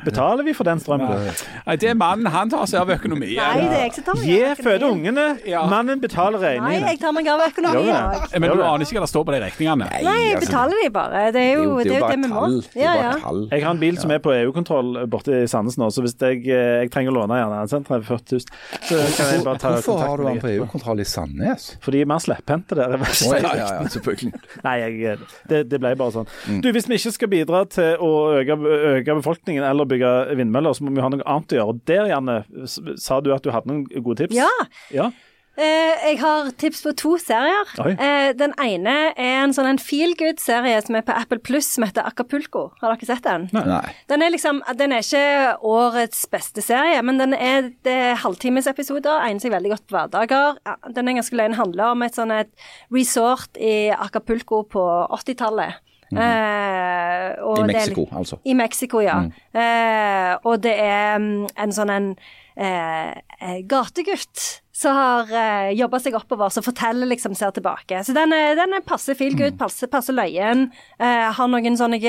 Betaler 0.04 0.46
vi 0.46 0.54
for 0.56 0.68
den 0.68 0.80
strømmen? 0.82 1.28
Nei, 1.66 1.76
det 1.80 1.90
er 1.90 1.98
mannen, 1.98 2.28
han 2.32 2.50
tar 2.52 2.64
seg 2.70 2.80
av 2.82 2.92
økonomien. 2.94 3.36
Nei, 3.40 3.64
det 3.64 3.78
er 3.78 3.84
jeg 3.84 3.94
som 3.98 4.06
tar 4.08 4.18
meg 4.18 4.24
av 4.24 4.30
økonomien. 4.30 4.56
Gi 4.56 4.66
føde 4.68 4.90
ungene, 4.90 5.26
mannen 5.70 6.02
betaler 6.02 6.44
regningen. 6.44 6.84
Nei, 6.84 6.94
jeg 6.94 7.00
tar 7.02 7.14
meg 7.16 7.30
av 7.34 7.44
økonomien. 7.48 8.24
Men 8.34 8.54
du 8.54 8.64
aner 8.64 8.86
ikke 8.86 8.98
hva 8.98 9.04
det 9.04 9.12
står 9.12 9.26
på 9.28 9.34
de 9.34 9.42
regningene? 9.44 9.90
Nei, 9.94 10.14
jeg 10.24 10.36
altså- 10.38 10.48
betaler 10.48 10.82
de 10.82 10.90
bare. 10.94 11.24
Det 11.34 11.42
er 11.42 11.52
jo 11.52 11.78
det, 11.78 11.92
er 11.92 12.00
jo 12.00 12.08
det 12.08 12.18
vi 12.24 12.32
må. 12.32 12.44
Ja, 12.78 12.94
ja. 13.00 13.12
Jeg 13.52 13.64
har 13.64 13.70
en 13.70 13.82
bil 13.82 13.98
som 14.00 14.10
er 14.14 14.22
på 14.24 14.32
EU-kontroll 14.34 15.06
borte 15.10 15.42
i 15.42 15.46
Sandnes 15.50 15.78
nå, 15.80 15.90
så 15.92 16.04
hvis 16.04 16.16
jeg, 16.20 16.44
eh, 16.48 16.84
jeg 16.84 16.92
trenger 16.94 17.12
å 17.12 17.18
låne 17.20 17.40
gjerne 17.40 17.60
en 17.64 17.88
for 17.88 18.00
40 18.00 18.40
000, 18.40 18.40
så 18.88 19.00
kan 19.16 19.32
jeg 19.32 19.44
bare 19.44 19.58
ta 19.58 19.74
kontakt 19.74 19.84
Hvorfor 19.84 20.08
har 20.08 20.16
du 20.16 20.24
den 20.28 20.40
på 20.40 20.50
EU-kontroll 20.54 21.00
i 21.00 21.08
Sandnes? 21.08 21.68
Fordi 21.84 22.04
vi 22.04 22.10
har 22.10 22.22
slepphendte 22.24 22.78
der. 22.78 22.96
Ja, 23.24 23.38
ja, 23.38 23.54
ja, 23.56 23.88
selvfølgelig. 23.88 24.32
Nei, 24.64 24.74
jeg, 24.80 25.18
det, 25.48 25.62
det, 25.70 25.80
ble 25.82 25.94
bare 25.98 26.14
sånn. 26.14 26.28
Mm. 26.48 26.60
Du, 26.64 26.70
Hvis 26.74 26.88
vi 26.88 26.98
ikke 26.98 27.14
skal 27.14 27.30
bidra 27.32 27.64
til 27.70 28.00
å 28.02 28.13
øke 28.40 28.56
øke 28.94 29.18
befolkningen 29.20 29.66
eller 29.66 29.88
bygge 29.88 30.14
vindmøller, 30.38 30.76
så 30.76 30.86
må 30.86 30.94
vi 30.94 31.04
ha 31.04 31.12
noe 31.12 31.26
annet 31.26 31.54
å 31.54 31.60
gjøre. 31.60 31.74
Og 31.74 31.84
Der, 31.90 32.08
Janne, 32.10 32.40
sa 32.68 33.20
du 33.20 33.32
at 33.34 33.44
du 33.44 33.52
hadde 33.54 33.70
noen 33.70 33.86
gode 33.94 34.24
tips? 34.24 34.36
Ja. 34.36 34.50
ja. 34.94 35.10
Eh, 35.54 36.00
jeg 36.08 36.18
har 36.18 36.48
tips 36.58 36.80
på 36.82 36.92
to 36.98 37.12
serier. 37.22 37.68
Eh, 37.78 38.32
den 38.34 38.56
ene 38.58 38.94
er 39.12 39.44
en 39.44 39.52
sånn 39.54 39.78
feel 39.78 40.16
good-serie 40.18 40.80
som 40.82 40.98
er 40.98 41.04
på 41.06 41.14
Apple 41.14 41.38
Pluss, 41.46 41.68
som 41.76 41.86
heter 41.86 42.06
Acapulco. 42.08 42.66
Har 42.80 42.96
dere 42.96 43.06
sett 43.06 43.22
den? 43.26 43.46
Nei. 43.54 43.78
Den 44.10 44.24
er 44.26 44.34
liksom, 44.34 44.64
den 44.80 44.96
er 44.96 45.04
ikke 45.04 45.54
årets 45.62 46.24
beste 46.32 46.64
serie, 46.64 46.98
men 47.06 47.22
den 47.22 47.38
er, 47.38 47.70
det 47.86 47.94
er 48.10 48.20
halvtimesepisoder. 48.24 49.22
Egner 49.28 49.46
seg 49.46 49.54
veldig 49.54 49.74
godt 49.76 49.86
på 49.86 49.98
hverdager. 49.98 50.58
Den 50.90 51.12
er 51.12 51.20
ganske 51.20 51.38
løgn. 51.38 51.58
Handler 51.60 51.94
om 51.94 52.02
et 52.02 52.18
sånn 52.18 52.34
et 52.34 52.50
resort 52.94 53.54
i 53.62 53.92
Acapulco 53.94 54.64
på 54.74 54.82
80-tallet. 55.20 55.78
Mm. 56.10 56.18
Eh, 56.18 57.60
I 57.60 57.66
Mexico, 57.70 58.08
altså? 58.12 58.40
I 58.44 58.54
Mexico, 58.54 59.00
ja. 59.04 59.20
Mm. 59.24 59.32
Eh, 59.54 60.32
og 60.44 60.62
det 60.62 60.74
er 60.80 61.18
mm, 61.18 61.46
en 61.64 61.74
sånn 61.74 61.94
en 61.94 62.10
eh, 62.56 63.14
eh, 63.40 63.62
gategutt 63.70 64.60
som 64.74 64.96
har 64.96 65.30
eh, 65.30 65.72
jobba 65.78 66.00
seg 66.02 66.16
oppover, 66.18 66.50
som 66.50 66.64
forteller 66.66 67.06
liksom, 67.06 67.36
ser 67.38 67.52
tilbake. 67.54 68.00
Så 68.04 68.14
den 68.16 68.34
er, 68.34 68.56
den 68.58 68.74
er 68.74 68.82
passe 68.86 69.14
feel 69.14 69.36
good, 69.38 69.54
mm. 69.54 69.60
passe, 69.60 69.86
passe 69.90 70.14
løyen. 70.14 70.66
Eh, 70.98 71.26
har 71.36 71.50
noen 71.50 71.78
sånne 71.78 72.00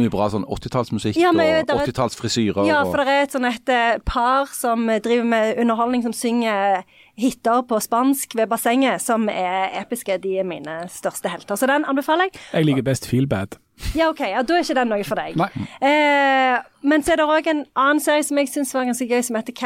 Mye 0.00 0.12
bra 0.12 0.30
sånn 0.32 0.46
80-tallsmusikk 0.48 1.18
ja, 1.20 1.34
og 1.34 1.74
80-tallsfrisyrer. 1.76 2.64
Ja, 2.70 2.80
for 2.88 3.04
det 3.04 3.12
er 3.12 3.26
et 3.26 3.36
sånn 3.36 3.48
et 3.50 3.72
eh, 3.72 3.98
par 4.08 4.48
som 4.56 4.88
driver 4.88 5.28
med 5.28 5.60
underholdning, 5.60 6.06
som 6.08 6.16
synger 6.16 6.86
hiter 7.16 7.62
på 7.68 7.78
spansk 7.80 8.36
ved 8.36 8.48
bassenget 8.50 9.02
som 9.02 9.28
er 9.32 9.72
episke. 9.80 10.18
De 10.22 10.38
er 10.40 10.48
mine 10.48 10.82
største 10.92 11.30
helter. 11.32 11.56
Så 11.56 11.68
den 11.70 11.86
anbefaler 11.88 12.28
jeg. 12.28 12.40
Jeg 12.52 12.68
liker 12.68 12.86
best 12.86 13.08
Feel 13.08 13.26
Bad. 13.28 13.56
Ja, 13.96 14.08
OK. 14.08 14.20
Ja, 14.20 14.42
da 14.42 14.56
er 14.56 14.64
ikke 14.64 14.76
den 14.78 14.92
noe 14.92 15.04
for 15.04 15.20
deg. 15.20 15.36
Eh, 15.84 16.58
men 16.86 17.04
så 17.04 17.12
er 17.12 17.20
det 17.20 17.28
òg 17.28 17.48
en 17.52 17.64
annen 17.76 18.00
serie 18.00 18.24
som 18.24 18.38
jeg 18.40 18.52
syns 18.52 18.72
var 18.76 18.88
ganske 18.88 19.08
gøy, 19.08 19.20
som 19.24 19.36
heter 19.36 19.56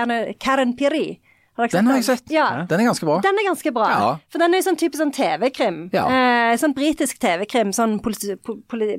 Karen 0.40 0.74
Piri. 0.78 1.20
Har 1.58 1.68
den 1.68 1.86
har 1.90 1.98
jeg 1.98 2.04
sett. 2.06 2.30
Ja. 2.32 2.64
Den 2.70 2.80
er 2.80 2.86
ganske 2.88 3.04
bra. 3.04 3.16
Den 3.24 3.38
er 3.40 3.46
ganske 3.48 3.72
bra. 3.74 3.86
Ja. 3.90 4.10
For 4.32 4.40
den 4.42 4.54
er 4.54 4.62
jo 4.62 4.66
sånn 4.68 4.78
type 4.80 4.96
sånn 4.96 5.10
TV-krim. 5.12 5.80
Ja. 5.92 6.04
Eh, 6.06 6.52
sånn 6.60 6.74
britisk 6.76 7.18
TV-krim. 7.20 7.72
Sånn 7.76 7.98
police, 8.04 8.36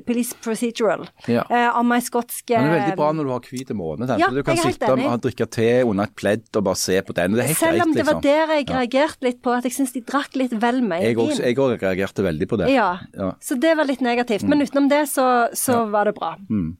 police 0.06 0.36
procedural. 0.44 1.06
Ja. 1.30 1.46
Eh, 1.48 1.68
om 1.78 1.90
ei 1.96 2.02
skotsk 2.04 2.52
Den 2.52 2.68
er 2.68 2.76
veldig 2.76 2.98
bra 3.00 3.08
når 3.16 3.28
du 3.28 3.32
har 3.32 3.48
hvit 3.48 3.72
måne. 3.78 4.08
Ja, 4.20 4.28
du 4.28 4.42
kan 4.46 4.60
sitte 4.60 4.92
og 4.92 5.24
drikke 5.24 5.48
te 5.50 5.70
under 5.82 6.10
et 6.10 6.14
pledd 6.18 6.44
og 6.52 6.66
bare 6.68 6.80
se 6.82 7.00
på 7.00 7.16
den. 7.16 7.38
Det 7.38 7.46
er 7.46 7.50
helt 7.50 7.58
greit, 7.58 7.72
Selv 7.72 7.86
om 7.86 7.96
det 7.96 8.06
var 8.06 8.20
liksom. 8.20 8.26
der 8.28 8.54
jeg 8.58 8.68
reagerte 8.70 9.28
litt 9.28 9.42
på 9.42 9.56
at 9.56 9.66
jeg 9.66 9.76
syns 9.78 9.96
de 9.96 10.04
drakk 10.12 10.36
litt 10.38 10.52
vel 10.52 10.82
mye 10.84 11.14
vin. 11.16 11.34
Jeg 11.40 11.56
òg 11.56 11.78
reagerte 11.80 12.26
veldig 12.28 12.50
på 12.52 12.60
det. 12.62 12.70
Ja. 12.74 12.92
Så 13.40 13.58
det 13.58 13.74
var 13.80 13.88
litt 13.88 14.04
negativt. 14.04 14.46
Men 14.46 14.62
utenom 14.62 14.90
det 14.92 15.06
så, 15.10 15.48
så 15.56 15.86
var 15.90 16.10
det 16.10 16.14
bra. 16.20 16.36
Mm. 16.50 16.76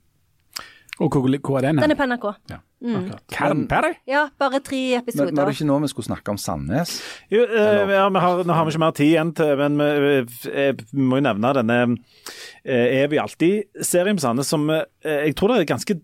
Og 1.00 1.10
hvor, 1.10 1.32
hvor 1.40 1.58
er 1.58 1.70
den? 1.70 1.80
Den 1.80 1.94
er 1.94 1.98
på 1.98 2.06
NRK. 2.06 2.28
Ja. 2.52 2.60
Mm. 2.82 3.08
Karen 3.30 3.64
Perry? 3.70 3.92
Ja, 4.10 4.24
bare 4.42 4.58
tre 4.64 4.80
episoder. 4.98 5.30
Men 5.30 5.38
Var 5.38 5.50
det 5.50 5.56
ikke 5.56 5.68
nå 5.68 5.78
vi 5.84 5.90
skulle 5.92 6.08
snakke 6.08 6.34
om 6.34 6.40
Sandnes? 6.40 6.96
Jo, 7.30 7.44
eh, 7.46 7.92
ja, 7.94 8.04
har, 8.10 8.42
Nå 8.42 8.56
har 8.58 8.66
vi 8.66 8.74
ikke 8.74 8.82
mer 8.82 8.96
tid 8.98 9.12
igjen, 9.12 9.32
til, 9.38 9.54
men 9.60 9.78
vi, 9.78 10.14
vi 10.90 11.06
må 11.06 11.20
jo 11.20 11.26
nevne 11.28 11.52
denne 11.60 11.78
eh, 11.86 13.02
Er 13.02 13.10
vi 13.12 13.20
alltid-serien 13.22 14.18
på 14.18 14.24
Sandnes 14.26 14.50
som 14.50 14.66
eh, 14.74 14.82
jeg 15.28 15.36
tror 15.38 15.52
det 15.52 15.62
er 15.62 15.70
ganske 15.74 15.98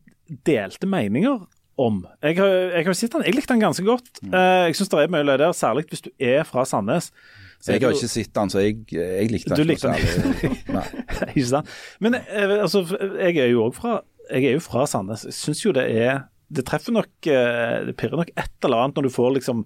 delte 0.46 0.86
meninger 0.90 1.42
om. 1.78 2.02
Jeg 2.22 2.38
jeg 2.38 2.86
har 2.86 2.96
sett 2.96 3.14
den, 3.14 3.24
jeg 3.26 3.34
likte 3.36 3.54
den 3.54 3.62
ganske 3.62 3.84
godt. 3.86 4.22
Mm. 4.22 4.34
Eh, 4.34 4.62
jeg 4.68 4.78
syns 4.78 4.92
det 4.92 5.02
er 5.02 5.12
mye 5.14 5.26
løye 5.26 5.40
der, 5.40 5.52
særlig 5.56 5.86
hvis 5.90 6.04
du 6.06 6.10
er 6.18 6.42
fra 6.46 6.64
Sandnes. 6.68 7.12
Så 7.58 7.74
jeg 7.74 7.82
har 7.82 7.94
ikke 7.94 8.10
sett 8.10 8.34
den, 8.34 8.50
så 8.50 8.62
jeg, 8.62 8.84
jeg 8.94 9.30
likte 9.32 9.56
den 9.56 9.74
ikke 9.74 9.90
noe 9.90 9.98
særlig. 9.98 10.52
ikke 11.34 11.48
sant. 11.48 11.72
Men 11.98 12.20
eh, 12.20 12.54
altså, 12.60 12.84
jeg 13.18 13.36
er 13.42 13.50
jo 13.50 13.66
òg 13.66 13.74
fra 13.78 14.00
jeg 14.28 14.44
er 14.44 14.58
jo 14.58 14.60
fra 14.60 14.84
Sandnes. 14.86 15.24
Jeg 15.24 15.36
syns 15.36 15.64
jo 15.64 15.72
det 15.72 15.86
er 15.88 16.26
det 16.48 16.64
treffer 16.68 16.94
nok 16.96 17.26
eh, 17.28 17.84
Det 17.88 17.94
pirrer 18.00 18.16
nok 18.22 18.30
et 18.40 18.64
eller 18.64 18.84
annet 18.84 18.96
når 18.98 19.08
du 19.08 19.12
får 19.12 19.34
liksom 19.36 19.58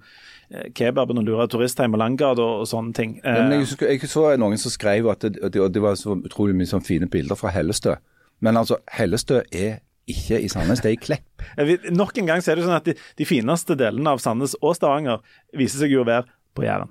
eh, 0.50 0.68
kebaben 0.74 1.20
og 1.20 1.26
lurer 1.28 1.50
turistheim 1.52 1.94
og 1.94 2.02
Langgard 2.02 2.40
og, 2.42 2.64
og 2.64 2.66
sånne 2.70 2.94
ting. 2.96 3.16
Ja, 3.22 3.36
men 3.42 3.52
Eh, 3.52 3.60
jeg, 3.60 3.68
husker- 3.68 3.92
jeg 3.92 4.10
så 4.10 4.24
noen 4.40 4.58
som 4.58 4.74
skrev 4.74 5.08
at 5.12 5.22
det, 5.26 5.38
det, 5.54 5.62
det 5.76 5.82
var 5.84 5.94
så 6.00 6.16
utrolig 6.18 6.56
mye 6.58 6.70
sånn 6.70 6.84
fine 6.86 7.06
bilder 7.12 7.38
fra 7.38 7.52
Hellestø. 7.54 7.94
Men 8.42 8.58
altså, 8.58 8.80
Hellestø 8.90 9.42
er 9.54 9.78
ikke 10.10 10.40
i 10.42 10.48
Sandnes, 10.50 10.80
det 10.82 10.90
er 10.90 10.96
i 10.96 11.02
Klepp. 11.04 11.44
jeg 11.60 11.94
nok 11.94 12.18
en 12.18 12.26
gang 12.32 12.42
så 12.42 12.52
er 12.52 12.58
det 12.58 12.66
sånn 12.66 12.74
at 12.80 12.88
de, 12.90 12.96
de 13.20 13.28
fineste 13.28 13.78
delene 13.78 14.16
av 14.16 14.18
Sandnes 14.24 14.56
og 14.60 14.74
Stavanger 14.74 15.22
viser 15.54 15.84
seg 15.84 15.94
jo 15.94 16.02
å 16.02 16.08
være 16.08 16.26
på 16.58 16.66
Jæren. 16.66 16.90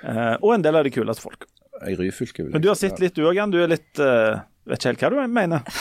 Uh, 0.00 0.34
og 0.40 0.54
en 0.54 0.64
del 0.64 0.76
av 0.80 0.86
de 0.86 0.92
kuleste 0.94 1.24
folk. 1.24 1.44
I 1.84 1.92
Ryfylke. 1.98 2.40
vil 2.40 2.48
jeg 2.48 2.56
Men 2.56 2.64
du 2.64 2.70
har 2.72 2.78
sett 2.80 3.00
litt 3.02 3.16
du 3.16 3.26
òg, 3.26 3.36
Jan. 3.36 3.52
Du 3.52 3.58
er 3.60 3.68
litt 3.68 4.00
uh, 4.00 4.40
Vet 4.66 4.80
ikke 4.80 4.90
helt 4.94 5.02
hva 5.04 5.26
du 5.28 5.34
mener. 5.36 5.76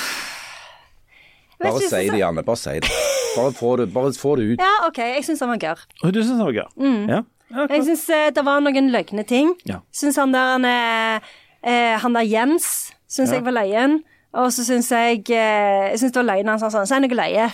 Bare 1.62 1.80
si 1.82 2.10
det, 2.10 2.20
Janne. 2.20 2.44
Bare 2.46 2.60
si 2.60 2.74
det. 2.80 2.90
Bare 3.36 3.52
få 3.56 3.76
det, 3.82 3.88
bare 3.94 4.14
få 4.16 4.36
det 4.40 4.44
ut. 4.54 4.60
Ja, 4.64 4.88
OK, 4.88 4.98
jeg 4.98 5.24
syns 5.28 5.42
han 5.44 5.52
var 5.54 5.62
gørr. 5.62 5.86
Og 6.04 6.14
du 6.16 6.22
syns 6.24 6.38
han 6.40 6.46
var 6.48 6.56
gøy? 6.56 6.90
Ja? 7.12 7.22
ja 7.52 7.68
Jeg 7.76 7.86
syns 7.90 8.04
eh, 8.16 8.28
det 8.36 8.44
var 8.48 8.62
noen 8.64 8.92
løgne 8.94 9.26
ting. 9.28 9.54
Ja. 9.68 9.82
Syns 9.96 10.20
han 10.22 10.34
der 10.36 10.54
han 10.56 10.66
er 10.70 11.22
eh, 11.64 11.96
Han 12.04 12.16
der 12.16 12.28
Jens 12.28 12.92
syns 13.08 13.30
Ja. 13.32 13.40
jeg 13.40 13.46
var 13.48 13.56
løyen. 13.60 14.02
Og 14.36 14.50
så 14.52 14.66
syns 14.68 14.90
jeg 14.92 15.22
eh, 15.32 15.92
Jeg 15.94 16.00
synes 16.02 16.12
det 16.12 16.20
var 16.20 16.28
løgn 16.34 16.50
han 16.52 16.60
sa 16.60 16.68
sånn 16.74 16.88
Si 16.90 16.98
noe 17.00 17.16
løye 17.16 17.46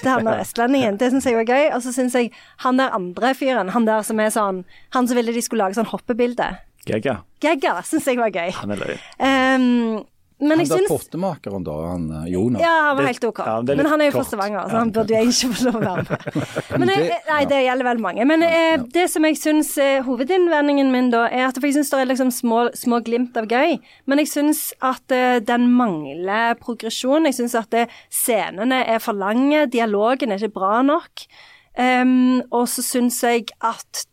til 0.00 0.08
han 0.08 0.24
der 0.24 0.40
østlendingen. 0.44 0.96
Det 1.00 1.10
syns 1.12 1.26
jeg 1.28 1.36
var 1.36 1.48
gøy. 1.48 1.66
Og 1.76 1.82
så 1.84 1.92
syns 1.92 2.16
jeg 2.16 2.30
han 2.64 2.80
der 2.80 2.96
andre 2.96 3.34
fyren, 3.36 3.72
han 3.76 3.88
der 3.88 4.04
som 4.08 4.20
er 4.20 4.32
sånn 4.32 4.64
Han 4.96 5.08
som 5.08 5.20
ville 5.20 5.32
de 5.36 5.42
skulle 5.44 5.66
lage 5.66 5.76
sånn 5.80 5.88
hoppebilde. 5.92 6.48
Gegga. 6.88 7.18
Gegga 7.44 7.74
syns 7.84 8.06
jeg 8.08 8.16
var 8.16 8.32
gøy. 8.32 8.54
Han 8.56 8.72
er 8.72 8.80
løy. 8.80 8.94
Um, 9.20 10.04
men 10.40 10.62
jeg 10.62 10.70
syns 10.70 10.88
Portemakeren, 10.88 11.64
da, 11.66 11.74
han 11.90 12.06
eh, 12.20 12.28
Jonas. 12.32 12.62
Ja, 12.62 12.72
han 12.88 12.98
var 12.98 13.08
helt 13.10 13.26
OK. 13.28 13.40
ja, 13.44 13.56
er 13.60 13.80
men 13.80 13.88
han 13.90 14.00
er 14.00 14.08
jo 14.08 14.14
fra. 14.16 14.24
Stavanger, 14.30 14.68
så 14.70 14.78
han 14.78 14.92
burde 14.94 15.14
jo 15.14 15.20
egentlig 15.20 15.50
få 15.52 15.66
lov 15.66 15.78
å 15.78 15.82
være 15.84 16.04
med. 16.06 16.40
Men 16.80 16.92
jeg, 16.92 17.18
nei, 17.26 17.40
det 17.50 17.60
gjelder 17.64 17.88
vel 17.88 18.02
mange. 18.04 18.26
Men 18.30 18.44
eh, 18.46 18.84
det 18.94 19.06
som 19.12 19.26
jeg 19.26 19.38
syns 19.40 19.72
eh, 19.82 19.98
Hovedinnvendingen 20.06 20.92
min 20.94 21.10
da, 21.12 21.26
er 21.28 21.48
at 21.48 21.58
for 21.58 21.68
jeg 21.68 21.78
syns 21.78 21.92
det 21.92 22.00
er 22.00 22.10
liksom 22.12 22.32
små, 22.34 22.62
små 22.78 23.02
glimt 23.06 23.36
av 23.40 23.50
gøy. 23.50 23.78
Men 24.08 24.22
jeg 24.22 24.30
syns 24.32 24.64
at 24.86 25.14
eh, 25.14 25.40
den 25.44 25.68
mangler 25.76 26.56
progresjon. 26.60 27.28
Jeg 27.28 27.40
syns 27.40 27.58
at 27.58 27.76
eh, 27.76 28.00
scenene 28.12 28.84
er 28.88 29.02
for 29.02 29.18
lange. 29.18 29.66
Dialogen 29.72 30.32
er 30.32 30.40
ikke 30.40 30.60
bra 30.60 30.80
nok. 30.86 31.26
Um, 31.80 32.40
og 32.50 32.66
så 32.68 32.82
syns 32.82 33.20
jeg 33.22 33.46
at 33.62 34.04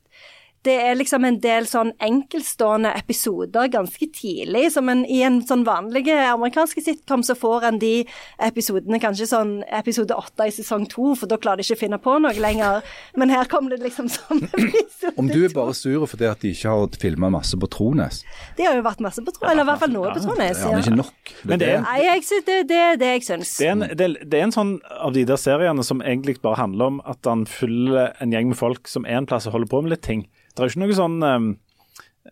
det 0.67 0.75
er 0.83 0.97
liksom 0.99 1.23
en 1.27 1.39
del 1.43 1.65
sånn 1.69 1.93
enkeltstående 2.03 2.91
episoder 2.99 3.69
ganske 3.73 4.09
tidlig. 4.13 4.65
Som 4.75 4.89
en, 4.91 5.05
I 5.07 5.21
en 5.27 5.39
sånn 5.47 5.63
vanlig 5.67 6.05
amerikansk 6.11 6.81
sitcom 6.83 7.23
så 7.25 7.35
får 7.39 7.69
en 7.71 7.79
de 7.81 7.93
episodene 8.43 8.99
kanskje 9.01 9.27
sånn 9.31 9.53
episode 9.79 10.15
åtte 10.17 10.47
i 10.49 10.53
sesong 10.53 10.85
to, 10.91 11.13
for 11.17 11.29
da 11.31 11.39
klarer 11.41 11.61
de 11.61 11.67
ikke 11.67 11.77
å 11.79 11.81
finne 11.85 11.99
på 12.03 12.17
noe 12.23 12.35
lenger. 12.37 12.83
Men 13.17 13.31
her 13.33 13.49
kommer 13.51 13.73
det 13.75 13.81
liksom 13.85 14.09
som 14.11 14.43
episode 14.57 15.15
Om 15.17 15.31
du 15.31 15.39
er 15.47 15.53
bare 15.55 15.73
sur 15.77 16.05
fordi 16.07 16.27
at 16.29 16.43
de 16.43 16.51
ikke 16.53 16.71
har 16.75 16.99
filma 17.01 17.31
masse 17.33 17.57
på 17.59 17.69
Trones, 17.73 18.21
Det 18.57 18.65
har 18.67 18.77
jo 18.77 18.83
vært 18.85 19.01
masse 19.05 19.23
på 19.23 19.33
Trones, 19.35 19.51
eller 19.53 19.65
i 19.65 19.69
hvert 19.71 19.81
fall 19.85 19.93
noe 19.95 20.13
på 20.13 20.23
Trones. 20.25 20.61
det 20.61 20.73
er 20.73 20.83
ikke 20.83 20.97
nok. 20.99 21.33
Men 21.47 21.59
det 21.63 21.71
er- 21.73 21.81
Nei, 21.87 21.97
jeg 22.05 22.23
synes 22.27 22.45
det, 22.47 22.57
det 22.69 22.77
er 22.83 22.95
det 23.01 23.11
jeg 23.15 23.23
syns. 23.27 23.55
Det 23.57 23.67
er, 23.67 23.71
en, 23.75 23.85
det, 23.99 24.07
det 24.29 24.39
er 24.39 24.47
en 24.47 24.55
sånn 24.55 24.73
av 24.97 25.13
de 25.15 25.23
der 25.29 25.39
seriene 25.39 25.83
som 25.85 26.01
egentlig 26.01 26.37
bare 26.43 26.59
handler 26.59 26.91
om 26.93 27.01
at 27.07 27.25
han 27.29 27.45
fyller 27.49 28.13
en 28.23 28.33
gjeng 28.33 28.51
med 28.51 28.57
folk 28.59 28.87
som 28.91 29.05
er 29.05 29.19
en 29.21 29.27
plass 29.29 29.47
og 29.47 29.53
holder 29.57 29.71
på 29.71 29.81
med 29.85 29.93
litt 29.95 30.03
ting. 30.07 30.25
Det 30.57 30.63
er 30.63 30.69
jo 30.69 30.73
ikke 30.73 30.83
noe 30.87 30.97
sånn 30.97 31.17
um, 31.23 31.47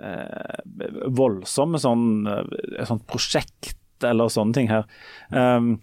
eh, 0.01 0.59
voldsomme 1.21 1.82
sånn, 1.82 2.05
eh, 2.28 2.84
sånn 2.89 3.01
prosjekt 3.07 3.78
eller 4.05 4.32
sånne 4.34 4.57
ting 4.57 4.69
her. 4.71 4.88
Um, 5.30 5.76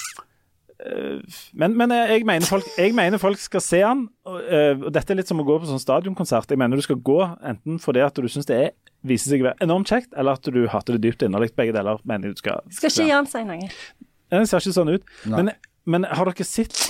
eh, 0.82 1.22
men, 1.54 1.76
men 1.78 1.94
jeg, 1.94 2.08
jeg, 2.16 2.26
mener 2.28 2.48
folk, 2.48 2.68
jeg 2.78 2.96
mener 2.98 3.22
folk 3.22 3.40
skal 3.40 3.64
se 3.64 3.82
han. 3.84 4.06
Og, 4.28 4.38
eh, 4.42 4.74
og 4.74 4.90
dette 4.94 5.14
er 5.14 5.20
litt 5.20 5.30
som 5.30 5.42
å 5.42 5.46
gå 5.46 5.60
på 5.62 5.70
sånn 5.70 5.82
stadionkonsert. 5.82 6.50
Jeg 6.52 6.60
mener 6.60 6.80
du 6.80 6.84
skal 6.84 7.00
gå 7.00 7.20
enten 7.38 7.78
fordi 7.82 8.04
at 8.04 8.18
du 8.18 8.28
syns 8.32 8.50
det 8.50 8.58
er, 8.58 8.72
viser 9.06 9.34
seg 9.34 9.42
å 9.42 9.50
være 9.50 9.66
enormt 9.66 9.90
kjekt, 9.90 10.12
eller 10.14 10.38
at 10.38 10.50
du 10.54 10.64
hater 10.70 10.98
det 10.98 11.06
dypt 11.06 11.24
innerlig. 11.26 11.52
Begge 11.58 11.74
deler 11.78 12.02
mener 12.08 12.34
du 12.34 12.42
skal 12.42 12.62
Skal 12.70 12.92
ikke 12.92 13.08
gjøre 13.08 13.22
han 13.22 13.30
seg 13.30 13.48
noe. 13.48 13.70
det 14.34 14.44
ser 14.50 14.62
ikke 14.62 14.76
sånn 14.80 14.92
ut. 14.96 15.08
Men, 15.30 15.54
men 15.86 16.06
har 16.10 16.30
dere 16.30 16.46
sett 16.46 16.84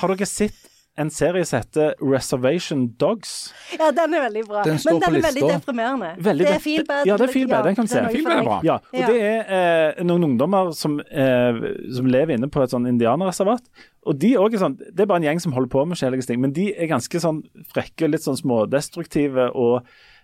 Har 0.00 0.12
dere 0.12 0.28
sett 0.28 0.56
en 0.96 1.10
serie 1.10 1.44
som 1.44 1.58
heter 1.58 1.94
Reservation 1.98 2.84
Dogs? 3.00 3.52
Ja, 3.74 3.88
den 3.94 4.14
er 4.14 4.22
veldig 4.28 4.44
bra. 4.46 4.62
Den 4.62 4.78
Men 4.84 5.00
den 5.02 5.16
er 5.18 5.24
veldig 5.26 5.48
deprimerende. 5.48 6.10
Veldig 6.22 6.46
det 6.46 6.52
er 6.54 6.62
feelbad. 6.62 7.06
Ja, 7.08 7.16
det 7.18 7.26
er 7.28 7.32
feelbad. 7.32 7.64
den 7.64 7.74
kan 7.78 7.88
du 7.88 7.90
se. 7.90 7.98
det 7.98 8.02
er 8.02 8.06
noe 8.06 8.14
Feel 8.14 8.22
for 8.24 8.30
bad 8.30 8.38
er 8.38 8.48
bra. 8.48 8.60
Ja, 8.62 8.74
og 8.74 9.00
Ja. 9.00 9.06
det 9.10 9.22
er 9.22 9.96
eh, 9.98 10.04
noen 10.04 10.24
ungdommer 10.28 10.70
som, 10.72 11.00
eh, 11.00 11.58
som 11.96 12.06
lever 12.06 12.36
inne 12.36 12.48
på 12.48 12.62
et 12.62 12.70
sånn 12.70 12.86
indianerreservat. 12.86 13.66
Og 14.06 14.18
de 14.18 14.34
er 14.34 14.58
sånn, 14.58 14.78
Det 14.78 15.00
er 15.00 15.06
bare 15.06 15.16
en 15.22 15.28
gjeng 15.28 15.40
som 15.40 15.52
holder 15.52 15.68
på 15.68 15.84
med 15.86 15.96
forskjellige 15.96 16.26
ting, 16.26 16.40
men 16.40 16.52
de 16.52 16.72
er 16.74 16.86
ganske 16.86 17.20
sånn 17.20 17.42
frekke, 17.72 18.08
litt 18.10 18.22
sånn 18.22 18.38
smådestruktive, 18.38 19.50
og 19.54 19.82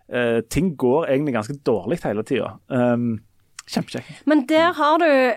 eh, 0.09 0.41
ting 0.43 0.77
går 0.77 1.09
egentlig 1.09 1.35
ganske 1.35 1.59
dårlig 1.65 2.01
hele 2.03 2.23
tida. 2.23 2.59
Um, 2.69 3.21
Kjempekjekk. 3.67 4.27
Men 4.27 4.47
der 4.47 4.73
har 4.73 4.99
du 4.99 5.35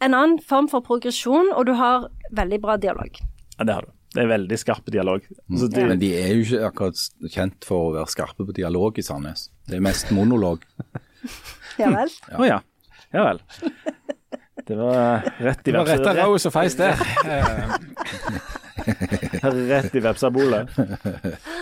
en 0.00 0.14
annen 0.14 0.38
form 0.38 0.68
for 0.68 0.80
progresjon, 0.80 1.52
og 1.54 1.66
du 1.66 1.74
har 1.74 2.08
veldig 2.32 2.60
bra 2.60 2.76
dialog. 2.76 3.18
Ja, 3.58 3.64
det 3.64 3.76
har 3.76 3.86
du. 3.86 3.92
Det 4.14 4.22
er 4.22 4.28
veldig 4.30 4.58
skarp 4.60 4.90
dialog. 4.94 5.24
Altså, 5.50 5.68
de, 5.74 5.86
Men 5.90 5.98
de 5.98 6.10
er 6.14 6.28
jo 6.36 6.44
ikke 6.44 6.68
akkurat 6.68 7.30
kjent 7.34 7.66
for 7.66 7.88
å 7.88 7.94
være 7.96 8.12
skarpe 8.12 8.46
på 8.46 8.54
dialog 8.54 8.98
i 9.00 9.02
Sandnes. 9.02 9.48
Det 9.66 9.80
er 9.80 9.84
mest 9.84 10.14
monolog. 10.14 10.66
Ja 11.74 11.88
vel? 11.90 12.10
Å 12.38 12.44
ja. 12.46 12.56
Ja 13.10 13.22
vel. 13.24 13.38
Det 14.68 14.76
var 14.78 15.24
rett 15.42 15.66
i 15.66 15.72
Det 15.72 15.80
var 15.80 15.88
rett 15.90 16.06
av 16.06 16.18
Raus 16.20 16.46
og 16.46 16.52
feis 16.54 16.76
der. 16.78 16.94
Rett 18.84 19.96
i 19.96 20.02
vepsebolet. 20.04 20.70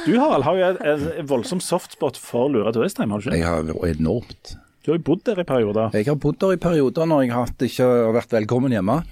Du 0.05 0.13
Harald, 0.19 0.45
har 0.45 0.59
jo 0.59 0.69
en, 0.69 1.07
en 1.23 1.29
voldsom 1.31 1.63
softspot 1.63 2.19
for 2.21 2.51
Lura 2.53 2.73
turistheim, 2.75 3.15
har 3.15 3.23
du 3.23 3.31
ikke? 3.31 3.39
Jeg 3.39 3.47
har 3.49 3.89
enormt. 3.89 4.55
Du 4.83 4.91
har 4.91 4.99
jo 4.99 5.05
bodd 5.07 5.23
der 5.29 5.39
i 5.39 5.47
perioder. 5.47 5.93
Jeg 5.95 6.09
har 6.09 6.17
bodd 6.19 6.41
der 6.43 6.57
i 6.57 6.61
perioder 6.61 7.07
når 7.07 7.21
jeg 7.23 7.33
har 7.33 7.47
hatt, 7.47 7.63
ikke 7.63 7.87
har 7.87 8.15
vært 8.19 8.39
velkommen 8.41 8.75
hjemme. 8.75 9.03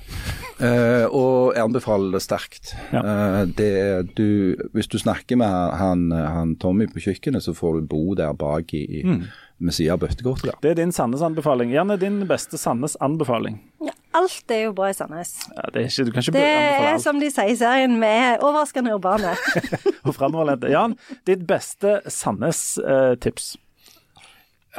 Eh, 0.60 1.06
og 1.16 1.54
jeg 1.56 1.64
anbefaler 1.64 2.12
det 2.12 2.20
sterkt. 2.20 2.74
Ja. 2.92 3.00
Eh, 3.00 3.36
det, 3.56 3.68
du, 4.12 4.58
hvis 4.76 4.90
du 4.92 4.98
snakker 5.00 5.38
med 5.40 5.48
han, 5.80 6.10
han 6.12 6.50
Tommy 6.60 6.84
på 6.84 7.00
kjøkkenet, 7.00 7.40
så 7.46 7.54
får 7.56 7.78
du 7.78 7.86
bo 7.88 8.12
der 8.18 8.34
bak 8.36 8.74
i, 8.76 8.82
i 9.00 9.04
med 9.08 9.72
siden 9.72 9.94
av 9.94 10.02
bøttekortet. 10.02 10.58
Det 10.60 10.74
er 10.74 10.76
din 10.82 10.92
Sandnes-anbefaling. 10.92 11.72
Gjerne 11.72 11.96
din 12.00 12.20
beste 12.28 12.60
Sandnes-anbefaling. 12.60 13.56
Ja, 13.88 13.94
alt 14.20 14.52
er 14.52 14.66
jo 14.66 14.74
bra 14.76 14.90
i 14.92 14.98
Sandnes. 14.98 15.32
Ja, 15.48 15.64
det 15.72 15.86
er 15.86 15.88
ikke, 15.88 16.06
du 16.10 16.12
kan 16.12 16.26
ikke 16.26 16.36
Det 16.36 16.44
er 16.90 17.00
som 17.06 17.24
de 17.24 17.32
sier 17.32 17.54
i 17.54 17.56
serien, 17.56 17.96
vi 18.04 18.12
er 18.20 18.44
overraskende 18.44 18.92
urbane. 19.00 19.32
Og 20.06 20.12
framoverlente. 20.16 20.68
Jan, 20.76 20.98
ditt 21.24 21.48
beste 21.48 22.02
Sandnes-tips? 22.04 23.54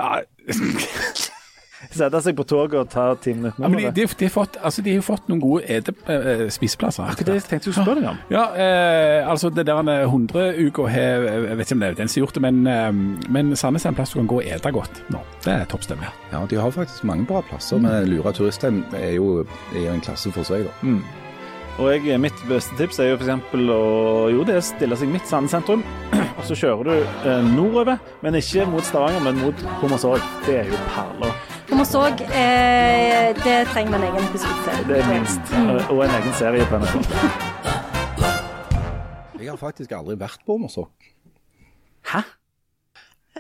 Ja, 0.01 0.21
Sette 1.91 2.19
seg 2.21 2.35
på 2.37 2.43
toget 2.47 2.77
og 2.77 2.89
ta 2.91 3.07
ti 3.19 3.33
minutter 3.33 3.63
Ja, 3.63 3.67
men 3.67 3.79
de, 3.79 3.85
med 3.87 3.95
de, 3.97 4.03
det. 4.05 4.17
de, 4.19 4.27
har 4.27 4.33
fått, 4.35 4.57
altså, 4.61 4.83
de 4.85 4.93
har 4.93 4.99
jo 4.99 5.05
fått 5.05 5.29
noen 5.31 5.41
gode 5.41 5.63
ede, 5.65 5.93
eh, 6.13 6.43
spiseplasser. 6.53 7.07
Akkurat 7.09 7.31
det 7.31 7.37
jeg 7.39 7.45
tenkte 7.47 7.71
jeg 7.71 7.75
skulle 7.75 7.85
spørre 7.87 8.03
deg 8.03 8.09
om. 8.11 8.19
Ja, 8.31 8.43
eh, 8.53 9.29
altså 9.31 9.49
det 9.49 9.65
der 9.67 9.81
100-uka 9.81 10.85
har 10.93 11.25
Jeg 11.25 11.57
vet 11.57 11.65
ikke 11.65 11.77
om 11.77 11.81
det 11.83 11.89
er 11.89 11.97
den 11.97 12.11
som 12.11 12.19
har 12.19 12.27
gjort 12.27 12.37
det, 12.37 12.43
men, 12.45 12.61
eh, 12.69 13.31
men 13.33 13.55
Sandnes 13.57 13.85
er 13.87 13.93
en 13.95 13.97
plass 13.97 14.13
du 14.13 14.19
kan 14.19 14.29
gå 14.29 14.43
og 14.43 14.51
ete 14.53 14.73
godt 14.77 15.01
nå. 15.09 15.23
Det 15.43 15.55
er 15.55 15.65
topp 15.73 15.87
stemning. 15.87 16.13
Ja, 16.31 16.45
de 16.45 16.61
har 16.61 16.77
faktisk 16.77 17.03
mange 17.03 17.25
bra 17.25 17.41
plasser, 17.49 17.81
men 17.81 18.05
Lura 18.11 18.31
turistheim 18.31 18.83
er 18.93 19.17
jo 19.17 19.41
i 19.73 19.87
en 19.89 20.05
klasse 20.05 20.31
for 20.31 20.47
seg, 20.47 20.69
da. 20.69 20.93
Og 21.80 21.88
jeg, 21.93 22.19
mitt 22.19 22.41
beste 22.49 22.76
tips 22.76 22.99
er 22.99 23.13
jo 23.13 23.17
f.eks. 23.19 23.30
å 23.55 23.78
jo, 24.34 24.43
det 24.47 24.57
er 24.57 24.65
stille 24.65 24.97
seg 24.99 25.11
midt 25.13 25.30
Sand 25.30 25.47
sentrum. 25.51 25.84
Og 26.39 26.43
så 26.47 26.57
kjører 26.57 26.89
du 26.89 26.91
eh, 27.30 27.45
nordover, 27.53 28.01
men 28.26 28.36
ikke 28.39 28.65
mot 28.69 28.84
Stavanger, 28.86 29.24
men 29.24 29.39
mot 29.39 29.63
Hommersåk. 29.80 30.26
Det 30.47 30.57
er 30.63 30.72
jo 30.72 30.82
perler. 30.91 31.32
Hommersåk, 31.69 32.26
eh, 32.28 33.32
det 33.39 33.55
trenger 33.72 33.95
vi 33.95 33.99
en 34.01 34.05
egen 34.09 34.28
episode 34.28 34.57
til. 34.67 34.84
Det 34.89 34.99
er 34.99 35.07
minst. 35.13 35.55
Mm. 35.55 35.72
Og 35.93 36.03
en 36.05 36.15
egen 36.17 36.38
serie 36.41 36.67
på 36.67 36.82
NRK. 36.82 36.99
Jeg 39.41 39.49
har 39.49 39.61
faktisk 39.61 39.95
aldri 39.95 40.19
vært 40.22 40.43
på 40.45 40.57
Hommersåk. 40.57 41.09
Hæ? 42.11 42.26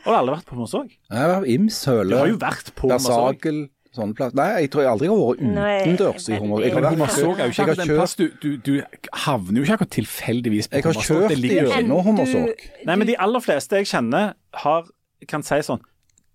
Har 0.01 0.07
du 0.07 0.17
aldri 0.17 0.37
vært 0.37 0.47
på 0.47 0.55
Hommersåk? 0.57 0.95
Jeg 0.95 1.19
har 1.19 1.35
vært 1.35 1.51
Imshøle. 1.51 2.09
Du 2.09 2.17
har 2.21 2.31
jo 2.31 2.39
vært 2.41 2.73
på 2.77 2.89
Hommersåk. 2.89 3.49
Sånne 3.91 4.15
plasser. 4.15 4.37
Nei, 4.39 4.47
jeg 4.63 4.69
tror 4.71 4.85
jeg 4.85 4.91
aldri 4.93 5.07
har 5.11 5.17
vært 5.19 5.41
utendørs 5.43 6.27
i. 6.29 6.37
Hommersåk. 6.39 6.63
Jeg 6.63 6.83
Hommersåk 6.85 7.41
jo 7.41 7.47
ikke 7.51 7.65
jeg 7.65 7.67
har 7.67 7.89
kjørt 7.89 8.21
du, 8.21 8.27
du, 8.39 8.49
du 8.63 9.07
havner 9.25 9.59
jo 9.59 9.65
ikke 9.65 9.75
akkurat 9.75 9.93
tilfeldigvis 9.97 10.69
på 10.71 10.79
Jeg 10.79 10.85
har 10.85 10.99
kjørt 11.07 11.33
gjennom 11.43 12.03
Hommersåk. 12.05 12.63
Nei, 12.87 12.95
men 12.95 13.09
de 13.09 13.17
aller 13.27 13.43
fleste 13.43 13.81
jeg 13.81 13.89
kjenner, 13.91 14.31
har, 14.63 14.87
kan 15.27 15.43
si 15.43 15.59
sånn 15.67 15.83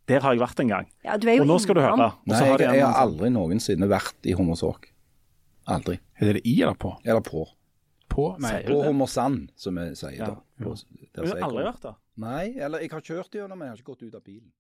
Der 0.07 0.20
har 0.22 0.36
jeg 0.36 0.42
vært 0.44 0.61
en 0.62 0.74
gang. 0.74 0.90
Ja, 1.07 1.16
du 1.16 1.24
er 1.32 1.38
jo 1.40 1.46
Og 1.46 1.50
nå 1.54 1.57
skal 1.64 1.78
du 1.78 1.82
høre. 1.82 2.11
Nei, 2.28 2.42
har 2.42 2.61
jeg, 2.61 2.76
jeg 2.76 2.84
har 2.84 3.00
aldri 3.07 3.32
noensinne 3.32 3.88
vært 3.90 4.28
i 4.28 4.36
Hommersåk. 4.36 4.90
Aldri. 5.72 5.96
Er 6.20 6.36
det 6.36 6.44
i 6.44 6.59
eller 6.61 6.76
på? 6.78 6.92
Eller 7.09 7.24
på. 7.24 7.46
På? 8.12 8.28
Nei. 8.40 8.61
På? 8.68 8.82
Hommersand, 8.84 9.48
som 9.57 9.80
vi 9.80 9.88
sier 9.98 10.20
Ja. 10.20 10.28
da. 10.28 10.36
På, 10.62 10.76
Du 11.16 11.24
har 11.24 11.40
aldri 11.48 11.64
vært 11.64 11.82
der? 11.88 11.96
Nei, 12.20 12.44
eller 12.61 12.84
jeg 12.84 12.92
har 12.92 13.00
kjørt 13.00 13.32
gjennom, 13.32 13.59
men 13.59 13.68
jeg 13.68 13.74
har 13.74 13.80
ikke 13.82 13.92
gått 13.96 14.07
ut 14.07 14.14
av 14.14 14.22
bilen. 14.24 14.52